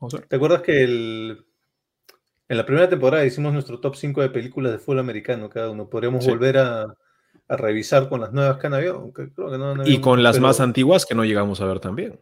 Vamos 0.00 0.14
a 0.14 0.18
ver. 0.18 0.26
¿Te 0.26 0.36
acuerdas 0.36 0.62
que 0.62 0.82
el, 0.82 1.46
en 2.48 2.56
la 2.56 2.66
primera 2.66 2.88
temporada 2.88 3.24
hicimos 3.24 3.52
nuestro 3.52 3.78
top 3.80 3.94
5 3.94 4.20
de 4.20 4.30
películas 4.30 4.72
de 4.72 4.78
fútbol 4.78 4.98
americano 4.98 5.48
cada 5.48 5.70
uno? 5.70 5.88
Podríamos 5.88 6.24
Sí. 6.24 6.30
volver 6.30 6.58
a, 6.58 6.82
a 7.48 7.56
revisar 7.56 8.08
con 8.08 8.20
las 8.20 8.32
nuevas 8.32 8.58
que 8.58 8.66
han 8.66 8.74
habido. 8.74 8.96
aunque 8.96 9.32
creo 9.32 9.50
que 9.52 9.58
no 9.58 9.70
han 9.70 9.86
Y 9.86 10.00
con 10.00 10.22
las 10.22 10.36
pero- 10.36 10.48
más 10.48 10.60
antiguas 10.60 11.06
que 11.06 11.14
no 11.14 11.24
llegamos 11.24 11.60
a 11.60 11.66
ver 11.66 11.78
también. 11.78 12.20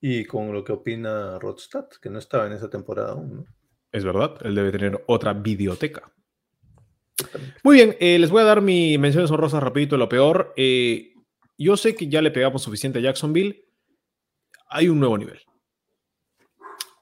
Y 0.00 0.24
con 0.24 0.52
lo 0.52 0.62
que 0.62 0.72
opina 0.72 1.38
Rodstad, 1.38 1.88
que 2.00 2.10
no 2.10 2.18
estaba 2.18 2.46
en 2.46 2.52
esa 2.52 2.70
temporada 2.70 3.12
aún. 3.12 3.36
¿no? 3.36 3.46
Es 3.90 4.04
verdad, 4.04 4.36
él 4.42 4.54
debe 4.54 4.70
tener 4.70 5.02
otra 5.06 5.32
videoteca. 5.32 6.12
Muy 7.64 7.76
bien, 7.76 7.96
eh, 7.98 8.18
les 8.18 8.30
voy 8.30 8.42
a 8.42 8.46
dar 8.46 8.60
mi 8.60 8.96
menciones 8.98 9.30
honrosas 9.30 9.62
rapidito, 9.62 9.96
lo 9.96 10.08
peor. 10.08 10.52
Eh, 10.56 11.14
yo 11.56 11.76
sé 11.76 11.94
que 11.94 12.08
ya 12.08 12.22
le 12.22 12.30
pegamos 12.30 12.62
suficiente 12.62 12.98
a 12.98 13.02
Jacksonville. 13.02 13.64
Hay 14.68 14.88
un 14.88 15.00
nuevo 15.00 15.18
nivel. 15.18 15.40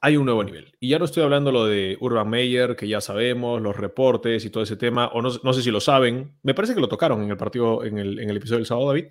Hay 0.01 0.17
un 0.17 0.25
nuevo 0.25 0.45
nivel. 0.45 0.73
Y 0.79 0.91
ya 0.91 0.99
no 0.99 1.05
estoy 1.05 1.23
hablando 1.23 1.51
lo 1.51 1.67
de 1.67 1.99
Urban 2.01 2.31
Meyer, 2.31 2.77
que 2.77 2.89
ya 2.89 3.01
sabemos, 3.01 3.61
los 3.61 3.77
reportes 3.77 4.45
y 4.45 4.51
todo 4.51 4.63
ese 4.63 4.77
tema, 4.77 5.09
o 5.09 5.21
no, 5.21 5.31
no 5.43 5.53
sé 5.53 5.63
si 5.63 5.71
lo 5.71 5.81
saben. 5.81 6.39
Me 6.43 6.55
parece 6.55 6.75
que 6.75 6.81
lo 6.81 6.89
tocaron 6.89 7.23
en 7.23 7.31
el 7.31 7.37
partido, 7.37 7.85
en 7.85 7.99
el, 7.99 8.21
en 8.21 8.31
el 8.31 8.37
episodio 8.37 8.59
del 8.59 8.67
sábado, 8.67 8.89
David. 8.89 9.07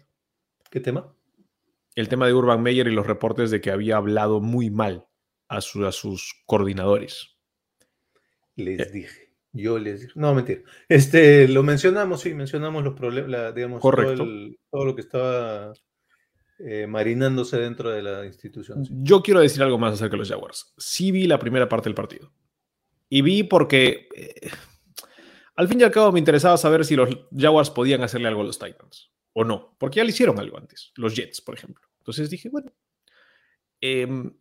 ¿Qué 0.71 0.79
tema? 0.79 1.13
El 1.95 2.09
tema 2.09 2.27
de 2.27 2.33
Urban 2.33 2.61
Meyer 2.61 2.87
y 2.87 2.91
los 2.91 3.07
reportes 3.07 3.51
de 3.51 3.61
que 3.61 3.71
había 3.71 3.97
hablado 3.97 4.41
muy 4.41 4.69
mal 4.69 5.07
a, 5.47 5.61
su- 5.61 5.85
a 5.85 5.91
sus 5.91 6.43
coordinadores. 6.45 7.37
Les 8.55 8.79
Eh. 8.79 8.89
dije. 8.91 9.25
Yo 9.53 9.79
les 9.79 10.01
dije. 10.01 10.13
No, 10.15 10.33
mentira. 10.35 10.61
Este, 10.89 11.47
lo 11.47 11.63
mencionamos, 11.63 12.19
sí, 12.21 12.33
mencionamos 12.33 12.83
los 12.83 12.93
problemas, 12.93 13.55
digamos, 13.55 13.81
todo, 13.81 14.11
el- 14.11 14.59
todo 14.69 14.85
lo 14.85 14.95
que 14.95 15.01
estaba 15.01 15.71
eh, 16.59 16.87
marinándose 16.87 17.57
dentro 17.57 17.89
de 17.89 18.01
la 18.01 18.25
institución. 18.25 18.83
sí. 18.85 18.93
Yo 19.01 19.21
quiero 19.21 19.39
decir 19.41 19.61
algo 19.63 19.77
más 19.77 19.93
acerca 19.93 20.13
de 20.13 20.17
los 20.19 20.29
Jaguars. 20.29 20.73
Sí 20.77 21.11
vi 21.11 21.27
la 21.27 21.39
primera 21.39 21.67
parte 21.69 21.89
del 21.89 21.95
partido. 21.95 22.31
Y 23.09 23.21
vi 23.21 23.43
porque 23.43 24.07
eh, 24.15 24.49
al 25.55 25.67
fin 25.69 25.79
y 25.79 25.83
al 25.83 25.91
cabo 25.91 26.11
me 26.11 26.19
interesaba 26.19 26.57
saber 26.57 26.83
si 26.85 26.95
los 26.95 27.09
Jaguars 27.37 27.69
podían 27.69 28.03
hacerle 28.03 28.27
algo 28.29 28.41
a 28.41 28.45
los 28.45 28.57
Titans 28.59 29.11
o 29.35 29.43
no. 29.43 29.75
Porque 29.77 29.97
ya 29.97 30.03
le 30.03 30.09
hicieron 30.09 30.39
algo 30.39 30.57
antes. 30.57 30.91
Los 30.95 31.13
Jets, 31.15 31.41
por 31.41 31.55
ejemplo. 31.55 31.83
Entonces 31.99 32.29
dije, 32.29 32.49
bueno. 32.49 32.73
em, 33.81 34.33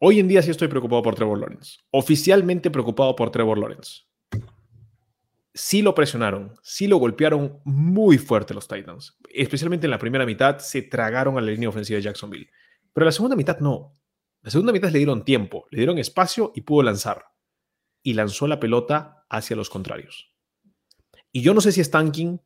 hoy 0.00 0.18
en 0.18 0.26
día 0.26 0.42
sí 0.42 0.50
estoy 0.50 0.68
preocupado 0.68 1.02
por 1.02 1.14
Trevor 1.14 1.38
Lawrence. 1.38 1.78
Oficialmente 1.90 2.70
preocupado 2.70 3.14
por 3.14 3.30
Trevor 3.30 3.58
Lawrence. 3.58 4.02
Sí 5.52 5.82
lo 5.82 5.94
presionaron, 5.94 6.52
sí 6.62 6.88
lo 6.88 6.96
golpearon 6.96 7.60
muy 7.64 8.18
fuerte 8.18 8.54
los 8.54 8.66
Titans. 8.66 9.16
Especialmente 9.32 9.86
en 9.86 9.92
la 9.92 9.98
primera 9.98 10.26
mitad 10.26 10.58
se 10.58 10.82
tragaron 10.82 11.38
a 11.38 11.40
la 11.40 11.52
línea 11.52 11.68
ofensiva 11.68 11.96
de 11.98 12.02
Jacksonville. 12.02 12.50
Pero 12.92 13.04
la 13.04 13.12
segunda 13.12 13.36
mitad 13.36 13.60
no. 13.60 14.00
La 14.40 14.50
segunda 14.50 14.72
mitad 14.72 14.90
le 14.90 14.98
dieron 14.98 15.24
tiempo, 15.24 15.66
le 15.70 15.78
dieron 15.78 15.98
espacio 15.98 16.52
y 16.54 16.62
pudo 16.62 16.82
lanzar. 16.82 17.26
Y 18.02 18.14
lanzó 18.14 18.46
la 18.46 18.58
pelota 18.58 19.26
hacia 19.28 19.56
los 19.56 19.70
contrarios. 19.70 20.34
Y 21.30 21.42
yo 21.42 21.54
no 21.54 21.60
sé 21.60 21.72
si 21.72 21.80
es 21.80 21.90
tanking, 21.90 22.40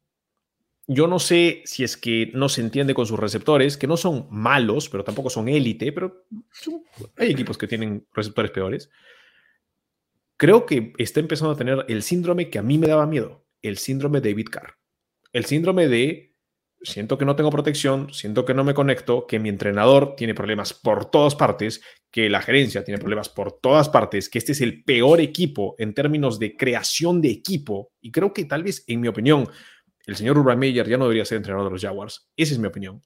Yo 0.91 1.07
no 1.07 1.19
sé 1.19 1.61
si 1.67 1.85
es 1.85 1.99
que 1.99 2.31
no 2.35 2.49
se 2.49 2.63
entiende 2.63 2.95
con 2.95 3.07
sus 3.07 3.19
receptores, 3.21 3.77
que 3.77 3.87
no 3.87 3.99
son 3.99 4.27
malos, 4.31 4.89
pero 4.89 5.05
tampoco 5.05 5.29
son 5.29 5.49
élite, 5.49 5.93
pero 5.93 6.25
son- 6.51 6.83
hay 7.19 7.31
equipos 7.31 7.59
que 7.59 7.69
tienen 7.69 8.07
receptores 8.15 8.51
peores. 8.51 8.91
Creo 10.39 10.67
que 10.67 10.93
está 10.99 11.21
empezando 11.21 11.53
a 11.53 11.57
tener 11.57 11.85
el 11.89 12.03
síndrome 12.03 12.49
que 12.49 12.59
a 12.59 12.63
mí 12.63 12.79
me 12.79 12.87
daba 12.87 13.07
miedo, 13.07 13.45
el 13.61 13.77
síndrome 13.77 14.21
de 14.21 14.31
David 14.31 14.47
Carr. 14.51 14.75
El 15.33 15.45
síndrome 15.45 15.89
de 15.89 16.35
siento 16.81 17.19
que 17.19 17.25
no 17.25 17.35
tengo 17.37 17.51
protección, 17.51 18.13
siento 18.15 18.45
que 18.45 18.55
no 18.55 18.63
me 18.65 18.73
conecto, 18.73 19.27
que 19.27 19.41
mi 19.41 19.49
entrenador 19.49 20.15
tiene 20.17 20.35
problemas 20.35 20.73
por 20.73 21.11
todas 21.11 21.35
partes, 21.35 21.83
que 22.11 22.31
la 22.31 22.41
gerencia 22.41 22.85
tiene 22.85 22.99
problemas 23.01 23.29
por 23.29 23.61
todas 23.61 23.89
partes, 23.89 24.29
que 24.29 24.39
este 24.39 24.53
es 24.53 24.61
el 24.61 24.85
peor 24.85 25.21
equipo 25.21 25.75
en 25.79 25.93
términos 25.93 26.39
de 26.39 26.57
creación 26.57 27.21
de 27.21 27.31
equipo. 27.31 27.91
Y 28.01 28.13
creo 28.13 28.33
que 28.33 28.45
tal 28.45 28.63
vez, 28.63 28.85
en 28.87 29.01
mi 29.01 29.09
opinión, 29.09 29.49
el 30.09 30.17
señor 30.17 30.39
Urban 30.39 30.59
Meyer 30.59 30.89
ya 30.89 30.97
no 30.97 31.05
debería 31.05 31.27
ser 31.27 31.37
entrenador 31.37 31.67
de 31.67 31.73
los 31.73 31.83
Jaguars. 31.83 32.31
Esa 32.35 32.55
es 32.55 32.59
mi 32.59 32.67
opinión. 32.67 33.03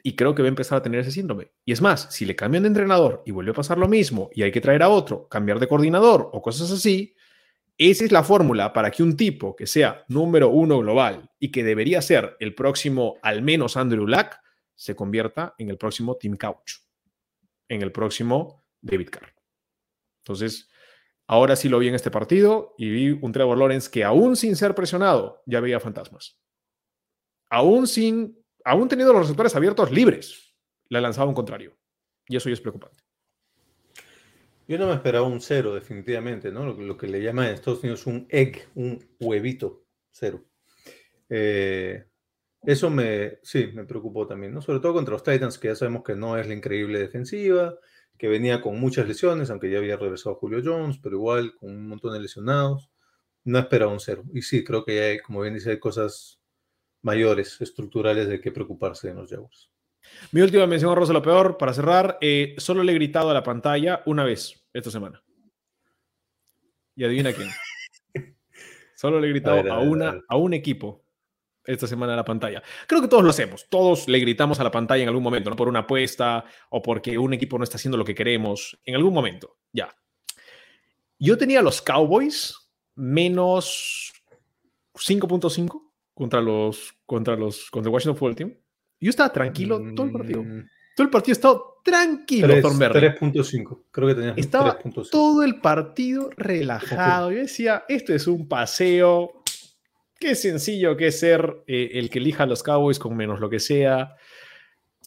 Y 0.00 0.14
creo 0.14 0.32
que 0.32 0.42
va 0.42 0.46
a 0.46 0.48
empezar 0.48 0.78
a 0.78 0.82
tener 0.82 1.00
ese 1.00 1.10
síndrome. 1.10 1.50
Y 1.64 1.72
es 1.72 1.82
más, 1.82 2.06
si 2.14 2.24
le 2.24 2.36
cambian 2.36 2.62
de 2.62 2.68
entrenador 2.68 3.24
y 3.26 3.32
vuelve 3.32 3.50
a 3.50 3.54
pasar 3.54 3.78
lo 3.78 3.88
mismo 3.88 4.30
y 4.32 4.44
hay 4.44 4.52
que 4.52 4.60
traer 4.60 4.84
a 4.84 4.88
otro, 4.88 5.28
cambiar 5.28 5.58
de 5.58 5.66
coordinador 5.66 6.30
o 6.32 6.40
cosas 6.40 6.70
así, 6.70 7.16
esa 7.76 8.04
es 8.04 8.12
la 8.12 8.22
fórmula 8.22 8.72
para 8.72 8.92
que 8.92 9.02
un 9.02 9.16
tipo 9.16 9.56
que 9.56 9.66
sea 9.66 10.04
número 10.06 10.50
uno 10.50 10.78
global 10.78 11.28
y 11.40 11.50
que 11.50 11.64
debería 11.64 12.00
ser 12.00 12.36
el 12.38 12.54
próximo, 12.54 13.16
al 13.20 13.42
menos 13.42 13.76
Andrew 13.76 14.06
Luck, 14.06 14.36
se 14.76 14.94
convierta 14.94 15.56
en 15.58 15.68
el 15.68 15.78
próximo 15.78 16.16
Tim 16.16 16.36
Couch, 16.36 16.74
en 17.68 17.82
el 17.82 17.90
próximo 17.90 18.64
David 18.80 19.08
Carr. 19.10 19.34
Entonces, 20.22 20.70
ahora 21.28 21.54
sí 21.54 21.68
lo 21.68 21.78
vi 21.78 21.88
en 21.88 21.94
este 21.94 22.10
partido 22.10 22.74
y 22.76 22.90
vi 22.90 23.10
un 23.10 23.30
Trevor 23.30 23.56
Lawrence 23.56 23.90
que 23.90 24.02
aún 24.02 24.34
sin 24.34 24.56
ser 24.56 24.74
presionado 24.74 25.42
ya 25.46 25.60
veía 25.60 25.78
fantasmas. 25.78 26.40
Aún 27.50 27.86
sin, 27.86 28.44
aún 28.64 28.88
teniendo 28.88 29.12
los 29.12 29.22
receptores 29.22 29.54
abiertos 29.54 29.92
libres, 29.92 30.54
le 30.88 31.00
lanzaba 31.00 31.28
un 31.28 31.34
contrario. 31.34 31.76
Y 32.26 32.36
eso 32.36 32.48
ya 32.48 32.54
es 32.54 32.60
preocupante. 32.60 33.04
Yo 34.66 34.78
no 34.78 34.86
me 34.86 34.94
esperaba 34.94 35.26
un 35.26 35.40
cero, 35.40 35.74
definitivamente, 35.74 36.50
¿no? 36.50 36.66
Lo 36.74 36.96
que 36.96 37.06
le 37.06 37.22
llaman 37.22 37.46
en 37.46 37.54
Estados 37.54 37.82
Unidos 37.82 38.06
un 38.06 38.26
egg, 38.28 38.68
un 38.74 38.98
huevito, 39.18 39.86
cero. 40.10 40.44
Eh, 41.30 42.04
eso 42.62 42.90
me, 42.90 43.38
sí, 43.42 43.70
me 43.72 43.84
preocupó 43.84 44.26
también, 44.26 44.52
¿no? 44.52 44.60
Sobre 44.60 44.80
todo 44.80 44.92
contra 44.94 45.12
los 45.12 45.22
Titans, 45.22 45.58
que 45.58 45.68
ya 45.68 45.74
sabemos 45.74 46.02
que 46.04 46.14
no 46.14 46.36
es 46.36 46.46
la 46.46 46.54
increíble 46.54 46.98
defensiva, 46.98 47.78
que 48.18 48.28
venía 48.28 48.60
con 48.60 48.78
muchas 48.80 49.06
lesiones, 49.06 49.50
aunque 49.50 49.70
ya 49.70 49.78
había 49.78 49.96
regresado 49.96 50.34
Julio 50.36 50.60
Jones, 50.64 50.98
pero 51.02 51.16
igual 51.16 51.54
con 51.56 51.70
un 51.70 51.88
montón 51.88 52.12
de 52.12 52.20
lesionados. 52.20 52.90
No 53.44 53.58
esperaba 53.58 53.92
un 53.92 54.00
cero. 54.00 54.24
Y 54.34 54.42
sí, 54.42 54.64
creo 54.64 54.84
que 54.84 55.00
hay, 55.00 55.18
como 55.20 55.40
bien 55.40 55.54
dice, 55.54 55.70
hay 55.70 55.78
cosas 55.78 56.40
mayores, 57.00 57.60
estructurales 57.60 58.28
de 58.28 58.40
qué 58.40 58.50
preocuparse 58.50 59.08
en 59.08 59.16
los 59.16 59.30
Jaguars. 59.30 59.70
Mi 60.32 60.40
última 60.40 60.66
mención 60.66 60.90
a 60.90 60.94
Rosa 60.94 61.12
lo 61.12 61.22
peor, 61.22 61.56
para 61.56 61.72
cerrar, 61.72 62.18
eh, 62.20 62.54
solo 62.58 62.82
le 62.82 62.92
he 62.92 62.94
gritado 62.96 63.30
a 63.30 63.34
la 63.34 63.42
pantalla 63.42 64.02
una 64.06 64.24
vez 64.24 64.66
esta 64.72 64.90
semana. 64.90 65.22
Y 66.96 67.04
adivina 67.04 67.32
quién. 67.32 67.48
Solo 68.96 69.20
le 69.20 69.28
he 69.28 69.30
gritado 69.30 69.58
a, 69.58 69.62
ver, 69.62 69.70
a 69.70 69.78
ver, 69.78 69.88
una, 69.88 70.08
a 70.10 70.22
a 70.28 70.36
un 70.36 70.54
equipo 70.54 71.04
esta 71.68 71.86
semana 71.86 72.14
a 72.14 72.16
la 72.16 72.24
pantalla. 72.24 72.62
Creo 72.86 73.00
que 73.00 73.08
todos 73.08 73.22
lo 73.22 73.30
hacemos. 73.30 73.66
Todos 73.68 74.08
le 74.08 74.18
gritamos 74.18 74.58
a 74.60 74.64
la 74.64 74.70
pantalla 74.70 75.02
en 75.02 75.08
algún 75.08 75.22
momento, 75.22 75.50
no 75.50 75.56
por 75.56 75.68
una 75.68 75.80
apuesta 75.80 76.44
o 76.70 76.82
porque 76.82 77.18
un 77.18 77.32
equipo 77.34 77.58
no 77.58 77.64
está 77.64 77.76
haciendo 77.76 77.96
lo 77.98 78.04
que 78.04 78.14
queremos. 78.14 78.78
En 78.84 78.94
algún 78.94 79.12
momento, 79.14 79.56
ya. 79.72 79.94
Yo 81.18 81.36
tenía 81.36 81.60
a 81.60 81.62
los 81.62 81.82
Cowboys 81.82 82.54
menos 82.94 84.12
5.5 84.94 85.82
contra 86.14 86.40
los 86.40 86.94
contra 87.06 87.36
los 87.36 87.70
contra 87.70 87.88
el 87.90 87.94
Washington 87.94 88.16
Football 88.16 88.36
Team. 88.36 88.54
Yo 89.00 89.10
estaba 89.10 89.32
tranquilo 89.32 89.80
todo 89.94 90.06
el 90.06 90.12
partido. 90.12 90.42
Mm, 90.42 90.68
Todo 90.96 91.04
el 91.04 91.10
partido 91.10 91.32
estaba 91.34 91.60
tranquilo, 91.84 92.48
tres- 92.48 92.62
Thornberry. 92.62 93.00
3.5. 93.00 93.84
Creo 93.92 94.08
que 94.08 94.14
tenías 94.16 94.36
Estaba 94.38 94.76
3.5. 94.80 95.10
todo 95.10 95.42
el 95.44 95.60
partido 95.60 96.28
relajado. 96.36 97.30
Yo 97.30 97.38
decía, 97.38 97.84
esto 97.88 98.12
es 98.12 98.26
un 98.26 98.48
paseo. 98.48 99.37
Qué 100.18 100.34
sencillo 100.34 100.96
que 100.96 101.08
es 101.08 101.20
ser 101.20 101.62
eh, 101.66 101.90
el 101.94 102.10
que 102.10 102.18
elija 102.18 102.42
a 102.42 102.46
los 102.46 102.62
Cowboys 102.62 102.98
con 102.98 103.16
menos 103.16 103.40
lo 103.40 103.48
que 103.48 103.60
sea. 103.60 104.16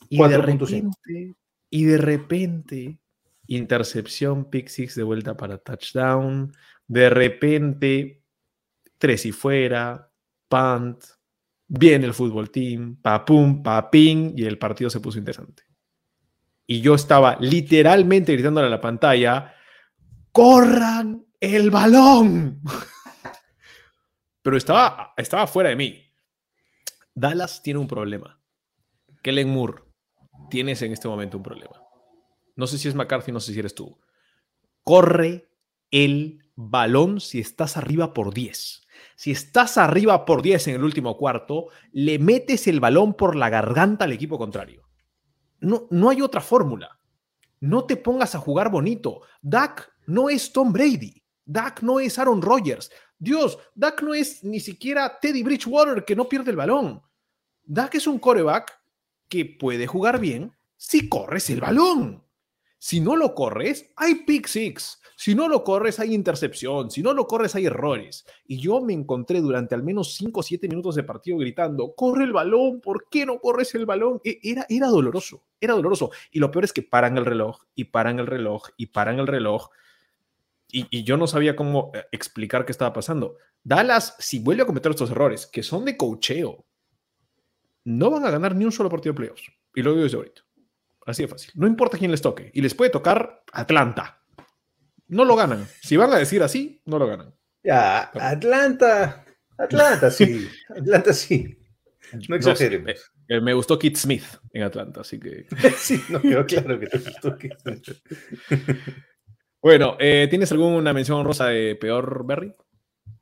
Y 0.10 0.18
de 0.18 0.24
4.5. 0.24 0.42
repente, 0.42 1.36
y 1.70 1.86
de 1.86 1.98
repente, 1.98 3.00
intercepción, 3.48 4.50
pick 4.50 4.68
six 4.68 4.96
de 4.96 5.04
vuelta 5.04 5.36
para 5.36 5.58
touchdown. 5.58 6.54
De 6.88 7.10
repente, 7.10 8.24
tres 8.98 9.26
y 9.26 9.32
fuera, 9.32 10.10
punt, 10.48 11.04
viene 11.68 12.06
el 12.06 12.14
fútbol 12.14 12.52
team, 12.52 12.98
pa 13.02 13.24
pum, 13.26 13.64
pa 13.64 13.90
ping, 13.90 14.34
y 14.36 14.46
el 14.46 14.58
partido 14.58 14.90
se 14.90 15.00
puso 15.00 15.18
interesante. 15.18 15.64
Y 16.68 16.82
yo 16.82 16.96
estaba 16.96 17.38
literalmente 17.40 18.34
gritándole 18.34 18.68
a 18.68 18.70
la 18.70 18.82
pantalla, 18.82 19.54
¡corran 20.32 21.26
el 21.40 21.70
balón! 21.70 22.62
Pero 24.42 24.58
estaba, 24.58 25.14
estaba 25.18 25.48
fuera 25.48 25.70
de 25.70 25.76
mí. 25.76 26.04
Dallas 27.14 27.62
tiene 27.62 27.80
un 27.80 27.88
problema. 27.88 28.40
Kellen 29.22 29.50
Moore, 29.50 29.84
tienes 30.50 30.82
en 30.82 30.92
este 30.94 31.08
momento 31.08 31.38
un 31.38 31.44
problema. 31.44 31.82
No 32.56 32.68
sé 32.68 32.78
si 32.78 32.88
es 32.88 32.96
McCarthy, 32.96 33.32
no 33.32 33.40
sé 33.40 33.54
si 33.54 33.60
eres 33.60 33.76
tú. 33.76 34.00
Corre 34.84 35.50
el 35.92 36.44
balón 36.56 37.20
si 37.20 37.40
estás 37.40 37.78
arriba 37.78 38.14
por 38.14 38.34
10. 38.34 38.88
Si 39.16 39.32
estás 39.32 39.78
arriba 39.78 40.26
por 40.26 40.42
10 40.42 40.70
en 40.70 40.76
el 40.76 40.84
último 40.84 41.18
cuarto, 41.18 41.68
le 41.92 42.20
metes 42.20 42.68
el 42.68 42.80
balón 42.80 43.14
por 43.14 43.36
la 43.36 43.50
garganta 43.50 44.06
al 44.06 44.12
equipo 44.12 44.38
contrario. 44.38 44.88
No, 45.60 45.88
no 45.92 46.10
hay 46.10 46.22
otra 46.22 46.42
fórmula. 46.42 47.00
No 47.60 47.86
te 47.86 47.98
pongas 47.98 48.34
a 48.34 48.40
jugar 48.40 48.72
bonito. 48.72 49.22
Dak 49.42 49.94
no 50.08 50.30
es 50.30 50.52
Tom 50.52 50.74
Brady. 50.74 51.24
Dak 51.46 51.84
no 51.84 52.00
es 52.00 52.18
Aaron 52.18 52.42
Rodgers. 52.42 52.92
Dios, 53.22 53.60
Dak 53.76 54.02
no 54.02 54.16
es 54.16 54.44
ni 54.44 54.60
siquiera 54.60 55.20
Teddy 55.20 55.44
Bridgewater 55.44 56.04
que 56.04 56.16
no 56.16 56.28
pierde 56.28 56.50
el 56.50 56.58
balón. 56.58 57.04
Dak 57.64 57.94
es 57.94 58.08
un 58.08 58.18
coreback 58.18 58.72
que 59.30 59.46
puede 59.46 59.86
jugar 59.86 60.20
bien 60.20 60.52
si 60.76 61.08
corres 61.08 61.48
el 61.52 61.62
balón. 61.62 62.24
Si 62.80 63.00
no 63.00 63.16
lo 63.16 63.36
corres, 63.36 63.94
hay 63.96 64.16
pick 64.26 64.48
six. 64.48 65.00
Si 65.16 65.36
no 65.36 65.48
lo 65.48 65.64
corres, 65.64 66.00
hay 66.00 66.16
intercepción. 66.16 66.90
Si 66.90 67.04
no 67.04 67.14
lo 67.14 67.28
corres, 67.28 67.54
hay 67.54 67.68
errores. 67.68 68.26
Y 68.48 68.58
yo 68.58 68.82
me 68.82 68.94
encontré 68.94 69.40
durante 69.40 69.76
al 69.76 69.84
menos 69.84 70.16
5 70.16 70.40
o 70.40 70.42
7 70.42 70.68
minutos 70.68 70.96
de 70.96 71.04
partido 71.04 71.38
gritando, 71.38 71.94
corre 71.94 72.24
el 72.24 72.34
balón, 72.34 72.82
¿por 72.82 73.08
qué 73.08 73.28
no 73.28 73.38
corres 73.40 73.76
el 73.76 73.86
balón? 73.86 74.20
E- 74.24 74.40
Era, 74.42 74.66
era 74.68 74.88
doloroso, 74.88 75.44
era 75.60 75.76
doloroso. 75.76 76.10
Y 76.32 76.40
lo 76.40 76.50
peor 76.50 76.64
es 76.66 76.74
que 76.74 76.82
paran 76.82 77.20
el 77.20 77.26
reloj, 77.26 77.60
y 77.76 77.84
paran 77.84 78.18
el 78.18 78.26
reloj, 78.26 78.64
y 78.78 78.88
paran 78.88 79.20
el 79.20 79.28
reloj. 79.28 79.70
Y, 80.72 80.88
y 80.90 81.04
yo 81.04 81.18
no 81.18 81.28
sabía 81.28 81.56
cómo 81.56 81.92
eh, 81.94 82.06
explicar 82.12 82.66
qué 82.66 82.72
estaba 82.72 82.94
pasando. 82.94 83.38
Dallas, 83.64 84.16
si 84.20 84.40
vuelve 84.40 84.64
a 84.64 84.66
cometer 84.66 84.92
estos 84.92 85.12
errores, 85.12 85.48
que 85.48 85.64
son 85.64 85.86
de 85.86 85.98
cocheo, 85.98 86.66
no 87.84 88.10
van 88.12 88.26
a 88.26 88.32
ganar 88.32 88.56
ni 88.56 88.66
un 88.66 88.72
solo 88.72 88.90
partido 88.90 89.14
de 89.14 89.18
playoffs. 89.18 89.44
Y 89.76 89.82
lo 89.82 89.92
digo 89.92 90.04
desde 90.04 90.18
ahorita. 90.18 90.42
Así 91.06 91.24
de 91.24 91.28
fácil. 91.28 91.52
No 91.56 91.68
importa 91.68 91.98
quién 91.98 92.12
les 92.12 92.22
toque. 92.22 92.52
Y 92.54 92.62
les 92.62 92.74
puede 92.76 92.92
tocar 92.92 93.44
Atlanta. 93.52 94.22
No 95.08 95.26
lo 95.26 95.36
ganan. 95.36 95.68
Si 95.82 95.98
van 95.98 96.14
a 96.14 96.18
decir 96.18 96.42
así, 96.44 96.82
no 96.86 96.98
lo 97.00 97.08
ganan. 97.08 97.34
Ya, 97.64 98.04
Atlanta. 98.14 99.26
Atlanta, 99.58 100.10
sí. 100.12 100.48
Atlanta, 100.70 101.12
sí. 101.14 101.58
No 102.28 102.36
exageremos. 102.36 102.92
eh, 103.28 103.40
me 103.42 103.54
gustó 103.54 103.78
Kit 103.80 103.96
Smith 103.96 104.24
en 104.54 104.64
Atlanta, 104.64 105.02
así 105.02 105.20
que. 105.20 105.46
Sí, 105.78 106.02
no 106.10 106.22
quedó 106.22 106.46
claro 106.46 106.80
que 106.80 106.88
te 106.88 106.98
gustó 107.00 107.38
que- 107.38 107.50
Bueno, 109.62 109.96
eh, 110.00 110.28
¿tienes 110.30 110.52
alguna 110.52 110.94
mención 110.94 111.24
rosa 111.26 111.48
de 111.48 111.76
peor 111.76 112.26
Berry? 112.26 112.56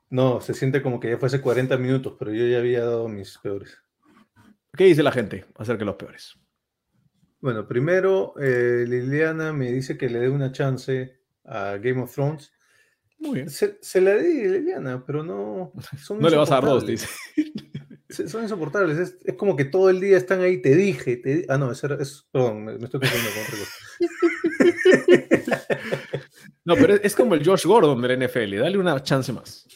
No, 0.10 0.42
se 0.42 0.54
siente 0.54 0.82
como 0.82 1.00
que 1.00 1.10
ya 1.12 1.18
fue 1.18 1.28
hace 1.28 1.42
40 1.42 1.78
minutos, 1.78 2.16
pero 2.18 2.32
yo 2.34 2.46
ya 2.48 2.60
había 2.60 2.82
dado 2.84 3.08
mis 3.10 3.38
peores. 3.38 3.78
¿Qué 4.76 4.86
dice 4.86 5.04
la 5.04 5.12
gente 5.12 5.46
acerca 5.58 5.80
de 5.80 5.86
los 5.86 5.96
peores? 5.96 6.38
Bueno, 7.42 7.68
primero, 7.68 8.34
eh, 8.40 8.86
Liliana 8.88 9.54
me 9.54 9.72
dice 9.72 9.98
que 9.98 10.10
le 10.10 10.20
dé 10.20 10.30
una 10.30 10.52
chance 10.52 11.20
a 11.46 11.78
Game 11.78 12.02
of 12.02 12.14
Thrones. 12.14 12.52
Muy 13.20 13.36
bien. 13.36 13.50
Se, 13.50 13.78
se 13.82 14.00
la 14.02 14.16
di, 14.16 14.48
Liliana, 14.48 15.04
pero 15.06 15.24
no. 15.24 15.74
Son 15.98 16.20
No 16.20 16.30
le 16.30 16.38
vas 16.38 16.52
a 16.52 16.56
dar 16.56 16.66
dos, 16.66 16.86
dice. 16.86 17.08
Se- 18.10 18.28
Son 18.30 18.42
insoportables. 18.44 18.98
Es, 18.98 19.18
es 19.24 19.36
como 19.36 19.56
que 19.56 19.66
todo 19.66 19.90
el 19.90 20.00
día 20.00 20.18
están 20.18 20.42
ahí, 20.42 20.62
te 20.62 20.76
dije. 20.76 21.18
Te 21.18 21.46
Ah, 21.50 21.58
no, 21.58 21.72
eso 21.72 21.86
era- 21.88 22.02
es, 22.02 22.26
perdón, 22.32 22.64
me, 22.66 22.78
me 22.78 22.86
estoy 22.86 23.02
confundiendo 23.02 23.32
con 23.36 23.44
otra 23.44 23.58
cosa. 23.60 23.74
No, 26.70 26.76
pero 26.76 26.94
es, 26.94 27.02
es 27.04 27.16
como 27.16 27.34
el 27.34 27.44
Josh 27.44 27.66
Gordon 27.66 28.00
del 28.00 28.28
NFL. 28.28 28.60
Dale 28.60 28.78
una 28.78 29.02
chance 29.02 29.34
más. 29.34 29.68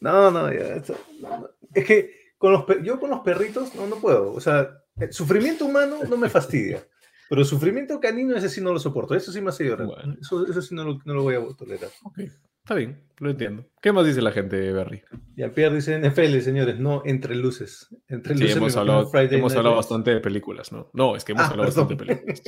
No, 0.00 0.28
no, 0.32 0.52
ya, 0.52 0.82
no. 1.20 1.48
Es 1.72 1.84
que 1.84 2.34
con 2.36 2.52
los, 2.52 2.64
yo 2.82 2.98
con 2.98 3.10
los 3.10 3.20
perritos 3.20 3.72
no, 3.76 3.86
no 3.86 3.96
puedo. 3.96 4.32
O 4.32 4.40
sea, 4.40 4.82
el 4.96 5.12
sufrimiento 5.12 5.64
humano 5.64 6.00
no 6.08 6.16
me 6.16 6.28
fastidia. 6.28 6.84
Pero 7.28 7.42
el 7.42 7.46
sufrimiento 7.46 8.00
canino, 8.00 8.36
ese 8.36 8.48
sí 8.48 8.60
no 8.60 8.72
lo 8.72 8.80
soporto. 8.80 9.14
Eso 9.14 9.30
sí 9.30 9.40
me 9.40 9.50
hace 9.50 9.64
llorar. 9.64 9.86
Bueno. 9.86 10.16
Eso, 10.20 10.44
eso 10.44 10.60
sí 10.60 10.74
no 10.74 10.82
lo, 10.82 10.98
no 11.04 11.14
lo 11.14 11.22
voy 11.22 11.36
a 11.36 11.56
tolerar. 11.56 11.90
Ok. 12.02 12.18
Está 12.64 12.74
bien, 12.76 13.02
lo 13.18 13.28
entiendo. 13.30 13.66
¿Qué 13.80 13.90
más 13.90 14.06
dice 14.06 14.22
la 14.22 14.30
gente, 14.30 14.70
Berry? 14.72 15.02
Y 15.36 15.44
Pierre 15.48 15.74
dice 15.74 15.98
NFL, 15.98 16.38
señores, 16.42 16.78
no 16.78 17.02
entre 17.04 17.34
luces. 17.34 17.88
Entre 18.06 18.34
Sí, 18.36 18.42
luces 18.42 18.56
hemos 18.56 18.74
me 18.76 18.80
hablado, 18.82 19.10
hemos 19.32 19.56
hablado 19.56 19.74
bastante 19.76 20.12
de 20.12 20.20
películas, 20.20 20.70
¿no? 20.70 20.88
No, 20.92 21.16
es 21.16 21.24
que 21.24 21.32
hemos 21.32 21.42
Ah, 21.44 21.48
hablado 21.50 21.68
perdón. 21.70 21.88
bastante 21.88 22.04
de 22.14 22.22
películas. 22.22 22.42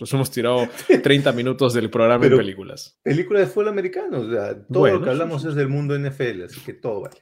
Nos 0.00 0.12
hemos 0.12 0.30
tirado 0.32 0.68
30 1.04 1.30
minutos 1.32 1.72
del 1.72 1.88
programa 1.88 2.20
Pero- 2.22 2.34
en 2.34 2.40
películas. 2.42 2.98
Película 3.04 3.38
de 3.38 3.46
fútbol 3.46 3.68
americano, 3.68 4.20
o 4.22 4.28
sea, 4.28 4.54
todo 4.66 4.80
Bueno, 4.80 4.98
lo 4.98 5.04
que 5.04 5.10
hablamos 5.10 5.42
sí, 5.42 5.46
sí. 5.46 5.50
es 5.50 5.54
del 5.54 5.68
mundo 5.68 5.94
NFL, 5.96 6.42
así 6.44 6.60
que 6.60 6.72
todo 6.72 7.02
vale. 7.02 7.16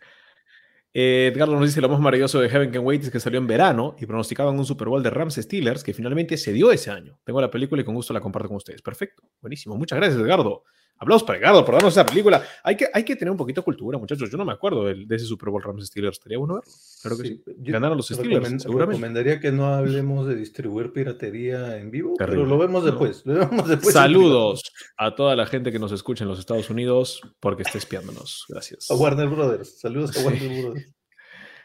Eh, 0.94 1.30
Edgardo 1.34 1.54
nos 1.54 1.66
dice 1.68 1.80
lo 1.82 1.88
más 1.88 2.00
maravilloso 2.00 2.40
de 2.40 2.48
Heaven 2.48 2.70
Can 2.72 2.84
Wait 2.84 3.02
es 3.04 3.10
que 3.10 3.20
salió 3.20 3.38
en 3.38 3.46
verano 3.46 3.94
y 4.00 4.06
pronosticaban 4.06 4.58
un 4.58 4.64
Super 4.64 4.88
Bowl 4.88 5.02
de 5.02 5.10
Rams 5.10 5.34
Steelers 5.36 5.84
que 5.84 5.92
finalmente 5.94 6.36
se 6.36 6.52
dio 6.52 6.72
ese 6.72 6.90
año. 6.90 7.20
Tengo 7.24 7.40
la 7.40 7.50
película 7.50 7.82
y 7.82 7.84
con 7.84 7.94
gusto 7.94 8.12
la 8.12 8.20
comparto 8.20 8.48
con 8.48 8.56
ustedes. 8.56 8.82
Perfecto, 8.82 9.22
buenísimo. 9.40 9.76
Muchas 9.76 9.98
gracias, 9.98 10.18
Edgardo. 10.20 10.64
Aplausos 11.02 11.26
para 11.26 11.38
Edgardo 11.38 11.64
por 11.64 11.74
darnos 11.76 11.94
esa 11.94 12.04
película. 12.04 12.42
Hay 12.62 12.76
que, 12.76 12.86
hay 12.92 13.02
que 13.04 13.16
tener 13.16 13.32
un 13.32 13.38
poquito 13.38 13.62
de 13.62 13.64
cultura, 13.64 13.96
muchachos. 13.98 14.30
Yo 14.30 14.36
no 14.36 14.44
me 14.44 14.52
acuerdo 14.52 14.84
del- 14.84 15.08
de, 15.08 15.16
ese 15.16 15.24
Super 15.24 15.48
Bowl 15.48 15.62
Rams 15.62 15.86
Steelers. 15.86 16.18
Estaría 16.18 16.36
bueno 16.36 16.56
verlo. 16.56 16.70
Claro 17.00 17.16
que 17.16 17.22
sí. 17.28 17.42
yo 17.58 17.72
Ganaron 17.72 17.96
los 17.96 18.06
Steelers, 18.08 18.44
recomen- 18.46 18.58
seguramente. 18.58 18.96
Recomendaría 18.98 19.40
que 19.40 19.50
no 19.50 19.72
hablemos 19.72 20.26
de 20.26 20.34
distribuir 20.36 20.92
piratería 20.92 21.78
en 21.78 21.90
vivo, 21.90 22.14
Terrible. 22.18 22.42
pero 22.42 22.48
lo 22.50 22.58
vemos 22.58 22.84
No. 22.84 22.90
después. 22.90 23.22
Lo 23.24 23.32
vemos 23.48 23.66
después 23.66 23.94
Saludos 23.94 24.62
a 24.98 25.14
toda 25.14 25.34
la 25.36 25.46
gente 25.46 25.72
que 25.72 25.78
nos 25.78 25.90
escucha 25.92 26.24
en 26.24 26.28
los 26.28 26.38
Estados 26.38 26.68
Unidos 26.68 27.22
porque 27.40 27.62
está 27.62 27.78
espiándonos. 27.78 28.44
Gracias. 28.48 28.90
A 28.90 28.94
Warner 28.94 29.28
Brothers. 29.28 29.80
Saludos 29.80 30.10
a 30.10 30.20
Sí. 30.20 30.24
Warner 30.26 30.62
Brothers. 30.64 30.94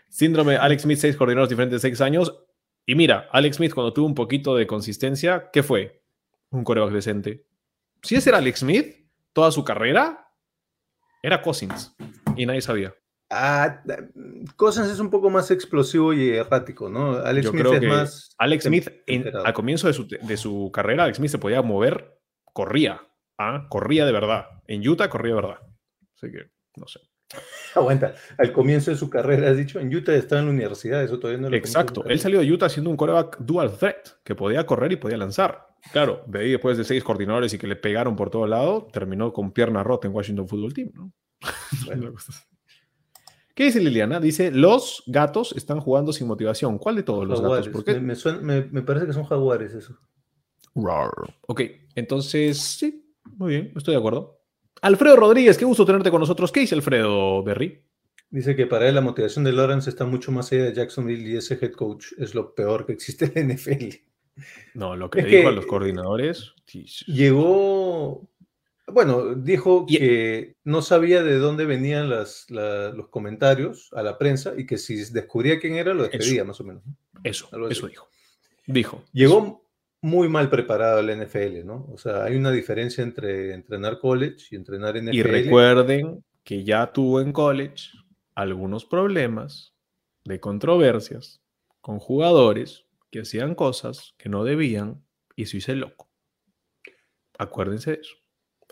Síndrome 0.09 0.55
Alex 0.55 0.83
Smith, 0.83 0.97
seis 0.97 1.15
coordinadores 1.17 1.49
diferentes, 1.49 1.81
seis 1.81 1.99
años. 1.99 2.33
Y 2.85 2.95
mira, 2.95 3.27
Alex 3.33 3.57
Smith, 3.57 3.73
cuando 3.73 3.91
tuvo 3.91 4.05
un 4.05 4.15
poquito 4.15 4.55
de 4.55 4.65
consistencia, 4.65 5.49
¿qué 5.51 5.61
fue? 5.61 6.01
Un 6.51 6.63
coreback 6.63 6.91
decente. 6.93 7.45
Si 8.01 8.15
ese 8.15 8.29
era 8.29 8.37
Alex 8.37 8.59
Smith, 8.59 8.95
toda 9.35 9.51
su 9.51 9.65
carrera, 9.65 10.29
era 11.21 11.41
Cousins. 11.41 11.93
Y 12.37 12.45
nadie 12.45 12.61
sabía. 12.61 12.95
Ah, 13.29 13.81
Cousins 14.55 14.87
es 14.89 14.99
un 14.99 15.09
poco 15.09 15.29
más 15.29 15.51
explosivo 15.51 16.13
y 16.13 16.29
errático, 16.29 16.89
¿no? 16.89 17.17
Alex 17.17 17.45
Yo 17.45 17.51
Smith 17.51 17.61
creo 17.61 17.73
es 17.73 17.79
que 17.81 17.87
más. 17.87 18.35
Alex 18.37 18.65
tem- 18.65 18.67
Smith, 18.69 18.87
en- 19.07 19.35
al 19.35 19.53
comienzo 19.53 19.87
de 19.87 19.93
su, 19.93 20.07
de 20.07 20.37
su 20.37 20.71
carrera, 20.73 21.03
Alex 21.03 21.17
Smith 21.17 21.31
se 21.31 21.37
podía 21.39 21.61
mover, 21.61 22.21
corría. 22.53 23.01
¿ah? 23.37 23.67
Corría 23.69 24.05
de 24.05 24.11
verdad. 24.13 24.45
En 24.67 24.87
Utah 24.87 25.09
corría 25.09 25.35
de 25.35 25.41
verdad. 25.41 25.59
Así 26.15 26.31
que, 26.31 26.49
no 26.77 26.87
sé. 26.87 27.01
Aguanta. 27.75 28.13
Al 28.37 28.51
comienzo 28.53 28.91
de 28.91 28.97
su 28.97 29.09
carrera, 29.09 29.49
has 29.49 29.57
dicho, 29.57 29.79
en 29.79 29.93
Utah 29.93 30.13
estaba 30.13 30.39
en 30.41 30.47
la 30.47 30.53
universidad, 30.53 31.03
eso 31.03 31.19
todavía 31.19 31.41
no 31.41 31.49
lo 31.49 31.55
Exacto. 31.57 32.03
Él 32.05 32.19
salió 32.19 32.39
de 32.39 32.51
Utah 32.51 32.69
siendo 32.69 32.89
un 32.89 32.97
coreback 32.97 33.37
dual 33.39 33.75
threat, 33.77 34.09
que 34.23 34.35
podía 34.35 34.65
correr 34.65 34.91
y 34.91 34.95
podía 34.97 35.17
lanzar. 35.17 35.67
Claro, 35.91 36.23
de 36.27 36.39
ahí 36.39 36.51
después 36.51 36.77
de 36.77 36.83
seis 36.83 37.03
coordinadores 37.03 37.53
y 37.53 37.57
que 37.57 37.67
le 37.67 37.75
pegaron 37.75 38.15
por 38.15 38.29
todo 38.29 38.47
lado, 38.47 38.87
terminó 38.91 39.31
con 39.33 39.51
pierna 39.51 39.83
rota 39.83 40.07
en 40.07 40.15
Washington 40.15 40.47
Football 40.47 40.73
Team, 40.73 40.91
¿no? 40.93 41.11
Bueno. 41.85 42.13
¿Qué 43.53 43.65
dice 43.65 43.79
Liliana? 43.79 44.19
Dice, 44.19 44.51
los 44.51 45.03
gatos 45.07 45.53
están 45.55 45.79
jugando 45.79 46.11
sin 46.11 46.27
motivación. 46.27 46.77
¿Cuál 46.77 46.97
de 46.97 47.03
todos 47.03 47.25
los 47.25 47.39
Jaguares. 47.39 47.67
gatos? 47.67 47.83
¿Por 47.83 47.93
qué? 47.93 47.99
Me, 47.99 48.07
me 48.07 48.15
suena- 48.15 48.41
me- 48.41 48.65
me 48.65 48.81
parece 48.81 49.05
que 49.05 49.13
son 49.13 49.23
jaguares 49.25 49.73
eso. 49.73 49.97
Rar. 50.75 51.09
Ok, 51.47 51.61
entonces, 51.95 52.57
sí, 52.59 53.13
muy 53.37 53.51
bien, 53.51 53.71
estoy 53.75 53.93
de 53.93 53.99
acuerdo. 53.99 54.34
Alfredo 54.85 55.15
Rodríguez, 55.15 55.57
qué 55.57 55.65
gusto 55.65 55.85
tenerte 55.85 56.11
con 56.11 56.19
nosotros. 56.19 56.51
¿Qué 56.51 56.59
dice 56.59 56.75
Alfredo 56.75 57.41
Berry? 57.43 57.81
Dice 58.29 58.55
que 58.55 58.67
para 58.67 58.87
él 58.87 58.95
la 58.95 59.01
motivación 59.01 59.43
de 59.43 59.51
Lawrence 59.51 59.89
está 59.89 60.05
mucho 60.05 60.31
más 60.31 60.51
allá 60.51 60.65
de 60.65 60.73
Jacksonville 60.73 61.27
y 61.27 61.37
ese 61.37 61.57
head 61.59 61.71
coach 61.71 62.07
es 62.17 62.35
lo 62.35 62.53
peor 62.53 62.85
que 62.85 62.93
existe 62.93 63.31
en 63.35 63.47
la 63.47 63.53
NFL. 63.55 63.95
No, 64.73 64.95
lo 64.95 65.09
que 65.09 65.19
Es 65.21 65.25
le 65.25 65.37
dijo 65.37 65.49
a 65.49 65.53
los 65.53 65.65
coordinadores. 65.65 66.53
Llegó, 67.07 68.27
bueno, 68.87 69.33
dijo 69.33 69.85
Y- 69.87 69.97
que 69.97 70.55
no 70.63 70.81
sabía 70.81 71.23
de 71.23 71.37
dónde 71.37 71.65
venían 71.65 72.09
las, 72.09 72.45
la- 72.49 72.89
los 72.89 73.07
comentarios 73.09 73.89
a 73.93 74.03
la 74.03 74.17
prensa 74.17 74.53
y 74.57 74.65
que 74.65 74.77
si 74.77 74.97
descubría 75.11 75.59
quién 75.59 75.75
era, 75.75 75.93
lo 75.93 76.03
despedía 76.03 76.43
más 76.43 76.59
o 76.59 76.63
menos. 76.63 76.83
Eso, 77.23 77.49
eso 77.69 77.87
dijo. 77.87 78.07
Dijo. 78.67 79.03
Llegó 79.13 79.64
muy 80.05 80.29
mal 80.29 80.49
preparado 80.49 80.99
al 80.99 81.09
NFL, 81.09 81.65
¿no? 81.65 81.87
O 81.91 81.97
sea, 81.97 82.23
hay 82.23 82.35
una 82.35 82.51
diferencia 82.51 83.03
entre 83.03 83.53
entrenar 83.53 83.97
college 83.97 84.45
y 84.51 84.55
entrenar 84.55 84.95
NFL. 84.95 85.15
Y 85.15 85.23
recuerden 85.23 86.23
que 86.43 86.63
ya 86.63 86.93
tuvo 86.93 87.21
en 87.21 87.33
college 87.33 87.89
algunos 88.35 88.85
problemas 88.85 89.73
de 90.23 90.39
controversias 90.39 91.41
con 91.81 91.97
jugadores 91.97 92.85
que 93.09 93.21
hacían 93.21 93.55
cosas 93.55 94.13
que 94.17 94.29
no 94.29 94.43
debían 94.43 95.03
y 95.35 95.47
se 95.47 95.57
hizo 95.57 95.71
el 95.71 95.79
loco. 95.79 96.07
Acuérdense 97.39 97.91
de 97.91 98.01
eso. 98.01 98.15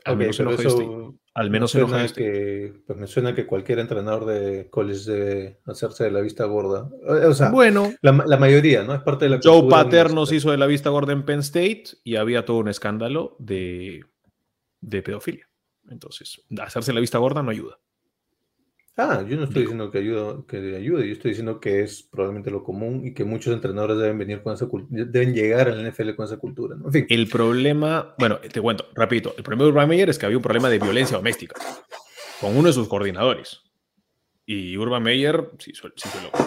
Al 0.05 0.13
Ok, 0.13 0.19
menos 0.19 0.39
en 0.39 0.49
eso 0.49 1.19
Al 1.35 1.49
me 1.49 1.53
menos 1.53 1.73
en 1.73 1.81
suena 1.81 1.95
Ohio 1.95 2.05
State. 2.05 2.23
que, 2.31 2.73
pues 2.85 2.99
me 2.99 3.07
suena 3.07 3.33
que 3.33 3.47
cualquier 3.47 3.79
entrenador 3.79 4.25
de 4.25 4.69
college 4.69 5.11
debe 5.11 5.59
hacerse 5.65 6.03
de 6.03 6.11
la 6.11 6.21
vista 6.21 6.45
gorda. 6.45 6.89
O 7.27 7.33
sea, 7.33 7.49
Bueno, 7.49 7.91
la, 8.01 8.11
ma- 8.11 8.25
la 8.27 8.37
mayoría, 8.37 8.83
¿no? 8.83 8.93
Es 8.93 9.01
parte 9.01 9.25
de 9.25 9.31
la 9.31 9.39
Joe 9.43 9.61
cultura 9.61 9.83
Pater 9.83 10.13
nos 10.13 10.31
hizo 10.31 10.51
de 10.51 10.57
la 10.57 10.67
vista 10.67 10.89
gorda 10.91 11.11
en 11.13 11.23
Penn 11.25 11.39
State 11.39 11.85
y 12.03 12.17
había 12.17 12.45
todo 12.45 12.57
un 12.57 12.67
escándalo 12.67 13.35
de, 13.39 14.03
de 14.81 15.01
pedofilia. 15.01 15.49
Entonces, 15.89 16.41
hacerse 16.61 16.93
la 16.93 16.99
vista 16.99 17.17
gorda 17.17 17.41
no 17.41 17.49
ayuda. 17.49 17.79
Ah, 18.95 19.23
yo 19.27 19.37
no 19.37 19.45
estoy 19.45 19.61
diciendo 19.63 19.89
que 19.89 19.97
ayuda, 19.97 20.43
que 20.47 20.57
ayude, 20.75 21.07
yo 21.07 21.13
estoy 21.13 21.31
diciendo 21.31 21.59
que 21.59 21.81
es 21.81 22.03
probablemente 22.03 22.51
lo 22.51 22.63
común 22.63 23.07
y 23.07 23.13
que 23.15 23.23
muchos 23.23 23.51
entrenadores 23.51 23.97
deben 23.97 24.19
venir 24.19 24.43
con 24.43 24.53
esa 24.53 24.67
deben 24.89 25.33
llegar 25.33 25.67
al 25.67 25.79
NFL 25.83 26.15
con 26.15 26.25
esa 26.25 26.37
cultura, 26.37 26.75
¿no? 26.75 26.85
En 26.87 26.93
fin, 26.93 27.05
El 27.09 27.27
problema, 27.27 28.13
bueno, 28.19 28.37
te 28.37 28.61
cuento, 28.61 28.85
repito, 28.93 29.33
el 29.35 29.43
problema 29.43 29.63
de 29.63 29.69
Urban 29.71 29.89
Meyer 29.89 30.09
es 30.11 30.19
que 30.19 30.27
había 30.27 30.37
un 30.37 30.43
problema 30.43 30.69
de 30.69 30.77
violencia 30.77 31.17
doméstica 31.17 31.55
con 32.39 32.55
uno 32.55 32.67
de 32.67 32.73
sus 32.73 32.87
coordinadores. 32.87 33.61
Y 34.45 34.77
Urban 34.77 35.01
Meyer, 35.01 35.49
sí, 35.57 35.71
suel- 35.71 35.93
sí 35.95 36.07
fue 36.09 36.21
loco. 36.21 36.37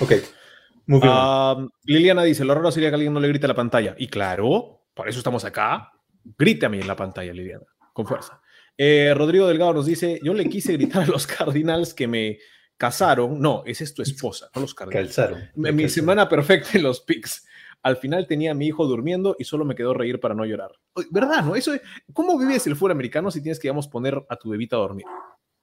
ok. 0.00 0.12
Muy 0.86 0.98
bien. 1.00 1.12
Ah, 1.14 1.68
Liliana 1.84 2.24
dice, 2.24 2.44
lo 2.44 2.52
raro 2.54 2.72
sería 2.72 2.88
que 2.88 2.96
alguien 2.96 3.12
no 3.12 3.20
le 3.20 3.28
grite 3.28 3.44
a 3.46 3.48
la 3.48 3.54
pantalla. 3.54 3.94
Y 3.96 4.08
claro, 4.08 4.82
por 4.94 5.08
eso 5.08 5.18
estamos 5.18 5.44
acá. 5.44 5.92
Grítame 6.36 6.80
en 6.80 6.88
la 6.88 6.96
pantalla, 6.96 7.32
Liliana, 7.32 7.64
con 7.92 8.06
fuerza. 8.06 8.40
Eh, 8.82 9.12
Rodrigo 9.14 9.46
Delgado 9.46 9.74
nos 9.74 9.84
dice, 9.84 10.18
yo 10.22 10.32
le 10.32 10.48
quise 10.48 10.72
gritar 10.72 11.02
a 11.02 11.06
los 11.06 11.26
Cardinals 11.26 11.92
que 11.92 12.08
me 12.08 12.38
casaron. 12.78 13.38
No, 13.38 13.62
esa 13.66 13.84
es 13.84 13.92
tu 13.92 14.00
esposa, 14.00 14.48
no 14.54 14.62
los 14.62 14.72
Cardinals. 14.72 15.14
Calzaron. 15.14 15.50
Mi, 15.54 15.64
calzaron. 15.64 15.90
semana 15.90 16.28
perfecta 16.30 16.70
en 16.72 16.84
los 16.84 17.02
pics. 17.02 17.46
Al 17.82 17.98
final 17.98 18.26
tenía 18.26 18.52
a 18.52 18.54
mi 18.54 18.68
hijo 18.68 18.86
durmiendo 18.86 19.36
y 19.38 19.44
solo 19.44 19.66
me 19.66 19.74
quedó 19.74 19.92
reír 19.92 20.18
para 20.18 20.34
no 20.34 20.46
llorar. 20.46 20.70
¿Verdad? 21.10 21.44
¿No? 21.44 21.56
Eso, 21.56 21.72
¿Cómo 22.14 22.38
vives 22.38 22.66
el 22.66 22.74
fútbol 22.74 22.92
americano 22.92 23.30
si 23.30 23.42
tienes 23.42 23.58
que, 23.58 23.68
digamos, 23.68 23.86
poner 23.86 24.18
a 24.30 24.36
tu 24.36 24.48
bebita 24.48 24.76
a 24.76 24.78
dormir? 24.78 25.04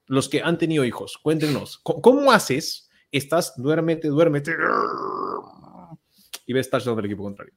Los 0.06 0.30
que 0.30 0.44
han 0.44 0.60
tenido 0.60 0.86
hijos, 0.86 1.18
cuéntenos, 1.18 1.80
¿cómo, 1.80 2.04
cómo 2.04 2.32
haces? 2.32 2.88
Estás, 3.12 3.54
duérmete, 3.58 4.10
duérmete. 4.10 4.56
Y 6.46 6.54
ves 6.54 6.70
touchdown 6.70 6.98
del 6.98 7.06
equipo 7.06 7.24
contrario. 7.24 7.56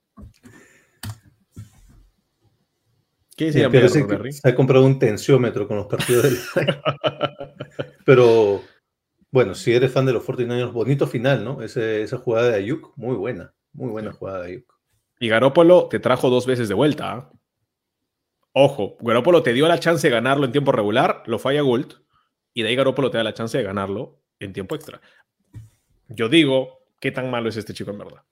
¿Qué 3.46 3.52
que 3.70 4.04
Berry? 4.06 4.32
se 4.32 4.48
ha 4.48 4.54
comprado 4.54 4.84
un 4.84 4.98
tensiómetro 4.98 5.66
con 5.66 5.76
los 5.78 5.86
partidos 5.86 6.24
del 6.24 6.36
Pero 8.04 8.62
bueno, 9.30 9.54
si 9.54 9.72
eres 9.72 9.92
fan 9.92 10.06
de 10.06 10.12
los 10.12 10.24
49ers, 10.26 10.72
bonito 10.72 11.06
final, 11.06 11.44
¿no? 11.44 11.62
Ese- 11.62 12.02
esa 12.02 12.18
jugada 12.18 12.48
de 12.50 12.56
Ayuk, 12.56 12.92
muy 12.96 13.16
buena, 13.16 13.54
muy 13.72 13.90
buena 13.90 14.12
jugada 14.12 14.42
de 14.42 14.46
Ayuk. 14.52 14.74
Y 15.18 15.28
Garópolo 15.28 15.88
te 15.88 16.00
trajo 16.00 16.30
dos 16.30 16.46
veces 16.46 16.68
de 16.68 16.74
vuelta. 16.74 17.12
¿ah? 17.12 17.30
Ojo, 18.52 18.96
Garópolo 19.00 19.42
te 19.42 19.52
dio 19.52 19.68
la 19.68 19.78
chance 19.78 20.06
de 20.08 20.12
ganarlo 20.14 20.44
en 20.44 20.52
tiempo 20.52 20.72
regular, 20.72 21.22
lo 21.26 21.38
falla 21.38 21.60
Gould, 21.62 21.94
y 22.54 22.62
de 22.62 22.68
ahí 22.70 22.76
Garópolo 22.76 23.10
te 23.10 23.18
da 23.18 23.24
la 23.24 23.34
chance 23.34 23.56
de 23.56 23.64
ganarlo 23.64 24.20
en 24.38 24.52
tiempo 24.52 24.74
extra. 24.74 25.00
Yo 26.08 26.28
digo, 26.28 26.80
¿qué 26.98 27.12
tan 27.12 27.30
malo 27.30 27.48
es 27.48 27.56
este 27.56 27.72
chico 27.74 27.90
en 27.92 27.98
verdad? 27.98 28.22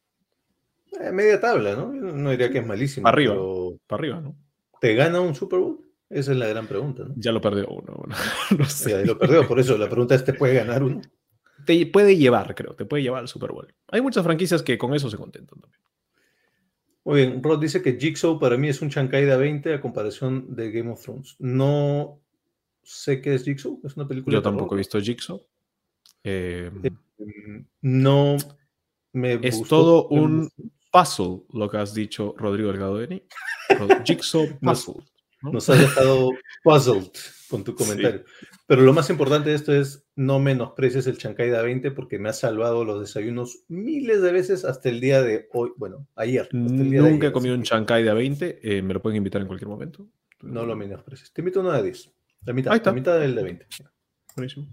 Eh, 1.01 1.13
media 1.13 1.39
tabla, 1.41 1.75
¿no? 1.77 1.95
Yo 1.95 2.01
no 2.01 2.31
diría 2.31 2.51
que 2.51 2.59
es 2.59 2.67
malísimo. 2.67 3.05
Para 3.05 3.15
arriba. 3.15 3.35
pero 3.35 3.79
Para 3.87 4.01
arriba, 4.01 4.21
¿no? 4.21 4.35
¿Te 4.81 4.95
gana 4.95 5.21
un 5.21 5.35
Super 5.35 5.59
Bowl? 5.61 5.81
Esa 6.11 6.33
es 6.33 6.39
la 6.39 6.47
gran 6.47 6.67
pregunta, 6.67 7.05
¿no? 7.05 7.15
Ya 7.17 7.33
lo 7.33 7.41
perdió 7.41 7.69
uno. 7.69 7.95
bueno, 7.97 8.15
no 8.59 8.65
sé. 8.65 8.91
Y 8.91 8.95
ahí 8.95 9.05
lo 9.07 9.19
perdió, 9.19 9.47
por 9.47 9.61
eso 9.61 9.77
la 9.77 9.89
pregunta 9.89 10.15
es, 10.15 10.25
¿te 10.25 10.33
puede 10.33 10.55
ganar 10.55 10.83
uno? 10.83 11.03
Te 11.67 11.85
puede 11.87 12.17
llevar, 12.17 12.55
creo, 12.55 12.75
te 12.75 12.85
puede 12.87 13.03
llevar 13.03 13.21
al 13.21 13.29
Super 13.29 13.53
Bowl. 13.53 13.75
Hay 13.89 14.01
muchas 14.01 14.25
franquicias 14.25 14.63
que 14.63 14.79
con 14.79 14.95
eso 14.95 15.11
se 15.11 15.17
contentan 15.19 15.61
también. 15.61 15.83
Muy 17.05 17.21
bien, 17.21 17.43
Rod 17.43 17.61
dice 17.61 17.83
que 17.83 17.99
Jigsaw 17.99 18.39
para 18.39 18.57
mí 18.57 18.69
es 18.69 18.81
un 18.83 18.91
Chancay 18.91 19.25
20 19.25 19.75
a 19.75 19.81
comparación 19.81 20.55
de 20.55 20.71
Game 20.71 20.91
of 20.91 21.03
Thrones. 21.03 21.37
No 21.39 22.21
sé 22.83 23.21
qué 23.21 23.35
es 23.35 23.45
Jigsaw, 23.45 23.81
es 23.85 23.97
una 23.97 24.07
película 24.09 24.35
Yo 24.35 24.43
tampoco 24.43 24.75
he 24.75 24.79
visto 24.79 25.01
Jigsaw. 25.01 25.43
Eh, 26.25 26.71
Mm, 27.19 27.61
No 27.83 28.37
me 29.13 29.35
Es 29.43 29.57
gustó 29.57 29.77
todo 29.77 30.09
un-. 30.09 30.49
Puzzle, 30.91 31.43
lo 31.53 31.69
que 31.69 31.77
has 31.79 31.95
dicho, 31.95 32.35
Rodrigo 32.37 32.71
Delgado 32.71 32.95
Beni. 32.95 33.23
Jigsaw 34.05 34.47
puzzle. 34.61 34.95
¿no? 35.43 35.53
Nos 35.53 35.69
has 35.71 35.79
dejado 35.79 36.31
puzzled 36.65 37.11
con 37.49 37.63
tu 37.65 37.75
comentario. 37.75 38.25
Pero 38.67 38.83
lo 38.83 38.93
más 38.93 39.09
importante 39.09 39.51
de 39.51 39.57
esto 39.57 39.73
es 39.73 40.05
no 40.17 40.39
menosprecies 40.41 41.07
el 41.07 41.17
Chancay 41.17 41.51
20 41.51 41.91
porque 41.93 42.19
me 42.19 42.29
ha 42.29 42.33
salvado 42.33 42.85
los 42.85 43.01
desayunos 43.01 43.65
miles 43.69 44.21
de 44.21 44.33
veces 44.33 44.65
hasta 44.65 44.89
el 44.89 45.01
día 45.01 45.23
de 45.23 45.49
hoy. 45.53 45.71
Bueno, 45.77 46.07
ayer. 46.17 46.43
hasta 46.43 46.57
el 46.57 46.91
día 46.91 47.03
de 47.03 47.11
Nunca 47.11 47.27
he 47.27 47.29
ayer, 47.29 47.33
comido 47.33 47.55
así 47.55 47.59
un 47.59 47.63
que- 47.63 47.69
chancay 47.69 48.03
de 48.03 48.11
a 48.11 48.15
20. 48.15 48.59
eh, 48.63 48.83
me 48.83 48.93
lo 48.95 49.01
pueden 49.01 49.17
invitar 49.17 49.41
en 49.41 49.47
cualquier 49.47 49.69
momento. 49.69 50.07
No 50.43 50.67
lo 50.67 50.77
menosprecies. 50.77 51.33
Te 51.33 51.41
invito 51.41 51.61
a 51.61 51.63
uno 51.63 51.73
de 51.73 51.83
10. 51.83 52.13
La 52.45 52.53
mitad, 52.53 52.73
Ahí 52.73 52.77
está. 52.79 52.91
la 52.91 52.95
mitad 52.95 53.19
del 53.21 53.35
de 53.35 53.43
20. 53.43 53.67
Buenísimo. 54.37 54.67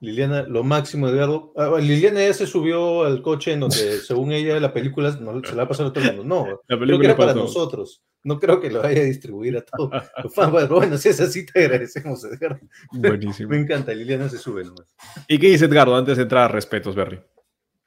Liliana, 0.00 0.42
lo 0.44 0.64
máximo, 0.64 1.08
Edgardo. 1.08 1.52
Ah, 1.56 1.78
Liliana 1.78 2.20
ya 2.20 2.32
se 2.32 2.46
subió 2.46 3.04
al 3.04 3.20
coche 3.20 3.52
en 3.52 3.60
donde, 3.60 3.76
según 4.00 4.32
ella, 4.32 4.58
la 4.58 4.72
película 4.72 5.10
no, 5.20 5.42
se 5.44 5.50
la 5.50 5.58
va 5.58 5.62
a 5.64 5.68
pasar 5.68 5.86
a 5.86 5.92
todo 5.92 6.04
el 6.04 6.16
mundo. 6.16 6.24
No, 6.24 6.60
La 6.68 6.78
película 6.78 7.08
era 7.08 7.16
para 7.16 7.34
nosotros. 7.34 8.02
No 8.22 8.38
creo 8.38 8.60
que 8.60 8.70
lo 8.70 8.82
vaya 8.82 9.02
a 9.02 9.04
distribuir 9.04 9.56
a 9.58 9.62
todos 9.62 9.90
los 10.24 10.34
fans. 10.34 10.68
Bueno, 10.68 10.96
si 10.96 11.10
es 11.10 11.20
así, 11.20 11.44
te 11.44 11.64
agradecemos, 11.64 12.24
Edgardo. 12.24 12.60
Buenísimo. 12.92 13.50
Me 13.50 13.58
encanta, 13.58 13.92
Liliana 13.92 14.28
se 14.28 14.38
sube 14.38 14.64
nomás. 14.64 14.94
¿Y 15.28 15.38
qué 15.38 15.48
dice 15.48 15.66
Edgardo 15.66 15.94
antes 15.94 16.16
de 16.16 16.22
entrar 16.22 16.44
a 16.44 16.48
respetos, 16.48 16.94
Berry? 16.94 17.20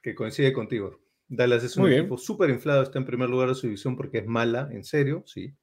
Que 0.00 0.14
coincide 0.14 0.52
contigo. 0.52 1.00
Dallas 1.26 1.64
es 1.64 1.76
un 1.76 1.84
Muy 1.84 1.94
equipo 1.94 2.16
súper 2.16 2.50
inflado, 2.50 2.82
está 2.82 2.98
en 2.98 3.06
primer 3.06 3.28
lugar 3.28 3.48
de 3.48 3.54
su 3.54 3.66
división 3.66 3.96
porque 3.96 4.18
es 4.18 4.26
mala, 4.26 4.68
en 4.70 4.84
serio, 4.84 5.24
sí. 5.26 5.54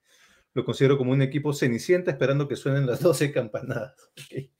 Lo 0.54 0.66
considero 0.66 0.98
como 0.98 1.12
un 1.12 1.22
equipo 1.22 1.54
cenicienta 1.54 2.12
esperando 2.12 2.48
que 2.48 2.56
suenen 2.56 2.86
las 2.86 3.00
12 3.02 3.32
campanadas. 3.32 3.94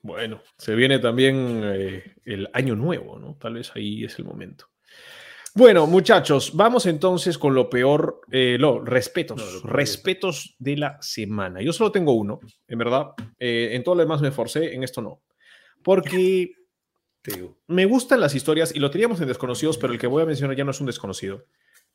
Bueno, 0.02 0.42
se 0.58 0.76
viene 0.76 1.00
también 1.00 1.62
eh, 1.64 2.16
el 2.26 2.50
año 2.54 2.76
nuevo, 2.76 3.20
¿no? 3.20 3.36
Tal 3.40 3.56
vez 3.56 3.72
ahí 3.76 4.04
es 4.06 4.18
el 4.20 4.26
momento. 4.26 4.68
Bueno, 5.54 5.86
muchachos, 5.86 6.52
vamos 6.56 6.86
entonces 6.86 7.38
con 7.38 7.54
lo 7.54 7.70
peor, 7.70 8.22
eh, 8.32 8.56
no, 8.58 8.80
respetos, 8.80 9.38
No, 9.38 9.46
lo 9.46 9.62
peor. 9.64 9.76
respetos 9.76 10.56
de 10.60 10.78
la 10.78 10.98
semana. 11.02 11.62
Yo 11.62 11.74
solo 11.74 11.92
tengo 11.92 12.14
uno, 12.14 12.40
en 12.70 12.78
verdad. 12.78 13.08
Eh, 13.38 13.72
en 13.74 13.84
todo 13.84 13.96
lo 13.96 14.02
demás 14.02 14.22
me 14.22 14.30
esforcé, 14.30 14.74
en 14.74 14.84
esto 14.84 15.02
no. 15.02 15.22
Porque 15.84 16.54
me 17.68 17.86
gustan 17.86 18.22
las 18.22 18.34
historias, 18.34 18.74
y 18.74 18.80
lo 18.80 18.92
teníamos 18.92 19.20
en 19.20 19.28
desconocidos, 19.28 19.78
pero 19.78 19.92
el 19.92 20.00
que 20.00 20.08
voy 20.08 20.24
a 20.24 20.26
mencionar 20.26 20.56
ya 20.56 20.64
no 20.64 20.72
es 20.72 20.80
un 20.80 20.88
desconocido. 20.88 21.44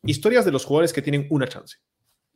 Historias 0.03 0.45
de 0.45 0.53
los 0.53 0.67
jugadores 0.67 0.93
que 0.93 1.01
tienen 1.01 1.27
una 1.31 1.49
chance. 1.49 1.79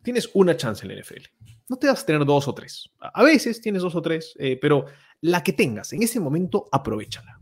Tienes 0.03 0.31
una 0.35 0.57
chance 0.57 0.87
en 0.87 0.95
la 0.95 1.01
NFL. 1.01 1.23
No 1.69 1.77
te 1.77 1.87
vas 1.87 2.03
a 2.03 2.07
tener 2.07 2.25
dos 2.25 2.49
o 2.49 2.55
tres. 2.55 2.91
A 2.99 3.23
veces 3.23 3.61
tienes 3.61 3.83
dos 3.83 3.95
o 3.95 4.03
tres, 4.03 4.35
eh, 4.39 4.59
pero 4.61 4.87
la 5.21 5.43
que 5.43 5.53
tengas 5.53 5.93
en 5.93 6.03
ese 6.03 6.21
momento, 6.21 6.67
aprovechala. 6.73 7.41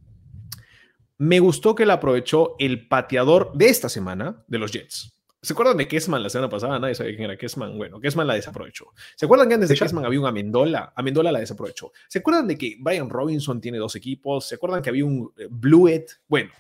Me 1.19 1.41
gustó 1.41 1.75
que 1.75 1.87
la 1.87 1.95
aprovechó 1.95 2.55
el 2.59 2.87
pateador 2.89 3.53
de 3.55 3.69
esta 3.69 3.89
semana 3.89 4.45
de 4.47 4.59
los 4.59 4.71
Jets. 4.73 5.19
¿Se 5.41 5.53
acuerdan 5.53 5.77
de 5.77 5.87
Kessman 5.87 6.23
la 6.23 6.31
semana 6.31 6.49
pasada? 6.49 6.79
Nadie 6.81 6.97
sabía 6.97 7.13
quién 7.13 7.31
era 7.31 7.39
Kessman. 7.39 7.79
Bueno, 7.79 8.01
Kessman 8.01 8.27
la 8.27 8.35
desaprovechó. 8.35 8.87
¿Se 9.15 9.25
acuerdan 9.25 9.49
que 9.49 9.55
antes 9.55 9.69
de. 9.69 9.77
Kessman 9.77 10.05
había 10.05 10.19
un 10.19 10.27
Amendola? 10.27 10.93
Amendola 10.97 11.31
la 11.31 11.39
desaprovechó. 11.39 11.93
¿Se 12.09 12.19
acuerdan 12.19 12.49
de 12.49 12.59
que 12.59 12.77
Brian 12.81 13.09
Robinson 13.09 13.61
tiene 13.61 13.79
dos 13.79 13.95
equipos? 13.95 14.49
¿Se 14.49 14.57
acuerdan 14.57 14.83
que 14.83 14.91
había 14.91 15.05
un 15.05 15.33
eh, 15.39 15.47
Bluet? 15.49 16.11
Bueno, 16.27 16.51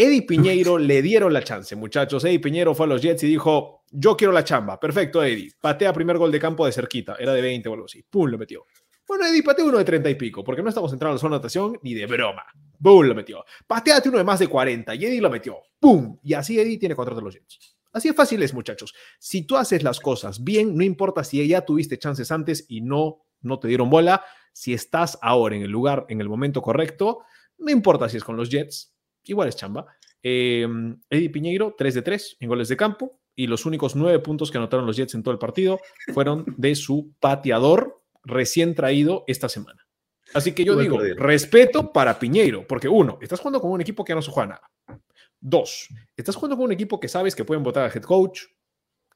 Eddie 0.00 0.22
Piñeiro 0.22 0.78
le 0.78 1.02
dieron 1.02 1.32
la 1.32 1.42
chance, 1.42 1.74
muchachos. 1.74 2.24
Eddie 2.24 2.38
Piñeiro 2.38 2.72
fue 2.72 2.86
a 2.86 2.88
los 2.88 3.02
Jets 3.02 3.24
y 3.24 3.26
dijo, 3.26 3.82
yo 3.90 4.16
quiero 4.16 4.32
la 4.32 4.44
chamba. 4.44 4.78
Perfecto, 4.78 5.24
Eddie. 5.24 5.50
Patea 5.60 5.92
primer 5.92 6.16
gol 6.18 6.30
de 6.30 6.38
campo 6.38 6.64
de 6.64 6.70
cerquita. 6.70 7.16
Era 7.18 7.32
de 7.32 7.42
20 7.42 7.68
o 7.68 7.72
algo 7.72 7.86
así. 7.86 8.04
Pum, 8.08 8.30
lo 8.30 8.38
metió. 8.38 8.64
Bueno, 9.08 9.26
Eddie, 9.26 9.42
patea 9.42 9.64
uno 9.64 9.78
de 9.78 9.84
30 9.84 10.08
y 10.10 10.14
pico, 10.14 10.44
porque 10.44 10.62
no 10.62 10.68
estamos 10.68 10.92
entrando 10.92 11.10
a 11.10 11.14
la 11.14 11.18
zona 11.18 11.32
de 11.32 11.36
anotación 11.38 11.80
ni 11.82 11.94
de 11.94 12.06
broma. 12.06 12.44
Boom, 12.78 13.08
lo 13.08 13.14
metió. 13.16 13.44
Pateate 13.66 14.08
uno 14.08 14.18
de 14.18 14.24
más 14.24 14.38
de 14.38 14.46
40 14.46 14.94
y 14.94 15.04
Eddie 15.04 15.20
lo 15.20 15.30
metió. 15.30 15.58
¡Pum! 15.80 16.16
Y 16.22 16.34
así 16.34 16.60
Eddie 16.60 16.78
tiene 16.78 16.94
contrato 16.94 17.18
de 17.18 17.24
los 17.24 17.34
Jets. 17.34 17.76
Así 17.90 18.06
es 18.06 18.14
fácil 18.14 18.40
es, 18.44 18.54
muchachos. 18.54 18.94
Si 19.18 19.42
tú 19.42 19.56
haces 19.56 19.82
las 19.82 19.98
cosas 19.98 20.44
bien, 20.44 20.76
no 20.76 20.84
importa 20.84 21.24
si 21.24 21.44
ya 21.48 21.62
tuviste 21.62 21.98
chances 21.98 22.30
antes 22.30 22.66
y 22.68 22.82
no, 22.82 23.24
no 23.40 23.58
te 23.58 23.66
dieron 23.66 23.90
bola, 23.90 24.22
si 24.52 24.74
estás 24.74 25.18
ahora 25.22 25.56
en 25.56 25.62
el 25.62 25.72
lugar, 25.72 26.06
en 26.08 26.20
el 26.20 26.28
momento 26.28 26.62
correcto, 26.62 27.22
no 27.56 27.72
importa 27.72 28.08
si 28.08 28.16
es 28.16 28.22
con 28.22 28.36
los 28.36 28.48
Jets, 28.48 28.94
igual 29.28 29.48
es 29.48 29.56
chamba. 29.56 29.86
Eh, 30.22 30.66
Eddie 31.10 31.30
Piñeiro, 31.30 31.74
3 31.76 31.94
de 31.94 32.02
3 32.02 32.36
en 32.40 32.48
goles 32.48 32.68
de 32.68 32.76
campo 32.76 33.20
y 33.34 33.46
los 33.46 33.66
únicos 33.66 33.94
9 33.94 34.18
puntos 34.18 34.50
que 34.50 34.58
anotaron 34.58 34.84
los 34.84 34.96
Jets 34.96 35.14
en 35.14 35.22
todo 35.22 35.32
el 35.32 35.38
partido 35.38 35.78
fueron 36.12 36.44
de 36.56 36.74
su 36.74 37.14
pateador 37.20 38.02
recién 38.24 38.74
traído 38.74 39.24
esta 39.26 39.48
semana. 39.48 39.86
Así 40.34 40.52
que 40.52 40.64
yo 40.64 40.76
digo, 40.76 40.98
perdido. 40.98 41.16
respeto 41.24 41.92
para 41.92 42.18
Piñeiro, 42.18 42.66
porque 42.66 42.88
uno, 42.88 43.18
estás 43.22 43.40
jugando 43.40 43.60
con 43.60 43.70
un 43.70 43.80
equipo 43.80 44.04
que 44.04 44.14
no 44.14 44.20
se 44.20 44.30
juega 44.30 44.48
nada. 44.48 45.00
Dos, 45.40 45.88
estás 46.16 46.34
jugando 46.34 46.56
con 46.56 46.66
un 46.66 46.72
equipo 46.72 46.98
que 46.98 47.08
sabes 47.08 47.34
que 47.34 47.44
pueden 47.44 47.62
votar 47.62 47.84
al 47.84 47.96
head 47.96 48.02
coach, 48.02 48.42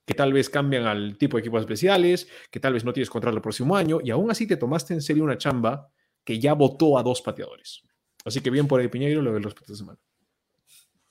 que 0.07 0.15
tal 0.15 0.33
vez 0.33 0.49
cambian 0.49 0.87
al 0.87 1.19
tipo 1.19 1.37
de 1.37 1.41
equipos 1.41 1.61
especiales, 1.61 2.29
que 2.51 2.61
tal 2.61 2.73
vez 2.73 2.85
no 2.85 2.93
tienes 2.93 3.11
contrato 3.11 3.37
el 3.37 3.43
próximo 3.43 3.77
año, 3.77 3.99
y 4.03 4.11
aún 4.11 4.31
así 4.31 4.47
te 4.47 4.57
tomaste 4.57 4.95
en 4.95 5.03
serio 5.03 5.25
una 5.25 5.37
chamba 5.37 5.91
que 6.25 6.39
ya 6.39 6.55
votó 6.55 6.97
a 6.97 7.03
dos 7.03 7.21
pateadores. 7.23 7.83
Así 8.25 8.41
que 8.41 8.51
bien 8.51 8.69
por 8.69 8.81
el 8.81 8.91
Piñeiro, 8.91 9.23
lo 9.23 9.33
del 9.33 9.43
respeto 9.43 9.73
de 9.73 9.79
semana. 9.79 9.99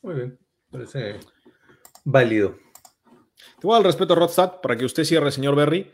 Muy 0.02 0.16
bien, 0.16 0.40
parece 0.70 1.20
válido. 2.04 2.58
Te 3.60 3.68
voy 3.68 3.74
a 3.74 3.78
dar 3.78 3.82
el 3.82 3.92
respeto 3.92 4.14
a 4.14 4.16
Rodstad 4.16 4.62
para 4.62 4.76
que 4.76 4.86
usted 4.86 5.04
cierre, 5.04 5.32
señor 5.32 5.56
Berry. 5.56 5.92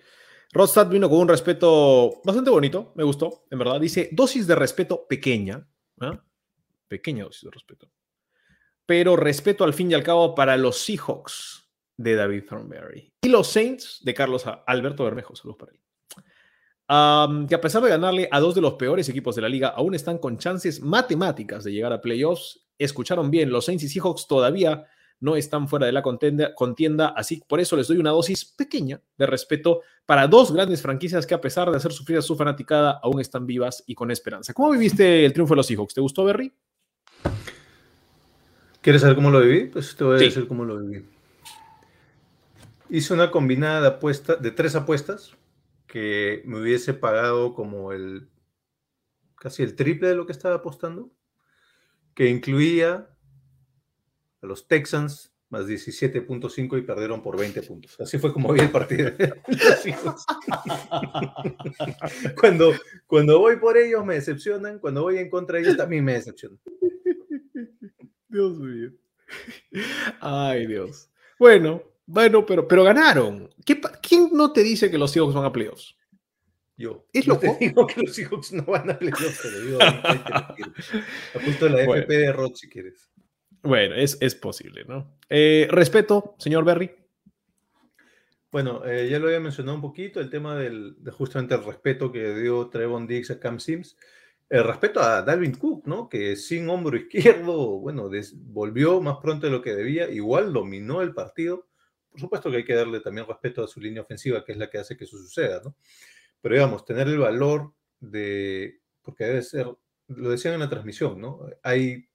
Rodstad 0.53 0.87
vino 0.87 1.09
con 1.09 1.19
un 1.19 1.27
respeto 1.27 2.21
bastante 2.23 2.49
bonito, 2.49 2.93
me 2.95 3.03
gustó, 3.03 3.45
en 3.51 3.59
verdad. 3.59 3.81
Dice, 3.81 4.09
dosis 4.11 4.47
de 4.47 4.55
respeto 4.55 5.05
pequeña, 5.07 5.67
¿ah? 5.99 6.23
pequeña 6.87 7.25
dosis 7.25 7.43
de 7.43 7.51
respeto, 7.51 7.91
pero 8.85 9.17
respeto 9.17 9.65
al 9.65 9.73
fin 9.73 9.91
y 9.91 9.93
al 9.93 10.03
cabo 10.03 10.33
para 10.35 10.55
los 10.55 10.77
Seahawks 10.77 11.69
de 11.97 12.15
David 12.15 12.45
Thornberry 12.47 13.13
y 13.21 13.27
los 13.27 13.47
Saints 13.47 13.99
de 14.03 14.13
Carlos 14.13 14.45
Alberto 14.65 15.03
Bermejo. 15.03 15.35
Saludos 15.35 15.57
para 15.57 15.73
él. 15.73 15.81
Que 16.87 17.55
a 17.55 17.61
pesar 17.61 17.83
de 17.83 17.89
ganarle 17.89 18.29
a 18.31 18.39
dos 18.39 18.55
de 18.55 18.61
los 18.61 18.75
peores 18.75 19.09
equipos 19.09 19.35
de 19.35 19.41
la 19.41 19.49
liga, 19.49 19.69
aún 19.69 19.93
están 19.93 20.17
con 20.17 20.37
chances 20.37 20.81
matemáticas 20.81 21.63
de 21.65 21.73
llegar 21.73 21.91
a 21.91 21.99
playoffs. 22.01 22.61
Escucharon 22.77 23.29
bien, 23.29 23.49
los 23.49 23.65
Saints 23.65 23.83
y 23.83 23.89
Seahawks 23.89 24.27
todavía 24.27 24.85
no 25.19 25.35
están 25.35 25.67
fuera 25.67 25.87
de 25.87 25.91
la 25.91 26.03
contienda, 26.03 26.53
contienda, 26.53 27.07
así 27.07 27.41
por 27.47 27.59
eso 27.59 27.75
les 27.75 27.87
doy 27.87 27.97
una 27.97 28.11
dosis 28.11 28.45
pequeña 28.45 29.01
de 29.17 29.25
respeto 29.25 29.81
para 30.05 30.27
dos 30.27 30.51
grandes 30.53 30.81
franquicias 30.81 31.25
que 31.25 31.33
a 31.33 31.41
pesar 31.41 31.71
de 31.71 31.77
hacer 31.77 31.91
sufrir 31.91 32.19
a 32.19 32.21
su 32.21 32.35
fanaticada, 32.35 32.99
aún 33.01 33.19
están 33.19 33.47
vivas 33.47 33.83
y 33.87 33.95
con 33.95 34.11
esperanza. 34.11 34.53
¿Cómo 34.53 34.69
viviste 34.71 35.25
el 35.25 35.33
triunfo 35.33 35.55
de 35.55 35.57
los 35.57 35.65
Seahawks? 35.67 35.95
¿Te 35.95 36.01
gustó, 36.01 36.23
Berry? 36.23 36.53
¿Quieres 38.81 39.01
saber 39.01 39.15
cómo 39.15 39.31
lo 39.31 39.41
viví? 39.41 39.65
Pues 39.65 39.95
te 39.95 40.03
voy 40.03 40.15
a 40.15 40.19
Sí. 40.19 40.25
decir 40.25 40.47
cómo 40.47 40.63
lo 40.63 40.77
viví. 40.77 41.03
Hice 42.89 43.13
una 43.13 43.31
combinada 43.31 43.81
de, 43.81 43.87
apuesta, 43.87 44.35
de 44.35 44.51
tres 44.51 44.75
apuestas 44.75 45.31
que 45.87 46.41
me 46.45 46.59
hubiese 46.59 46.93
pagado 46.93 47.53
como 47.53 47.93
el 47.93 48.29
casi 49.35 49.63
el 49.63 49.75
triple 49.75 50.09
de 50.09 50.15
lo 50.15 50.25
que 50.25 50.31
estaba 50.31 50.55
apostando, 50.55 51.11
que 52.13 52.29
incluía 52.29 53.09
a 54.41 54.45
los 54.45 54.67
Texans 54.67 55.33
más 55.49 55.65
17.5 55.65 56.77
y 56.77 56.81
perdieron 56.81 57.21
por 57.21 57.37
20 57.37 57.61
puntos. 57.61 57.99
Así 58.01 58.17
fue 58.17 58.33
como 58.33 58.51
vi 58.51 58.59
el 58.59 58.71
partido. 58.71 59.11
cuando, 62.39 62.73
cuando 63.05 63.39
voy 63.39 63.55
por 63.57 63.77
ellos 63.77 64.05
me 64.05 64.15
decepcionan, 64.15 64.79
cuando 64.79 65.03
voy 65.03 65.19
en 65.19 65.29
contra 65.29 65.57
de 65.57 65.63
ellos 65.63 65.77
también 65.77 66.03
me 66.03 66.13
decepcionan. 66.13 66.59
Dios 68.27 68.59
mío. 68.59 68.91
Ay, 70.19 70.67
Dios. 70.67 71.09
Bueno, 71.39 71.81
bueno, 72.07 72.43
pero, 72.45 72.67
pero 72.67 72.83
ganaron. 72.83 73.49
¿Qué 73.63 73.75
pa- 73.75 73.91
¿Quién 74.01 74.29
no 74.33 74.51
te 74.51 74.63
dice 74.63 74.89
que 74.89 74.97
los 74.97 75.11
Seahawks 75.11 75.35
van 75.35 75.45
a 75.45 75.51
playoffs? 75.51 75.95
Yo. 76.75 77.05
¿Es 77.13 77.27
no 77.27 77.37
te 77.37 77.47
loco? 77.47 77.57
digo 77.59 77.85
que 77.87 78.01
los 78.01 78.15
Seahawks 78.15 78.53
no 78.53 78.63
van 78.65 78.89
a 78.89 78.97
playoffs, 78.97 79.43
digo, 79.65 79.77
te 79.77 79.85
lo 79.85 80.55
quiero. 80.55 80.71
Apunto 81.35 81.69
la 81.69 81.85
Bueno. 81.85 81.93
FP 82.03 82.13
de 82.17 82.31
Rod 82.33 82.53
si 82.55 82.67
quieres. 82.69 83.09
Bueno, 83.63 83.95
es, 83.95 84.17
es 84.21 84.35
posible, 84.35 84.85
¿no? 84.87 85.17
Eh, 85.29 85.67
respeto, 85.69 86.35
señor 86.39 86.63
Berry. 86.65 86.91
Bueno, 88.51 88.85
eh, 88.85 89.09
ya 89.09 89.19
lo 89.19 89.27
había 89.27 89.39
mencionado 89.39 89.75
un 89.75 89.81
poquito, 89.81 90.19
el 90.21 90.29
tema 90.29 90.55
del, 90.55 90.95
de 91.03 91.11
justamente 91.11 91.53
el 91.55 91.63
respeto 91.63 92.11
que 92.11 92.33
dio 92.35 92.69
Trevon 92.69 93.05
Diggs 93.05 93.31
a 93.31 93.39
Cam 93.39 93.59
Sims. 93.59 93.97
El 94.49 94.63
respeto 94.63 95.01
a 95.01 95.21
Dalvin 95.23 95.55
Cook, 95.55 95.85
¿no? 95.87 96.07
Que 96.07 96.35
sin 96.37 96.69
hombro 96.69 96.95
izquierdo, 96.97 97.79
bueno, 97.79 98.07
des- 98.07 98.35
volvió 98.37 99.01
más 99.01 99.17
pronto 99.21 99.47
de 99.47 99.51
lo 99.51 99.61
que 99.61 99.75
debía, 99.75 100.09
igual 100.09 100.53
dominó 100.53 101.01
el 101.01 101.13
partido. 101.13 101.67
Por 102.09 102.19
supuesto 102.19 102.49
que 102.49 102.57
hay 102.57 102.65
que 102.65 102.73
darle 102.73 102.99
también 102.99 103.27
respeto 103.27 103.63
a 103.63 103.67
su 103.67 103.79
línea 103.79 104.01
ofensiva, 104.01 104.43
que 104.43 104.53
es 104.53 104.57
la 104.57 104.69
que 104.69 104.79
hace 104.79 104.97
que 104.97 105.03
eso 105.03 105.17
suceda, 105.17 105.61
¿no? 105.63 105.75
Pero 106.41 106.55
digamos, 106.55 106.85
tener 106.85 107.07
el 107.07 107.19
valor 107.19 107.73
de, 107.99 108.81
porque 109.01 109.25
debe 109.25 109.41
ser, 109.41 109.67
lo 110.07 110.29
decían 110.29 110.53
en 110.53 110.61
la 110.61 110.69
transmisión, 110.69 111.19
¿no? 111.19 111.41
Hay 111.63 112.07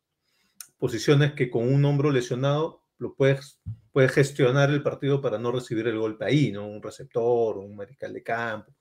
posiciones 0.79 1.33
que 1.35 1.51
con 1.51 1.73
un 1.73 1.85
hombro 1.85 2.11
lesionado 2.11 2.83
lo 2.99 3.15
puedes, 3.15 3.61
puedes 3.93 4.13
gestionar 4.13 4.71
el 4.71 4.83
partido 4.83 5.21
para 5.21 5.39
no 5.39 5.53
recibir 5.53 5.87
el 5.89 5.99
golpe 5.99 6.25
ahí, 6.25 6.53
¿no? 6.53 6.67
Un 6.67 6.83
receptor, 6.83 7.59
un 7.59 7.77
mariscal 7.77 8.13
de 8.13 8.23
campo. 8.23 8.75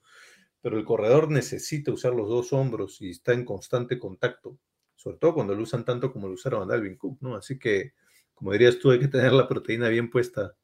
Pero 0.60 0.78
el 0.78 0.84
corredor 0.84 1.30
necesita 1.30 1.92
usar 1.92 2.14
los 2.14 2.28
dos 2.28 2.52
hombros 2.52 3.00
y 3.00 3.10
está 3.10 3.32
en 3.32 3.44
constante 3.44 3.98
contacto, 3.98 4.58
sobre 4.94 5.18
todo 5.18 5.34
cuando 5.34 5.54
lo 5.54 5.62
usan 5.62 5.84
tanto 5.84 6.12
como 6.12 6.28
lo 6.28 6.34
usaron 6.34 6.62
a 6.62 6.66
Dalvin 6.66 6.96
Cook, 6.96 7.18
¿no? 7.20 7.34
Así 7.34 7.58
que, 7.58 7.94
como 8.32 8.52
dirías 8.52 8.78
tú, 8.78 8.90
hay 8.90 9.00
que 9.00 9.08
tener 9.08 9.32
la 9.32 9.48
proteína 9.48 9.88
bien 9.88 10.08
puesta 10.08 10.56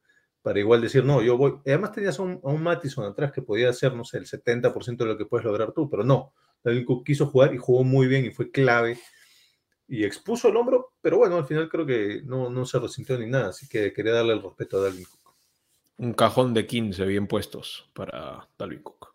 para 0.43 0.61
igual 0.61 0.81
decir, 0.81 1.05
no, 1.05 1.23
yo 1.23 1.37
voy. 1.37 1.55
Además 1.67 1.93
tenías 1.93 2.19
a 2.19 2.23
un, 2.23 2.41
a 2.43 2.49
un 2.49 2.63
Mattison 2.63 3.05
atrás 3.05 3.33
que 3.33 3.43
podía 3.43 3.71
hacer, 3.71 3.95
no 3.95 4.05
sé, 4.05 4.19
el 4.19 4.27
70% 4.27 4.97
de 4.97 5.05
lo 5.05 5.19
que 5.19 5.27
puedes 5.27 5.45
lograr 5.45 5.73
tú, 5.73 5.89
pero 5.91 6.05
no. 6.05 6.33
Dalvin 6.63 6.85
Cook 6.85 7.05
quiso 7.05 7.27
jugar 7.27 7.55
y 7.55 7.59
jugó 7.59 7.85
muy 7.85 8.07
bien 8.09 8.25
y 8.25 8.31
fue 8.31 8.51
clave 8.51 8.99
y 9.89 10.05
expuso 10.05 10.49
el 10.49 10.57
hombro, 10.57 10.93
pero 11.01 11.17
bueno, 11.17 11.37
al 11.37 11.47
final 11.47 11.69
creo 11.69 11.87
que 11.87 12.21
no, 12.25 12.51
no 12.51 12.67
se 12.67 12.79
resintió 12.79 13.19
ni 13.19 13.27
nada, 13.27 13.49
así 13.49 13.67
que 13.69 13.93
quería 13.93 14.13
darle 14.13 14.35
el 14.35 14.43
respeto 14.43 14.79
a 14.79 14.83
Dalvin 14.83 15.05
Cook. 15.05 15.35
Un 15.97 16.13
cajón 16.13 16.55
de 16.55 16.67
15 16.67 17.07
bien 17.07 17.27
puestos 17.27 17.91
para 17.95 18.49
Dalvin 18.59 18.83
Cook. 18.83 19.15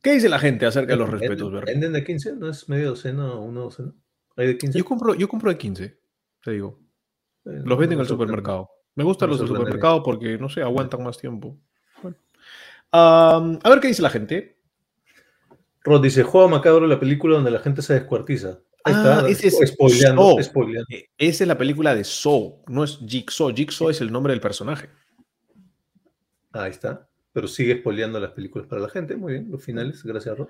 ¿Qué 0.00 0.14
dice 0.14 0.28
la 0.28 0.38
gente 0.38 0.66
acerca 0.66 0.94
de 0.94 0.98
los 0.98 1.10
respetos, 1.10 1.52
Berry? 1.52 1.66
¿Venden 1.66 1.92
de 1.92 2.02
15? 2.02 2.36
¿No 2.36 2.48
es 2.48 2.68
medio 2.68 2.90
docena 2.90 3.34
o 3.34 3.44
una 3.44 3.60
docena? 3.60 3.92
¿Hay 4.36 4.48
de 4.48 4.58
15? 4.58 4.78
Yo 4.78 4.84
compro, 4.84 5.14
yo 5.14 5.28
compro 5.28 5.50
de 5.50 5.58
15, 5.58 5.98
te 6.42 6.50
digo. 6.50 6.80
Bueno, 7.44 7.62
Los 7.64 7.78
venden 7.78 7.98
en 7.98 8.00
el 8.00 8.08
supermercado. 8.08 8.70
Me 8.94 9.04
gustan 9.04 9.28
No 9.28 9.32
los 9.32 9.40
del 9.40 9.48
supermercado 9.48 10.02
porque, 10.02 10.36
no 10.38 10.48
sé, 10.48 10.62
aguantan 10.62 11.02
más 11.02 11.18
tiempo. 11.18 11.56
Bueno. 12.02 12.16
A 12.92 13.40
ver 13.68 13.80
qué 13.80 13.88
dice 13.88 14.02
la 14.02 14.10
gente. 14.10 14.58
Rod 15.84 16.02
dice, 16.02 16.22
juego 16.22 16.48
macabro 16.48 16.86
la 16.86 17.00
película 17.00 17.34
donde 17.36 17.50
la 17.50 17.58
gente 17.58 17.82
se 17.82 17.94
descuartiza. 17.94 18.60
Ahí 18.84 18.94
Ah, 18.96 19.24
está, 19.26 19.28
ese 19.28 19.48
es 19.48 19.70
spoileando, 19.70 20.22
Saw. 20.22 20.42
spoileando. 20.42 20.86
Eh, 20.90 21.08
Esa 21.18 21.44
es 21.44 21.48
la 21.48 21.56
película 21.58 21.94
de 21.94 22.04
Saw, 22.04 22.62
no 22.68 22.84
es 22.84 22.98
Jigsaw. 23.06 23.52
Jigsaw 23.54 23.90
es 23.90 24.00
el 24.00 24.10
nombre 24.12 24.32
del 24.32 24.40
personaje. 24.40 24.88
Ahí 26.52 26.70
está. 26.70 27.08
Pero 27.32 27.48
sigue 27.48 27.78
spoileando 27.78 28.20
las 28.20 28.32
películas 28.32 28.66
para 28.68 28.82
la 28.82 28.88
gente. 28.90 29.16
Muy 29.16 29.32
bien, 29.34 29.50
los 29.50 29.64
finales. 29.64 30.02
Gracias, 30.04 30.36
Rod. 30.36 30.48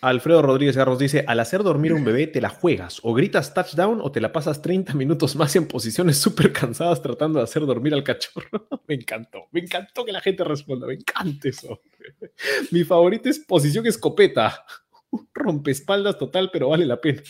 Alfredo 0.00 0.40
Rodríguez 0.40 0.76
Garros 0.76 0.98
dice, 0.98 1.24
al 1.26 1.40
hacer 1.40 1.62
dormir 1.62 1.92
a 1.92 1.94
un 1.94 2.04
bebé 2.04 2.26
te 2.26 2.40
la 2.40 2.48
juegas, 2.48 3.00
o 3.02 3.12
gritas 3.12 3.52
touchdown 3.52 4.00
o 4.02 4.10
te 4.10 4.20
la 4.20 4.32
pasas 4.32 4.62
30 4.62 4.94
minutos 4.94 5.36
más 5.36 5.54
en 5.56 5.66
posiciones 5.66 6.16
súper 6.16 6.52
cansadas 6.52 7.02
tratando 7.02 7.38
de 7.38 7.44
hacer 7.44 7.66
dormir 7.66 7.92
al 7.92 8.02
cachorro. 8.02 8.66
me 8.88 8.94
encantó, 8.94 9.48
me 9.52 9.60
encantó 9.60 10.04
que 10.04 10.12
la 10.12 10.20
gente 10.20 10.42
responda, 10.42 10.86
me 10.86 10.94
encanta 10.94 11.48
eso. 11.48 11.82
Mi 12.70 12.84
favorita 12.84 13.28
es 13.28 13.40
posición 13.40 13.86
escopeta. 13.86 14.64
Un 15.10 15.28
rompespaldas 15.34 16.16
total, 16.16 16.50
pero 16.52 16.68
vale 16.68 16.86
la 16.86 17.00
pena. 17.00 17.20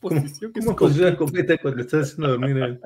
Posición 0.00 0.52
¿Cómo 0.52 0.70
escopeta. 0.70 0.76
posiciona 0.76 1.08
escopeta 1.10 1.58
cuando 1.58 1.82
estás 1.82 2.08
haciendo 2.08 2.28
dormir? 2.30 2.80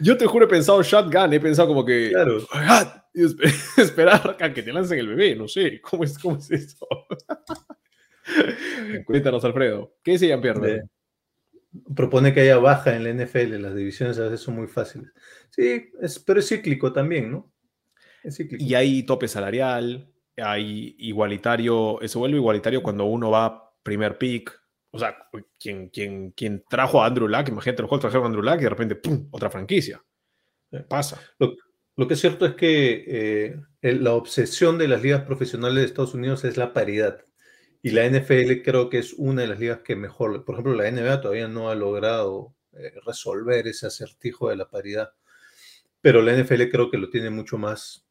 Yo 0.00 0.16
te 0.16 0.26
juro 0.26 0.46
he 0.46 0.48
pensado 0.48 0.82
shotgun, 0.82 1.32
he 1.32 1.40
pensado 1.40 1.68
como 1.68 1.84
que... 1.84 2.08
Claro. 2.10 2.38
Esperar 3.76 4.36
a 4.40 4.52
que 4.52 4.62
te 4.62 4.72
lancen 4.72 4.98
el 4.98 5.08
bebé, 5.08 5.36
no 5.36 5.46
sé, 5.46 5.80
¿cómo 5.80 6.04
es, 6.04 6.18
cómo 6.18 6.36
es 6.36 6.50
eso? 6.50 6.86
Cuéntanos, 9.06 9.44
Alfredo. 9.44 9.94
¿Qué 10.02 10.12
dice 10.12 10.28
Jean-Pierre? 10.28 10.60
De- 10.60 10.82
propone 11.94 12.32
que 12.32 12.40
haya 12.40 12.58
baja 12.58 12.96
en 12.96 13.04
la 13.04 13.10
NFL, 13.10 13.60
las 13.60 13.74
divisiones 13.74 14.18
a 14.18 14.24
veces 14.24 14.40
son 14.40 14.56
muy 14.56 14.66
fáciles. 14.66 15.12
Sí, 15.50 15.90
es, 16.00 16.18
pero 16.18 16.40
es 16.40 16.48
cíclico 16.48 16.92
también, 16.92 17.30
¿no? 17.30 17.52
Es 18.22 18.36
cíclico. 18.36 18.62
Y 18.64 18.74
hay 18.74 19.02
tope 19.04 19.28
salarial, 19.28 20.10
hay 20.36 20.96
igualitario, 20.98 21.98
se 22.04 22.18
vuelve 22.18 22.38
igualitario 22.38 22.82
cuando 22.82 23.04
uno 23.04 23.30
va 23.30 23.72
primer 23.82 24.18
pick. 24.18 24.58
O 24.90 24.98
sea, 24.98 25.16
quien, 25.58 25.90
quien, 25.90 26.30
quien 26.30 26.64
trajo 26.68 27.02
a 27.02 27.06
Andrew 27.06 27.28
Luck, 27.28 27.48
imagínate, 27.48 27.82
los 27.82 27.88
Colts 27.90 28.02
trajeron 28.02 28.24
a 28.24 28.26
Andrew 28.28 28.42
Luck 28.42 28.60
y 28.60 28.64
de 28.64 28.70
repente, 28.70 28.94
¡pum!, 28.96 29.28
otra 29.30 29.50
franquicia. 29.50 30.02
Pasa. 30.88 31.20
Lo, 31.38 31.54
lo 31.96 32.08
que 32.08 32.14
es 32.14 32.20
cierto 32.20 32.46
es 32.46 32.54
que 32.54 33.04
eh, 33.82 33.94
la 33.94 34.14
obsesión 34.14 34.78
de 34.78 34.88
las 34.88 35.02
ligas 35.02 35.22
profesionales 35.24 35.76
de 35.76 35.84
Estados 35.84 36.14
Unidos 36.14 36.44
es 36.44 36.56
la 36.56 36.72
paridad. 36.72 37.20
Y 37.86 37.90
la 37.90 38.04
NFL 38.04 38.62
creo 38.64 38.90
que 38.90 38.98
es 38.98 39.12
una 39.12 39.42
de 39.42 39.46
las 39.46 39.60
ligas 39.60 39.78
que 39.84 39.94
mejor, 39.94 40.44
por 40.44 40.56
ejemplo, 40.56 40.74
la 40.74 40.90
NBA 40.90 41.20
todavía 41.20 41.46
no 41.46 41.70
ha 41.70 41.76
logrado 41.76 42.52
eh, 42.72 42.92
resolver 43.04 43.68
ese 43.68 43.86
acertijo 43.86 44.48
de 44.48 44.56
la 44.56 44.68
paridad. 44.68 45.12
Pero 46.00 46.20
la 46.20 46.36
NFL 46.36 46.64
creo 46.68 46.90
que 46.90 46.98
lo 46.98 47.08
tiene 47.10 47.30
mucho 47.30 47.58
más 47.58 48.04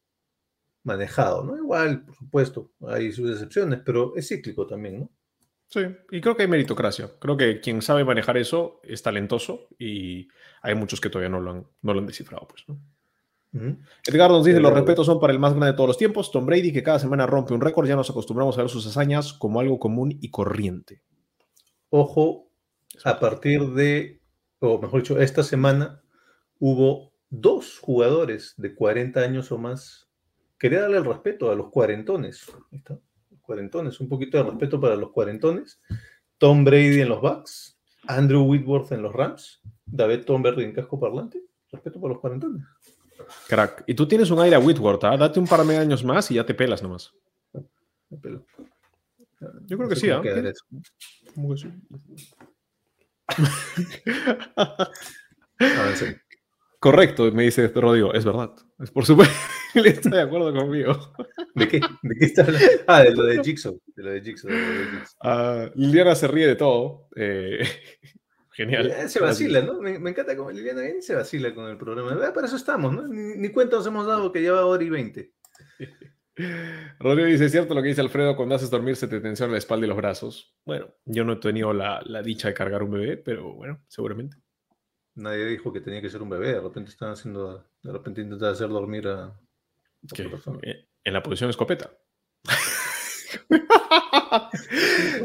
manejado, 0.82 1.44
¿no? 1.44 1.58
Igual, 1.58 2.06
por 2.06 2.14
supuesto, 2.14 2.72
hay 2.88 3.12
sus 3.12 3.30
excepciones, 3.30 3.82
pero 3.84 4.16
es 4.16 4.28
cíclico 4.28 4.66
también, 4.66 5.00
¿no? 5.00 5.10
Sí, 5.66 5.82
y 6.10 6.22
creo 6.22 6.34
que 6.34 6.44
hay 6.44 6.48
meritocracia. 6.48 7.10
Creo 7.18 7.36
que 7.36 7.60
quien 7.60 7.82
sabe 7.82 8.02
manejar 8.02 8.38
eso 8.38 8.80
es 8.82 9.02
talentoso 9.02 9.68
y 9.78 10.26
hay 10.62 10.74
muchos 10.74 11.02
que 11.02 11.10
todavía 11.10 11.28
no 11.28 11.42
lo 11.42 11.50
han, 11.50 11.66
no 11.82 11.92
lo 11.92 12.00
han 12.00 12.06
descifrado. 12.06 12.48
Pues. 12.48 12.64
Edgar 14.06 14.30
nos 14.30 14.44
dice, 14.44 14.60
los 14.60 14.72
respetos 14.72 15.06
son 15.06 15.20
para 15.20 15.32
el 15.32 15.38
más 15.38 15.52
grande 15.52 15.68
de 15.68 15.72
todos 15.74 15.88
los 15.88 15.98
tiempos. 15.98 16.30
Tom 16.30 16.46
Brady, 16.46 16.72
que 16.72 16.82
cada 16.82 16.98
semana 16.98 17.26
rompe 17.26 17.54
un 17.54 17.60
récord, 17.60 17.86
ya 17.86 17.96
nos 17.96 18.10
acostumbramos 18.10 18.56
a 18.58 18.62
ver 18.62 18.70
sus 18.70 18.86
hazañas 18.86 19.32
como 19.32 19.60
algo 19.60 19.78
común 19.78 20.16
y 20.20 20.30
corriente. 20.30 21.02
Ojo, 21.90 22.50
a 23.04 23.18
partir 23.18 23.70
de, 23.72 24.20
o 24.60 24.80
mejor 24.80 25.02
dicho, 25.02 25.20
esta 25.20 25.42
semana 25.42 26.02
hubo 26.58 27.12
dos 27.30 27.78
jugadores 27.78 28.54
de 28.56 28.74
40 28.74 29.20
años 29.20 29.52
o 29.52 29.58
más. 29.58 30.08
Quería 30.58 30.82
darle 30.82 30.98
el 30.98 31.04
respeto 31.04 31.50
a 31.50 31.54
los 31.54 31.70
cuarentones. 31.70 32.46
Ahí 32.72 32.78
está, 32.78 32.98
cuarentones, 33.42 34.00
un 34.00 34.08
poquito 34.08 34.38
de 34.38 34.44
respeto 34.44 34.80
para 34.80 34.96
los 34.96 35.10
cuarentones. 35.12 35.80
Tom 36.38 36.64
Brady 36.64 37.00
en 37.00 37.08
los 37.08 37.20
Bucks, 37.20 37.78
Andrew 38.06 38.42
Whitworth 38.42 38.92
en 38.92 39.02
los 39.02 39.12
Rams, 39.12 39.60
David 39.84 40.24
Tom 40.24 40.42
Brady 40.42 40.64
en 40.64 40.72
casco 40.72 40.98
parlante. 40.98 41.42
Respeto 41.70 42.00
para 42.00 42.14
los 42.14 42.20
cuarentones. 42.20 42.62
Crack. 43.48 43.84
Y 43.86 43.94
tú 43.94 44.06
tienes 44.08 44.30
un 44.30 44.40
aire 44.40 44.56
a 44.56 44.60
Whitworth, 44.60 45.04
¿ah? 45.04 45.16
Date 45.16 45.38
un 45.40 45.46
par 45.46 45.64
de 45.64 45.76
años 45.76 46.04
más 46.04 46.30
y 46.30 46.34
ya 46.34 46.46
te 46.46 46.54
pelas 46.54 46.82
nomás. 46.82 47.12
Me. 47.52 47.62
Yo 49.66 49.76
creo 49.76 49.78
No 49.78 49.88
que 49.88 49.96
sí, 49.96 50.10
¿ah? 50.10 50.20
quedará 50.22 50.50
eso. 50.50 50.64
¿Cómo 51.34 51.54
que 51.54 51.58
sí? 55.96 56.06
Correcto, 56.78 57.30
me 57.32 57.44
dice 57.44 57.68
Rodrigo. 57.68 58.12
Es 58.12 58.24
verdad. 58.24 58.52
Es 58.78 58.90
por 58.90 59.04
supuesto. 59.04 59.34
Él 59.74 59.86
está 59.86 60.10
de 60.10 60.22
acuerdo 60.22 60.54
conmigo. 60.54 61.12
¿De 61.54 61.68
qué? 61.68 61.80
¿De 62.02 62.14
qué 62.18 62.24
está 62.26 62.42
hablando? 62.42 62.66
Ah, 62.86 63.02
de 63.02 63.14
lo 63.14 63.24
de 63.24 63.42
Jigsaw. 63.42 63.78
De 63.94 64.02
lo 64.02 64.10
de 64.10 64.20
Jigsaw. 64.22 64.50
de 64.50 64.56
lo 64.56 64.68
de 64.78 64.84
Jigsaw. 64.90 65.16
Ah, 65.22 65.70
Liliana 65.74 66.14
se 66.14 66.28
ríe 66.28 66.46
de 66.46 66.56
todo. 66.56 67.08
Eh, 67.16 67.58
genial. 68.56 68.90
Eh, 68.90 69.08
Se 69.08 69.20
vacila, 69.20 69.60
¿no? 69.60 69.80
Me, 69.80 69.98
me 69.98 70.10
encanta 70.10 70.36
como 70.36 70.50
Liliana 70.50 70.88
y 70.88 71.02
se 71.02 71.14
vacila 71.14 71.54
con 71.54 71.68
el 71.68 71.76
programa. 71.76 72.12
Eh, 72.12 72.32
Para 72.34 72.46
eso 72.46 72.56
estamos, 72.56 72.92
¿no? 72.92 73.06
Ni, 73.06 73.36
ni 73.36 73.50
cuenta 73.50 73.76
nos 73.76 73.86
hemos 73.86 74.06
dado 74.06 74.32
que 74.32 74.40
lleva 74.40 74.64
hora 74.64 74.82
y 74.82 74.90
veinte. 74.90 75.32
Rodrigo 76.98 77.28
dice, 77.28 77.46
¿es 77.46 77.52
cierto 77.52 77.74
lo 77.74 77.80
que 77.82 77.88
dice 77.88 78.00
Alfredo? 78.02 78.36
Cuando 78.36 78.54
haces 78.56 78.68
dormir 78.70 78.96
se 78.96 79.08
te 79.08 79.20
tensiona 79.20 79.52
la 79.52 79.58
espalda 79.58 79.86
y 79.86 79.88
los 79.88 79.96
brazos. 79.96 80.54
Bueno, 80.66 80.94
yo 81.06 81.24
no 81.24 81.34
he 81.34 81.36
tenido 81.36 81.72
la, 81.72 82.02
la 82.04 82.22
dicha 82.22 82.48
de 82.48 82.54
cargar 82.54 82.82
un 82.82 82.90
bebé, 82.90 83.16
pero 83.16 83.54
bueno, 83.54 83.82
seguramente. 83.88 84.36
Nadie 85.14 85.46
dijo 85.46 85.72
que 85.72 85.80
tenía 85.80 86.02
que 86.02 86.10
ser 86.10 86.20
un 86.20 86.28
bebé. 86.28 86.48
De 86.52 86.60
repente 86.60 86.90
están 86.90 87.10
haciendo, 87.12 87.66
de 87.82 87.92
repente 87.92 88.20
intentan 88.20 88.50
hacer 88.52 88.68
dormir 88.68 89.08
a 89.08 89.34
persona. 90.14 90.58
eh, 90.62 90.86
en 91.04 91.12
la 91.14 91.22
posición 91.22 91.48
escopeta. 91.48 91.90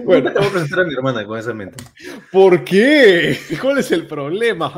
Bueno, 0.05 0.31
te 0.31 0.39
voy 0.39 0.47
a 0.47 0.51
presentar 0.51 0.79
a 0.81 0.83
mi 0.85 0.93
hermana 0.93 1.25
con 1.25 1.37
esa 1.39 1.53
mente. 1.53 1.83
¿por 2.31 2.63
qué? 2.63 3.37
¿Cuál 3.61 3.77
es 3.79 3.91
el 3.91 4.07
problema? 4.07 4.73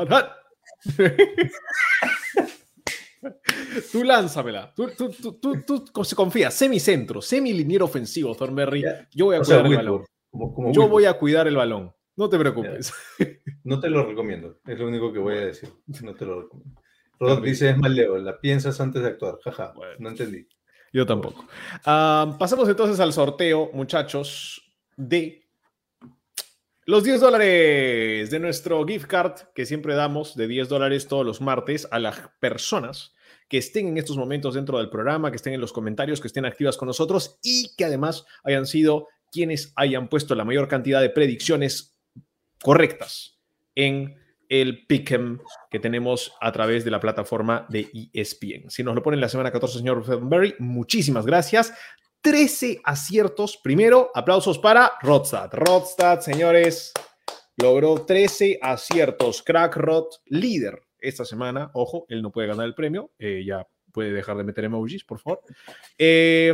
Tú 3.90 4.04
lánzamela. 4.04 4.72
Tú, 4.74 4.90
tú, 4.96 5.10
tú, 5.10 5.38
tú, 5.40 5.60
tú 5.64 5.84
confías. 6.14 6.52
Semicentro, 6.54 7.22
semiliniero 7.22 7.86
ofensivo, 7.86 8.34
Thornberry. 8.34 8.84
Yo 9.12 9.26
voy 9.26 9.36
a 9.36 9.40
O 9.40 9.44
sea, 9.44 9.62
cuidar 9.62 9.66
el 9.66 9.70
Whitworth, 9.78 9.86
balón. 9.86 10.06
como- 10.30 10.54
como 10.54 10.68
Yo 10.68 10.82
Whitworth. 10.82 10.90
voy 10.92 11.04
a 11.06 11.12
cuidar 11.14 11.48
el 11.48 11.56
balón. 11.56 11.92
No 12.16 12.28
te 12.28 12.38
preocupes. 12.38 12.92
No 13.64 13.80
te 13.80 13.88
lo 13.88 14.04
recomiendo. 14.06 14.58
Es 14.66 14.78
lo 14.78 14.86
único 14.88 15.12
que 15.12 15.18
voy 15.18 15.36
a 15.38 15.46
decir. 15.46 15.70
No 16.02 16.14
te 16.14 16.24
lo 16.26 16.42
recomiendo. 16.42 16.80
Rod 17.18 17.34
También. 17.34 17.52
dice, 17.54 17.70
es 17.70 17.78
mal 17.78 17.94
Leo, 17.94 18.16
la 18.18 18.38
piensas 18.40 18.80
antes 18.80 19.02
de 19.02 19.08
actuar. 19.08 19.38
Jaja, 19.42 19.72
Bueno. 19.74 19.94
no 20.00 20.08
entendí. 20.10 20.46
Yo 20.94 21.04
tampoco. 21.04 21.44
Ah, 21.84 22.36
pasamos 22.38 22.68
entonces 22.68 23.00
al 23.00 23.12
sorteo, 23.12 23.68
muchachos, 23.72 24.62
de 24.96 25.42
los 26.86 27.02
10 27.02 27.20
dólares 27.20 28.30
de 28.30 28.38
nuestro 28.38 28.86
gift 28.86 29.06
card 29.06 29.32
que 29.56 29.66
siempre 29.66 29.96
damos 29.96 30.36
de 30.36 30.46
10 30.46 30.68
dólares 30.68 31.08
todos 31.08 31.26
los 31.26 31.40
martes 31.40 31.88
a 31.90 31.98
las 31.98 32.30
personas 32.38 33.12
que 33.48 33.58
estén 33.58 33.88
en 33.88 33.98
estos 33.98 34.16
momentos 34.16 34.54
dentro 34.54 34.78
del 34.78 34.88
programa, 34.88 35.32
que 35.32 35.36
estén 35.36 35.54
en 35.54 35.60
los 35.60 35.72
comentarios, 35.72 36.20
que 36.20 36.28
estén 36.28 36.44
activas 36.44 36.76
con 36.76 36.86
nosotros 36.86 37.40
y 37.42 37.74
que 37.76 37.86
además 37.86 38.24
hayan 38.44 38.64
sido 38.64 39.08
quienes 39.32 39.72
hayan 39.74 40.08
puesto 40.08 40.36
la 40.36 40.44
mayor 40.44 40.68
cantidad 40.68 41.00
de 41.00 41.10
predicciones 41.10 41.96
correctas 42.62 43.40
en 43.74 44.14
el 44.48 44.86
Pick'em 44.86 45.38
que 45.70 45.78
tenemos 45.78 46.32
a 46.40 46.52
través 46.52 46.84
de 46.84 46.90
la 46.90 47.00
plataforma 47.00 47.66
de 47.68 47.88
ESPN. 48.12 48.70
Si 48.70 48.82
nos 48.82 48.94
lo 48.94 49.02
ponen 49.02 49.20
la 49.20 49.28
semana 49.28 49.50
14, 49.50 49.78
señor 49.78 50.28
Berry, 50.28 50.54
muchísimas 50.58 51.26
gracias. 51.26 51.72
13 52.20 52.80
aciertos. 52.84 53.58
Primero, 53.62 54.10
aplausos 54.14 54.58
para 54.58 54.92
Rodstad. 55.02 55.50
Rodstad, 55.52 56.20
señores, 56.20 56.92
logró 57.56 58.04
13 58.06 58.58
aciertos. 58.62 59.42
Crack 59.42 59.76
Rod, 59.76 60.06
líder 60.26 60.80
esta 60.98 61.24
semana. 61.24 61.70
Ojo, 61.74 62.06
él 62.08 62.22
no 62.22 62.32
puede 62.32 62.48
ganar 62.48 62.66
el 62.66 62.74
premio. 62.74 63.12
eh, 63.18 63.44
ya 63.46 63.66
puede 63.94 64.12
dejar 64.12 64.36
de 64.36 64.42
meter 64.44 64.64
emojis, 64.64 65.04
por 65.04 65.20
favor. 65.20 65.40
Eh, 65.96 66.52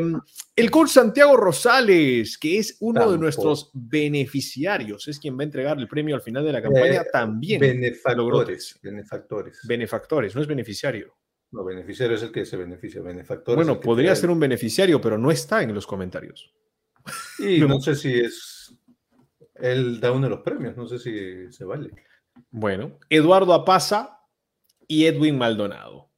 el 0.55 0.71
coach 0.71 0.91
Santiago 0.91 1.37
Rosales, 1.39 2.37
que 2.37 2.59
es 2.59 2.77
uno 2.81 3.11
de 3.11 3.17
nuestros 3.19 3.71
beneficiarios, 3.73 5.09
es 5.09 5.19
quien 5.19 5.37
va 5.37 5.41
a 5.41 5.45
entregar 5.45 5.79
el 5.79 5.89
premio 5.89 6.15
al 6.15 6.21
final 6.21 6.45
de 6.45 6.53
la 6.53 6.61
campaña 6.63 7.01
Eh, 7.01 7.07
también. 7.11 7.59
Benefactores. 7.61 8.79
Benefactores. 8.83 9.61
Benefactores, 9.67 10.35
no 10.37 10.43
es 10.43 10.47
beneficiario. 10.47 11.17
No, 11.53 11.65
beneficiario 11.65 12.15
es 12.17 12.23
el 12.23 12.31
que 12.31 12.45
se 12.45 12.57
beneficia. 12.57 13.01
Benefactor 13.01 13.57
Bueno, 13.57 13.81
podría 13.81 14.15
ser 14.15 14.31
un 14.31 14.39
beneficiario, 14.39 15.01
pero 15.01 15.19
no 15.19 15.31
está 15.33 15.63
en 15.63 15.75
los 15.75 15.87
comentarios. 15.87 16.55
Y 17.39 17.59
No. 17.61 17.69
no 17.69 17.81
sé 17.81 17.97
si 17.97 18.21
es. 18.21 18.77
Él 19.55 19.99
da 19.99 20.13
uno 20.13 20.25
de 20.25 20.31
los 20.31 20.41
premios, 20.41 20.77
no 20.77 20.87
sé 20.87 20.99
si 20.99 21.51
se 21.53 21.65
vale. 21.65 21.91
Bueno, 22.51 22.99
Eduardo 23.09 23.53
Apaza 23.55 24.21
y 24.87 25.07
Edwin 25.07 25.37
Maldonado. 25.39 26.10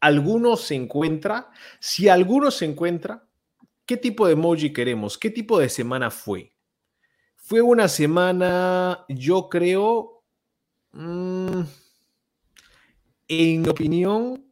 ¿Alguno 0.00 0.56
se 0.56 0.74
encuentra? 0.74 1.50
Si 1.78 2.08
alguno 2.08 2.50
se 2.50 2.64
encuentra, 2.64 3.28
¿qué 3.84 3.96
tipo 3.96 4.26
de 4.26 4.32
emoji 4.32 4.72
queremos? 4.72 5.18
¿Qué 5.18 5.30
tipo 5.30 5.58
de 5.58 5.68
semana 5.68 6.10
fue? 6.10 6.52
Fue 7.36 7.60
una 7.60 7.88
semana, 7.88 9.04
yo 9.08 9.48
creo, 9.48 10.22
mm, 10.92 11.62
en 13.28 13.62
mi 13.62 13.68
opinión, 13.68 14.44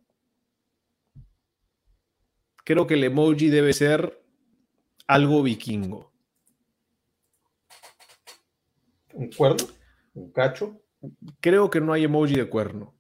creo 2.65 2.87
que 2.87 2.95
el 2.95 3.05
emoji 3.05 3.49
debe 3.49 3.73
ser 3.73 4.23
algo 5.07 5.43
vikingo. 5.43 6.13
¿Un 9.15 9.31
cuerno? 9.33 9.67
¿Un 10.15 10.31
cacho? 10.33 10.81
Creo 11.41 11.71
que 11.71 11.81
no 11.81 11.93
hay 11.93 12.05
emoji 12.05 12.35
de 12.35 12.49
cuerno. 12.49 12.98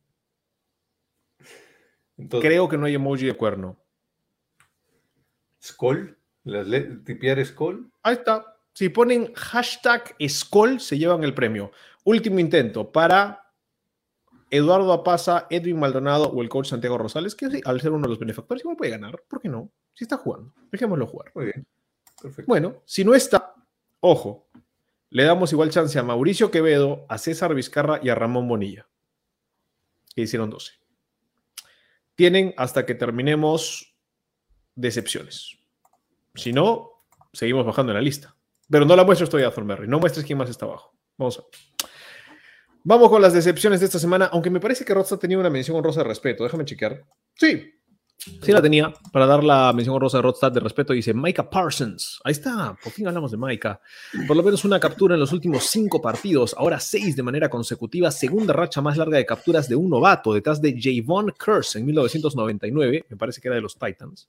Entonces, 2.18 2.48
Creo 2.48 2.68
que 2.68 2.76
no 2.76 2.86
hay 2.86 2.94
emoji 2.94 3.26
de 3.26 3.34
cuerno. 3.34 3.76
Skoll, 5.62 6.18
las 6.44 6.66
tipear 7.04 7.44
Skoll. 7.44 7.90
Ahí 8.02 8.14
está. 8.14 8.56
Si 8.72 8.88
ponen 8.88 9.32
hashtag 9.34 10.14
Skoll, 10.28 10.80
se 10.80 10.98
llevan 10.98 11.24
el 11.24 11.34
premio. 11.34 11.72
Último 12.04 12.38
intento 12.38 12.90
para 12.92 13.52
Eduardo 14.50 14.92
Apaza, 14.92 15.46
Edwin 15.50 15.78
Maldonado 15.78 16.30
o 16.30 16.42
el 16.42 16.48
coach 16.48 16.68
Santiago 16.68 16.98
Rosales, 16.98 17.34
que 17.34 17.60
al 17.64 17.80
ser 17.80 17.92
uno 17.92 18.02
de 18.02 18.08
los 18.08 18.18
benefactores 18.18 18.62
igual 18.62 18.76
puede 18.76 18.92
ganar. 18.92 19.22
¿Por 19.28 19.40
qué 19.40 19.48
no? 19.48 19.70
Si 19.94 20.04
está 20.04 20.16
jugando, 20.16 20.52
dejémoslo 20.70 21.06
jugar. 21.06 21.32
Muy 21.34 21.46
bien. 21.46 21.66
Perfecto. 22.20 22.48
Bueno, 22.48 22.82
si 22.84 23.04
no 23.04 23.14
está, 23.14 23.54
ojo, 24.00 24.48
le 25.10 25.24
damos 25.24 25.52
igual 25.52 25.70
chance 25.70 25.98
a 25.98 26.02
Mauricio 26.02 26.50
Quevedo, 26.50 27.04
a 27.08 27.18
César 27.18 27.54
Vizcarra 27.54 28.00
y 28.02 28.08
a 28.08 28.14
Ramón 28.14 28.48
Bonilla, 28.48 28.88
que 30.14 30.22
hicieron 30.22 30.50
12. 30.50 30.72
Tienen 32.18 32.52
hasta 32.56 32.84
que 32.84 32.96
terminemos 32.96 33.94
decepciones. 34.74 35.56
Si 36.34 36.52
no, 36.52 37.04
seguimos 37.32 37.64
bajando 37.64 37.92
en 37.92 37.96
la 37.98 38.02
lista. 38.02 38.34
Pero 38.68 38.84
no 38.84 38.96
la 38.96 39.04
muestro 39.04 39.22
estoy 39.22 39.44
a 39.44 39.52
Thornberry. 39.52 39.86
No 39.86 40.00
muestres 40.00 40.26
quién 40.26 40.36
más 40.36 40.50
está 40.50 40.66
abajo. 40.66 40.92
Vamos 41.16 41.38
a. 41.38 41.44
Vamos 42.82 43.08
con 43.08 43.22
las 43.22 43.32
decepciones 43.32 43.78
de 43.78 43.86
esta 43.86 44.00
semana, 44.00 44.30
aunque 44.32 44.50
me 44.50 44.58
parece 44.58 44.84
que 44.84 44.94
Rosta 44.94 45.16
tenía 45.16 45.38
una 45.38 45.48
mención 45.48 45.76
honrosa 45.76 46.00
de 46.00 46.08
respeto. 46.08 46.42
Déjame 46.42 46.64
chequear. 46.64 47.04
Sí, 47.36 47.72
Sí 48.18 48.52
la 48.52 48.60
tenía 48.60 48.92
para 49.12 49.26
dar 49.26 49.44
la 49.44 49.72
mención 49.72 49.94
honrosa 49.94 50.18
de 50.18 50.22
Rodstad 50.22 50.50
de 50.50 50.60
respeto. 50.60 50.92
Dice 50.92 51.14
Micah 51.14 51.48
Parsons. 51.48 52.20
Ahí 52.24 52.32
está, 52.32 52.76
por 52.82 52.92
fin 52.92 53.06
hablamos 53.06 53.30
de 53.30 53.36
Micah. 53.36 53.80
Por 54.26 54.36
lo 54.36 54.42
menos 54.42 54.64
una 54.64 54.80
captura 54.80 55.14
en 55.14 55.20
los 55.20 55.32
últimos 55.32 55.64
cinco 55.64 56.02
partidos, 56.02 56.54
ahora 56.58 56.80
seis 56.80 57.14
de 57.14 57.22
manera 57.22 57.48
consecutiva. 57.48 58.10
Segunda 58.10 58.52
racha 58.52 58.80
más 58.80 58.96
larga 58.96 59.18
de 59.18 59.26
capturas 59.26 59.68
de 59.68 59.76
un 59.76 59.88
novato 59.88 60.34
detrás 60.34 60.60
de 60.60 60.76
Javon 60.80 61.32
Curse 61.38 61.78
en 61.78 61.86
1999. 61.86 63.06
Me 63.08 63.16
parece 63.16 63.40
que 63.40 63.48
era 63.48 63.54
de 63.54 63.62
los 63.62 63.78
Titans. 63.78 64.28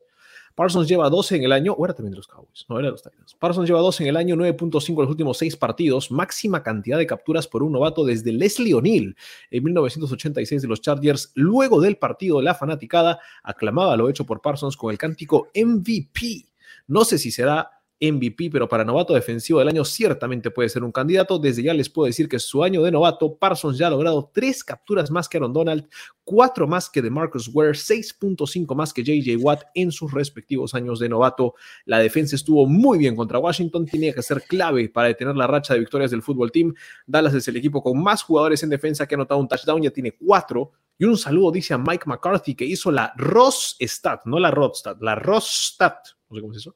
Parsons 0.55 0.87
lleva 0.87 1.09
12 1.09 1.37
en 1.37 1.43
el 1.43 1.51
año, 1.51 1.73
o 1.73 1.85
era 1.85 1.93
también 1.93 2.11
de 2.11 2.17
los 2.17 2.27
Cowboys, 2.27 2.65
no 2.69 2.79
era 2.79 2.87
de 2.87 2.91
los 2.91 3.03
Titans. 3.03 3.35
Parsons 3.39 3.67
lleva 3.67 3.79
12 3.79 4.03
en 4.03 4.09
el 4.09 4.17
año, 4.17 4.35
9.5 4.35 4.89
en 4.89 4.95
los 4.97 5.09
últimos 5.09 5.37
seis 5.37 5.55
partidos, 5.55 6.11
máxima 6.11 6.63
cantidad 6.63 6.97
de 6.97 7.07
capturas 7.07 7.47
por 7.47 7.63
un 7.63 7.71
novato 7.71 8.03
desde 8.05 8.31
Leslie 8.31 8.73
O'Neill 8.73 9.15
en 9.51 9.63
1986 9.63 10.61
de 10.61 10.67
los 10.67 10.81
Chargers. 10.81 11.31
Luego 11.35 11.81
del 11.81 11.97
partido, 11.97 12.41
la 12.41 12.55
fanaticada 12.55 13.19
aclamaba 13.43 13.95
lo 13.97 14.09
hecho 14.09 14.25
por 14.25 14.41
Parsons 14.41 14.75
con 14.75 14.91
el 14.91 14.97
cántico 14.97 15.49
MVP. 15.55 16.45
No 16.87 17.05
sé 17.05 17.17
si 17.17 17.31
será 17.31 17.78
MVP, 18.01 18.49
pero 18.51 18.67
para 18.67 18.85
novato 18.85 19.13
defensivo 19.13 19.59
del 19.59 19.67
año 19.67 19.83
ciertamente 19.83 20.51
puede 20.51 20.69
ser 20.69 20.83
un 20.83 20.91
candidato. 20.91 21.37
Desde 21.37 21.63
ya 21.63 21.73
les 21.73 21.89
puedo 21.89 22.05
decir 22.05 22.29
que 22.29 22.39
su 22.39 22.63
año 22.63 22.81
de 22.81 22.91
novato, 22.91 23.35
Parsons 23.35 23.77
ya 23.77 23.87
ha 23.87 23.89
logrado 23.89 24.31
tres 24.33 24.63
capturas 24.63 25.11
más 25.11 25.27
que 25.27 25.37
Aaron 25.37 25.53
Donald, 25.53 25.87
cuatro 26.23 26.67
más 26.67 26.89
que 26.89 27.01
de 27.01 27.09
Marcus 27.09 27.49
Ware, 27.53 27.71
6.5 27.71 28.75
más 28.75 28.93
que 28.93 29.03
JJ 29.03 29.35
Watt 29.37 29.63
en 29.75 29.91
sus 29.91 30.13
respectivos 30.13 30.73
años 30.73 30.99
de 30.99 31.09
novato. 31.09 31.55
La 31.85 31.99
defensa 31.99 32.35
estuvo 32.35 32.65
muy 32.65 32.97
bien 32.97 33.15
contra 33.15 33.39
Washington, 33.39 33.85
tenía 33.85 34.13
que 34.13 34.21
ser 34.21 34.43
clave 34.43 34.89
para 34.89 35.09
detener 35.09 35.35
la 35.35 35.47
racha 35.47 35.73
de 35.73 35.79
victorias 35.79 36.11
del 36.11 36.21
fútbol 36.21 36.51
team. 36.51 36.73
Dallas 37.05 37.33
es 37.33 37.47
el 37.47 37.57
equipo 37.57 37.83
con 37.83 38.01
más 38.01 38.23
jugadores 38.23 38.63
en 38.63 38.69
defensa 38.69 39.07
que 39.07 39.15
ha 39.15 39.17
anotado 39.17 39.39
un 39.39 39.47
touchdown, 39.47 39.81
ya 39.81 39.91
tiene 39.91 40.13
cuatro. 40.13 40.71
Y 40.97 41.05
un 41.05 41.17
saludo 41.17 41.51
dice 41.51 41.73
a 41.73 41.77
Mike 41.77 42.03
McCarthy 42.05 42.55
que 42.55 42.65
hizo 42.65 42.91
la 42.91 43.13
Ross 43.17 43.77
Stat, 43.79 44.21
no 44.25 44.37
la 44.37 44.51
Rodstat, 44.51 45.01
la 45.01 45.15
Ross 45.15 45.71
Stat, 45.73 46.09
no 46.29 46.35
sé 46.35 46.41
cómo 46.41 46.53
es 46.53 46.59
eso, 46.59 46.75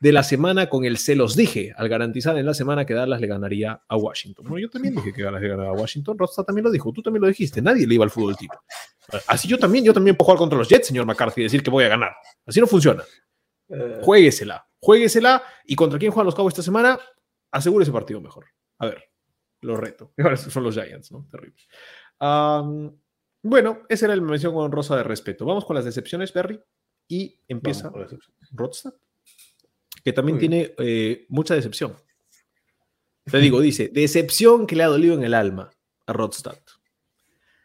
de 0.00 0.12
la 0.12 0.22
semana 0.22 0.68
con 0.68 0.84
el 0.84 0.96
se 0.96 1.16
los 1.16 1.34
dije, 1.34 1.72
al 1.76 1.88
garantizar 1.88 2.36
en 2.38 2.46
la 2.46 2.54
semana 2.54 2.84
que 2.86 2.94
Dallas 2.94 3.20
le 3.20 3.26
ganaría 3.26 3.82
a 3.88 3.96
Washington. 3.96 4.46
Bueno, 4.48 4.58
yo 4.60 4.70
también 4.70 4.94
dije 4.94 5.12
que 5.12 5.22
Dallas 5.22 5.42
le 5.42 5.48
ganaba 5.48 5.70
a 5.70 5.72
Washington, 5.72 6.16
Rodstat 6.18 6.46
también 6.46 6.64
lo 6.64 6.70
dijo, 6.70 6.92
tú 6.92 7.02
también 7.02 7.22
lo 7.22 7.28
dijiste, 7.28 7.60
nadie 7.60 7.86
le 7.86 7.94
iba 7.94 8.04
al 8.04 8.10
fútbol 8.10 8.36
team. 8.36 8.50
Así 9.26 9.48
yo 9.48 9.58
también, 9.58 9.84
yo 9.84 9.92
también 9.92 10.16
puedo 10.16 10.26
jugar 10.26 10.38
contra 10.38 10.58
los 10.58 10.68
Jets, 10.68 10.86
señor 10.86 11.06
McCarthy, 11.06 11.40
y 11.40 11.44
decir 11.44 11.62
que 11.62 11.70
voy 11.70 11.84
a 11.84 11.88
ganar. 11.88 12.12
Así 12.46 12.60
no 12.60 12.66
funciona. 12.66 13.02
Eh, 13.68 14.00
Juéguesela, 14.02 14.66
juéguesela. 14.80 15.42
¿Y 15.64 15.74
contra 15.74 15.98
quién 15.98 16.12
juegan 16.12 16.26
los 16.26 16.34
Cowboys 16.34 16.52
esta 16.52 16.62
semana? 16.62 16.98
Asegure 17.50 17.82
ese 17.82 17.92
partido 17.92 18.20
mejor. 18.20 18.46
A 18.78 18.86
ver, 18.86 19.04
lo 19.62 19.76
reto. 19.76 20.12
Ahora 20.18 20.36
son 20.36 20.62
los 20.62 20.74
Giants, 20.74 21.10
¿no? 21.12 21.26
Terrible. 21.30 21.62
Bueno, 23.42 23.82
esa 23.88 24.06
era 24.06 24.16
la 24.16 24.22
mención 24.22 24.52
con 24.52 24.70
rosa 24.70 24.96
de 24.96 25.04
respeto. 25.04 25.46
Vamos 25.46 25.64
con 25.64 25.76
las 25.76 25.84
decepciones, 25.84 26.32
Berry. 26.32 26.60
Y 27.08 27.40
empieza. 27.48 27.90
Rodstad, 28.52 28.92
que 30.04 30.12
también 30.12 30.38
tiene 30.38 30.74
eh, 30.78 31.26
mucha 31.28 31.54
decepción. 31.54 31.94
Te 33.24 33.38
digo, 33.38 33.60
dice, 33.62 33.88
decepción 33.88 34.66
que 34.66 34.76
le 34.76 34.84
ha 34.84 34.88
dolido 34.88 35.14
en 35.14 35.24
el 35.24 35.34
alma 35.34 35.70
a 36.06 36.12
Rodstad. 36.12 36.58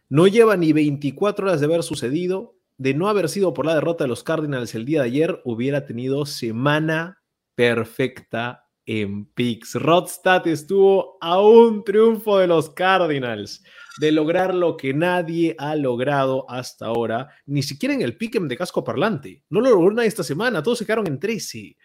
No 0.10 0.28
lleva 0.28 0.58
ni 0.58 0.74
24 0.74 1.48
horas 1.48 1.60
de 1.60 1.66
haber 1.66 1.84
sucedido. 1.84 2.56
De 2.78 2.94
no 2.94 3.08
haber 3.08 3.30
sido 3.30 3.54
por 3.54 3.66
la 3.66 3.76
derrota 3.76 4.04
de 4.04 4.08
los 4.08 4.24
Cardinals 4.24 4.74
el 4.76 4.86
día 4.86 5.02
de 5.02 5.08
ayer, 5.08 5.42
hubiera 5.46 5.86
tenido 5.86 6.26
semana 6.26 7.22
perfecta 7.56 8.64
en 8.86 9.26
picks. 9.26 9.76
Rodstad 9.76 10.46
estuvo 10.48 11.18
a 11.22 11.40
un 11.40 11.84
triunfo 11.84 12.40
de 12.40 12.48
los 12.48 12.70
Cardinals, 12.72 13.64
de 14.00 14.12
lograr 14.12 14.54
lo 14.54 14.76
que 14.76 14.94
nadie 14.94 15.56
ha 15.58 15.76
logrado 15.76 16.50
hasta 16.50 16.88
ahora, 16.88 17.30
ni 17.46 17.64
siquiera 17.64 17.94
en 17.94 18.02
el 18.02 18.18
pick'em 18.18 18.48
de 18.48 18.58
casco 18.58 18.84
parlante. 18.84 19.44
No 19.50 19.62
lo 19.62 19.70
logró 19.70 19.92
nadie 19.92 20.10
esta 20.10 20.24
semana, 20.24 20.64
todos 20.64 20.80
se 20.80 20.86
quedaron 20.86 21.08
en 21.08 21.20
13. 21.20 21.78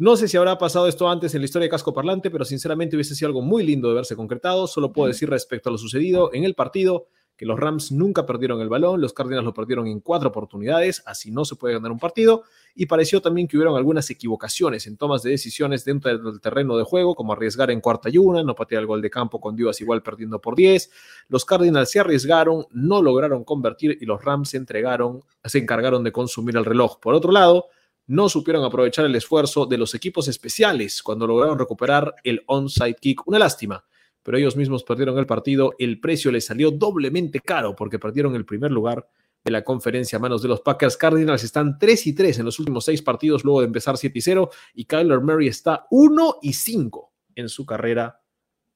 No 0.00 0.16
sé 0.16 0.28
si 0.28 0.36
habrá 0.36 0.56
pasado 0.58 0.86
esto 0.86 1.08
antes 1.08 1.34
en 1.34 1.40
la 1.40 1.46
historia 1.46 1.64
de 1.64 1.70
Casco 1.70 1.92
Parlante, 1.92 2.30
pero 2.30 2.44
sinceramente 2.44 2.94
hubiese 2.94 3.16
sido 3.16 3.30
algo 3.30 3.42
muy 3.42 3.64
lindo 3.64 3.88
de 3.88 3.96
verse 3.96 4.14
concretado. 4.14 4.68
Solo 4.68 4.92
puedo 4.92 5.08
decir 5.08 5.28
respecto 5.28 5.70
a 5.70 5.72
lo 5.72 5.78
sucedido 5.78 6.32
en 6.32 6.44
el 6.44 6.54
partido 6.54 7.08
que 7.36 7.44
los 7.44 7.58
Rams 7.58 7.90
nunca 7.90 8.24
perdieron 8.24 8.60
el 8.60 8.68
balón, 8.68 9.00
los 9.00 9.12
Cardinals 9.12 9.44
lo 9.44 9.54
perdieron 9.54 9.88
en 9.88 9.98
cuatro 10.00 10.28
oportunidades, 10.28 11.02
así 11.06 11.32
no 11.32 11.44
se 11.44 11.56
puede 11.56 11.74
ganar 11.74 11.90
un 11.90 11.98
partido, 11.98 12.42
y 12.74 12.86
pareció 12.86 13.22
también 13.22 13.46
que 13.46 13.56
hubieron 13.56 13.76
algunas 13.76 14.10
equivocaciones 14.10 14.88
en 14.88 14.96
tomas 14.96 15.22
de 15.22 15.30
decisiones 15.30 15.84
dentro 15.84 16.16
del 16.16 16.40
terreno 16.40 16.76
de 16.76 16.82
juego, 16.84 17.14
como 17.14 17.32
arriesgar 17.32 17.70
en 17.70 17.80
cuarta 17.80 18.08
y 18.08 18.18
una, 18.18 18.42
no 18.42 18.56
patear 18.56 18.80
el 18.80 18.86
gol 18.86 19.02
de 19.02 19.10
campo 19.10 19.40
con 19.40 19.54
Divas 19.54 19.80
igual 19.80 20.02
perdiendo 20.02 20.40
por 20.40 20.56
10. 20.56 20.90
Los 21.28 21.44
Cardinals 21.44 21.90
se 21.90 22.00
arriesgaron, 22.00 22.66
no 22.72 23.02
lograron 23.02 23.44
convertir 23.44 23.98
y 24.00 24.04
los 24.04 24.24
Rams 24.24 24.50
se 24.50 24.56
entregaron, 24.56 25.22
se 25.44 25.58
encargaron 25.58 26.02
de 26.02 26.10
consumir 26.10 26.56
el 26.56 26.64
reloj. 26.64 26.98
Por 26.98 27.14
otro 27.14 27.30
lado, 27.30 27.68
no 28.08 28.28
supieron 28.28 28.64
aprovechar 28.64 29.04
el 29.04 29.14
esfuerzo 29.14 29.66
de 29.66 29.78
los 29.78 29.94
equipos 29.94 30.28
especiales 30.28 31.02
cuando 31.02 31.26
lograron 31.26 31.58
recuperar 31.58 32.14
el 32.24 32.42
onside 32.46 32.96
kick. 32.96 33.26
Una 33.26 33.38
lástima, 33.38 33.84
pero 34.22 34.38
ellos 34.38 34.56
mismos 34.56 34.82
perdieron 34.82 35.18
el 35.18 35.26
partido. 35.26 35.74
El 35.78 36.00
precio 36.00 36.32
les 36.32 36.46
salió 36.46 36.70
doblemente 36.70 37.40
caro 37.40 37.76
porque 37.76 37.98
perdieron 37.98 38.34
el 38.34 38.46
primer 38.46 38.70
lugar 38.70 39.06
de 39.44 39.50
la 39.50 39.62
conferencia 39.62 40.16
a 40.16 40.20
manos 40.20 40.42
de 40.42 40.48
los 40.48 40.62
Packers. 40.62 40.96
Cardinals 40.96 41.44
están 41.44 41.78
3 41.78 42.06
y 42.06 42.14
3 42.14 42.38
en 42.38 42.44
los 42.46 42.58
últimos 42.58 42.86
seis 42.86 43.02
partidos 43.02 43.44
luego 43.44 43.60
de 43.60 43.66
empezar 43.66 43.96
7 43.96 44.18
y 44.18 44.22
0 44.22 44.50
y 44.74 44.84
Kyler 44.86 45.20
Murray 45.20 45.48
está 45.48 45.86
1 45.90 46.38
y 46.42 46.54
5 46.54 47.12
en 47.36 47.48
su 47.48 47.66
carrera 47.66 48.22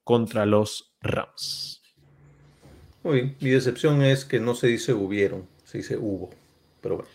contra 0.05 0.45
los 0.45 0.95
Rams. 1.01 1.83
Muy 3.03 3.15
bien. 3.15 3.37
Mi 3.41 3.51
decepción 3.51 4.03
es 4.03 4.25
que 4.25 4.41
no 4.41 4.55
se 4.55 4.67
dice 4.67 4.93
hubieron, 4.93 5.47
se 5.65 5.79
dice 5.79 5.97
hubo. 5.97 6.31
Pero 6.81 6.97
bueno. 6.97 7.11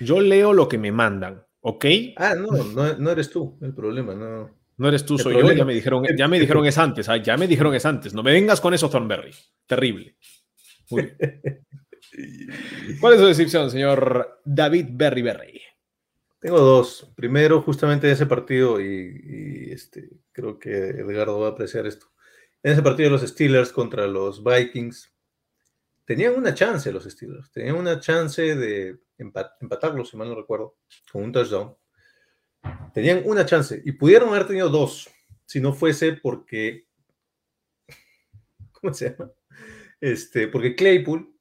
Yo 0.00 0.20
leo 0.20 0.52
lo 0.52 0.68
que 0.68 0.78
me 0.78 0.92
mandan, 0.92 1.42
¿ok? 1.60 1.84
Ah, 2.16 2.34
no, 2.34 2.46
no, 2.64 2.96
no 2.96 3.10
eres 3.10 3.30
tú 3.30 3.58
el 3.60 3.74
problema, 3.74 4.14
no. 4.14 4.58
No 4.78 4.88
eres 4.88 5.04
tú, 5.04 5.14
El 5.14 5.20
soy 5.20 5.34
yo. 5.34 5.52
Ya 5.52 5.64
me 5.64 5.74
dijeron, 5.74 6.04
ya 6.16 6.28
me 6.28 6.38
dijeron 6.38 6.64
es 6.64 6.78
antes. 6.78 7.08
Ya 7.24 7.36
me 7.36 7.48
dijeron 7.48 7.74
es 7.74 7.84
antes. 7.84 8.14
No 8.14 8.22
me 8.22 8.32
vengas 8.32 8.60
con 8.60 8.72
eso, 8.72 8.88
Thornberry. 8.88 9.34
Terrible. 9.66 10.16
Muy 10.90 11.02
bien. 11.02 11.66
¿Cuál 13.00 13.14
es 13.14 13.20
su 13.20 13.26
decepción, 13.26 13.70
señor 13.70 14.40
David 14.44 14.86
Berry 14.92 15.22
Berry? 15.22 15.60
Tengo 16.40 16.60
dos. 16.60 17.12
Primero, 17.16 17.60
justamente 17.62 18.06
en 18.06 18.12
ese 18.12 18.26
partido, 18.26 18.80
y, 18.80 18.86
y, 18.86 19.72
este, 19.72 20.08
creo 20.30 20.58
que 20.58 20.70
Edgardo 20.70 21.40
va 21.40 21.48
a 21.48 21.50
apreciar 21.50 21.86
esto. 21.86 22.06
En 22.62 22.72
ese 22.72 22.82
partido 22.82 23.08
de 23.08 23.12
los 23.18 23.28
Steelers 23.28 23.72
contra 23.72 24.06
los 24.06 24.44
Vikings, 24.44 25.12
tenían 26.08 26.34
una 26.36 26.54
chance 26.54 26.90
los 26.90 27.04
Steelers. 27.04 27.52
Tenían 27.52 27.76
una 27.76 28.00
chance 28.00 28.56
de 28.56 28.98
empa- 29.18 29.52
empatarlos, 29.60 30.08
si 30.08 30.16
mal 30.16 30.26
no 30.28 30.34
recuerdo, 30.34 30.78
con 31.12 31.22
un 31.22 31.32
touchdown. 31.32 31.76
Tenían 32.94 33.22
una 33.26 33.44
chance 33.44 33.82
y 33.84 33.92
pudieron 33.92 34.30
haber 34.30 34.46
tenido 34.46 34.70
dos, 34.70 35.10
si 35.44 35.60
no 35.60 35.74
fuese 35.74 36.14
porque. 36.14 36.86
¿Cómo 38.72 38.94
se 38.94 39.10
llama? 39.10 39.30
Este, 40.00 40.48
porque 40.48 40.74
Claypool 40.74 41.36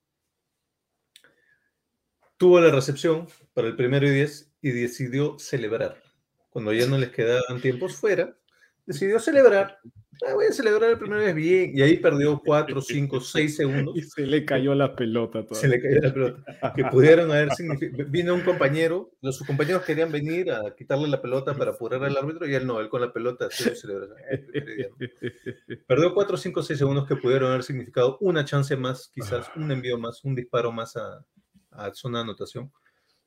tuvo 2.36 2.60
la 2.60 2.70
recepción 2.70 3.28
para 3.54 3.70
el 3.70 3.76
primero 3.78 4.06
y 4.06 4.12
diez 4.12 4.52
y 4.62 4.72
decidió 4.72 5.40
celebrar. 5.40 6.04
cuando 6.50 6.74
ya 6.74 6.88
no 6.88 6.98
les 6.98 7.12
quedaban 7.12 7.62
tiempos 7.62 7.96
fuera, 7.96 8.38
decidió 8.86 9.20
celebrar. 9.20 9.80
Ah, 10.26 10.34
voy 10.34 10.46
a 10.46 10.52
celebrar 10.52 10.92
el 10.92 10.98
primera 10.98 11.22
vez 11.22 11.36
bien. 11.36 11.72
Y 11.74 11.82
ahí 11.82 11.98
perdió 11.98 12.42
4, 12.44 12.82
5, 12.82 13.20
6 13.20 13.56
segundos. 13.56 13.98
Y 13.98 14.02
se 14.02 14.26
le 14.26 14.46
cayó 14.46 14.74
la 14.74 14.96
pelota. 14.96 15.46
Toda. 15.46 15.60
Se 15.60 15.68
le 15.68 15.82
cayó 15.82 16.02
la 16.02 16.14
pelota. 16.14 16.74
Que 16.76 16.86
pudieron 16.86 17.32
haber 17.32 17.54
significado. 17.54 18.10
Vino 18.10 18.34
un 18.34 18.42
compañero, 18.42 19.12
los, 19.22 19.38
sus 19.38 19.46
compañeros 19.46 19.84
querían 19.84 20.12
venir 20.12 20.52
a 20.52 20.74
quitarle 20.76 21.08
la 21.08 21.22
pelota 21.22 21.56
para 21.56 21.72
apurar 21.72 22.04
al 22.04 22.18
árbitro 22.18 22.48
y 22.48 22.56
él 22.56 22.66
no, 22.66 22.80
él 22.80 22.90
con 22.90 23.02
la 23.02 23.12
pelota 23.12 23.50
se 23.52 23.72
Perdió 25.88 26.14
4, 26.14 26.38
5, 26.38 26.64
6 26.64 26.80
segundos 26.80 27.08
que 27.08 27.16
pudieron 27.16 27.50
haber 27.50 27.64
significado 27.64 28.18
una 28.22 28.46
chance 28.46 28.76
más, 28.76 29.12
quizás 29.14 29.50
un 29.56 29.72
envío 29.72 29.98
más, 29.98 30.24
un 30.24 30.36
disparo 30.36 30.72
más 30.72 30.96
a, 30.98 31.24
a 31.72 31.94
zona 31.94 32.20
de 32.20 32.24
anotación 32.24 32.72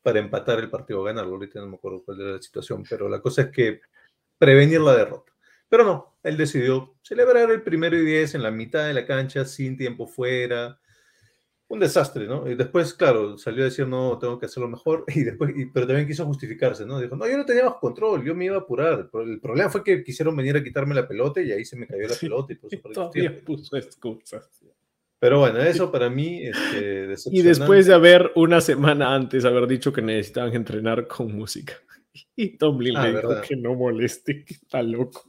para 0.03 0.19
empatar 0.19 0.59
el 0.59 0.71
partido, 0.71 1.03
ganarlo. 1.03 1.35
Ahorita 1.35 1.61
no 1.61 1.69
me 1.69 1.77
acuerdo 1.77 2.03
cuál 2.05 2.21
era 2.21 2.33
la 2.33 2.43
situación, 2.43 2.85
pero 2.89 3.09
la 3.09 3.21
cosa 3.21 3.43
es 3.43 3.51
que 3.51 3.81
prevenir 4.39 4.81
la 4.81 4.97
derrota. 4.97 5.33
Pero 5.69 5.85
no, 5.85 6.10
él 6.23 6.37
decidió 6.37 6.95
celebrar 7.03 7.51
el 7.51 7.63
primero 7.63 7.97
y 7.97 8.05
diez 8.05 8.35
en 8.35 8.43
la 8.43 8.51
mitad 8.51 8.87
de 8.87 8.95
la 8.95 9.07
cancha, 9.07 9.45
sin 9.45 9.77
tiempo 9.77 10.07
fuera. 10.07 10.79
Un 11.69 11.79
desastre, 11.79 12.27
¿no? 12.27 12.51
Y 12.51 12.57
después, 12.57 12.95
claro, 12.95 13.39
salió 13.39 13.63
a 13.63 13.67
decir, 13.67 13.87
no, 13.87 14.19
tengo 14.19 14.39
que 14.39 14.47
hacerlo 14.47 14.69
mejor, 14.69 15.05
y 15.15 15.23
después, 15.23 15.53
y, 15.57 15.67
pero 15.67 15.87
también 15.87 16.07
quiso 16.07 16.27
justificarse, 16.27 16.85
¿no? 16.85 17.01
Dijo, 17.01 17.17
no, 17.17 17.29
yo 17.29 17.39
no 17.39 17.45
tenía 17.45 17.65
bajo 17.65 17.81
control, 17.81 18.25
yo 18.25 18.35
me 18.35 18.47
iba 18.47 18.57
a 18.57 18.61
apurar. 18.61 19.09
El 19.15 19.41
problema 19.41 19.71
fue 19.71 19.85
que 19.85 20.03
quisieron 20.03 20.37
venir 20.37 20.57
a 20.57 20.65
quitarme 20.65 20.95
la 20.95 21.07
pelota 21.07 21.41
y 21.41 21.53
ahí 21.53 21.65
se 21.65 21.77
me 21.77 21.87
cayó 21.87 22.09
la 22.09 22.17
pelota. 22.17 22.53
Y, 22.53 22.57
por 22.57 22.73
eso 22.73 22.91
todavía 22.93 23.41
puso 23.45 23.77
excusas. 23.77 24.51
Pero 25.21 25.39
bueno, 25.39 25.61
eso 25.61 25.93
para 25.93 26.09
mí 26.09 26.43
este, 26.47 27.15
Y 27.31 27.43
después 27.43 27.87
de 27.87 27.95
haber 27.95 28.33
una 28.37 28.61
semana 28.63 29.15
antes 29.15 29.45
haber 29.45 29.67
dicho 29.67 29.93
que 29.93 30.01
necesitaban 30.01 30.55
entrenar 30.55 31.07
con 31.07 31.35
música. 31.37 31.75
Y 32.43 32.57
Tomlin 32.57 32.97
ah, 32.97 33.07
le 33.07 33.17
dijo 33.17 33.41
que 33.47 33.55
no 33.55 33.75
moleste, 33.75 34.47
que 34.47 34.55
está 34.55 34.83
loco. 34.83 35.25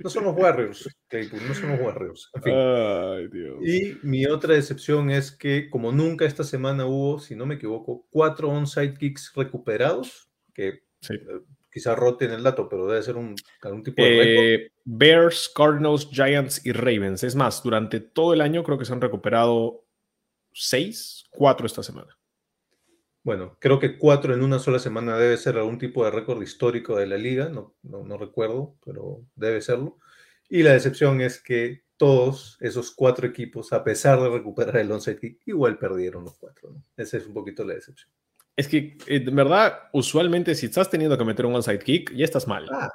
No 0.00 0.10
son 0.10 0.24
los 0.24 0.36
Warriors, 0.36 0.86
Claypool, 1.08 1.40
no 1.48 1.54
son 1.54 1.70
los 1.70 1.80
Warriors. 1.80 2.30
En 2.34 2.42
fin. 2.42 2.52
Ay, 2.54 3.28
Dios. 3.28 3.56
Y 3.66 4.06
mi 4.06 4.26
otra 4.26 4.52
decepción 4.52 5.08
es 5.08 5.32
que, 5.32 5.70
como 5.70 5.92
nunca 5.92 6.26
esta 6.26 6.44
semana 6.44 6.84
hubo, 6.84 7.18
si 7.20 7.34
no 7.34 7.46
me 7.46 7.54
equivoco, 7.54 8.06
cuatro 8.10 8.50
onside 8.50 8.92
kicks 8.92 9.32
recuperados, 9.34 10.28
que 10.52 10.82
sí. 11.00 11.14
eh, 11.14 11.40
quizá 11.72 11.94
roten 11.94 12.32
el 12.32 12.42
dato, 12.42 12.68
pero 12.68 12.86
debe 12.86 13.02
ser 13.02 13.16
un, 13.16 13.34
algún 13.62 13.82
tipo 13.82 14.02
de 14.02 14.54
eh, 14.54 14.72
Bears, 14.84 15.50
Cardinals, 15.54 16.06
Giants 16.10 16.66
y 16.66 16.72
Ravens. 16.72 17.24
Es 17.24 17.34
más, 17.34 17.62
durante 17.62 18.00
todo 18.00 18.34
el 18.34 18.42
año 18.42 18.62
creo 18.62 18.76
que 18.76 18.84
se 18.84 18.92
han 18.92 19.00
recuperado 19.00 19.86
seis, 20.52 21.24
cuatro 21.30 21.64
esta 21.64 21.82
semana. 21.82 22.14
Bueno, 23.24 23.56
creo 23.60 23.78
que 23.78 23.98
cuatro 23.98 24.34
en 24.34 24.42
una 24.42 24.58
sola 24.58 24.78
semana 24.80 25.16
debe 25.16 25.36
ser 25.36 25.56
algún 25.56 25.78
tipo 25.78 26.04
de 26.04 26.10
récord 26.10 26.42
histórico 26.42 26.96
de 26.96 27.06
la 27.06 27.16
liga, 27.16 27.48
no, 27.48 27.74
no, 27.82 28.02
no, 28.02 28.18
recuerdo, 28.18 28.74
pero 28.84 29.20
debe 29.36 29.60
serlo. 29.60 29.98
Y 30.48 30.62
la 30.64 30.72
decepción 30.72 31.20
es 31.20 31.40
que 31.40 31.82
todos 31.96 32.56
esos 32.60 32.90
cuatro 32.90 33.26
equipos, 33.28 33.72
a 33.72 33.84
pesar 33.84 34.20
de 34.20 34.28
recuperar 34.28 34.76
el 34.78 34.90
onside 34.90 35.18
kick, 35.20 35.40
igual 35.46 35.78
perdieron 35.78 36.24
los 36.24 36.36
cuatro. 36.36 36.70
¿no? 36.72 36.82
Esa 36.96 37.16
es 37.18 37.26
un 37.26 37.32
poquito 37.34 37.64
la 37.64 37.74
decepción. 37.74 38.10
Es 38.56 38.68
que, 38.68 38.98
en 39.06 39.34
verdad, 39.34 39.78
usualmente 39.92 40.54
si 40.56 40.66
estás 40.66 40.90
teniendo 40.90 41.16
que 41.16 41.24
meter 41.24 41.46
un 41.46 41.54
onside 41.54 41.78
kick, 41.78 42.12
ya 42.14 42.24
estás 42.24 42.46
mal. 42.48 42.68
Ah, 42.70 42.90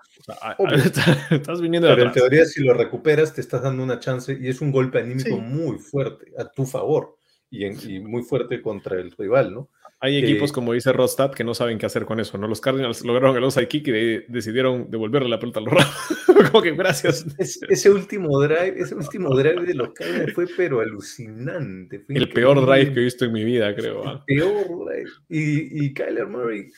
o 0.59 0.69
sea, 0.69 0.77
estás 1.31 1.61
viniendo 1.61 1.87
de 1.87 1.95
Pero 1.95 2.09
atrás. 2.09 2.17
en 2.17 2.29
teoría, 2.29 2.45
si 2.45 2.61
lo 2.63 2.73
recuperas, 2.73 3.33
te 3.33 3.41
estás 3.41 3.63
dando 3.63 3.81
una 3.81 3.97
chance 3.99 4.37
y 4.39 4.49
es 4.49 4.59
un 4.61 4.71
golpe 4.73 4.99
anímico 4.99 5.29
Sí. 5.29 5.41
muy 5.41 5.79
fuerte 5.79 6.31
a 6.37 6.51
tu 6.51 6.65
favor 6.65 7.17
y, 7.49 7.63
en- 7.63 7.77
y 7.89 7.99
muy 8.01 8.21
fuerte 8.23 8.61
contra 8.61 8.99
el 8.99 9.11
rival, 9.17 9.53
¿no? 9.53 9.69
Hay 9.99 10.17
equipos, 10.17 10.51
como 10.51 10.73
dice 10.73 10.91
Rostad, 10.93 11.31
que 11.33 11.43
no 11.43 11.55
saben 11.55 11.79
qué 11.79 11.87
hacer 11.87 12.05
con 12.05 12.19
eso, 12.19 12.37
¿no? 12.37 12.47
Los 12.47 12.61
Cardinals 12.61 13.03
lograron 13.03 13.35
el 13.35 13.43
onside 13.43 13.67
kick 13.67 13.87
y 13.87 13.91
de- 13.91 14.25
decidieron 14.27 14.91
devolverle 14.91 15.27
la 15.27 15.39
pelota 15.39 15.59
a 15.59 15.63
los 15.63 15.73
Rams. 15.73 16.51
como 16.51 16.61
que 16.61 16.71
gracias. 16.75 17.25
Es- 17.39 17.59
ese 17.67 17.89
último 17.89 18.39
drive, 18.39 18.75
ese 18.79 18.93
último 18.93 19.35
drive 19.35 19.65
de 19.65 19.73
los 19.73 19.93
Cardinals 19.93 20.33
fue 20.33 20.45
pero 20.55 20.81
alucinante. 20.81 21.99
fue 22.01 22.15
El 22.15 22.29
peor 22.29 22.63
drive 22.65 22.93
que 22.93 22.99
he 22.99 23.03
visto 23.03 23.25
en 23.25 23.33
mi 23.33 23.43
vida, 23.43 23.75
creo. 23.75 24.07
¿ah? 24.07 24.23
peor 24.27 24.67
drive. 24.85 25.09
Y, 25.29 25.85
y 25.85 25.93
Kyler 25.93 26.27
Murray, 26.27 26.69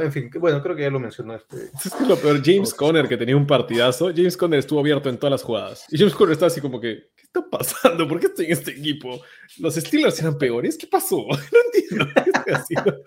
en 0.00 0.12
fin, 0.12 0.30
bueno, 0.38 0.62
creo 0.62 0.76
que 0.76 0.82
ya 0.82 0.90
lo 0.90 1.00
mencionaste. 1.00 1.70
Es 1.84 1.92
que 1.92 2.04
lo 2.06 2.16
peor, 2.16 2.42
James 2.44 2.74
Conner, 2.74 3.08
que 3.08 3.16
tenía 3.16 3.36
un 3.36 3.46
partidazo, 3.46 4.12
James 4.14 4.36
Conner 4.36 4.58
estuvo 4.58 4.80
abierto 4.80 5.08
en 5.08 5.18
todas 5.18 5.32
las 5.32 5.42
jugadas. 5.42 5.86
Y 5.90 5.98
James 5.98 6.14
Conner 6.14 6.32
está 6.32 6.46
así 6.46 6.60
como 6.60 6.80
que, 6.80 7.10
¿qué 7.14 7.22
está 7.22 7.48
pasando? 7.48 8.06
¿Por 8.08 8.20
qué 8.20 8.26
estoy 8.26 8.46
en 8.46 8.52
este 8.52 8.72
equipo? 8.72 9.20
Los 9.58 9.74
Steelers 9.76 10.18
eran 10.20 10.38
peores. 10.38 10.76
¿Qué 10.76 10.86
pasó? 10.86 11.26
No 11.28 11.58
entiendo. 11.72 12.06
¿Qué 12.44 12.52
haciendo? 12.52 13.02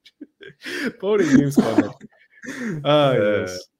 Pobre 1.00 1.24
James 1.24 1.54
Conner. 1.54 1.90
Ay, 2.82 3.18
Dios. 3.18 3.70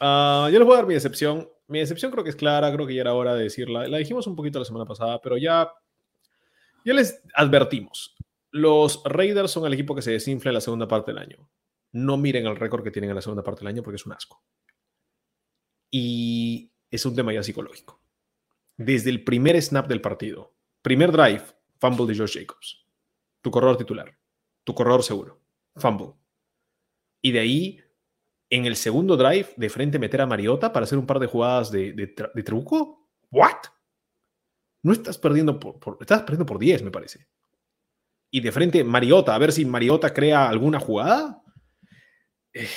Ah, 0.00 0.48
yo 0.52 0.58
les 0.58 0.66
voy 0.66 0.74
a 0.74 0.78
dar 0.78 0.86
mi 0.86 0.94
decepción. 0.94 1.48
Mi 1.68 1.80
decepción 1.80 2.12
creo 2.12 2.24
que 2.24 2.30
es 2.30 2.36
clara, 2.36 2.72
creo 2.72 2.86
que 2.86 2.94
ya 2.94 3.00
era 3.02 3.14
hora 3.14 3.34
de 3.34 3.44
decirla. 3.44 3.88
La 3.88 3.98
dijimos 3.98 4.26
un 4.26 4.36
poquito 4.36 4.58
la 4.58 4.64
semana 4.64 4.84
pasada, 4.84 5.20
pero 5.20 5.36
ya, 5.36 5.70
ya 6.84 6.94
les 6.94 7.22
advertimos. 7.34 8.15
Los 8.56 9.02
Raiders 9.04 9.50
son 9.50 9.66
el 9.66 9.74
equipo 9.74 9.94
que 9.94 10.02
se 10.02 10.12
desinfla 10.12 10.50
en 10.50 10.54
la 10.54 10.60
segunda 10.60 10.88
parte 10.88 11.12
del 11.12 11.18
año. 11.18 11.48
No 11.92 12.16
miren 12.16 12.46
el 12.46 12.56
récord 12.56 12.82
que 12.82 12.90
tienen 12.90 13.10
en 13.10 13.16
la 13.16 13.22
segunda 13.22 13.42
parte 13.42 13.60
del 13.60 13.68
año 13.68 13.82
porque 13.82 13.96
es 13.96 14.06
un 14.06 14.12
asco. 14.12 14.42
Y 15.90 16.72
es 16.90 17.04
un 17.06 17.14
tema 17.14 17.32
ya 17.32 17.42
psicológico. 17.42 18.00
Desde 18.76 19.10
el 19.10 19.24
primer 19.24 19.60
snap 19.62 19.86
del 19.88 20.00
partido, 20.00 20.54
primer 20.82 21.12
drive, 21.12 21.42
fumble 21.78 22.06
de 22.06 22.18
Josh 22.18 22.38
Jacobs. 22.38 22.84
Tu 23.40 23.50
corredor 23.50 23.76
titular, 23.76 24.18
tu 24.64 24.74
corredor 24.74 25.02
seguro, 25.02 25.40
fumble. 25.76 26.14
Y 27.22 27.32
de 27.32 27.40
ahí, 27.40 27.80
en 28.50 28.66
el 28.66 28.76
segundo 28.76 29.16
drive, 29.16 29.48
de 29.56 29.70
frente 29.70 29.98
meter 29.98 30.20
a 30.20 30.26
Mariota 30.26 30.72
para 30.72 30.84
hacer 30.84 30.98
un 30.98 31.06
par 31.06 31.18
de 31.18 31.26
jugadas 31.26 31.70
de, 31.70 31.92
truco. 32.44 33.08
¿What? 33.30 33.56
No 34.82 34.92
estás 34.92 35.18
perdiendo 35.18 35.58
por, 35.58 35.78
por- 35.78 35.98
estás 36.00 36.20
perdiendo 36.22 36.46
por 36.46 36.58
10, 36.58 36.82
me 36.82 36.90
parece. 36.90 37.26
Y 38.30 38.40
de 38.40 38.52
frente 38.52 38.84
Mariota, 38.84 39.34
a 39.34 39.38
ver 39.38 39.52
si 39.52 39.64
Mariota 39.64 40.12
crea 40.12 40.48
alguna 40.48 40.80
jugada. 40.80 41.42
Eh, 42.52 42.68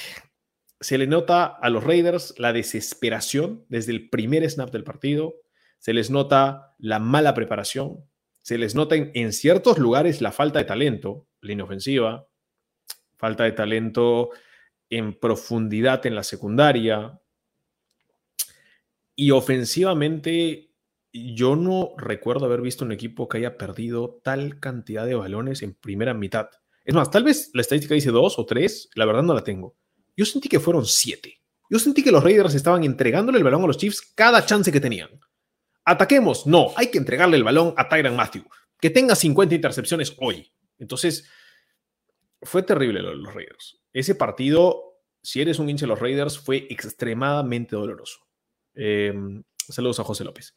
se 0.79 0.97
le 0.97 1.07
nota 1.07 1.45
a 1.45 1.69
los 1.69 1.83
Raiders 1.83 2.35
la 2.37 2.53
desesperación 2.53 3.65
desde 3.67 3.91
el 3.91 4.09
primer 4.09 4.49
snap 4.49 4.71
del 4.71 4.83
partido. 4.83 5.35
Se 5.79 5.93
les 5.93 6.09
nota 6.09 6.75
la 6.77 6.99
mala 6.99 7.33
preparación. 7.33 8.05
Se 8.41 8.57
les 8.57 8.75
nota 8.75 8.95
en, 8.95 9.11
en 9.13 9.33
ciertos 9.33 9.77
lugares 9.77 10.21
la 10.21 10.31
falta 10.31 10.59
de 10.59 10.65
talento, 10.65 11.27
la 11.41 11.53
inofensiva, 11.53 12.27
falta 13.17 13.43
de 13.43 13.51
talento 13.51 14.29
en 14.89 15.13
profundidad 15.13 16.05
en 16.05 16.15
la 16.15 16.23
secundaria. 16.23 17.19
Y 19.15 19.31
ofensivamente, 19.31 20.68
yo 21.35 21.55
no 21.55 21.93
recuerdo 21.97 22.45
haber 22.45 22.61
visto 22.61 22.85
un 22.85 22.91
equipo 22.91 23.27
que 23.27 23.37
haya 23.37 23.57
perdido 23.57 24.19
tal 24.23 24.59
cantidad 24.59 25.05
de 25.05 25.15
balones 25.15 25.61
en 25.61 25.73
primera 25.73 26.13
mitad. 26.13 26.49
Es 26.85 26.95
más, 26.95 27.11
tal 27.11 27.23
vez 27.23 27.51
la 27.53 27.61
estadística 27.61 27.95
dice 27.95 28.11
dos 28.11 28.39
o 28.39 28.45
tres, 28.45 28.89
la 28.95 29.05
verdad 29.05 29.23
no 29.23 29.33
la 29.33 29.43
tengo. 29.43 29.75
Yo 30.15 30.25
sentí 30.25 30.49
que 30.49 30.59
fueron 30.59 30.85
siete. 30.85 31.41
Yo 31.69 31.79
sentí 31.79 32.03
que 32.03 32.11
los 32.11 32.23
Raiders 32.23 32.55
estaban 32.55 32.83
entregándole 32.83 33.37
el 33.37 33.43
balón 33.43 33.63
a 33.63 33.67
los 33.67 33.77
Chiefs 33.77 34.01
cada 34.15 34.45
chance 34.45 34.71
que 34.71 34.79
tenían. 34.79 35.09
Ataquemos, 35.85 36.47
no, 36.47 36.71
hay 36.75 36.87
que 36.87 36.97
entregarle 36.97 37.37
el 37.37 37.43
balón 37.43 37.73
a 37.77 37.87
Tyron 37.87 38.15
Matthew, 38.15 38.43
que 38.79 38.89
tenga 38.89 39.15
50 39.15 39.55
intercepciones 39.55 40.15
hoy. 40.19 40.51
Entonces, 40.77 41.29
fue 42.41 42.63
terrible 42.63 43.01
los 43.01 43.33
Raiders. 43.33 43.79
Ese 43.93 44.15
partido, 44.15 44.99
si 45.21 45.41
eres 45.41 45.59
un 45.59 45.69
hincha 45.69 45.85
de 45.85 45.89
los 45.89 45.99
Raiders, 45.99 46.39
fue 46.39 46.67
extremadamente 46.69 47.75
doloroso. 47.75 48.19
Eh, 48.75 49.13
saludos 49.67 49.99
a 49.99 50.03
José 50.03 50.23
López. 50.23 50.55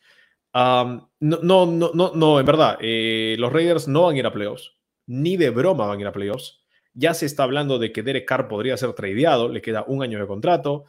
Um, 0.55 1.09
no, 1.21 1.39
no, 1.43 1.93
no, 1.95 2.13
no, 2.15 2.41
en 2.41 2.45
verdad, 2.45 2.77
eh, 2.81 3.37
los 3.39 3.53
Raiders 3.53 3.89
no 3.89 4.03
van 4.03 4.17
a 4.17 4.19
ir 4.19 4.27
a 4.27 4.33
playoffs, 4.33 4.73
ni 5.07 5.37
de 5.39 5.49
broma 5.51 5.87
van 5.87 5.99
a 5.99 6.01
ir 6.01 6.07
a 6.07 6.13
playoffs. 6.13 6.61
Ya 6.95 7.15
se 7.15 7.25
está 7.25 7.45
hablando 7.45 7.79
de 7.79 7.91
que 7.91 8.03
Derek 8.03 8.27
Carr 8.27 8.49
podría 8.49 8.77
ser 8.77 8.93
tradeado, 8.93 9.49
le 9.49 9.63
queda 9.63 9.85
un 9.87 10.03
año 10.03 10.19
de 10.19 10.27
contrato. 10.27 10.85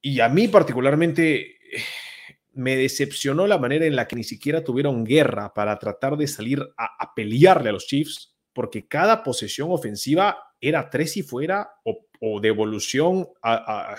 Y 0.00 0.20
a 0.20 0.28
mí 0.30 0.48
particularmente 0.48 1.58
me 2.52 2.76
decepcionó 2.76 3.46
la 3.46 3.58
manera 3.58 3.84
en 3.84 3.96
la 3.96 4.06
que 4.06 4.16
ni 4.16 4.24
siquiera 4.24 4.64
tuvieron 4.64 5.04
guerra 5.04 5.52
para 5.52 5.78
tratar 5.78 6.16
de 6.16 6.26
salir 6.26 6.62
a, 6.78 7.14
pelearle 7.14 7.68
a 7.68 7.72
los 7.72 7.86
Chiefs, 7.86 8.34
porque 8.54 8.86
cada 8.86 9.22
posesión 9.22 9.70
ofensiva 9.70 10.38
era 10.60 10.88
tres 10.88 11.16
y 11.18 11.22
fuera 11.22 11.68
o, 11.84 12.06
o 12.20 12.40
devolución 12.40 13.28
a 13.42 13.96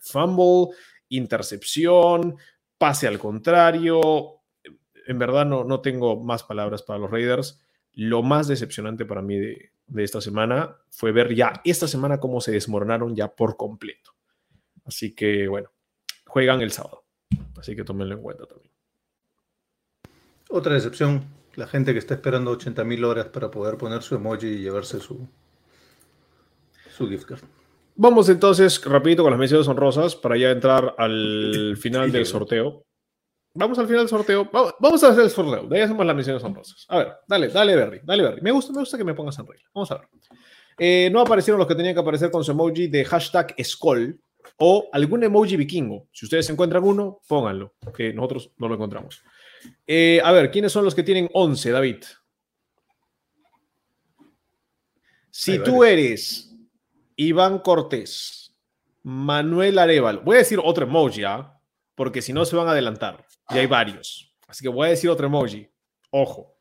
fumble, 0.00 0.76
intercepción, 1.08 2.36
pase 2.84 3.06
al 3.06 3.18
contrario. 3.18 4.42
En 5.06 5.18
verdad 5.18 5.46
no, 5.46 5.64
no 5.64 5.80
tengo 5.80 6.22
más 6.22 6.42
palabras 6.42 6.82
para 6.82 6.98
los 6.98 7.10
Raiders. 7.10 7.58
Lo 7.94 8.22
más 8.22 8.46
decepcionante 8.46 9.06
para 9.06 9.22
mí 9.22 9.38
de, 9.38 9.70
esta 9.96 10.20
semana 10.20 10.76
fue 10.90 11.10
ver 11.10 11.34
ya 11.34 11.62
esta 11.64 11.88
semana 11.88 12.20
cómo 12.20 12.42
se 12.42 12.52
desmoronaron 12.52 13.16
ya 13.16 13.34
por 13.34 13.56
completo. 13.56 14.10
Así 14.84 15.14
que 15.14 15.48
bueno, 15.48 15.70
juegan 16.26 16.60
el 16.60 16.72
sábado. 16.72 17.04
Así 17.56 17.74
que 17.74 17.84
tómenlo 17.84 18.16
en 18.16 18.22
cuenta 18.22 18.44
también. 18.44 18.70
Otra 20.50 20.74
decepción, 20.74 21.24
la 21.54 21.66
gente 21.66 21.94
que 21.94 21.98
está 21.98 22.12
esperando 22.12 22.52
80.000 22.52 23.02
horas 23.06 23.26
para 23.28 23.50
poder 23.50 23.78
poner 23.78 24.02
su 24.02 24.14
emoji 24.14 24.46
y 24.46 24.58
llevarse 24.58 25.00
su, 25.00 25.26
su 26.94 27.08
gift 27.08 27.24
card. 27.24 27.44
Vamos 27.96 28.28
entonces 28.28 28.84
rapidito 28.84 29.22
con 29.22 29.30
las 29.30 29.38
menciones 29.38 29.68
honrosas 29.68 30.16
para 30.16 30.36
ya 30.36 30.50
entrar 30.50 30.94
al 30.98 31.76
final 31.80 32.10
del 32.10 32.26
sorteo. 32.26 32.84
Vamos 33.56 33.78
al 33.78 33.86
final 33.86 34.00
del 34.00 34.08
sorteo. 34.08 34.50
Vamos, 34.52 35.04
a 35.04 35.10
hacer 35.10 35.22
el 35.22 35.30
sorteo. 35.30 35.68
De 35.68 35.76
ahí 35.76 35.82
hacemos 35.82 36.04
las 36.04 36.16
menciones 36.16 36.42
honrosas. 36.42 36.86
A 36.88 36.98
ver, 36.98 37.12
dale, 37.28 37.48
dale, 37.48 37.76
Berry. 37.76 38.00
Dale, 38.02 38.22
Berry. 38.24 38.40
Me 38.42 38.50
gusta, 38.50 38.72
me 38.72 38.80
gusta 38.80 38.98
que 38.98 39.04
me 39.04 39.14
pongas 39.14 39.38
en 39.38 39.46
regla. 39.46 39.64
Vamos 39.72 39.90
a 39.92 39.98
ver. 39.98 40.08
Eh, 40.76 41.08
no 41.12 41.20
aparecieron 41.20 41.60
los 41.60 41.68
que 41.68 41.76
tenían 41.76 41.94
que 41.94 42.00
aparecer 42.00 42.32
con 42.32 42.42
su 42.42 42.50
emoji 42.50 42.88
de 42.88 43.04
hashtag 43.04 43.54
Skoll 43.62 44.20
o 44.58 44.88
algún 44.92 45.22
emoji 45.22 45.56
vikingo. 45.56 46.08
Si 46.10 46.26
ustedes 46.26 46.50
encuentran 46.50 46.82
uno, 46.82 47.20
pónganlo, 47.28 47.74
que 47.96 48.12
nosotros 48.12 48.50
no 48.58 48.66
lo 48.66 48.74
encontramos. 48.74 49.22
Eh, 49.86 50.20
a 50.22 50.32
ver, 50.32 50.50
¿quiénes 50.50 50.72
son 50.72 50.84
los 50.84 50.94
que 50.94 51.04
tienen 51.04 51.30
11, 51.32 51.70
David? 51.70 52.02
Si 55.30 55.58
tú 55.60 55.84
eres 55.84 56.53
Iván 57.16 57.60
Cortés, 57.60 58.54
Manuel 59.02 59.78
Arevalo, 59.78 60.22
voy 60.22 60.36
a 60.36 60.38
decir 60.38 60.60
otro 60.62 60.86
emoji, 60.86 61.24
¿ah? 61.24 61.60
porque 61.94 62.22
si 62.22 62.32
no 62.32 62.44
se 62.44 62.56
van 62.56 62.68
a 62.68 62.72
adelantar. 62.72 63.24
Y 63.50 63.58
hay 63.58 63.66
varios. 63.66 64.34
Así 64.48 64.62
que 64.62 64.68
voy 64.68 64.86
a 64.86 64.90
decir 64.90 65.10
otro 65.10 65.26
emoji. 65.26 65.68
Ojo. 66.10 66.56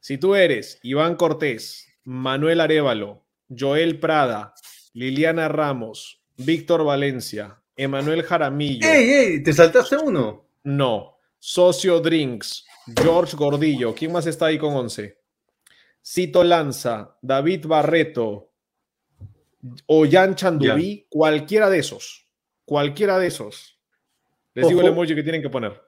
Si 0.00 0.18
tú 0.18 0.34
eres 0.34 0.78
Iván 0.82 1.16
Cortés, 1.16 1.88
Manuel 2.04 2.60
Arevalo, 2.60 3.24
Joel 3.48 3.98
Prada, 3.98 4.54
Liliana 4.92 5.48
Ramos, 5.48 6.22
Víctor 6.36 6.84
Valencia, 6.84 7.60
Emanuel 7.76 8.22
Jaramillo, 8.22 8.86
¡Ey, 8.86 9.10
ey! 9.10 9.42
¿Te 9.42 9.52
saltaste 9.52 9.96
uno? 9.96 10.48
no, 10.64 11.18
Socio 11.38 12.00
Drinks, 12.00 12.64
George 13.00 13.36
Gordillo, 13.36 13.94
¿quién 13.94 14.12
más 14.12 14.26
está 14.26 14.46
ahí 14.46 14.58
con 14.58 14.74
11? 14.74 15.18
Cito 16.04 16.44
Lanza, 16.44 17.16
David 17.22 17.66
Barreto 17.66 18.51
o 19.86 20.06
Jan 20.08 20.34
Chandubí, 20.34 21.06
cualquiera 21.08 21.70
de 21.70 21.78
esos, 21.78 22.28
cualquiera 22.64 23.18
de 23.18 23.28
esos. 23.28 23.78
Les 24.54 24.68
digo 24.68 24.80
el 24.80 24.88
emoji 24.88 25.14
que 25.14 25.22
tienen 25.22 25.42
que 25.42 25.50
poner. 25.50 25.80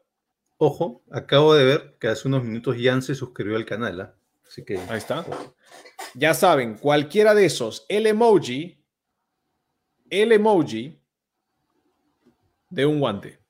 Ojo, 0.56 1.02
acabo 1.10 1.54
de 1.54 1.64
ver 1.64 1.96
que 1.98 2.08
hace 2.08 2.28
unos 2.28 2.44
minutos 2.44 2.76
Jan 2.80 3.02
se 3.02 3.14
suscribió 3.14 3.56
al 3.56 3.64
canal. 3.64 4.00
¿ah? 4.00 4.14
Así 4.46 4.64
que 4.64 4.78
Ahí 4.78 4.98
está. 4.98 5.26
Ya 6.14 6.32
saben, 6.32 6.78
cualquiera 6.78 7.34
de 7.34 7.44
esos, 7.46 7.84
el 7.88 8.06
emoji, 8.06 8.80
el 10.10 10.32
emoji 10.32 11.00
de 12.70 12.86
un 12.86 13.00
guante. 13.00 13.40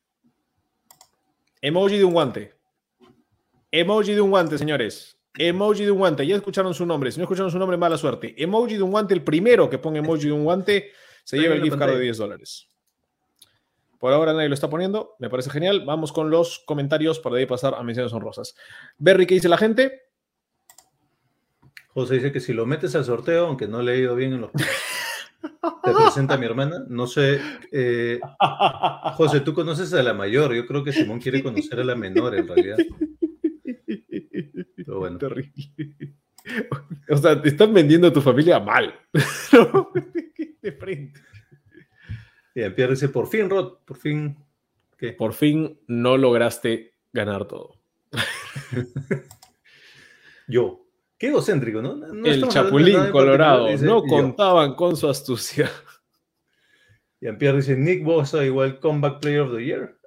Emoji 1.60 1.98
de 1.98 2.05
un 2.05 2.12
guante. 2.12 2.55
Emoji 3.70 4.14
de 4.14 4.20
un 4.20 4.30
guante, 4.30 4.59
señores. 4.59 5.13
Emoji 5.36 5.85
de 5.85 5.90
un 5.90 5.98
guante. 5.98 6.27
Ya 6.27 6.36
escucharon 6.36 6.74
su 6.74 6.86
nombre. 6.86 7.11
Si 7.11 7.19
no 7.19 7.24
escucharon 7.24 7.51
su 7.51 7.59
nombre, 7.59 7.77
mala 7.77 7.98
suerte. 7.98 8.35
Emoji 8.43 8.77
de 8.77 8.82
un 8.82 8.90
guante, 8.90 9.15
el 9.15 9.23
primero 9.23 9.69
que 9.69 9.78
ponga 9.78 9.98
emoji 9.98 10.27
de 10.27 10.32
un 10.32 10.44
guante, 10.44 10.93
se 11.24 11.39
lleva 11.39 11.55
el 11.55 11.62
gift 11.62 11.77
card 11.77 11.81
de 11.81 11.86
pantalla. 11.86 12.05
10 12.05 12.19
dólares. 12.19 12.69
Por 13.98 14.12
ahora 14.12 14.32
nadie 14.35 14.48
lo 14.48 14.55
está 14.55 14.69
poniendo. 14.69 15.16
Me 15.19 15.31
parece 15.31 15.51
genial. 15.51 15.85
Vamos 15.86 16.12
con 16.12 16.31
los 16.31 16.62
comentarios 16.66 17.19
para 17.20 17.36
de 17.36 17.40
ahí 17.40 17.47
pasar 17.47 17.74
a 17.74 17.82
menciones 17.82 18.12
honrosas. 18.12 18.55
Berry, 18.98 19.27
¿qué 19.27 19.35
dice 19.35 19.48
la 19.48 19.56
gente? 19.56 20.02
José 21.89 22.15
dice 22.15 22.32
que 22.32 22.40
si 22.40 22.52
lo 22.52 22.66
metes 22.66 22.94
al 22.97 23.05
sorteo, 23.05 23.47
aunque 23.47 23.69
no 23.69 23.81
le 23.81 23.93
ha 23.93 23.97
ido 23.97 24.16
bien 24.16 24.35
en 24.35 24.40
los 24.43 24.51
te 25.85 25.93
presenta 25.93 26.35
a 26.35 26.39
mi 26.39 26.47
hermana. 26.47 26.85
No 26.89 27.06
sé, 27.06 27.40
eh, 27.73 28.20
José, 29.15 29.40
tú 29.40 29.55
conoces 29.55 29.93
a 29.94 30.02
la 30.02 30.12
mayor. 30.12 30.55
Yo 30.55 30.66
creo 30.66 30.82
que 30.82 30.93
Simón 30.93 31.20
quiere 31.20 31.43
conocer 31.43 31.81
a 31.81 31.85
la 31.85 31.94
menor 31.94 32.35
en 32.35 32.48
realidad. 32.48 32.78
Pero 34.94 35.00
bueno, 35.00 35.18
Terrible. 35.18 36.14
O 37.08 37.16
sea, 37.16 37.42
te 37.42 37.48
están 37.48 37.74
vendiendo 37.74 38.06
a 38.06 38.12
tu 38.12 38.20
familia 38.20 38.60
mal. 38.60 38.94
¿no? 39.52 39.90
De 40.62 40.72
frente. 40.72 41.20
y 42.54 42.70
Pierre 42.70 42.92
dice, 42.92 43.08
por 43.08 43.26
fin, 43.26 43.50
Rod, 43.50 43.78
por 43.84 43.96
fin. 43.96 44.36
¿Qué? 44.96 45.14
Por 45.14 45.32
fin 45.32 45.80
no 45.88 46.16
lograste 46.16 46.94
ganar 47.12 47.48
todo. 47.48 47.74
Yo. 50.46 50.86
Qué 51.18 51.28
egocéntrico, 51.28 51.82
¿no? 51.82 51.96
No 51.96 52.26
El 52.26 52.46
Chapulín 52.48 53.10
Colorado. 53.10 53.68
dice, 53.68 53.86
No 53.86 54.02
yo. 54.02 54.08
contaban 54.08 54.74
con 54.74 54.96
su 54.96 55.08
astucia. 55.08 55.70
Y 57.20 57.32
Pierre 57.32 57.58
dice, 57.58 57.76
Nick 57.76 58.04
Bosa 58.04 58.44
igual 58.44 58.78
Comeback 58.78 59.20
Player 59.20 59.40
of 59.40 59.56
the 59.56 59.64
Year. 59.64 59.98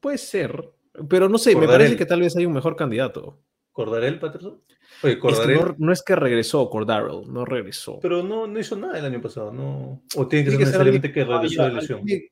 Puede 0.00 0.18
ser. 0.18 0.73
Pero 1.08 1.28
no 1.28 1.38
sé, 1.38 1.50
me 1.50 1.60
Cordarel. 1.60 1.78
parece 1.78 1.96
que 1.96 2.06
tal 2.06 2.20
vez 2.20 2.36
hay 2.36 2.46
un 2.46 2.52
mejor 2.52 2.76
candidato. 2.76 3.40
¿Cordarel, 3.72 4.18
Patterson? 4.20 4.60
Oye, 5.02 5.12
Es 5.12 5.16
que 5.16 5.18
Cordarel. 5.20 5.56
no, 5.58 5.74
no 5.78 5.92
es 5.92 6.02
que 6.02 6.14
regresó 6.14 6.70
Cordarrell, 6.70 7.22
no 7.32 7.44
regresó. 7.44 7.98
Pero 8.00 8.22
no, 8.22 8.46
no 8.46 8.58
hizo 8.60 8.76
nada 8.76 8.98
el 8.98 9.04
año 9.04 9.20
pasado, 9.20 9.52
¿no? 9.52 10.02
O 10.16 10.28
tiene 10.28 10.44
que 10.44 10.50
Tiene 10.50 10.52
ser 10.52 10.58
necesariamente 10.60 11.12
que 11.12 11.24
regresó 11.24 11.64
de 11.64 11.72
lesión. 11.72 11.98
alguien- 12.00 12.22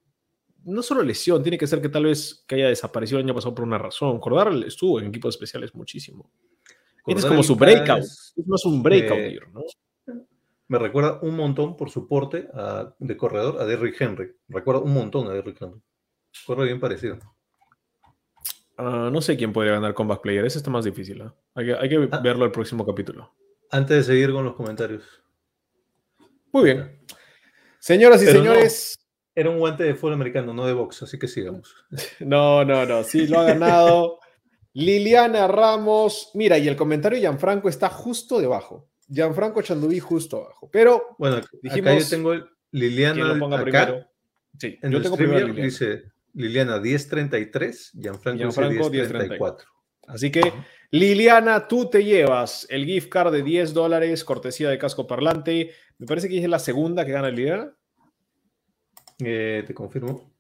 No 0.65 0.81
solo 0.83 1.03
lesión, 1.03 1.43
tiene 1.43 1.59
que 1.59 1.67
ser 1.67 1.83
que 1.83 1.89
tal 1.89 2.05
vez 2.05 2.45
que 2.47 2.55
haya 2.55 2.69
desaparecido 2.69 3.19
el 3.19 3.25
año 3.27 3.35
pasado 3.35 3.53
por 3.55 3.65
una 3.65 3.79
razón. 3.79 4.21
Cordarrell 4.21 4.63
estuvo 4.63 5.01
en 5.01 5.07
equipos 5.07 5.35
especiales 5.35 5.75
muchísimo. 5.75 6.31
Este 7.05 7.19
es 7.19 7.27
como 7.27 7.43
Cordarel 7.43 7.45
su 7.45 7.57
breakout. 7.57 7.99
Es 8.05 8.33
más 8.47 8.65
un 8.65 8.81
breakout 8.81 9.19
year, 9.19 9.49
¿no? 9.53 9.63
Me 10.69 10.79
recuerda 10.79 11.19
un 11.23 11.35
montón 11.37 11.77
por 11.77 11.91
su 11.91 12.07
porte 12.07 12.47
a- 12.55 12.95
de 12.99 13.17
corredor 13.17 13.61
a 13.61 13.67
Derrick 13.67 14.01
Henry. 14.01 14.37
Recuerda 14.49 14.81
un 14.83 14.95
montón 14.95 15.27
a 15.27 15.31
Derrick 15.31 15.61
Henry. 15.61 15.81
Corre 16.47 16.67
bien 16.67 16.79
parecido. 16.79 17.19
Ah, 18.79 19.11
no 19.13 19.21
sé 19.21 19.37
quién 19.37 19.53
podría 19.53 19.73
ganar 19.75 19.95
Comeback 19.95 20.23
Player. 20.23 20.45
Ese 20.45 20.59
está 20.59 20.71
más 20.71 20.85
difícil. 20.85 21.21
¿ah? 21.23 21.35
Hay 21.55 21.67
que, 21.67 21.75
hay 21.75 21.89
que 21.89 22.09
Ah. 22.11 22.21
verlo 22.21 22.45
el 22.45 22.51
próximo 22.53 22.85
capítulo. 22.87 23.33
Antes 23.71 23.99
de 23.99 24.03
seguir 24.15 24.33
con 24.33 24.45
los 24.45 24.55
comentarios. 24.55 25.03
Muy 26.53 26.65
bien. 26.65 26.99
Señoras 27.79 28.23
y 28.23 28.27
Pero 28.27 28.39
no. 28.41 28.51
señores, 28.53 28.99
Era 29.35 29.49
un 29.49 29.59
guante 29.59 29.85
de 29.85 29.95
fútbol 29.95 30.13
americano, 30.15 30.53
no 30.53 30.67
de 30.67 30.75
box, 30.75 31.05
así 31.05 31.19
que 31.19 31.27
sigamos. 31.27 31.75
no, 32.21 32.65
no, 32.67 32.85
no. 32.85 33.03
Sí, 33.03 33.27
lo 33.27 33.39
ha 33.41 33.45
ganado 33.45 34.19
Liliana 34.75 35.47
Ramos. 35.49 36.31
Mira, 36.35 36.59
y 36.59 36.69
el 36.69 36.77
comentario 36.77 37.17
de 37.17 37.23
Gianfranco 37.23 37.69
está 37.71 37.89
justo 37.89 38.41
debajo. 38.41 38.91
Gianfranco 39.09 39.63
Chandubí 39.63 40.01
justo 40.01 40.37
abajo. 40.45 40.69
Pero 40.71 41.17
Bueno, 41.19 41.37
acá 41.37 41.49
Dijimos 41.63 42.05
yo 42.05 42.11
tengo 42.11 42.33
el- 42.35 42.45
Liliana. 42.73 43.25
lo 43.33 43.39
ponga 43.39 43.57
acá, 43.57 43.65
primero. 43.65 44.07
Sí, 44.59 44.79
En 44.83 44.93
yo 44.93 45.01
tengo 45.01 45.17
primero 45.17 45.47
Liliana. 45.47 45.65
dice 45.65 46.12
Liliana 46.35 46.79
1033, 46.79 47.93
Gianfranco, 47.95 48.39
Gianfranco, 48.39 48.91
dice 48.91 49.05
1034. 49.05 49.69
Así 50.09 50.31
que, 50.31 50.53
Liliana, 50.91 51.69
tú 51.69 51.89
te 51.89 52.05
llevas 52.05 52.67
el 52.71 52.85
gift 52.85 53.09
card 53.09 53.33
de 53.33 53.43
10 53.43 53.73
dólares, 53.75 54.25
cortesía 54.25 54.69
de 54.69 54.79
casco 54.79 55.07
parlante. 55.07 55.73
Me 55.99 56.07
parece 56.07 56.29
que 56.29 56.43
es 56.43 56.49
la 56.49 56.59
segunda 56.59 57.05
que 57.05 57.13
gana 57.13 57.31
Liliana. 57.31 57.75
Eh, 59.19 59.63
te 59.67 59.75
confirmo. 59.75 60.33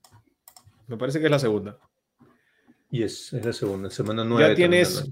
Me 0.88 0.96
parece 0.96 1.20
que 1.20 1.26
es 1.26 1.30
la 1.30 1.38
segunda. 1.38 1.78
Yes, 2.90 3.32
es 3.32 3.44
la 3.44 3.52
segunda, 3.52 3.88
semana 3.90 4.24
9. 4.24 4.48
Ya 4.48 4.54
tienes 4.54 5.10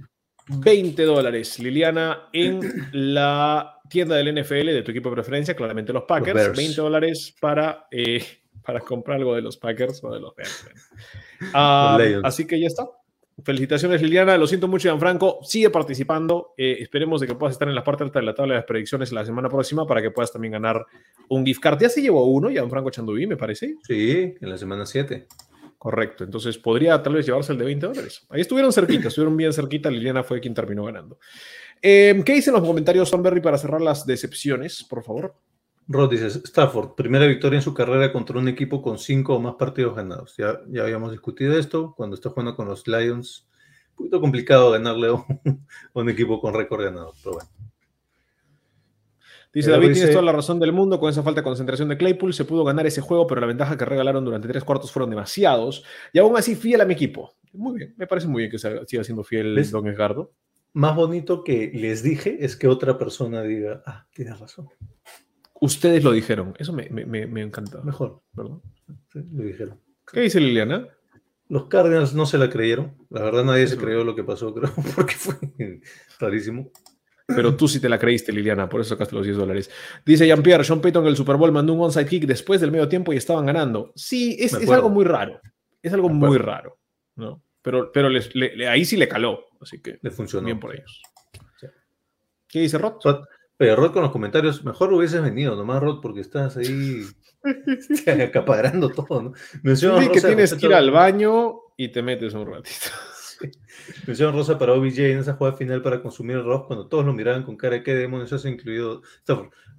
20 0.48 1.02
dólares, 1.05 1.59
Liliana, 1.59 2.28
en 2.32 2.61
la 2.93 3.81
tienda 3.89 4.16
del 4.16 4.35
NFL 4.43 4.66
de 4.66 4.82
tu 4.82 4.90
equipo 4.90 5.09
de 5.09 5.15
preferencia, 5.15 5.55
claramente 5.55 5.93
los 5.93 6.05
Packers. 6.05 6.35
Bears. 6.35 6.57
20 6.57 6.81
dólares 6.81 7.35
para, 7.40 7.86
eh, 7.90 8.23
para 8.65 8.81
comprar 8.81 9.19
algo 9.19 9.35
de 9.35 9.43
los 9.43 9.57
Packers 9.57 10.03
o 10.05 10.12
de 10.12 10.20
los 10.20 10.35
Bears. 10.35 10.66
Ah, 11.55 11.99
así 12.23 12.47
que 12.47 12.61
ya 12.61 12.66
está. 12.66 12.87
Felicitaciones, 13.43 14.03
Liliana. 14.03 14.37
Lo 14.37 14.47
siento 14.47 14.69
mucho, 14.69 14.89
Gianfranco. 14.89 15.39
Sigue 15.43 15.70
participando. 15.70 16.53
Eh, 16.57 16.77
esperemos 16.81 17.20
de 17.20 17.27
que 17.27 17.35
puedas 17.35 17.55
estar 17.55 17.66
en 17.66 17.74
la 17.74 17.82
parte 17.82 18.05
alta 18.05 18.19
de 18.19 18.27
la 18.27 18.35
tabla 18.35 18.55
de 18.55 18.59
las 18.61 18.66
predicciones 18.66 19.12
la 19.12 19.24
semana 19.24 19.49
próxima 19.49 19.87
para 19.87 20.03
que 20.03 20.11
puedas 20.11 20.32
también 20.32 20.53
ganar 20.53 20.85
un 21.28 21.45
gift 21.47 21.62
card. 21.62 21.81
Ya 21.81 21.89
se 21.89 22.03
llevó 22.03 22.27
uno, 22.27 22.51
Gianfranco 22.51 22.91
Chandubí, 22.91 23.27
me 23.27 23.39
parece. 23.39 23.77
Sí, 23.87 24.35
en 24.39 24.51
la 24.51 24.59
semana 24.59 24.85
7. 24.85 25.27
Correcto, 25.78 26.24
entonces 26.24 26.59
podría 26.59 27.03
tal 27.03 27.15
vez 27.15 27.24
llevarse 27.24 27.53
el 27.53 27.59
de 27.59 27.65
20 27.65 27.87
dólares. 27.87 28.27
Ahí 28.28 28.43
estuvieron 28.43 28.70
cerquita, 28.70 29.09
estuvieron 29.09 29.35
bien 29.35 29.53
cerquita. 29.53 29.91
Liliana 29.91 30.23
fue 30.23 30.39
quien 30.39 30.53
terminó 30.53 30.85
ganando. 30.85 31.19
Eh, 31.81 32.23
¿Qué 32.27 32.35
dicen 32.35 32.53
los 32.53 32.62
comentarios, 32.62 33.09
Sonberry, 33.09 33.41
para 33.41 33.57
cerrar 33.57 33.81
las 33.81 34.05
decepciones, 34.05 34.85
por 34.85 35.03
favor? 35.03 35.35
Rod 35.93 36.09
dice, 36.09 36.29
Stafford, 36.29 36.95
primera 36.95 37.27
victoria 37.27 37.57
en 37.57 37.62
su 37.62 37.75
carrera 37.75 38.12
contra 38.12 38.39
un 38.39 38.47
equipo 38.47 38.81
con 38.81 38.97
cinco 38.97 39.35
o 39.35 39.41
más 39.41 39.57
partidos 39.57 39.97
ganados. 39.97 40.37
Ya, 40.39 40.61
ya 40.69 40.83
habíamos 40.83 41.11
discutido 41.11 41.59
esto, 41.59 41.95
cuando 41.97 42.15
está 42.15 42.31
jugando 42.31 42.55
con 42.55 42.69
los 42.69 42.87
Lions, 42.87 43.49
un 43.91 43.97
poquito 43.97 44.21
complicado 44.21 44.71
ganarle 44.71 45.09
a 45.09 45.15
un, 45.15 45.25
a 45.93 45.99
un 45.99 46.09
equipo 46.09 46.41
con 46.41 46.55
récord 46.55 46.85
ganado, 46.85 47.12
pero 47.25 47.35
bueno. 47.35 47.51
Dice 49.53 49.71
Pero 49.71 49.81
David, 49.81 49.95
tienes 49.95 50.12
toda 50.12 50.23
la 50.23 50.31
razón 50.31 50.61
del 50.61 50.73
mundo. 50.73 51.01
Con 51.01 51.11
esa 51.11 51.25
falta 51.25 51.41
de 51.41 51.45
concentración 51.45 51.89
de 51.89 51.97
Claypool 51.97 52.33
se 52.35 52.45
pudo 52.45 52.62
ganar 52.62 52.87
ese 52.87 53.01
juego, 53.01 53.27
pero 53.27 53.41
la 53.41 53.49
ventaja 53.49 53.77
que 53.77 53.85
regalaron 53.85 54.25
durante 54.25 54.47
tres 54.47 54.62
cuartos 54.62 54.93
fueron 54.93 55.11
demasiados. 55.11 55.85
Y 56.12 56.21
aún 56.21 56.37
así, 56.37 56.55
fiel 56.55 56.83
a 56.83 56.85
mi 56.85 56.95
equipo. 56.95 57.35
Muy 57.53 57.79
bien, 57.79 57.95
me 57.97 58.07
parece 58.07 58.29
muy 58.29 58.43
bien 58.43 58.53
que 58.53 58.59
siga 58.59 59.03
siendo 59.03 59.25
fiel 59.25 59.57
¿Ves? 59.57 59.73
Don 59.73 59.89
Edgardo. 59.89 60.35
Más 60.73 60.95
bonito 60.95 61.43
que 61.43 61.73
les 61.75 62.05
dije 62.05 62.37
es 62.45 62.55
que 62.55 62.69
otra 62.69 62.97
persona 62.97 63.43
diga, 63.43 63.83
ah, 63.87 64.07
tienes 64.15 64.39
razón, 64.39 64.69
Ustedes 65.61 66.03
lo 66.03 66.12
dijeron, 66.12 66.55
eso 66.59 66.73
me, 66.73 66.89
me, 66.91 67.05
me- 67.27 67.43
encanta. 67.43 67.82
mejor, 67.82 68.23
¿verdad? 68.32 68.57
sí, 69.12 69.20
lo 69.32 69.45
dijeron. 69.45 69.78
¿Qué 70.11 70.20
dice 70.20 70.41
Liliana? 70.41 70.89
Los 71.49 71.66
Cardinals 71.66 72.15
no 72.15 72.27
se 72.27 72.39
la 72.39 72.49
creyeron, 72.49 72.97
la 73.11 73.23
verdad 73.23 73.45
nadie 73.45 73.66
se 73.66 73.77
creyó 73.77 74.05
lo 74.05 74.15
que 74.15 74.24
pasó, 74.24 74.55
creo, 74.55 74.73
porque 74.97 75.15
fue 75.15 75.35
rarísimo. 76.19 76.70
Pero 77.27 77.55
tú 77.57 77.69
sí 77.69 77.78
te 77.78 77.89
la 77.89 77.99
creíste, 77.99 78.32
Liliana, 78.32 78.69
por 78.69 78.81
eso 78.81 78.91
sacaste 78.91 79.15
los 79.15 79.24
10 79.24 79.37
dólares. 79.37 79.70
Dice 80.05 80.27
Jean-Pierre, 80.27 80.65
Sean 80.65 80.81
Payton 80.81 81.05
en 81.05 81.11
el 81.11 81.16
Super 81.16 81.37
Bowl 81.37 81.53
mandó 81.53 81.73
un 81.74 81.81
onside 81.81 82.07
kick 82.07 82.24
después 82.27 82.61
del 82.61 82.73
medio 82.73 82.89
tiempo 82.89 83.12
y 83.12 83.16
estaban 83.19 83.47
ganando. 83.47 83.93
Sí, 83.95 84.37
es, 84.41 84.53
es 84.55 84.69
algo 84.70 84.91
muy 84.91 85.05
raro. 85.05 85.41
Es 85.82 85.93
algo 85.93 86.09
muy 86.09 86.39
raro, 86.39 86.78
¿no? 87.16 87.43
Pero, 87.62 87.93
pero 87.93 88.09
les- 88.09 88.35
le- 88.35 88.66
ahí 88.69 88.85
sí 88.85 88.97
le 88.97 89.07
caló, 89.07 89.45
así 89.61 89.81
que 89.81 89.99
Le 90.03 90.11
funcionó. 90.11 90.47
bien 90.47 90.59
por 90.59 90.74
ellos. 90.74 91.01
Sí. 91.61 91.66
¿Qué 92.49 92.61
dice 92.62 92.78
Rod? 92.78 92.95
Rod, 93.05 93.24
oye, 93.61 93.77
Rod 93.77 93.93
con 93.93 94.03
los 94.03 94.11
comentarios, 94.12 94.65
mejor 94.65 94.93
hubieses 94.93 95.23
venido 95.23 95.55
nomás, 95.57 95.81
Rod, 95.81 96.01
porque 96.01 96.20
estás 96.20 96.57
ahí 96.57 97.03
acaparando 98.24 98.91
todo, 98.91 99.23
¿no? 99.23 99.32
Mención 99.62 100.03
Sí, 100.03 100.09
que 100.11 100.20
tienes 100.20 100.55
que 100.55 100.66
ir 100.66 100.74
al 100.74 100.91
baño 100.91 101.61
y 101.77 101.89
te 101.93 102.03
metes 102.03 102.35
un 102.35 102.47
ratito. 102.47 102.89
mención 104.07 104.32
rosa 104.35 104.59
para 104.59 104.74
OBJ 104.74 104.99
en 105.12 105.19
esa 105.19 105.35
jugada 105.35 105.57
final 105.57 105.82
para 105.82 106.03
consumir 106.03 106.37
el 106.37 106.45
rock 106.45 106.66
cuando 106.66 106.89
todos 106.89 107.05
lo 107.05 107.12
miraban 107.12 107.43
con 107.43 107.57
cara 107.57 107.77
de 107.77 107.82
qué 107.82 107.95
demonios 107.95 108.32
hace 108.32 108.49
incluido. 108.51 109.03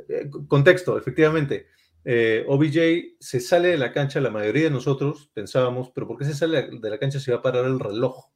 Eh, 0.08 0.30
contexto, 0.48 0.98
efectivamente. 0.98 1.68
eh, 2.04 2.44
OBJ 2.48 3.18
se 3.20 3.40
sale 3.40 3.70
de 3.70 3.78
la 3.78 3.92
cancha, 3.92 4.20
la 4.22 4.32
mayoría 4.32 4.64
de 4.66 4.72
nosotros 4.72 5.30
pensábamos, 5.34 5.92
pero 5.94 6.08
¿por 6.08 6.18
qué 6.18 6.26
se 6.26 6.34
sale 6.34 6.70
de 6.72 6.90
la 6.90 6.98
cancha 6.98 7.20
si 7.20 7.30
va 7.32 7.38
a 7.38 7.42
parar 7.42 7.66
el 7.66 7.80
reloj? 7.80 8.30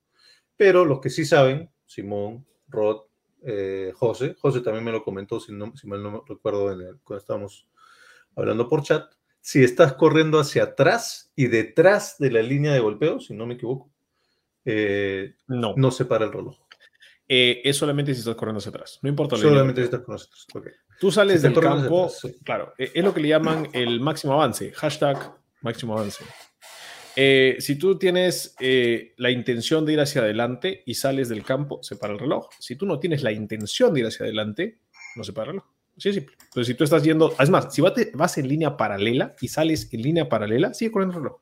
Pero 0.56 0.86
los 0.86 1.02
que 1.02 1.10
sí 1.10 1.26
saben, 1.26 1.72
Simón, 1.86 2.46
Rod, 2.68 3.02
eh, 3.46 3.92
José, 3.96 4.36
José 4.40 4.62
también 4.62 4.84
me 4.84 4.92
lo 4.92 5.04
comentó, 5.04 5.40
si, 5.40 5.52
no, 5.54 5.76
si 5.78 5.88
mal 5.88 6.02
no 6.04 6.24
recuerdo 6.28 6.72
en 6.72 6.82
el- 6.82 7.00
cuando 7.04 7.20
estábamos 7.22 7.68
hablando 8.36 8.68
por 8.68 8.82
chat, 8.84 9.12
si 9.40 9.64
estás 9.64 9.94
corriendo 9.94 10.40
hacia 10.40 10.64
atrás 10.64 11.32
y 11.36 11.48
detrás 11.48 12.18
de 12.18 12.32
la 12.32 12.42
línea 12.42 12.74
de 12.74 12.80
golpeo, 12.80 13.20
si 13.20 13.34
no 13.36 13.46
me 13.46 13.54
equivoco, 13.54 13.92
eh, 14.66 15.36
No, 15.48 15.74
no 15.78 15.92
se 15.92 16.06
para 16.06 16.26
el 16.26 16.32
reloj. 16.34 16.58
eh, 17.28 17.62
es 17.64 17.78
solamente 17.78 18.14
si 18.14 18.20
estás 18.20 18.36
corriendo 18.36 18.58
hacia 18.60 18.70
atrás. 18.70 19.00
No 19.02 19.10
importa. 19.10 19.36
la 19.36 19.42
Solamente 19.42 19.82
si 19.82 19.86
estás 19.86 20.02
con 20.02 20.14
nosotros. 20.14 20.48
ok. 20.54 20.68
Tú 21.00 21.12
sales 21.12 21.42
Si 21.42 21.44
del 21.48 21.54
corriendo 21.54 21.82
campo, 21.82 22.06
hacia 22.06 22.18
atrás, 22.30 22.32
sí. 22.38 22.44
claro, 22.44 22.74
es 22.78 23.04
lo 23.04 23.14
que 23.14 23.20
le 23.22 23.28
llaman 23.30 23.70
el 23.74 24.00
máximo 24.00 24.34
avance, 24.34 24.72
hashtag 24.74 25.36
máximo 25.62 25.94
avance. 25.98 26.24
Eh, 27.16 27.56
si 27.60 27.78
tú 27.78 27.98
tienes 27.98 28.56
eh, 28.60 29.14
la 29.18 29.32
intención 29.32 29.86
de 29.86 29.94
ir 29.94 30.00
hacia 30.00 30.22
adelante 30.22 30.84
y 30.86 30.96
sales 30.96 31.30
del 31.30 31.44
campo, 31.44 31.82
se 31.82 31.96
para 31.96 32.14
el 32.14 32.20
reloj. 32.20 32.50
Si 32.60 32.76
tú 32.76 32.86
no 32.86 33.00
tienes 33.00 33.24
la 33.24 33.32
intención 33.32 33.94
de 33.94 34.02
ir 34.02 34.06
hacia 34.08 34.26
adelante, 34.26 34.80
no 35.16 35.24
se 35.24 35.32
para 35.32 35.46
el 35.46 35.52
reloj. 35.54 35.66
Así 35.98 36.10
de 36.10 36.16
simple. 36.16 36.36
Entonces, 36.44 36.68
si 36.68 36.74
tú 36.74 36.84
estás 36.84 37.04
yendo, 37.04 37.34
es 37.40 37.50
más, 37.50 37.74
si 37.74 37.82
vas, 37.82 38.38
en 38.38 38.48
línea 38.48 38.76
paralela 38.76 39.36
y 39.40 39.48
sales 39.48 39.94
en 39.94 40.02
línea 40.02 40.28
paralela, 40.28 40.74
sigue 40.74 40.92
corriendo 40.92 41.18
el 41.18 41.24
reloj. 41.24 41.40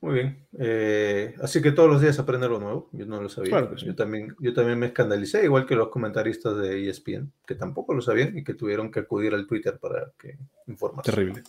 Muy 0.00 0.14
bien. 0.14 0.46
Eh, 0.58 1.34
así 1.42 1.60
que 1.60 1.72
todos 1.72 1.88
los 1.88 2.00
días 2.00 2.18
aprende 2.18 2.46
algo 2.46 2.60
nuevo. 2.60 2.88
Yo 2.92 3.04
no 3.06 3.20
lo 3.20 3.28
sabía. 3.28 3.50
Claro 3.50 3.70
que 3.70 3.78
sí. 3.78 3.86
yo, 3.86 3.94
también, 3.94 4.34
yo 4.40 4.54
también 4.54 4.78
me 4.78 4.86
escandalicé, 4.86 5.44
igual 5.44 5.66
que 5.66 5.74
los 5.74 5.88
comentaristas 5.88 6.56
de 6.56 6.88
ESPN, 6.88 7.32
que 7.46 7.54
tampoco 7.54 7.94
lo 7.94 8.00
sabían 8.00 8.36
y 8.36 8.44
que 8.44 8.54
tuvieron 8.54 8.90
que 8.90 9.00
acudir 9.00 9.34
al 9.34 9.46
Twitter 9.46 9.78
para 9.78 10.12
que 10.18 10.36
informarse. 10.66 11.10
Terrible. 11.10 11.42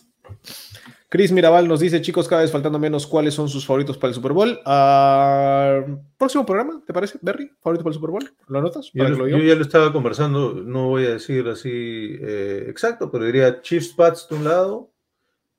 Chris 1.08 1.32
Mirabal 1.32 1.66
nos 1.66 1.80
dice, 1.80 2.00
chicos, 2.00 2.28
cada 2.28 2.42
vez 2.42 2.52
faltando 2.52 2.78
menos, 2.78 3.06
¿cuáles 3.06 3.34
son 3.34 3.48
sus 3.48 3.66
favoritos 3.66 3.98
para 3.98 4.10
el 4.10 4.14
Super 4.14 4.32
Bowl? 4.32 4.60
Ah, 4.64 5.84
próximo 6.16 6.46
programa, 6.46 6.82
¿te 6.86 6.92
parece, 6.92 7.18
Berry? 7.20 7.50
¿Favorito 7.60 7.82
para 7.82 7.90
el 7.90 7.94
Super 7.94 8.10
Bowl? 8.10 8.30
¿Lo 8.46 8.58
anotas? 8.60 8.90
Yo, 8.94 9.08
lo- 9.08 9.26
yo 9.28 9.38
ya 9.38 9.54
lo 9.56 9.62
estaba 9.62 9.92
conversando, 9.92 10.54
no 10.54 10.88
voy 10.88 11.06
a 11.06 11.10
decir 11.10 11.48
así 11.48 12.16
eh, 12.20 12.64
exacto, 12.68 13.10
pero 13.10 13.24
diría 13.24 13.60
Chiefs 13.60 13.88
Pats 13.94 14.28
de 14.30 14.36
un 14.36 14.44
lado, 14.44 14.92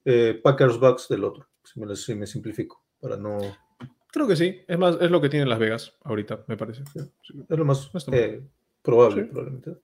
eh, 0.06 0.40
Packers 0.42 0.80
Bucks 0.80 1.10
del 1.10 1.26
otro, 1.26 1.46
si 1.64 1.80
me, 1.82 1.86
lo- 1.86 1.96
si 1.98 2.16
me 2.16 2.26
simplifico, 2.28 2.82
para 3.02 3.18
no... 3.18 3.38
Creo 4.14 4.28
que 4.28 4.36
sí. 4.36 4.60
Es 4.68 4.78
más, 4.78 4.98
es 5.00 5.10
lo 5.12 5.22
que 5.22 5.30
tiene 5.30 5.46
Las 5.46 5.60
Vegas 5.60 5.94
ahorita, 6.04 6.44
me 6.48 6.58
parece. 6.58 6.84
Es 6.96 7.58
lo 7.58 7.64
más 7.66 7.90
eh, 8.12 8.42
probable, 8.82 9.24
Sí. 9.24 9.30
probablemente. 9.30 9.78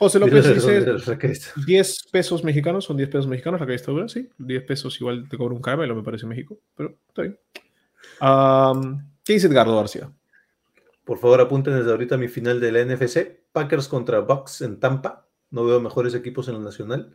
José 0.00 0.18
López 0.18 0.54
dice 0.54 0.80
dónde 0.80 0.98
se 1.00 1.04
saca 1.04 1.26
esto. 1.28 1.60
10 1.66 2.08
pesos 2.10 2.42
mexicanos, 2.42 2.86
son 2.86 2.96
10 2.96 3.10
pesos 3.10 3.26
mexicanos 3.26 3.60
la 3.60 3.66
que 3.66 3.74
está 3.74 3.92
dura, 3.92 4.08
sí. 4.08 4.30
10 4.38 4.62
pesos 4.64 4.98
igual 4.98 5.28
te 5.28 5.36
cobra 5.36 5.54
un 5.54 5.60
caramelo, 5.60 5.94
me 5.94 6.02
parece, 6.02 6.24
en 6.24 6.30
México, 6.30 6.58
pero 6.74 6.96
está 7.06 7.20
bien. 7.20 7.38
¿Qué 9.22 9.34
dice 9.34 9.46
Edgardo 9.48 9.76
García? 9.76 10.10
Por 11.04 11.18
favor, 11.18 11.42
apunten 11.42 11.76
desde 11.76 11.90
ahorita 11.90 12.16
mi 12.16 12.28
final 12.28 12.60
de 12.60 12.72
la 12.72 12.82
NFC. 12.82 13.42
Packers 13.52 13.88
contra 13.88 14.20
Bucks 14.20 14.62
en 14.62 14.80
Tampa. 14.80 15.28
No 15.50 15.66
veo 15.66 15.80
mejores 15.80 16.14
equipos 16.14 16.48
en 16.48 16.54
la 16.54 16.60
nacional. 16.60 17.14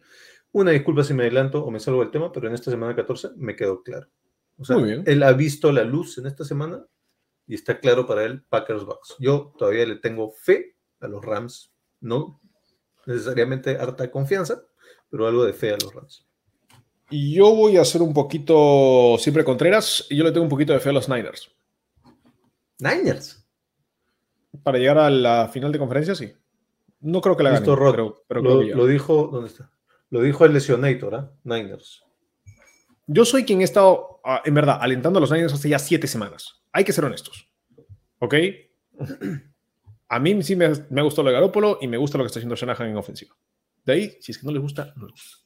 Una 0.52 0.70
disculpa 0.70 1.04
si 1.04 1.16
me 1.16 1.24
adelanto 1.24 1.66
o 1.66 1.72
me 1.72 1.80
salgo 1.80 2.02
del 2.02 2.12
tema, 2.12 2.32
pero 2.32 2.48
en 2.48 2.54
esta 2.54 2.70
semana 2.70 2.96
14 2.96 3.30
me 3.36 3.56
quedó 3.56 3.82
claro. 3.82 4.08
O 4.58 4.64
sea, 4.64 4.78
Muy 4.78 4.90
bien. 4.90 5.04
él 5.08 5.24
ha 5.24 5.34
visto 5.34 5.72
la 5.72 5.84
luz 5.84 6.20
en 6.20 6.28
esta 6.28 6.46
semana 6.46 6.86
y 7.48 7.56
está 7.56 7.80
claro 7.80 8.06
para 8.06 8.26
él 8.26 8.44
Packers 8.48 8.86
Bucks. 8.86 9.16
Yo 9.18 9.54
todavía 9.58 9.88
le 9.88 9.96
tengo 9.96 10.32
fe 10.32 10.76
a 11.00 11.08
los 11.08 11.26
Rams. 11.26 11.74
No 12.00 12.40
necesariamente 13.06 13.78
harta 13.78 14.10
confianza, 14.10 14.62
pero 15.10 15.28
algo 15.28 15.46
de 15.46 15.54
fe 15.54 15.74
a 15.74 15.78
los 15.82 15.94
Rams. 15.94 16.26
Y 17.10 17.36
yo 17.36 17.54
voy 17.56 17.78
a 17.78 17.82
hacer 17.82 18.02
un 18.02 18.14
poquito, 18.14 19.18
siempre 19.20 19.44
Contreras, 19.44 20.08
y 20.10 20.18
yo 20.18 20.24
le 20.24 20.32
tengo 20.32 20.44
un 20.44 20.50
poquito 20.50 20.74
de 20.74 20.80
fe 20.80 20.90
a 20.90 20.94
los 20.94 21.08
Niners. 21.08 21.52
Niners. 22.80 23.48
Para 24.64 24.80
llegar 24.80 24.98
a 24.98 25.10
la 25.10 25.48
final 25.48 25.72
de 25.72 25.80
conferencia, 25.80 26.16
sí. 26.16 26.34
No 27.02 27.22
creo 27.22 27.38
que 27.38 27.44
la 27.44 27.52
Listo, 27.52 27.76
ganen, 27.76 27.86
Rod. 27.86 27.92
pero, 27.92 28.24
pero 28.28 28.42
creo 28.42 28.54
lo, 28.56 28.60
que 28.62 28.76
lo 28.76 28.88
dijo, 28.88 29.30
¿dónde 29.32 29.50
está? 29.50 29.72
Lo 30.10 30.22
dijo 30.22 30.46
el 30.46 30.54
lesionator, 30.54 31.16
¿ah? 31.16 31.32
Niners. 31.44 32.04
Yo 33.08 33.26
soy 33.26 33.46
quien 33.46 33.62
he 33.62 33.64
estado, 33.66 34.20
ah, 34.24 34.42
en 34.44 34.54
verdad, 34.54 34.80
alentando 34.82 35.20
a 35.20 35.22
los 35.22 35.32
Niners 35.32 35.54
hace 35.54 35.70
ya 35.70 35.78
siete 35.78 36.08
semanas. 36.08 36.64
Hay 36.72 36.84
que 36.84 36.94
ser 36.94 37.06
honestos. 37.06 37.48
¿Ok? 38.20 38.36
A 40.10 40.20
mí 40.20 40.42
sí 40.44 40.56
me, 40.56 40.72
me 40.90 41.02
ha 41.02 41.04
gustado 41.04 41.24
lo 41.24 41.30
de 41.30 41.36
Garópolo 41.36 41.80
y 41.82 41.88
me 41.88 41.98
gusta 41.98 42.18
lo 42.18 42.24
que 42.24 42.28
está 42.28 42.40
haciendo 42.40 42.56
Shanahan 42.56 42.90
en 42.90 42.98
ofensiva. 42.98 43.36
De 43.84 43.94
ahí, 43.94 44.18
si 44.20 44.32
es 44.32 44.38
que 44.38 44.46
no 44.46 44.52
les 44.52 44.62
gusta, 44.62 44.94
no 44.96 45.06
les 45.08 45.12
gusta. 45.14 45.38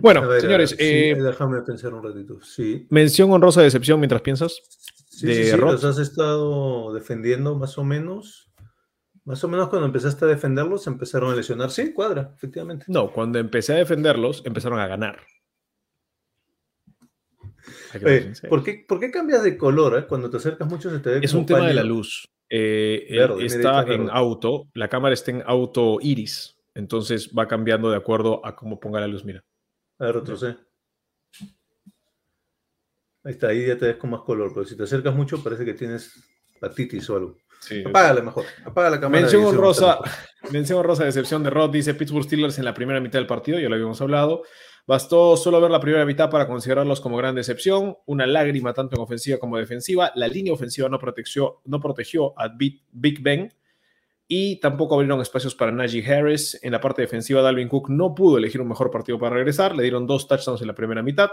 Bueno, 0.00 0.26
ver, 0.26 0.40
señores, 0.40 0.70
sí, 0.70 0.76
eh, 0.78 1.16
déjame 1.20 1.60
pensar 1.62 1.92
un 1.92 2.02
ratito. 2.02 2.40
Sí, 2.42 2.86
Mención 2.90 3.30
honrosa 3.30 3.60
de 3.60 3.66
decepción 3.66 4.00
mientras 4.00 4.22
piensas. 4.22 4.60
sí, 5.08 5.26
de 5.26 5.50
sí, 5.50 5.56
los 5.56 5.84
has 5.84 5.98
estado 5.98 6.92
defendiendo 6.94 7.54
más 7.56 7.76
o 7.78 7.84
menos. 7.84 8.50
Más 9.24 9.44
o 9.44 9.48
menos 9.48 9.68
cuando 9.68 9.86
empezaste 9.86 10.24
a 10.24 10.28
defenderlos 10.28 10.86
empezaron 10.86 11.30
a 11.32 11.36
lesionar. 11.36 11.70
Sí, 11.70 11.92
cuadra, 11.92 12.32
efectivamente. 12.34 12.86
No, 12.88 13.12
cuando 13.12 13.38
empecé 13.38 13.74
a 13.74 13.76
defenderlos, 13.76 14.42
empezaron 14.46 14.80
a 14.80 14.86
ganar. 14.86 15.20
Oye. 18.04 18.32
¿por, 18.48 18.64
qué, 18.64 18.84
por 18.88 18.98
qué 18.98 19.10
cambias 19.10 19.42
de 19.42 19.56
color? 19.56 19.98
eh? 19.98 20.06
Cuando 20.06 20.30
te 20.30 20.38
acercas 20.38 20.68
mucho 20.68 20.90
se 20.90 21.00
te 21.00 21.10
ve 21.10 21.20
Es 21.22 21.32
como 21.32 21.42
un 21.42 21.46
tema 21.46 21.66
de 21.66 21.74
la 21.74 21.82
luz. 21.84 22.26
Eh, 22.52 23.06
Verde, 23.10 23.46
está 23.46 23.82
en 23.82 24.06
verde. 24.06 24.08
auto, 24.12 24.68
la 24.74 24.88
cámara 24.88 25.14
está 25.14 25.30
en 25.30 25.42
auto 25.46 25.98
iris, 26.00 26.56
entonces 26.74 27.30
va 27.36 27.46
cambiando 27.46 27.90
de 27.90 27.96
acuerdo 27.96 28.44
a 28.44 28.56
cómo 28.56 28.80
ponga 28.80 28.98
la 29.00 29.06
luz. 29.06 29.24
Mira, 29.24 29.44
A 30.00 30.06
ver, 30.06 30.16
retrocede. 30.16 30.56
Ahí 33.22 33.32
está, 33.32 33.48
ahí 33.48 33.66
ya 33.66 33.76
te 33.76 33.86
ves 33.86 33.96
con 33.96 34.10
más 34.10 34.22
color, 34.22 34.50
pero 34.54 34.64
si 34.66 34.76
te 34.76 34.82
acercas 34.84 35.14
mucho 35.14 35.42
parece 35.44 35.64
que 35.64 35.74
tienes 35.74 36.12
hepatitis 36.56 37.08
o 37.10 37.16
algo. 37.16 37.36
sí, 37.60 37.84
Apágala 37.86 38.22
mejor, 38.22 38.46
apaga 38.64 38.90
la 38.90 39.00
cámara. 39.00 39.20
Mención 39.20 39.44
honrosa, 39.44 39.98
mención 40.50 40.78
honrosa 40.78 41.02
de 41.02 41.10
excepción 41.10 41.42
de 41.44 41.50
Rod, 41.50 41.70
dice 41.70 41.94
Pittsburgh 41.94 42.24
Steelers 42.24 42.58
en 42.58 42.64
la 42.64 42.72
primera 42.74 43.00
mitad 43.00 43.18
del 43.18 43.26
partido, 43.26 43.58
ya 43.58 43.68
lo 43.68 43.74
habíamos 43.74 44.00
hablado. 44.00 44.42
Bastó 44.86 45.36
solo 45.36 45.60
ver 45.60 45.70
la 45.70 45.80
primera 45.80 46.04
mitad 46.04 46.30
para 46.30 46.46
considerarlos 46.46 47.00
como 47.00 47.16
gran 47.16 47.34
decepción. 47.34 47.96
Una 48.06 48.26
lágrima 48.26 48.72
tanto 48.72 48.96
en 48.96 49.02
ofensiva 49.02 49.38
como 49.38 49.56
defensiva. 49.56 50.12
La 50.14 50.28
línea 50.28 50.52
ofensiva 50.52 50.88
no 50.88 50.98
protegió, 50.98 52.34
a 52.36 52.48
Big, 52.48 53.22
Ben 53.22 53.52
y 54.26 54.60
tampoco 54.60 54.94
abrieron 54.94 55.20
espacios 55.20 55.54
para 55.54 55.72
Najee 55.72 56.06
Harris. 56.06 56.58
En 56.62 56.72
la 56.72 56.80
parte 56.80 57.02
defensiva, 57.02 57.42
Dalvin 57.42 57.68
Cook 57.68 57.90
no 57.90 58.14
pudo 58.14 58.38
elegir 58.38 58.60
un 58.60 58.68
mejor 58.68 58.90
partido 58.90 59.18
para 59.18 59.34
regresar. 59.34 59.74
Le 59.74 59.82
dieron 59.82 60.06
dos 60.06 60.28
touchdowns 60.28 60.60
en 60.60 60.68
la 60.68 60.74
primera 60.74 61.02
mitad. 61.02 61.30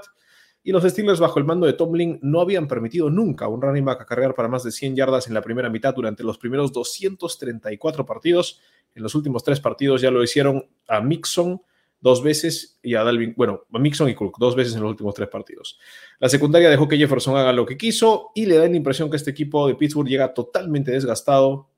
Y 0.63 0.71
los 0.71 0.83
Steelers, 0.83 1.19
bajo 1.19 1.39
el 1.39 1.45
mando 1.45 1.65
de 1.65 1.73
Tomlin, 1.73 2.19
no 2.23 2.41
habían 2.41 2.67
permitido 2.67 3.09
nunca 3.09 3.47
un 3.47 3.61
running 3.61 3.85
back 3.85 4.01
a 4.01 4.05
cargar 4.05 4.33
para 4.33 4.47
más 4.47 4.63
de 4.63 4.71
100 4.71 4.95
yardas 4.95 5.27
en 5.27 5.33
la 5.33 5.41
primera 5.41 5.69
mitad 5.69 5.93
durante 5.93 6.23
los 6.23 6.37
primeros 6.37 6.73
234 6.73 8.05
partidos. 8.05 8.59
En 8.93 9.03
los 9.03 9.15
últimos 9.15 9.43
tres 9.43 9.59
partidos 9.59 10.01
ya 10.01 10.11
lo 10.11 10.23
hicieron 10.23 10.67
a 10.87 10.99
Mixon 10.99 11.61
dos 12.07 12.23
veces 12.23 12.79
y 12.81 12.95
a 12.95 13.03
Dalvin, 13.03 13.33
bueno, 13.37 13.63
a 13.71 13.79
Mixon 13.79 14.09
y 14.09 14.15
Cook 14.15 14.37
dos 14.39 14.55
veces 14.55 14.73
en 14.75 14.81
los 14.81 14.89
últimos 14.91 15.13
tres 15.13 15.27
partidos. 15.29 15.77
La 16.19 16.29
secundaria 16.29 16.69
dejó 16.69 16.87
que 16.87 16.97
Jefferson 16.97 17.35
haga 17.37 17.53
lo 17.53 17.65
que 17.65 17.77
quiso 17.77 18.31
y 18.33 18.45
le 18.45 18.57
da 18.57 18.67
la 18.67 18.75
impresión 18.75 19.09
que 19.09 19.17
este 19.17 19.31
equipo 19.31 19.67
de 19.67 19.75
Pittsburgh 19.75 20.07
llega 20.07 20.33
totalmente 20.33 20.91
desgastado 20.91 21.69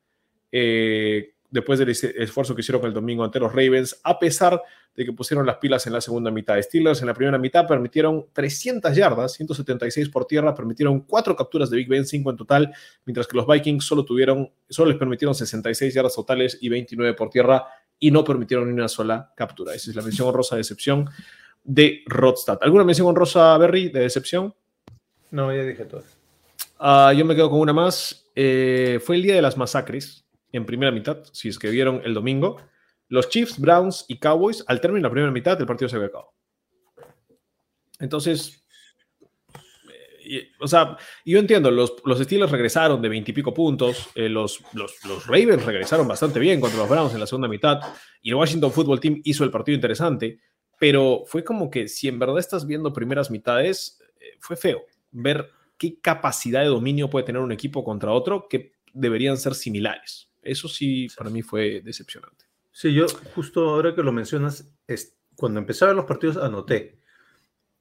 eh, 0.52 1.34
después 1.52 1.80
del 1.80 1.90
es- 1.90 2.04
esfuerzo 2.04 2.54
que 2.56 2.62
hicieron 2.62 2.86
el 2.86 2.94
domingo 2.94 3.24
ante 3.24 3.40
los 3.40 3.52
Ravens, 3.52 4.00
a 4.04 4.20
pesar 4.20 4.62
de 4.96 5.06
que 5.06 5.14
pusieron 5.14 5.46
las 5.46 5.58
pilas 5.58 5.88
en 5.88 5.94
la 5.94 6.02
segunda 6.02 6.30
mitad. 6.30 6.62
Steelers 6.62 7.02
en 7.02 7.08
la 7.08 7.14
primera 7.14 7.38
mitad 7.38 7.66
permitieron 7.68 8.28
300 8.34 8.96
yardas, 8.96 9.34
176 9.34 10.10
por 10.10 10.26
tierra, 10.26 10.54
permitieron 10.54 11.02
cuatro 11.02 11.36
capturas 11.36 11.70
de 11.70 11.78
Big 11.78 11.88
Ben, 11.88 12.06
5 12.06 12.30
en 12.32 12.38
total, 12.38 12.74
mientras 13.06 13.26
que 13.28 13.38
los 13.38 13.48
Vikings 13.48 13.86
solo 13.86 14.04
tuvieron, 14.06 14.52
solo 14.70 14.90
les 14.90 15.00
permitieron 15.00 15.34
66 15.34 15.94
yardas 15.94 16.16
totales 16.16 16.58
y 16.62 16.70
29 16.70 17.14
por 17.16 17.30
tierra 17.30 17.66
y 18.00 18.12
no 18.12 18.24
permitieron 18.24 18.68
ni 18.68 18.74
una 18.74 18.88
sola 18.88 19.32
captura. 19.36 19.74
Esa 19.74 19.90
es 19.90 19.96
la 19.96 20.02
mención 20.02 20.28
honrosa 20.28 20.56
de 20.56 20.62
decepción 20.62 21.10
de 21.64 22.04
Rodstad. 22.06 22.58
¿Alguna 22.62 22.84
mención 22.84 23.08
honrosa, 23.08 23.58
Berry, 23.58 23.90
de 23.90 24.02
decepción? 24.02 24.54
No, 25.32 25.54
ya 25.54 25.64
dije 25.64 25.86
todo. 25.86 26.04
Ah, 26.80 27.14
yo 27.16 27.26
me 27.26 27.36
quedo 27.36 27.50
con 27.50 27.60
una 27.60 27.74
más. 27.74 28.30
Eh, 28.36 29.00
fue 29.04 29.18
el 29.18 29.24
día 29.24 29.36
de 29.36 29.42
las 29.42 29.58
masacres 29.58 30.26
en 30.52 30.66
primera 30.66 30.92
mitad, 30.92 31.20
si 31.32 31.50
es 31.50 31.60
que 31.60 31.70
vieron 31.70 32.02
el 32.04 32.14
domingo, 32.14 32.58
los 33.10 33.30
Chiefs, 33.30 33.60
Browns 33.60 34.06
y 34.08 34.18
Cowboys, 34.18 34.64
al 34.68 34.80
término 34.82 35.04
de 35.04 35.10
la 35.10 35.12
primera 35.12 35.32
mitad, 35.32 35.60
el 35.60 35.68
partido 35.68 35.90
se 35.90 35.96
había 35.96 36.08
acabado. 36.08 36.32
Entonces, 38.00 38.59
eh, 40.38 40.52
o 40.60 40.68
sea, 40.68 40.98
yo 41.26 41.40
entiendo, 41.40 41.72
los, 41.72 41.96
los 42.06 42.20
Steelers 42.20 42.52
regresaron 42.52 43.02
de 43.02 43.10
veintipico 43.10 43.54
puntos, 43.54 44.10
eh, 44.16 44.30
los, 44.30 44.62
los, 44.74 45.04
los, 45.06 45.26
Ravens 45.28 45.66
regresaron 45.66 46.08
bastante 46.08 46.40
bien 46.40 46.60
contra 46.60 46.80
los 46.80 46.90
Browns 46.90 47.14
en 47.14 47.20
la 47.20 47.28
segunda 47.28 47.48
mitad, 47.48 47.80
y 48.22 48.30
el 48.30 48.36
Washington 48.36 48.72
Football 48.72 49.00
Team 49.00 49.22
hizo 49.24 49.44
el 49.44 49.52
partido 49.52 49.76
interesante, 49.76 50.40
pero 50.80 51.24
fue 51.26 51.44
como 51.44 51.70
que 51.70 51.88
si 51.88 52.08
en 52.08 52.20
verdad 52.20 52.40
estás 52.40 52.66
viendo 52.66 52.94
primeras 52.94 53.32
mitades, 53.32 54.00
eh, 54.20 54.38
fue 54.40 54.56
feo 54.56 54.84
ver 55.12 55.50
qué 55.78 56.00
capacidad 56.00 56.62
de 56.62 56.68
dominio 56.68 57.10
puede 57.10 57.26
tener 57.26 57.42
un 57.42 57.52
equipo 57.52 57.84
contra 57.84 58.12
otro 58.12 58.48
que 58.48 58.74
deberían 58.94 59.38
ser 59.38 59.56
similares. 59.56 60.30
Eso 60.42 60.68
sí, 60.68 61.08
para 61.18 61.30
mí 61.30 61.42
fue 61.42 61.82
decepcionante. 61.82 62.46
Sí, 62.72 62.94
yo 62.94 63.08
justo 63.36 63.70
ahora 63.70 63.96
que 63.96 64.04
lo 64.04 64.12
mencionas, 64.12 64.72
es, 64.88 65.18
cuando 65.36 65.60
empezaron 65.60 65.96
los 65.96 66.06
partidos 66.06 66.38
anoté, 66.38 66.99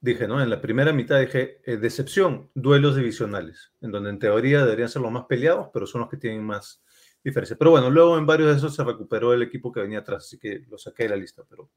dije, 0.00 0.28
¿no? 0.28 0.42
En 0.42 0.50
la 0.50 0.60
primera 0.60 0.92
mitad 0.92 1.20
dije, 1.20 1.60
eh, 1.64 1.76
decepción, 1.76 2.50
duelos 2.54 2.96
divisionales, 2.96 3.72
en 3.80 3.90
donde 3.90 4.10
en 4.10 4.18
teoría 4.18 4.64
deberían 4.64 4.88
ser 4.88 5.02
los 5.02 5.12
más 5.12 5.24
peleados, 5.24 5.68
pero 5.72 5.86
son 5.86 6.02
los 6.02 6.10
que 6.10 6.16
tienen 6.16 6.44
más 6.44 6.82
diferencia. 7.22 7.56
Pero 7.58 7.72
bueno, 7.72 7.90
luego 7.90 8.16
en 8.16 8.26
varios 8.26 8.50
de 8.50 8.56
esos 8.56 8.74
se 8.74 8.84
recuperó 8.84 9.32
el 9.32 9.42
equipo 9.42 9.72
que 9.72 9.80
venía 9.80 10.00
atrás, 10.00 10.24
así 10.24 10.38
que 10.38 10.64
lo 10.68 10.78
saqué 10.78 11.04
de 11.04 11.08
la 11.10 11.16
lista, 11.16 11.42
pero 11.48 11.70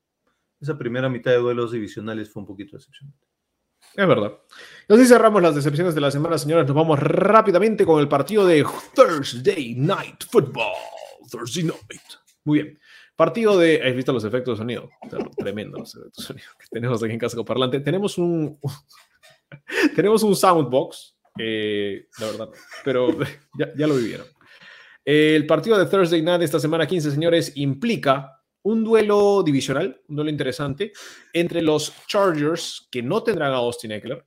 esa 0.60 0.78
primera 0.78 1.10
mitad 1.10 1.32
de 1.32 1.38
duelos 1.38 1.72
divisionales 1.72 2.30
fue 2.30 2.42
un 2.42 2.48
poquito 2.48 2.78
decepcionante. 2.78 3.26
Es 3.96 4.08
verdad. 4.08 4.32
Así 4.88 5.06
cerramos 5.06 5.42
las 5.42 5.56
decepciones 5.56 5.96
de 5.96 6.02
la 6.02 6.12
semana, 6.12 6.38
señores. 6.38 6.66
Nos 6.66 6.76
vamos 6.76 7.00
rápidamente 7.00 7.86
con 7.86 8.00
el 8.00 8.08
partido 8.08 8.46
de 8.46 8.64
Thursday 8.96 9.76
Night 9.76 10.24
Football. 10.30 10.74
Thursday 11.30 11.64
Night. 11.64 12.02
Muy 12.46 12.62
bien. 12.62 12.80
Partido 13.16 13.58
de. 13.58 13.82
¿Has 13.84 13.96
visto 13.96 14.14
los 14.14 14.24
efectos 14.24 14.58
de 14.58 14.62
sonido? 14.64 14.90
Tremendo 15.38 15.78
los 15.80 15.96
efectos 15.96 16.18
de 16.18 16.24
sonido 16.24 16.48
que 16.60 16.66
tenemos 16.72 17.04
aquí 17.04 17.14
en 17.14 17.20
Casco 17.20 17.46
Parlante. 17.46 17.80
Tenemos 17.80 18.18
un. 18.18 18.60
tenemos 19.96 20.24
un 20.24 20.36
soundbox. 20.36 21.18
Eh, 21.38 22.08
la 22.20 22.26
verdad. 22.28 22.50
Pero 22.84 23.18
ya, 23.58 23.74
ya 23.76 23.88
lo 23.88 23.96
vivieron. 23.96 24.28
El 25.04 25.48
partido 25.48 25.78
de 25.78 25.86
Thursday 25.86 26.22
Night 26.22 26.44
esta 26.44 26.60
semana 26.60 26.88
15, 26.88 27.12
señores, 27.12 27.54
implica 27.56 28.42
un 28.64 28.84
duelo 28.84 29.42
divisional, 29.44 30.02
un 30.08 30.16
duelo 30.16 30.30
interesante, 30.30 30.92
entre 31.34 31.62
los 31.62 31.94
Chargers, 32.08 32.88
que 32.92 33.02
no 33.02 33.24
tendrán 33.24 33.54
a 33.54 33.58
Austin 33.58 33.92
Eckler 33.92 34.26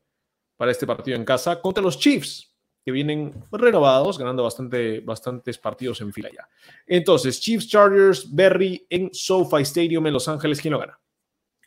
para 0.57 0.73
este 0.73 0.87
partido 0.87 1.17
en 1.17 1.25
casa, 1.25 1.61
contra 1.61 1.83
los 1.83 1.99
Chiefs, 1.99 2.54
que 2.85 2.93
vienen 2.93 3.33
renovados, 3.51 4.19
ganando 4.19 4.43
bastante, 4.43 5.01
bastantes 5.01 5.59
partidos 5.59 6.01
en 6.03 6.13
fila 6.13 6.31
ya. 6.31 6.49
Entonces, 6.87 7.41
Chiefs, 7.41 7.69
Chargers, 7.69 8.35
Berry 8.35 8.87
en 8.91 9.11
SoFi 9.13 9.63
Stadium 9.63 10.07
en 10.07 10.13
Los 10.13 10.29
Ángeles, 10.29 10.61
¿quién 10.61 10.73
lo 10.73 10.81
gana? 10.81 10.99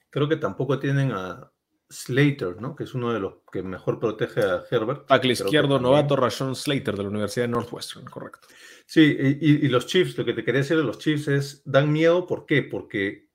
Creo 0.10 0.30
que 0.30 0.38
tampoco 0.38 0.78
tienen 0.78 1.12
a 1.12 1.52
Slater, 1.90 2.62
¿no? 2.62 2.76
Que 2.76 2.84
es 2.84 2.94
uno 2.94 3.14
de 3.14 3.20
los 3.20 3.36
que 3.52 3.64
mejor 3.64 4.00
protege 4.00 4.42
a 4.42 4.64
Herbert. 4.70 5.08
Tackle 5.08 5.34
izquierdo 5.34 5.80
novato 5.80 6.16
Rashon 6.16 6.56
Slater 6.56 6.96
de 6.96 7.04
la 7.04 7.10
Universidad 7.10 7.46
de 7.46 7.52
Northwestern, 7.52 8.06
correcto. 8.06 8.48
Sí, 8.86 9.18
y, 9.20 9.66
y, 9.66 9.68
los 9.70 9.86
Chiefs, 9.88 10.18
lo 10.18 10.24
que 10.24 10.34
te 10.34 10.44
quería 10.44 10.62
decir 10.62 10.78
de 10.78 10.84
los 10.84 11.00
Chiefs 11.00 11.28
es, 11.28 11.62
dan 11.66 11.92
miedo, 11.92 12.26
¿por 12.28 12.46
qué? 12.46 12.62
Porque 12.62 13.27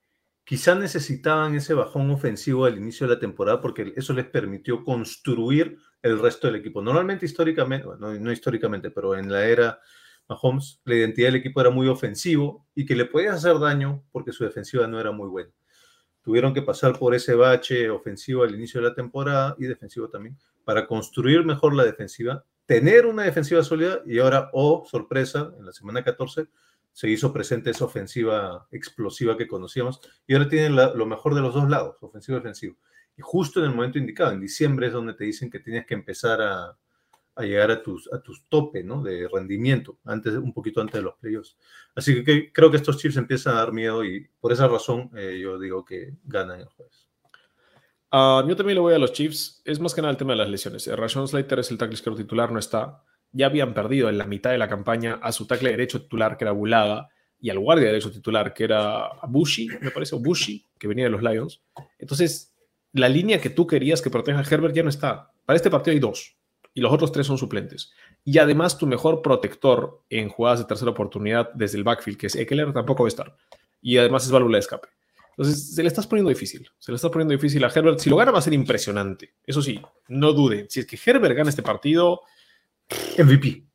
quizá 0.44 0.74
necesitaban 0.74 1.55
ese 1.55 1.74
bajón 1.74 2.10
ofensivo 2.10 2.64
al 2.64 2.78
inicio 2.78 3.06
de 3.06 3.14
la 3.14 3.20
temporada 3.20 3.60
porque 3.60 3.93
eso 3.97 4.12
les 4.12 4.27
permitió 4.27 4.85
construir 4.85 5.78
el 6.02 6.19
resto 6.19 6.47
del 6.47 6.56
equipo. 6.56 6.82
Normalmente, 6.82 7.27
históricamente, 7.27 7.86
no 7.98 8.32
históricamente, 8.32 8.90
pero 8.90 9.16
en 9.16 9.31
la 9.31 9.44
era 9.44 9.81
Mahomes, 10.28 10.81
la 10.85 10.94
identidad 10.94 11.28
del 11.28 11.36
equipo 11.36 11.60
era 11.60 11.70
muy 11.70 11.89
ofensivo 11.89 12.66
y 12.74 12.85
que 12.86 12.97
le 12.97 13.05
podía 13.06 13.32
hacer 13.32 13.59
daño 13.59 14.05
porque 14.10 14.32
su 14.32 14.44
defensiva 14.44 14.86
no 14.86 15.01
era 15.01 15.12
muy 15.12 15.28
buena. 15.28 15.51
Tuvieron 16.23 16.55
que 16.55 16.62
pasar 16.62 16.98
por 16.98 17.14
ese 17.14 17.35
bache 17.35 17.90
ofensivo 17.90 18.44
al 18.44 18.55
inicio 18.55 18.81
de 18.81 18.89
la 18.89 18.94
temporada 18.94 19.56
y 19.59 19.64
defensivo 19.64 20.09
también 20.09 20.39
para 20.64 20.86
construir 20.86 21.44
mejor 21.44 21.74
la 21.74 21.85
defensiva 21.85 22.44
tener 22.66 23.06
una 23.06 23.24
defensiva 23.24 23.62
sólida 23.62 24.01
y 24.06 24.19
ahora, 24.19 24.51
oh, 24.52 24.85
sorpresa, 24.90 25.52
en 25.59 25.66
la 25.66 25.73
semana 25.73 26.02
14 26.02 26.47
se 26.93 27.09
hizo 27.09 27.32
presente 27.32 27.70
esa 27.70 27.85
ofensiva 27.85 28.66
explosiva 28.70 29.36
que 29.36 29.47
conocíamos 29.47 30.01
y 30.27 30.35
ahora 30.35 30.48
tienen 30.48 30.77
lo 30.77 31.06
mejor 31.06 31.35
de 31.35 31.40
los 31.40 31.55
dos 31.55 31.69
lados, 31.69 31.97
ofensivo 32.01 32.36
y 32.36 32.40
defensivo. 32.40 32.77
Y 33.16 33.23
justo 33.23 33.60
en 33.60 33.66
el 33.66 33.74
momento 33.74 33.98
indicado, 33.98 34.32
en 34.32 34.40
diciembre 34.40 34.86
es 34.86 34.93
donde 34.93 35.14
te 35.14 35.24
dicen 35.24 35.51
que 35.51 35.60
tienes 35.60 35.86
que 35.86 35.94
empezar 35.94 36.40
a, 36.40 36.78
a 37.35 37.43
llegar 37.43 37.70
a 37.70 37.82
tus, 37.82 38.12
a 38.12 38.20
tus 38.20 38.44
tope 38.48 38.85
¿no? 38.85 39.02
de 39.02 39.28
rendimiento, 39.32 39.98
antes, 40.05 40.35
un 40.35 40.52
poquito 40.52 40.81
antes 40.81 40.94
de 40.94 41.02
los 41.02 41.14
playoffs. 41.16 41.56
Así 41.94 42.23
que, 42.24 42.52
creo 42.52 42.70
que 42.70 42.77
estos 42.77 42.98
chips 42.98 43.16
empiezan 43.16 43.55
a 43.55 43.59
dar 43.59 43.73
miedo 43.73 44.05
y 44.05 44.28
por 44.40 44.52
esa 44.52 44.69
razón 44.69 45.10
eh, 45.16 45.39
yo 45.43 45.59
digo 45.59 45.85
que 45.85 46.14
ganan 46.24 46.60
el 46.60 46.66
jueves. 46.66 47.09
Uh, 48.12 48.47
yo 48.47 48.55
también 48.55 48.74
le 48.74 48.81
voy 48.81 48.93
a 48.93 48.98
los 48.98 49.12
Chiefs. 49.14 49.62
Es 49.64 49.81
más 49.81 49.94
que 49.94 50.02
nada 50.02 50.12
el 50.12 50.19
tema 50.19 50.35
de 50.35 50.39
las 50.39 50.51
lesiones. 50.51 50.86
Eh, 50.86 50.94
Rashon 50.94 51.27
Slater 51.27 51.60
es 51.60 51.70
el 51.70 51.78
tackle 51.78 51.94
izquierdo 51.94 52.19
titular, 52.19 52.52
no 52.52 52.59
está. 52.59 53.02
Ya 53.33 53.47
habían 53.47 53.75
perdido 53.75 54.09
en 54.09 54.19
la 54.19 54.27
mitad 54.27 54.51
de 54.51 54.59
la 54.59 54.69
campaña 54.69 55.19
a 55.23 55.33
su 55.33 55.47
tackle 55.47 55.71
derecho 55.71 56.03
titular, 56.03 56.37
que 56.37 56.45
era 56.45 56.53
Bulaga, 56.53 57.09
y 57.41 57.51
al 57.51 57.59
guardia 57.59 57.87
derecho 57.87 58.13
titular, 58.13 58.55
que 58.55 58.65
era 58.65 59.09
Bushi, 59.29 59.69
me 59.81 59.91
parece, 59.91 60.15
o 60.15 60.21
Bushi, 60.21 60.65
que 60.79 60.87
venía 60.87 61.05
de 61.05 61.11
los 61.11 61.23
Lions. 61.23 61.61
Entonces, 61.99 62.55
la 62.93 63.09
línea 63.09 63.41
que 63.41 63.51
tú 63.51 63.67
querías 63.67 64.01
que 64.01 64.11
proteja 64.11 64.39
a 64.39 64.45
Herbert 64.49 64.75
ya 64.75 64.83
no 64.83 64.91
está. 64.91 65.33
Para 65.45 65.57
este 65.57 65.71
partido 65.71 65.93
hay 65.93 65.99
dos, 65.99 66.37
y 66.75 66.81
los 66.81 66.93
otros 66.93 67.11
tres 67.11 67.27
son 67.27 67.39
suplentes. 67.39 67.93
Y 68.25 68.39
además, 68.39 68.79
tu 68.79 68.87
mejor 68.87 69.23
protector 69.23 70.05
en 70.09 70.29
jugadas 70.29 70.61
de 70.61 70.67
tercera 70.67 70.93
oportunidad 70.93 71.53
desde 71.55 71.79
el 71.79 71.85
backfield, 71.85 72.19
que 72.19 72.29
es 72.29 72.37
Eckler, 72.37 72.73
tampoco 72.73 73.03
va 73.03 73.07
a 73.07 73.09
estar. 73.09 73.37
Y 73.81 73.99
además 73.99 74.25
es 74.25 74.31
válvula 74.31 74.57
de 74.57 74.61
escape. 74.61 74.89
Entonces, 75.31 75.75
se 75.75 75.83
le 75.83 75.89
estás 75.89 76.07
poniendo 76.07 76.29
difícil. 76.29 76.69
Se 76.79 76.93
le 76.93 76.97
está 76.97 77.11
poniendo 77.11 77.33
difícil 77.33 77.65
a 77.65 77.69
Herbert. 77.75 77.99
Si 77.99 78.09
lo 78.09 78.17
gana, 78.17 78.31
va 78.31 78.39
a 78.39 78.43
ser 78.43 78.53
impresionante. 78.53 79.35
Eso 79.45 79.63
sí, 79.63 79.81
no 80.09 80.33
duden. 80.33 80.67
Si 80.69 80.81
es 80.81 80.87
que 80.87 80.99
Herbert 81.05 81.35
gana 81.35 81.51
este 81.51 81.63
partido. 81.63 82.21
MVP. 83.19 83.66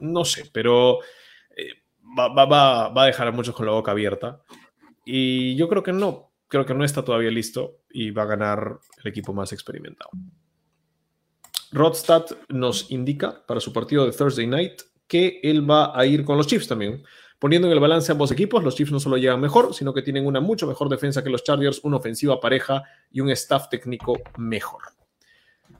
No 0.00 0.24
sé, 0.24 0.50
pero 0.52 0.98
eh, 1.56 1.82
va, 2.18 3.02
a 3.02 3.06
dejar 3.06 3.28
a 3.28 3.32
muchos 3.32 3.54
con 3.54 3.66
la 3.66 3.72
boca 3.72 3.92
abierta. 3.92 4.40
Y 5.04 5.56
yo 5.56 5.68
creo 5.68 5.82
que 5.82 5.92
no. 5.92 6.32
Creo 6.48 6.66
que 6.66 6.74
no 6.74 6.84
está 6.84 7.02
todavía 7.04 7.30
listo 7.30 7.80
y 7.90 8.10
va 8.10 8.22
a 8.22 8.26
ganar 8.26 8.78
el 9.02 9.10
equipo 9.10 9.32
más 9.32 9.52
experimentado. 9.52 10.10
Rodstad 11.72 12.26
nos 12.48 12.90
indica 12.90 13.44
para 13.46 13.60
su 13.60 13.72
partido 13.72 14.04
de 14.04 14.12
Thursday 14.12 14.46
Night 14.46 14.82
que 15.06 15.40
él 15.42 15.68
va 15.68 15.98
a 15.98 16.04
ir 16.04 16.24
con 16.24 16.36
los 16.36 16.46
Chiefs 16.46 16.68
también. 16.68 17.02
Poniendo 17.38 17.66
en 17.66 17.72
el 17.72 17.80
balance 17.80 18.12
ambos 18.12 18.30
equipos, 18.30 18.62
los 18.62 18.76
Chiefs 18.76 18.92
no 18.92 19.00
solo 19.00 19.16
llegan 19.16 19.40
mejor, 19.40 19.74
sino 19.74 19.92
que 19.92 20.02
tienen 20.02 20.26
una 20.26 20.40
mucho 20.40 20.66
mejor 20.66 20.88
defensa 20.88 21.24
que 21.24 21.30
los 21.30 21.42
Chargers, 21.42 21.80
una 21.82 21.96
ofensiva 21.96 22.38
pareja 22.38 22.84
y 23.10 23.20
un 23.20 23.30
staff 23.30 23.68
técnico 23.68 24.20
mejor. 24.36 24.82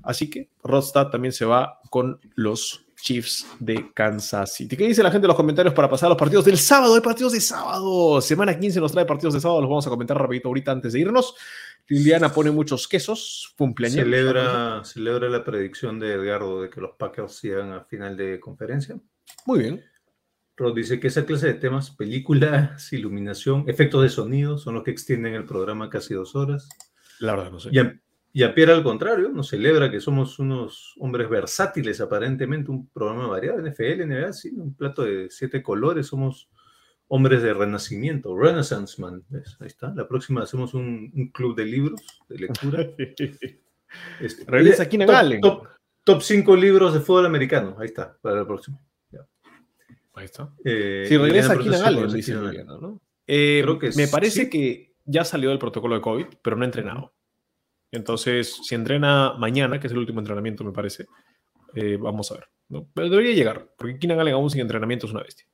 Así 0.03 0.29
que 0.29 0.51
Rodstad 0.63 1.09
también 1.09 1.33
se 1.33 1.45
va 1.45 1.81
con 1.91 2.19
los 2.35 2.85
Chiefs 3.03 3.47
de 3.59 3.93
Kansas 3.93 4.55
City. 4.55 4.77
¿Qué 4.77 4.87
dice 4.87 5.03
la 5.03 5.11
gente 5.11 5.27
en 5.27 5.29
los 5.29 5.37
comentarios 5.37 5.75
para 5.75 5.91
pasar 5.91 6.07
a 6.07 6.11
los 6.11 6.19
partidos 6.19 6.45
del 6.45 6.57
sábado? 6.57 6.95
Hay 6.95 7.01
partidos 7.01 7.33
de 7.33 7.41
sábado. 7.41 8.21
Semana 8.21 8.59
15 8.59 8.81
nos 8.81 8.93
trae 8.93 9.05
partidos 9.05 9.35
de 9.35 9.41
sábado. 9.41 9.61
Los 9.61 9.69
vamos 9.69 9.87
a 9.87 9.91
comentar 9.91 10.17
rapidito 10.17 10.49
ahorita 10.49 10.71
antes 10.71 10.93
de 10.93 11.01
irnos. 11.01 11.35
Liliana 11.89 12.33
pone 12.33 12.53
muchos 12.53 12.87
quesos. 12.87 13.53
Cumpleaños. 13.59 13.97
Celebra, 13.97 14.85
celebra 14.85 15.29
la 15.29 15.45
predicción 15.45 15.99
de 15.99 16.13
Edgardo 16.13 16.63
de 16.63 16.71
que 16.71 16.81
los 16.81 16.93
Packers 16.93 17.43
llegan 17.43 17.73
a 17.73 17.85
final 17.85 18.17
de 18.17 18.39
conferencia. 18.39 18.97
Muy 19.47 19.59
bien. 19.59 19.85
Rod 20.57 20.75
dice 20.77 21.01
que 21.01 21.09
esa 21.09 21.25
clase 21.25 21.49
de 21.49 21.55
temas, 21.55 21.91
películas, 21.91 22.93
iluminación, 22.93 23.65
efectos 23.67 24.03
de 24.03 24.11
sonido, 24.11 24.59
son 24.59 24.75
los 24.75 24.85
que 24.85 24.93
extienden 24.93 25.35
el 25.35 25.45
programa 25.45 25.91
casi 25.91 26.15
dos 26.15 26.37
horas. 26.37 26.69
La 27.19 27.35
verdad, 27.35 27.51
no 27.51 27.59
sé. 27.59 27.71
Y 28.35 28.45
a 28.45 28.55
Pierre, 28.55 28.73
al 28.73 28.83
contrario, 28.83 29.29
nos 29.29 29.49
celebra 29.49 29.91
que 29.91 30.01
somos 30.01 30.39
unos 30.39 30.95
hombres 30.99 31.29
versátiles, 31.29 32.01
aparentemente, 32.01 32.71
un 32.71 32.89
programa 32.89 33.27
variado, 33.27 33.61
NFL, 33.61 34.07
NBA, 34.07 34.33
sí, 34.33 34.51
un 34.57 34.75
plato 34.75 35.03
de 35.03 35.29
siete 35.31 35.63
colores, 35.63 36.07
somos 36.07 36.49
hombres 37.09 37.43
de 37.43 37.53
renacimiento, 37.53 38.35
Renaissance 38.35 39.01
Man, 39.01 39.23
¿ves? 39.29 39.59
Ahí 39.61 39.67
está. 39.67 39.93
La 39.95 40.09
próxima 40.09 40.43
hacemos 40.43 40.73
un, 40.73 41.13
un 41.15 41.29
club 41.29 41.55
de 41.55 41.67
libros, 41.67 42.01
de 42.27 42.39
lectura. 42.39 42.87
este, 44.21 44.45
Regresa 44.47 44.85
aquí 44.85 44.97
en 44.97 45.07
top, 45.07 45.41
top, 45.43 45.69
top 46.05 46.23
5 46.23 46.57
libros 46.57 46.95
de 46.95 47.01
fútbol 47.01 47.27
americano, 47.27 47.77
ahí 47.79 47.87
está, 47.87 48.17
para 48.23 48.37
la 48.37 48.47
próxima. 48.47 48.81
Ahí 50.15 50.27
está. 50.27 50.55
Eh, 50.65 51.05
si 51.09 51.17
regresa 51.17 51.55
aquí 51.55 51.69
¿no? 51.69 53.01
Eh, 53.27 53.61
Creo 53.63 53.79
que 53.79 53.91
me 53.97 54.09
parece 54.09 54.45
¿sí? 54.45 54.51
que 54.51 54.95
ya 55.05 55.25
salió 55.25 55.51
del 55.51 55.59
protocolo 55.59 55.95
de 55.95 56.01
COVID, 56.01 56.27
pero 56.43 56.57
no 56.57 56.63
ha 56.63 56.67
entrenado. 56.67 57.13
Entonces, 57.93 58.59
si 58.63 58.75
entrena 58.75 59.35
mañana, 59.39 59.79
que 59.79 59.87
es 59.87 59.93
el 59.93 59.99
último 59.99 60.19
entrenamiento, 60.19 60.65
me 60.65 60.73
parece, 60.73 61.07
eh, 61.75 61.97
vamos 62.01 62.33
a 62.33 62.35
ver. 62.35 62.49
¿no? 62.69 62.89
Pero 62.93 63.09
debería 63.09 63.35
llegar, 63.35 63.73
porque 63.79 63.99
Keenan 63.99 64.19
Allen 64.19 64.35
aún 64.35 64.51
sin 64.51 64.63
entrenamiento 64.63 65.07
es 65.07 65.13
una 65.13 65.23
bestia. 65.23 65.47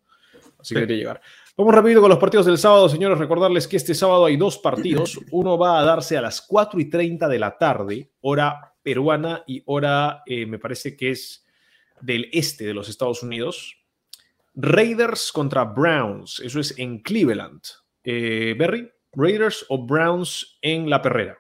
Así 0.59 0.75
que 0.75 0.81
debería 0.81 0.97
llegar. 0.97 1.21
Vamos 1.57 1.75
rápido 1.75 2.01
con 2.01 2.09
los 2.09 2.19
partidos 2.19 2.47
del 2.47 2.59
sábado, 2.59 2.89
señores. 2.89 3.19
Recordarles 3.19 3.69
que 3.69 3.77
este 3.77 3.95
sábado 3.95 4.25
hay 4.25 4.37
dos 4.37 4.59
partidos. 4.59 5.21
Uno 5.31 5.59
va 5.59 5.79
a 5.79 5.85
darse 5.85 6.17
a 6.17 6.23
las 6.23 6.41
4 6.41 6.81
y 6.81 6.89
30 6.89 7.29
de 7.29 7.39
la 7.39 7.59
tarde, 7.59 8.13
hora 8.21 8.75
peruana 8.83 9.45
y 9.47 9.63
hora, 9.67 10.23
eh, 10.25 10.47
me 10.47 10.59
parece 10.59 10.97
que 10.97 11.11
es 11.11 11.45
del 12.01 12.31
este 12.33 12.65
de 12.65 12.75
los 12.75 12.89
Estados 12.89 13.23
Unidos 13.23 13.79
Raiders 14.61 15.31
contra 15.31 15.65
Browns. 15.65 16.41
Eso 16.41 16.59
es 16.59 16.77
en 16.79 16.99
Cleveland. 16.99 17.61
Eh, 18.03 18.57
Berry, 18.59 18.91
Raiders 19.13 19.65
o 19.69 19.87
Browns 19.87 20.59
en 20.61 20.91
la 20.91 21.01
perrera. 21.01 21.39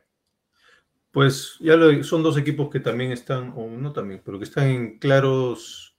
Pues 1.18 1.56
ya 1.58 1.74
lo- 1.74 2.04
son 2.04 2.22
dos 2.22 2.36
equipos 2.36 2.70
que 2.70 2.78
también 2.78 3.10
están, 3.10 3.52
o 3.56 3.66
no 3.66 3.92
también, 3.92 4.22
pero 4.24 4.38
que 4.38 4.44
están 4.44 4.68
en 4.68 4.98
claros 5.00 5.96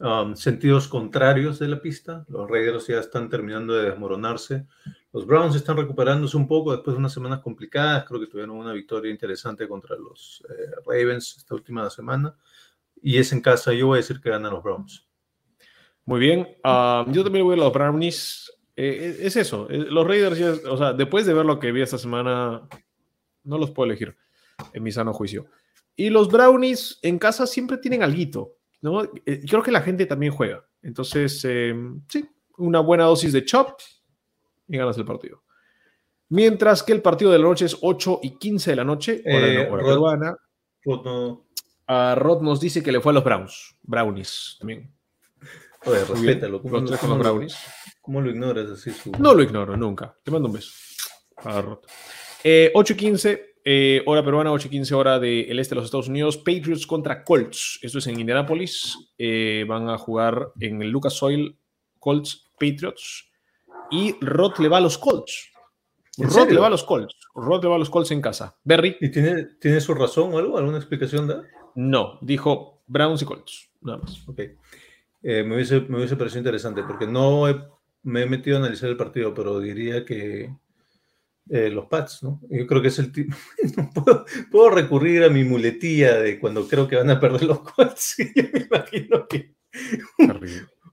um, 0.00 0.36
sentidos 0.36 0.86
contrarios 0.86 1.58
de 1.58 1.66
la 1.68 1.80
pista. 1.80 2.26
Los 2.28 2.50
Raiders 2.50 2.86
ya 2.88 2.98
están 3.00 3.30
terminando 3.30 3.72
de 3.72 3.88
desmoronarse. 3.88 4.66
Los 5.14 5.24
Browns 5.26 5.56
están 5.56 5.78
recuperándose 5.78 6.36
un 6.36 6.46
poco 6.46 6.72
después 6.72 6.94
de 6.94 6.98
unas 6.98 7.14
semanas 7.14 7.40
complicadas. 7.40 8.04
Creo 8.04 8.20
que 8.20 8.26
tuvieron 8.26 8.54
una 8.58 8.74
victoria 8.74 9.10
interesante 9.10 9.66
contra 9.66 9.96
los 9.96 10.44
eh, 10.50 10.72
Ravens 10.84 11.38
esta 11.38 11.54
última 11.54 11.88
semana. 11.88 12.36
Y 13.00 13.16
es 13.16 13.32
en 13.32 13.40
casa. 13.40 13.72
Yo 13.72 13.86
voy 13.86 13.96
a 13.96 14.02
decir 14.02 14.20
que 14.20 14.28
ganan 14.28 14.52
los 14.52 14.62
Browns. 14.62 15.08
Muy 16.04 16.20
bien. 16.20 16.46
Ah, 16.62 17.06
yo 17.08 17.24
también 17.24 17.46
voy 17.46 17.54
a 17.54 17.62
los 17.62 17.72
Brownies. 17.72 18.52
Eh, 18.76 19.20
es 19.22 19.36
eso. 19.36 19.68
eh, 19.70 19.86
Los 19.88 20.06
Raiders, 20.06 20.36
ya- 20.38 20.70
o 20.70 20.76
sea, 20.76 20.92
después 20.92 21.24
de 21.24 21.32
ver 21.32 21.46
lo 21.46 21.58
que 21.58 21.72
vi 21.72 21.80
esta 21.80 21.96
semana, 21.96 22.68
no 23.42 23.56
los 23.56 23.70
puedo 23.70 23.86
elegir 23.86 24.14
en 24.72 24.82
mi 24.82 24.92
sano 24.92 25.12
juicio. 25.12 25.46
Y 25.96 26.10
los 26.10 26.28
Brownies 26.30 26.98
en 27.02 27.18
casa 27.18 27.46
siempre 27.46 27.78
tienen 27.78 28.02
alguito, 28.02 28.56
¿no? 28.80 29.02
Eh, 29.04 29.42
Creo 29.48 29.62
que 29.62 29.70
la 29.72 29.80
gente 29.82 30.06
también 30.06 30.32
juega. 30.32 30.64
Entonces, 30.82 31.40
eh, 31.48 31.74
sí, 32.08 32.28
una 32.58 32.80
buena 32.80 33.04
dosis 33.04 33.32
de 33.32 33.44
chop 33.44 33.78
y 34.68 34.76
ganas 34.76 34.96
el 34.98 35.04
partido. 35.04 35.42
Mientras 36.28 36.82
que 36.82 36.92
el 36.92 37.02
partido 37.02 37.30
de 37.30 37.38
la 37.38 37.44
noche 37.44 37.66
es 37.66 37.76
8 37.80 38.20
y 38.22 38.38
15 38.38 38.70
de 38.70 38.76
la 38.76 38.84
noche, 38.84 39.22
hora, 39.26 39.46
Eh, 39.46 39.68
hora 39.70 39.82
Rod- 39.82 39.88
peruana. 39.88 40.36
No, 40.86 41.44
Rod 42.16 42.42
nos 42.42 42.60
dice 42.60 42.82
que 42.82 42.90
le 42.92 43.00
fue 43.00 43.12
a 43.12 43.14
los 43.14 43.24
Browns. 43.24 43.76
Brownies 43.82 44.56
también. 44.58 44.90
bien. 45.86 46.06
respétalo. 46.08 46.62
¿Cómo, 46.62 46.78
Los 46.78 46.86
tres 46.90 47.00
con 47.00 47.10
los 47.10 47.18
lo- 47.18 47.24
Brownies. 47.24 47.56
cómo 48.00 48.20
lo 48.22 48.30
ignoras 48.30 48.70
así? 48.70 48.90
Su... 48.90 49.12
No 49.18 49.34
lo 49.34 49.42
ignoro 49.42 49.76
nunca. 49.76 50.16
Te 50.24 50.30
mando 50.30 50.48
un 50.48 50.54
beso. 50.54 50.72
A 51.36 51.60
Rod. 51.60 51.80
Eh, 52.42 52.72
8 52.74 52.92
y 52.94 52.96
15, 52.96 53.53
eh, 53.64 54.02
hora 54.06 54.22
peruana, 54.24 54.52
8 54.52 54.68
y 54.68 54.70
15, 54.70 54.94
hora 54.94 55.18
del 55.18 55.58
este 55.58 55.74
de 55.74 55.76
los 55.76 55.86
Estados 55.86 56.08
Unidos. 56.08 56.36
Patriots 56.36 56.86
contra 56.86 57.24
Colts. 57.24 57.78
Esto 57.82 57.98
es 57.98 58.06
en 58.06 58.20
Indianapolis. 58.20 58.96
Eh, 59.18 59.64
van 59.66 59.88
a 59.88 59.96
jugar 59.98 60.48
en 60.60 60.82
el 60.82 60.90
Lucas 60.90 61.22
Oil 61.22 61.56
Colts 61.98 62.50
Patriots. 62.58 63.30
Y 63.90 64.14
Rod 64.20 64.58
le 64.58 64.68
va 64.68 64.78
a 64.78 64.80
los 64.80 64.98
Colts. 64.98 65.50
¿En 66.18 66.30
Rod 66.30 66.50
le 66.50 66.60
va 66.60 66.66
a 66.68 66.70
los 66.70 66.84
Colts. 66.84 67.14
Rod 67.34 67.62
le 67.62 67.68
va 67.68 67.76
a 67.76 67.78
los 67.78 67.90
Colts 67.90 68.10
en 68.12 68.20
casa. 68.20 68.56
Berry, 68.64 68.96
¿Y 69.00 69.10
tiene, 69.10 69.44
tiene 69.60 69.80
su 69.80 69.94
razón 69.94 70.32
o 70.34 70.38
algo? 70.38 70.58
¿Alguna 70.58 70.76
explicación 70.78 71.26
da? 71.26 71.42
no. 71.74 72.18
Dijo 72.20 72.82
Browns 72.86 73.22
y 73.22 73.24
Colts. 73.24 73.70
Nada 73.80 73.98
más. 73.98 74.28
Ok. 74.28 74.38
Eh, 75.22 75.42
me, 75.42 75.54
hubiese, 75.54 75.80
me 75.80 75.96
hubiese 75.98 76.16
parecido 76.16 76.38
interesante 76.40 76.82
porque 76.84 77.06
no 77.06 77.48
he- 77.48 77.64
me 78.02 78.22
he 78.22 78.26
metido 78.26 78.56
a 78.56 78.60
analizar 78.60 78.90
el 78.90 78.96
partido, 78.96 79.32
pero 79.34 79.58
diría 79.58 80.04
que 80.04 80.54
eh, 81.50 81.68
los 81.70 81.86
Pats, 81.86 82.22
¿no? 82.22 82.40
Yo 82.48 82.66
creo 82.66 82.80
que 82.80 82.88
es 82.88 82.98
el 82.98 83.12
tipo. 83.12 83.36
puedo, 83.94 84.24
puedo 84.50 84.70
recurrir 84.70 85.24
a 85.24 85.28
mi 85.28 85.44
muletilla 85.44 86.18
de 86.18 86.38
cuando 86.40 86.66
creo 86.66 86.88
que 86.88 86.96
van 86.96 87.10
a 87.10 87.20
perder 87.20 87.44
los 87.44 87.60
Colts. 87.60 88.16
yo 88.34 88.42
me 88.52 88.60
imagino 88.60 89.28
que 89.28 89.54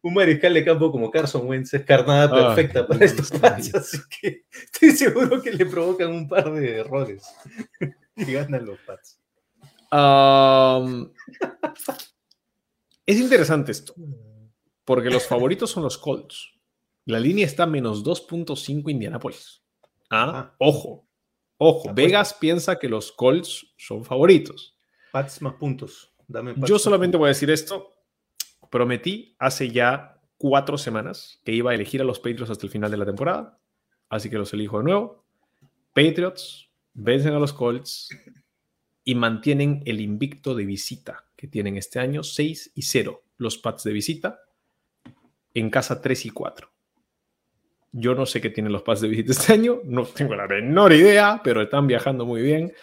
un 0.01 0.13
mariscal 0.13 0.53
de 0.53 0.65
campo 0.65 0.91
como 0.91 1.11
Carson 1.11 1.47
Wentz 1.47 1.73
es 1.73 1.85
carnada 1.85 2.25
Ah, 2.25 2.55
perfecta 2.55 2.87
para 2.87 3.05
estos. 3.05 3.31
Pats, 3.31 3.75
así 3.75 3.97
que 4.19 4.45
estoy 4.51 4.91
seguro 4.91 5.41
que 5.41 5.51
le 5.51 5.65
provocan 5.65 6.11
un 6.11 6.27
par 6.27 6.51
de 6.51 6.79
errores 6.79 7.23
y 8.15 8.33
ganan 8.33 8.65
los 8.65 8.79
Pats. 8.79 9.19
Es 13.05 13.19
interesante 13.19 13.71
esto, 13.71 13.93
porque 14.85 15.09
los 15.09 15.27
favoritos 15.27 15.69
son 15.69 15.83
los 15.83 15.97
Colts. 15.97 16.51
La 17.05 17.19
línea 17.19 17.45
está 17.45 17.65
menos 17.65 18.03
2.5 18.03 18.89
Indianapolis. 18.89 19.60
Ah, 20.11 20.31
Ah. 20.51 20.55
ojo, 20.59 21.07
ojo. 21.57 21.79
Apuesta. 21.89 21.93
Vegas 21.93 22.33
piensa 22.35 22.77
que 22.77 22.89
los 22.89 23.11
Colts 23.11 23.73
son 23.77 24.03
favoritos. 24.05 24.75
Pats 25.11 25.41
más 25.41 25.53
puntos. 25.55 26.13
Dame 26.27 26.53
Pats 26.53 26.67
Yo 26.69 26.77
solamente 26.77 27.17
voy 27.17 27.27
a 27.27 27.29
decir 27.29 27.49
esto. 27.49 27.89
Prometí 28.69 29.35
hace 29.39 29.69
ya 29.71 30.21
cuatro 30.37 30.77
semanas 30.77 31.39
que 31.43 31.51
iba 31.53 31.71
a 31.71 31.75
elegir 31.75 32.01
a 32.01 32.03
los 32.05 32.19
Patriots 32.19 32.49
hasta 32.51 32.65
el 32.65 32.71
final 32.71 32.91
de 32.91 32.97
la 32.97 33.05
temporada. 33.05 33.57
Así 34.09 34.29
que 34.29 34.37
los 34.37 34.53
elijo 34.53 34.77
de 34.79 34.83
nuevo. 34.85 35.25
Patriots 35.93 36.69
vencen 36.93 37.33
a 37.33 37.39
los 37.39 37.53
Colts 37.53 38.09
y 39.03 39.15
mantienen 39.15 39.81
el 39.85 39.99
invicto 40.01 40.55
de 40.55 40.65
visita 40.65 41.25
que 41.35 41.47
tienen 41.47 41.75
este 41.77 41.99
año, 41.99 42.23
6 42.23 42.71
y 42.75 42.81
0. 42.83 43.23
Los 43.37 43.57
Pats 43.57 43.83
de 43.83 43.91
visita, 43.93 44.39
en 45.53 45.69
casa 45.69 46.01
3 46.01 46.25
y 46.27 46.29
4. 46.29 46.69
Yo 47.91 48.15
no 48.15 48.25
sé 48.25 48.39
qué 48.39 48.49
tienen 48.49 48.71
los 48.71 48.83
Pats 48.83 49.01
de 49.01 49.09
visita 49.09 49.31
este 49.33 49.53
año, 49.53 49.81
no 49.83 50.05
tengo 50.05 50.35
la 50.35 50.47
menor 50.47 50.93
idea, 50.93 51.41
pero 51.43 51.61
están 51.61 51.87
viajando 51.87 52.25
muy 52.25 52.41
bien. 52.41 52.73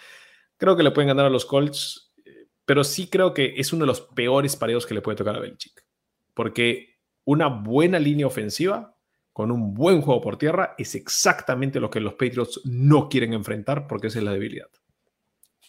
Creo 0.57 0.75
que 0.75 0.83
le 0.83 0.91
pueden 0.91 1.07
ganar 1.07 1.25
a 1.25 1.29
los 1.29 1.45
Colts, 1.45 2.13
eh, 2.25 2.47
pero 2.65 2.83
sí 2.83 3.09
creo 3.09 3.33
que 3.33 3.53
es 3.57 3.73
uno 3.73 3.83
de 3.83 3.87
los 3.87 4.01
peores 4.01 4.55
pareos 4.55 4.85
que 4.85 4.93
le 4.93 5.01
puede 5.01 5.17
tocar 5.17 5.35
a 5.35 5.39
Belichick. 5.39 5.83
Porque 6.33 6.99
una 7.25 7.47
buena 7.47 7.99
línea 7.99 8.27
ofensiva 8.27 8.95
con 9.33 9.51
un 9.51 9.73
buen 9.73 10.01
juego 10.01 10.21
por 10.21 10.37
tierra 10.37 10.75
es 10.77 10.95
exactamente 10.95 11.79
lo 11.79 11.89
que 11.89 11.99
los 11.99 12.13
Patriots 12.13 12.61
no 12.65 13.07
quieren 13.07 13.33
enfrentar 13.33 13.87
porque 13.87 14.07
esa 14.07 14.19
es 14.19 14.25
la 14.25 14.33
debilidad. 14.33 14.69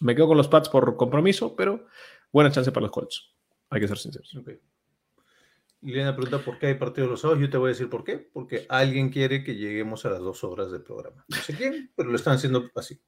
Me 0.00 0.14
quedo 0.14 0.28
con 0.28 0.36
los 0.36 0.48
Pats 0.48 0.68
por 0.68 0.96
compromiso, 0.96 1.54
pero 1.54 1.86
buena 2.32 2.50
chance 2.50 2.72
para 2.72 2.84
los 2.84 2.90
Colts. 2.90 3.34
Hay 3.68 3.80
que 3.80 3.88
ser 3.88 3.98
sinceros. 3.98 4.36
Liliana 5.82 6.15
pregunta 6.15 6.39
por 6.44 6.59
qué 6.59 6.69
hay 6.69 6.74
partidos 6.74 7.09
los 7.09 7.20
sábados. 7.20 7.40
Yo 7.40 7.51
te 7.51 7.57
voy 7.57 7.69
a 7.69 7.73
decir 7.73 7.89
por 7.89 8.05
qué. 8.05 8.19
Porque 8.19 8.66
alguien 8.69 9.11
quiere 9.11 9.43
que 9.43 9.55
lleguemos 9.55 10.05
a 10.05 10.11
las 10.11 10.20
dos 10.20 10.44
horas 10.44 10.70
del 10.70 10.82
programa. 10.82 11.24
No 11.28 11.36
sé 11.36 11.55
quién, 11.55 11.90
pero 11.97 12.11
lo 12.11 12.16
están 12.16 12.35
haciendo 12.35 12.70
así. 12.74 13.01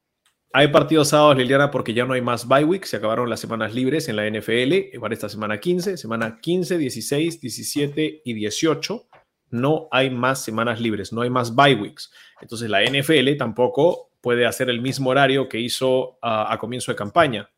Hay 0.55 0.69
partidos 0.69 1.09
sábados, 1.09 1.37
Liliana, 1.37 1.71
porque 1.71 1.95
ya 1.95 2.05
no 2.05 2.15
hay 2.15 2.21
más 2.21 2.47
bye 2.47 2.65
week. 2.65 2.85
Se 2.85 2.97
acabaron 2.97 3.29
las 3.29 3.41
semanas 3.41 3.75
libres 3.75 4.09
en 4.09 4.17
la 4.17 4.29
NFL. 4.29 4.99
Para 5.01 5.15
esta 5.15 5.29
semana 5.29 5.61
15, 5.61 5.97
semana 5.97 6.39
15, 6.41 6.79
16, 6.79 7.41
17 7.41 8.23
y 8.25 8.33
18. 8.35 9.07
No 9.51 9.89
hay 9.91 10.11
más 10.11 10.43
semanas 10.43 10.81
libres, 10.81 11.13
no 11.13 11.21
hay 11.21 11.31
más 11.31 11.55
bye 11.55 11.75
weeks. 11.75 12.11
Entonces 12.41 12.71
la 12.71 12.83
NFL 12.83 13.37
tampoco 13.37 14.11
puede 14.23 14.47
hacer 14.47 14.71
el 14.71 14.81
mismo 14.81 15.11
horario 15.11 15.49
que 15.49 15.59
hizo 15.61 16.19
a, 16.23 16.53
a 16.53 16.59
comienzo 16.59 16.91
de 16.91 16.97
campaña, 16.97 17.51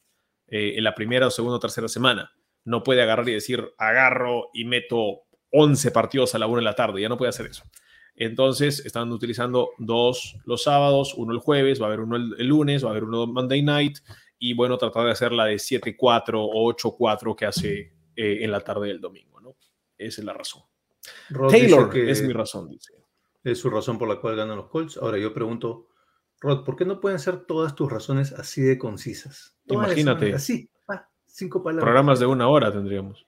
eh, 0.48 0.74
en 0.76 0.84
la 0.84 0.94
primera 0.94 1.26
o 1.26 1.30
segunda 1.30 1.56
o 1.56 1.60
tercera 1.60 1.88
semana. 1.88 2.33
No 2.64 2.82
puede 2.82 3.02
agarrar 3.02 3.28
y 3.28 3.34
decir, 3.34 3.72
agarro 3.78 4.50
y 4.52 4.64
meto 4.64 5.22
11 5.50 5.90
partidos 5.90 6.34
a 6.34 6.38
la 6.38 6.46
una 6.46 6.58
de 6.58 6.64
la 6.64 6.74
tarde. 6.74 7.00
Ya 7.00 7.08
no 7.08 7.16
puede 7.16 7.30
hacer 7.30 7.46
eso. 7.46 7.64
Entonces 8.16 8.84
están 8.86 9.10
utilizando 9.10 9.70
dos 9.78 10.36
los 10.44 10.62
sábados, 10.62 11.14
uno 11.14 11.32
el 11.32 11.40
jueves, 11.40 11.80
va 11.80 11.86
a 11.86 11.88
haber 11.88 12.00
uno 12.00 12.16
el, 12.16 12.34
el 12.38 12.46
lunes, 12.46 12.84
va 12.84 12.88
a 12.88 12.90
haber 12.92 13.04
uno 13.04 13.26
Monday 13.26 13.62
night 13.62 13.98
y 14.38 14.54
bueno, 14.54 14.78
tratar 14.78 15.06
de 15.06 15.12
hacer 15.12 15.32
la 15.32 15.46
de 15.46 15.56
7-4 15.56 16.34
o 16.36 16.72
8-4 16.72 17.34
que 17.34 17.46
hace 17.46 17.94
eh, 18.16 18.44
en 18.44 18.50
la 18.50 18.60
tarde 18.60 18.88
del 18.88 19.00
domingo, 19.00 19.40
¿no? 19.40 19.56
Esa 19.96 20.20
es 20.20 20.24
la 20.24 20.32
razón. 20.32 20.62
Rod 21.30 21.50
Taylor 21.50 21.90
que 21.90 22.10
es 22.10 22.22
mi 22.22 22.32
razón, 22.32 22.68
dice. 22.68 22.94
es 23.42 23.58
su 23.58 23.70
razón 23.70 23.98
por 23.98 24.08
la 24.08 24.20
cual 24.20 24.36
ganan 24.36 24.56
los 24.56 24.68
Colts. 24.68 24.98
Ahora 24.98 25.18
yo 25.18 25.32
pregunto, 25.32 25.88
Rod, 26.40 26.64
¿por 26.64 26.76
qué 26.76 26.84
no 26.84 27.00
pueden 27.00 27.18
ser 27.18 27.46
todas 27.46 27.74
tus 27.74 27.90
razones 27.90 28.32
así 28.32 28.60
de 28.60 28.78
concisas? 28.78 29.56
Todas 29.66 29.86
Imagínate. 29.86 30.34
Así, 30.34 30.70
cinco 31.34 31.62
palabras. 31.62 31.84
Programas 31.84 32.20
de 32.20 32.26
una 32.26 32.48
hora 32.48 32.72
tendríamos. 32.72 33.26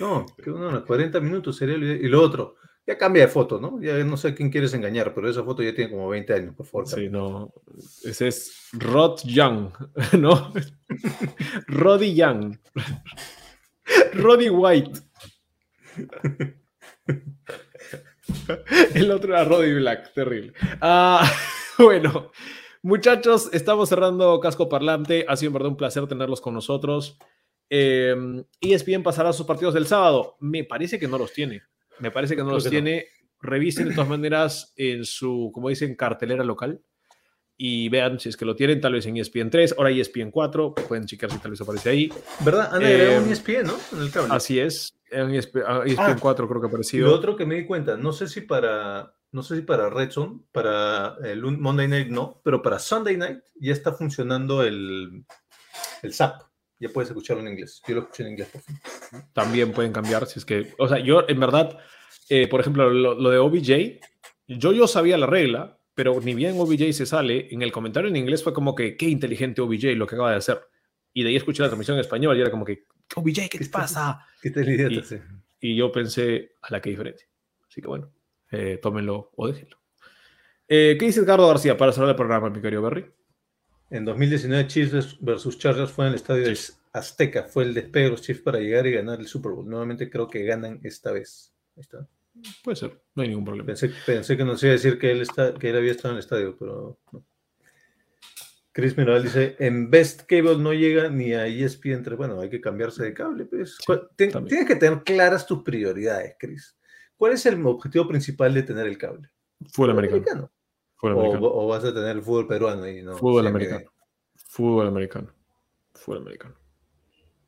No, 0.00 0.26
que 0.42 0.50
uno, 0.50 0.84
40 0.84 1.20
minutos 1.20 1.56
sería 1.56 1.76
lo 1.76 1.84
ideal. 1.84 2.04
Y 2.04 2.08
lo 2.08 2.22
otro, 2.22 2.56
ya 2.86 2.96
cambia 2.96 3.22
de 3.22 3.28
foto, 3.28 3.60
¿no? 3.60 3.80
Ya 3.82 4.02
no 4.04 4.16
sé 4.16 4.28
a 4.28 4.34
quién 4.34 4.50
quieres 4.50 4.72
engañar, 4.74 5.12
pero 5.12 5.28
esa 5.28 5.42
foto 5.42 5.62
ya 5.62 5.74
tiene 5.74 5.90
como 5.90 6.08
20 6.08 6.32
años, 6.32 6.54
por 6.54 6.66
favor. 6.66 6.86
Sí, 6.86 7.08
no. 7.08 7.52
Ese 8.04 8.28
es 8.28 8.68
Rod 8.72 9.20
Young, 9.24 9.70
¿no? 10.18 10.52
Roddy 11.66 12.14
Young. 12.14 12.56
Roddy 14.14 14.50
White. 14.50 15.00
El 18.94 19.10
otro 19.10 19.34
era 19.34 19.44
Roddy 19.44 19.74
Black, 19.74 20.12
terrible. 20.14 20.52
Ah, 20.80 21.28
bueno, 21.78 22.30
muchachos, 22.82 23.50
estamos 23.52 23.88
cerrando 23.88 24.38
Casco 24.40 24.68
Parlante. 24.68 25.24
Ha 25.28 25.36
sido 25.36 25.48
en 25.48 25.54
verdad 25.54 25.68
un 25.70 25.76
placer 25.76 26.06
tenerlos 26.06 26.40
con 26.40 26.54
nosotros. 26.54 27.18
Eh, 27.70 28.14
ESPN 28.60 29.02
pasará 29.02 29.32
sus 29.32 29.46
partidos 29.46 29.74
del 29.74 29.86
sábado. 29.86 30.36
Me 30.40 30.64
parece 30.64 30.98
que 30.98 31.08
no 31.08 31.18
los 31.18 31.32
tiene. 31.32 31.62
Me 31.98 32.10
parece 32.10 32.34
que 32.34 32.40
no 32.42 32.46
Creo 32.48 32.56
los 32.56 32.64
que 32.64 32.68
no. 32.68 32.72
tiene. 32.84 33.06
Revisen 33.40 33.88
de 33.88 33.94
todas 33.94 34.08
maneras 34.10 34.72
en 34.76 35.04
su, 35.04 35.50
como 35.54 35.68
dicen, 35.68 35.94
cartelera 35.94 36.42
local 36.42 36.80
y 37.56 37.88
vean 37.88 38.18
si 38.20 38.28
es 38.28 38.36
que 38.36 38.44
lo 38.44 38.54
tienen, 38.56 38.80
tal 38.80 38.92
vez 38.94 39.06
en 39.06 39.16
E 39.16 39.20
ESPN 39.20 39.50
3, 39.50 39.74
ahora 39.78 39.90
ESPN 39.90 40.30
4, 40.30 40.74
pueden 40.88 41.06
checar 41.06 41.30
si 41.30 41.38
tal 41.38 41.50
vez 41.52 41.60
aparece 41.60 41.90
ahí. 41.90 42.12
¿Verdad? 42.44 42.74
Han 42.74 42.82
Eh, 42.82 42.86
agregado 42.86 43.24
un 43.24 43.30
ESPN, 43.32 43.62
¿no? 43.66 43.74
En 43.92 44.02
el 44.02 44.10
cable. 44.12 44.28
Así 44.32 44.58
es, 44.60 44.92
en 45.10 45.30
E 45.34 45.38
ESPN, 45.38 45.62
ah, 45.66 45.82
ESPN 45.84 46.04
Ah, 46.12 46.16
4 46.20 46.48
creo 46.48 46.60
que 46.60 46.66
ha 46.66 46.68
Y 46.68 46.70
lo 46.70 46.76
aparecido. 46.76 47.14
otro 47.14 47.36
que 47.36 47.46
me 47.46 47.56
di 47.56 47.64
cuenta, 47.66 47.96
no 47.96 48.12
sé 48.12 48.26
si 48.28 48.40
para, 48.42 49.12
no 49.32 49.42
sé 49.42 49.56
si 49.56 49.62
para 49.62 49.90
Red 49.90 50.10
Zone, 50.10 50.40
para 50.52 51.16
el 51.24 51.42
Monday 51.42 51.88
Night 51.88 52.08
no, 52.08 52.40
pero 52.44 52.62
para 52.62 52.78
Sunday 52.78 53.16
Night 53.16 53.40
ya 53.60 53.72
está 53.72 53.92
funcionando 53.92 54.62
el, 54.62 55.24
el 56.02 56.12
SAP. 56.12 56.42
Ya 56.80 56.88
puedes 56.90 57.10
escucharlo 57.10 57.42
en 57.42 57.48
inglés. 57.48 57.82
Yo 57.88 57.96
lo 57.96 58.02
escuché 58.02 58.22
en 58.22 58.30
inglés 58.30 58.48
por 58.48 58.62
fin. 58.62 58.78
También 59.32 59.72
pueden 59.72 59.92
cambiar 59.92 60.26
si 60.26 60.38
es 60.38 60.44
que, 60.44 60.74
o 60.78 60.86
sea, 60.86 60.98
yo 60.98 61.28
en 61.28 61.40
verdad 61.40 61.78
eh, 62.28 62.46
por 62.48 62.60
ejemplo, 62.60 62.90
lo, 62.90 63.14
lo 63.14 63.30
de 63.30 63.38
OBJ, 63.38 64.00
yo, 64.46 64.72
yo 64.72 64.86
sabía 64.86 65.16
la 65.16 65.26
regla, 65.26 65.78
pero 65.94 66.20
ni 66.20 66.34
bien 66.34 66.58
OBJ 66.58 66.92
se 66.92 67.06
sale, 67.06 67.48
en 67.50 67.62
el 67.62 67.72
comentario 67.72 68.08
en 68.08 68.16
inglés 68.16 68.42
fue 68.42 68.52
como 68.52 68.74
que, 68.74 68.96
qué 68.96 69.06
inteligente 69.06 69.60
OBJ 69.60 69.96
lo 69.96 70.06
que 70.06 70.14
acaba 70.14 70.30
de 70.32 70.36
hacer. 70.36 70.60
Y 71.12 71.22
de 71.22 71.30
ahí 71.30 71.36
escuché 71.36 71.62
la 71.62 71.68
transmisión 71.68 71.96
en 71.96 72.02
español 72.02 72.36
y 72.36 72.40
era 72.40 72.50
como 72.50 72.64
que, 72.64 72.84
OBJ, 73.14 73.48
¿qué 73.50 73.58
te 73.58 73.68
pasa? 73.68 74.26
¿Qué 74.42 74.48
idiota? 74.48 75.14
Y-. 75.60 75.72
Y 75.72 75.76
yo 75.76 75.90
pensé, 75.90 76.52
a 76.62 76.70
la 76.70 76.80
que 76.80 76.90
diferencia. 76.90 77.26
Así 77.66 77.80
que 77.80 77.88
bueno, 77.88 78.12
eh, 78.50 78.78
tómenlo 78.82 79.30
o 79.36 79.48
déjenlo. 79.48 79.76
Eh, 80.68 80.96
¿Qué 80.98 81.06
dice 81.06 81.20
Edgardo 81.20 81.48
García 81.48 81.76
para 81.76 81.92
cerrar 81.92 82.10
el 82.10 82.16
programa, 82.16 82.50
mi 82.50 82.60
querido 82.60 82.82
Berry? 82.82 83.06
En 83.90 84.04
2019, 84.04 84.66
Chiefs 84.66 85.16
versus 85.20 85.58
Chargers 85.58 85.90
fue 85.90 86.04
en 86.06 86.10
el 86.10 86.16
estadio 86.16 86.44
de. 86.44 86.58
Azteca. 86.92 87.44
Fue 87.44 87.64
el 87.64 87.74
despegue 87.74 88.06
de 88.06 88.10
los 88.10 88.22
Chiefs 88.22 88.42
para 88.42 88.58
llegar 88.58 88.86
y 88.86 88.92
ganar 88.92 89.20
el 89.20 89.26
Super 89.26 89.52
Bowl. 89.52 89.68
Nuevamente 89.68 90.10
creo 90.10 90.26
que 90.28 90.42
ganan 90.44 90.80
esta 90.82 91.12
vez. 91.12 91.54
Ahí 91.76 91.82
está. 91.82 92.06
Puede 92.62 92.76
ser, 92.76 93.00
no 93.14 93.22
hay 93.22 93.28
ningún 93.30 93.44
problema. 93.44 93.66
Pensé, 93.66 93.90
pensé 94.06 94.36
que 94.36 94.44
nos 94.44 94.62
iba 94.62 94.70
a 94.70 94.74
decir 94.74 94.98
que 94.98 95.10
él, 95.10 95.22
está, 95.22 95.54
que 95.54 95.70
él 95.70 95.76
había 95.76 95.90
estado 95.92 96.10
en 96.10 96.16
el 96.16 96.20
estadio, 96.20 96.56
pero 96.58 96.98
no. 97.12 97.24
Chris 98.72 98.96
Mirabal 98.96 99.24
dice, 99.24 99.56
en 99.58 99.90
Best 99.90 100.22
Cable 100.28 100.56
no 100.58 100.72
llega 100.72 101.08
ni 101.08 101.32
a 101.34 101.46
E 101.48 101.64
ESPN 101.64 102.02
3. 102.04 102.16
Bueno, 102.16 102.40
hay 102.40 102.48
que 102.48 102.60
cambiarse 102.60 103.02
de 103.02 103.12
cable. 103.12 103.44
Pues. 103.44 103.72
Sí, 103.76 103.82
¿Cuál- 103.86 104.08
ten- 104.16 104.30
también. 104.30 104.48
tienes 104.50 104.68
que 104.68 104.76
tener 104.76 105.02
claras 105.02 105.46
tus 105.46 105.62
prioridades, 105.64 106.36
Chris. 106.38 106.76
¿Cuál 107.18 107.32
es 107.34 107.44
el 107.46 107.64
objetivo 107.66 108.08
principal 108.08 108.54
de 108.54 108.62
tener 108.62 108.86
el 108.86 108.96
cable? 108.96 109.28
Fútbol 109.72 109.90
americano. 109.90 110.50
Fútbol 110.96 111.16
O, 111.16 111.20
americano. 111.20 111.46
o 111.52 111.66
vas 111.68 111.84
a 111.84 111.92
tener 111.92 112.16
el 112.16 112.22
fútbol 112.22 112.46
peruano 112.46 112.84
ahí, 112.84 113.02
¿no? 113.02 113.16
Fútbol 113.18 113.46
americano. 113.46 113.90
Fútbol 114.46 114.86
americano. 114.86 115.28
Fútbol 115.94 116.18
americano. 116.22 116.54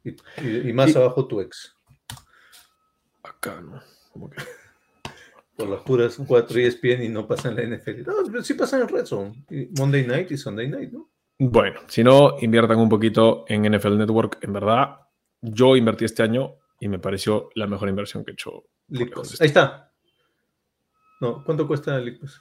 Y, 0.05 0.11
y- 0.43 0.69
y 0.69 0.73
más 0.73 0.91
Y- 0.95 0.99
abajo 0.99 1.27
tu 1.27 1.41
ex. 1.41 1.75
Acá, 3.23 3.61
¿no? 3.61 3.81
Como 4.13 4.31
que- 4.31 4.37
Por 5.57 5.69
las 5.69 5.83
puras 5.83 6.19
4 6.27 6.59
ESPN 6.59 7.03
y 7.05 7.09
no 7.11 7.27
pasa 7.27 7.51
en 7.51 7.57
la 7.57 7.63
NFL. 7.77 8.03
No, 8.07 8.15
pero 8.31 8.43
sí 8.43 8.55
pasa 8.55 8.81
en 8.81 8.89
Red 8.89 9.05
Zone. 9.07 9.45
Y 9.51 9.69
Monday 9.79 10.07
Night 10.07 10.31
y 10.31 10.37
Sunday 10.39 10.69
Night, 10.69 10.91
¿no? 10.91 11.11
Bueno, 11.39 11.81
si 11.87 12.03
no, 12.03 12.37
inviertan 12.41 12.79
un 12.79 12.89
poquito 12.89 13.45
en 13.47 13.65
NFL 13.71 13.97
Network. 13.99 14.39
En 14.43 14.53
verdad, 14.55 15.01
yo 15.43 15.77
invertí 15.77 16.05
este 16.07 16.23
año 16.23 16.57
y 16.81 16.89
me 16.89 16.99
pareció 16.99 17.51
la 17.55 17.67
mejor 17.67 17.89
inversión 17.91 18.25
que 18.25 18.31
he 18.31 18.35
hecho. 18.35 18.65
Ahí 19.41 19.47
está. 19.49 19.93
No, 21.21 21.45
¿cuánto 21.45 21.67
cuesta 21.67 21.97
el 21.97 22.05
League 22.05 22.19
Pass? 22.21 22.41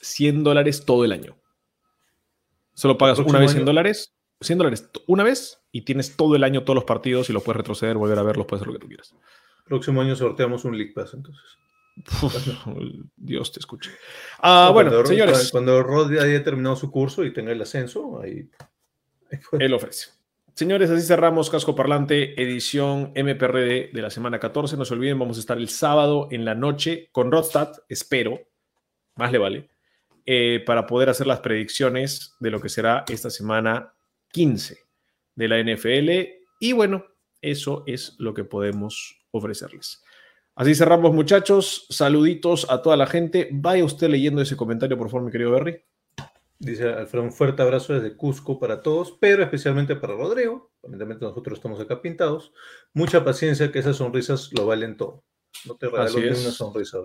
100 0.00 0.44
dólares 0.44 0.84
todo 0.84 1.04
el 1.04 1.12
año. 1.12 1.36
Solo 2.74 2.98
pagas 2.98 3.18
una 3.18 3.38
vez 3.38 3.50
año- 3.50 3.58
100 3.58 3.64
dólares, 3.64 4.14
100 4.40 4.58
dólares 4.58 4.90
una 5.06 5.22
vez 5.22 5.62
y 5.72 5.82
tienes 5.82 6.16
todo 6.16 6.36
el 6.36 6.44
año 6.44 6.62
todos 6.64 6.74
los 6.74 6.84
partidos 6.84 7.30
y 7.30 7.32
los 7.32 7.42
puedes 7.42 7.56
retroceder, 7.56 7.96
volver 7.96 8.18
a 8.18 8.22
verlos, 8.22 8.46
puedes 8.46 8.60
hacer 8.62 8.68
lo 8.72 8.78
que 8.78 8.82
tú 8.84 8.88
quieras. 8.88 9.14
Próximo 9.64 10.00
año 10.02 10.14
sorteamos 10.14 10.64
un 10.64 10.76
League 10.76 10.92
Pass, 10.94 11.14
entonces. 11.14 11.42
Uf, 12.22 12.34
Dios 13.16 13.50
te 13.52 13.60
escuche. 13.60 13.90
Ah, 14.40 14.66
No, 14.68 14.74
bueno, 14.74 14.90
cuando, 14.90 15.06
señores, 15.08 15.50
Cuando 15.50 15.82
Rod 15.82 16.12
ya 16.12 16.22
haya 16.22 16.44
terminado 16.44 16.76
su 16.76 16.90
curso 16.90 17.24
y 17.24 17.32
tenga 17.32 17.52
el 17.52 17.62
ascenso, 17.62 18.20
ahí. 18.20 18.50
ahí 19.32 19.38
él 19.58 19.72
ofrece. 19.72 20.10
Señores, 20.56 20.88
así 20.88 21.06
cerramos 21.06 21.50
Casco 21.50 21.74
Parlante, 21.74 22.42
edición 22.42 23.12
MPRD 23.14 23.92
de 23.92 24.00
la 24.00 24.08
semana 24.08 24.38
14. 24.38 24.78
No 24.78 24.86
se 24.86 24.94
olviden, 24.94 25.18
vamos 25.18 25.36
a 25.36 25.40
estar 25.40 25.58
el 25.58 25.68
sábado 25.68 26.28
en 26.30 26.46
la 26.46 26.54
noche 26.54 27.10
con 27.12 27.30
Rodstad, 27.30 27.74
espero, 27.90 28.40
más 29.16 29.30
le 29.32 29.36
vale, 29.36 29.68
eh, 30.24 30.62
para 30.64 30.86
poder 30.86 31.10
hacer 31.10 31.26
las 31.26 31.40
predicciones 31.40 32.36
de 32.40 32.50
lo 32.50 32.58
que 32.58 32.70
será 32.70 33.04
esta 33.06 33.28
semana 33.28 33.92
15 34.32 34.78
de 35.34 35.46
la 35.46 35.58
NFL. 35.58 36.10
Y 36.58 36.72
bueno, 36.72 37.04
eso 37.42 37.84
es 37.86 38.16
lo 38.18 38.32
que 38.32 38.44
podemos 38.44 39.26
ofrecerles. 39.32 40.02
Así 40.54 40.74
cerramos, 40.74 41.12
muchachos. 41.12 41.86
Saluditos 41.90 42.66
a 42.70 42.80
toda 42.80 42.96
la 42.96 43.06
gente. 43.06 43.50
Vaya 43.52 43.84
usted 43.84 44.08
leyendo 44.08 44.40
ese 44.40 44.56
comentario, 44.56 44.96
por 44.96 45.10
favor, 45.10 45.26
mi 45.26 45.32
querido 45.32 45.50
Berry. 45.50 45.84
Dice 46.58 46.88
Alfredo, 46.88 47.24
un 47.24 47.32
fuerte 47.32 47.62
abrazo 47.62 47.92
desde 47.92 48.16
Cusco 48.16 48.58
para 48.58 48.80
todos, 48.80 49.16
pero 49.20 49.42
especialmente 49.42 49.94
para 49.96 50.14
Rodrigo. 50.14 50.72
Aparentemente 50.78 51.24
nosotros 51.24 51.58
estamos 51.58 51.78
acá 51.80 52.00
pintados. 52.00 52.52
Mucha 52.94 53.24
paciencia, 53.24 53.70
que 53.70 53.78
esas 53.78 53.96
sonrisas 53.96 54.50
lo 54.56 54.66
valen 54.66 54.96
todo. 54.96 55.24
No 55.66 55.74
te 55.76 55.86
regalo 55.86 56.18
ni 56.18 56.28
una 56.28 56.34
sonrisa. 56.36 56.98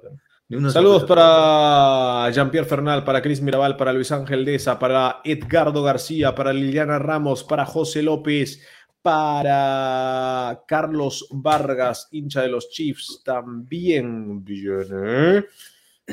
Ni 0.47 0.57
una 0.57 0.69
Saludos 0.69 1.01
sonrisa. 1.01 1.15
para 1.15 2.31
Jean-Pierre 2.31 2.67
Fernal, 2.67 3.03
para 3.03 3.21
Cris 3.21 3.41
Mirabal, 3.41 3.75
para 3.75 3.93
Luis 3.93 4.11
Ángel 4.11 4.45
Deza, 4.45 4.79
para 4.79 5.21
Edgardo 5.23 5.83
García, 5.83 6.33
para 6.35 6.53
Liliana 6.53 6.99
Ramos, 6.99 7.43
para 7.43 7.65
José 7.65 8.03
López, 8.03 8.65
para 9.01 10.63
Carlos 10.67 11.27
Vargas, 11.31 12.07
hincha 12.11 12.41
de 12.41 12.49
los 12.49 12.69
Chiefs, 12.69 13.21
también 13.23 14.43
viene. 14.43 15.45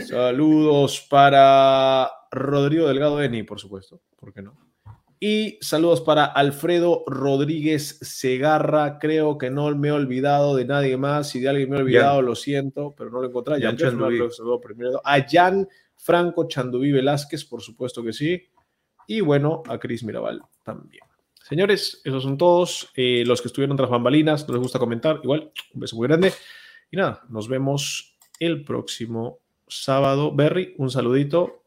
Saludos 0.07 1.07
para 1.09 2.11
Rodrigo 2.31 2.87
Delgado 2.87 3.23
Eni, 3.23 3.43
por 3.43 3.61
supuesto, 3.61 4.01
¿por 4.17 4.33
qué 4.33 4.43
no? 4.43 4.57
Y 5.21 5.59
saludos 5.61 6.01
para 6.01 6.27
Alfredo 6.27 7.03
Rodríguez 7.07 7.99
Segarra. 8.03 9.01
Creo 9.01 9.37
que 9.37 9.51
no 9.51 9.75
me 9.75 9.89
he 9.89 9.93
olvidado 9.93 10.55
de 10.55 10.65
nadie 10.65 10.97
más. 10.97 11.31
Si 11.31 11.41
de 11.41 11.49
alguien 11.49 11.71
me 11.71 11.77
he 11.77 11.81
olvidado, 11.81 12.23
lo 12.23 12.37
siento, 12.37 12.95
pero 12.97 13.11
no 13.11 13.21
lo 13.21 13.27
encontré. 13.27 13.61
Jan. 13.61 13.77
A 15.03 15.27
Jan 15.29 15.69
Franco 15.97 16.47
Chanduví 16.47 16.93
Velázquez, 16.93 17.45
por 17.45 17.63
supuesto 17.63 18.05
que 18.05 18.13
sí. 18.13 18.49
Y 19.09 19.21
bueno, 19.21 19.65
a 19.67 19.79
Cris 19.79 20.05
Mirabal 20.05 20.41
también. 20.63 21.03
Señores, 21.43 22.01
esos 22.05 22.23
son 22.23 22.39
todos. 22.39 22.93
Eh, 22.95 23.25
los 23.27 23.43
que 23.43 23.49
estuvieron 23.49 23.77
tras 23.77 23.91
bambalinas, 23.91 24.47
no 24.47 24.55
les 24.55 24.63
gusta 24.63 24.79
comentar, 24.79 25.19
igual, 25.25 25.51
un 25.75 25.81
beso 25.81 25.97
muy 25.97 26.07
grande. 26.07 26.33
Y 26.93 26.97
nada, 26.97 27.25
nos 27.29 27.49
vemos 27.49 28.17
el 28.39 28.65
próximo 28.65 29.41
sábado. 29.69 30.33
Berry, 30.33 30.75
un 30.79 30.91
saludito 30.91 31.65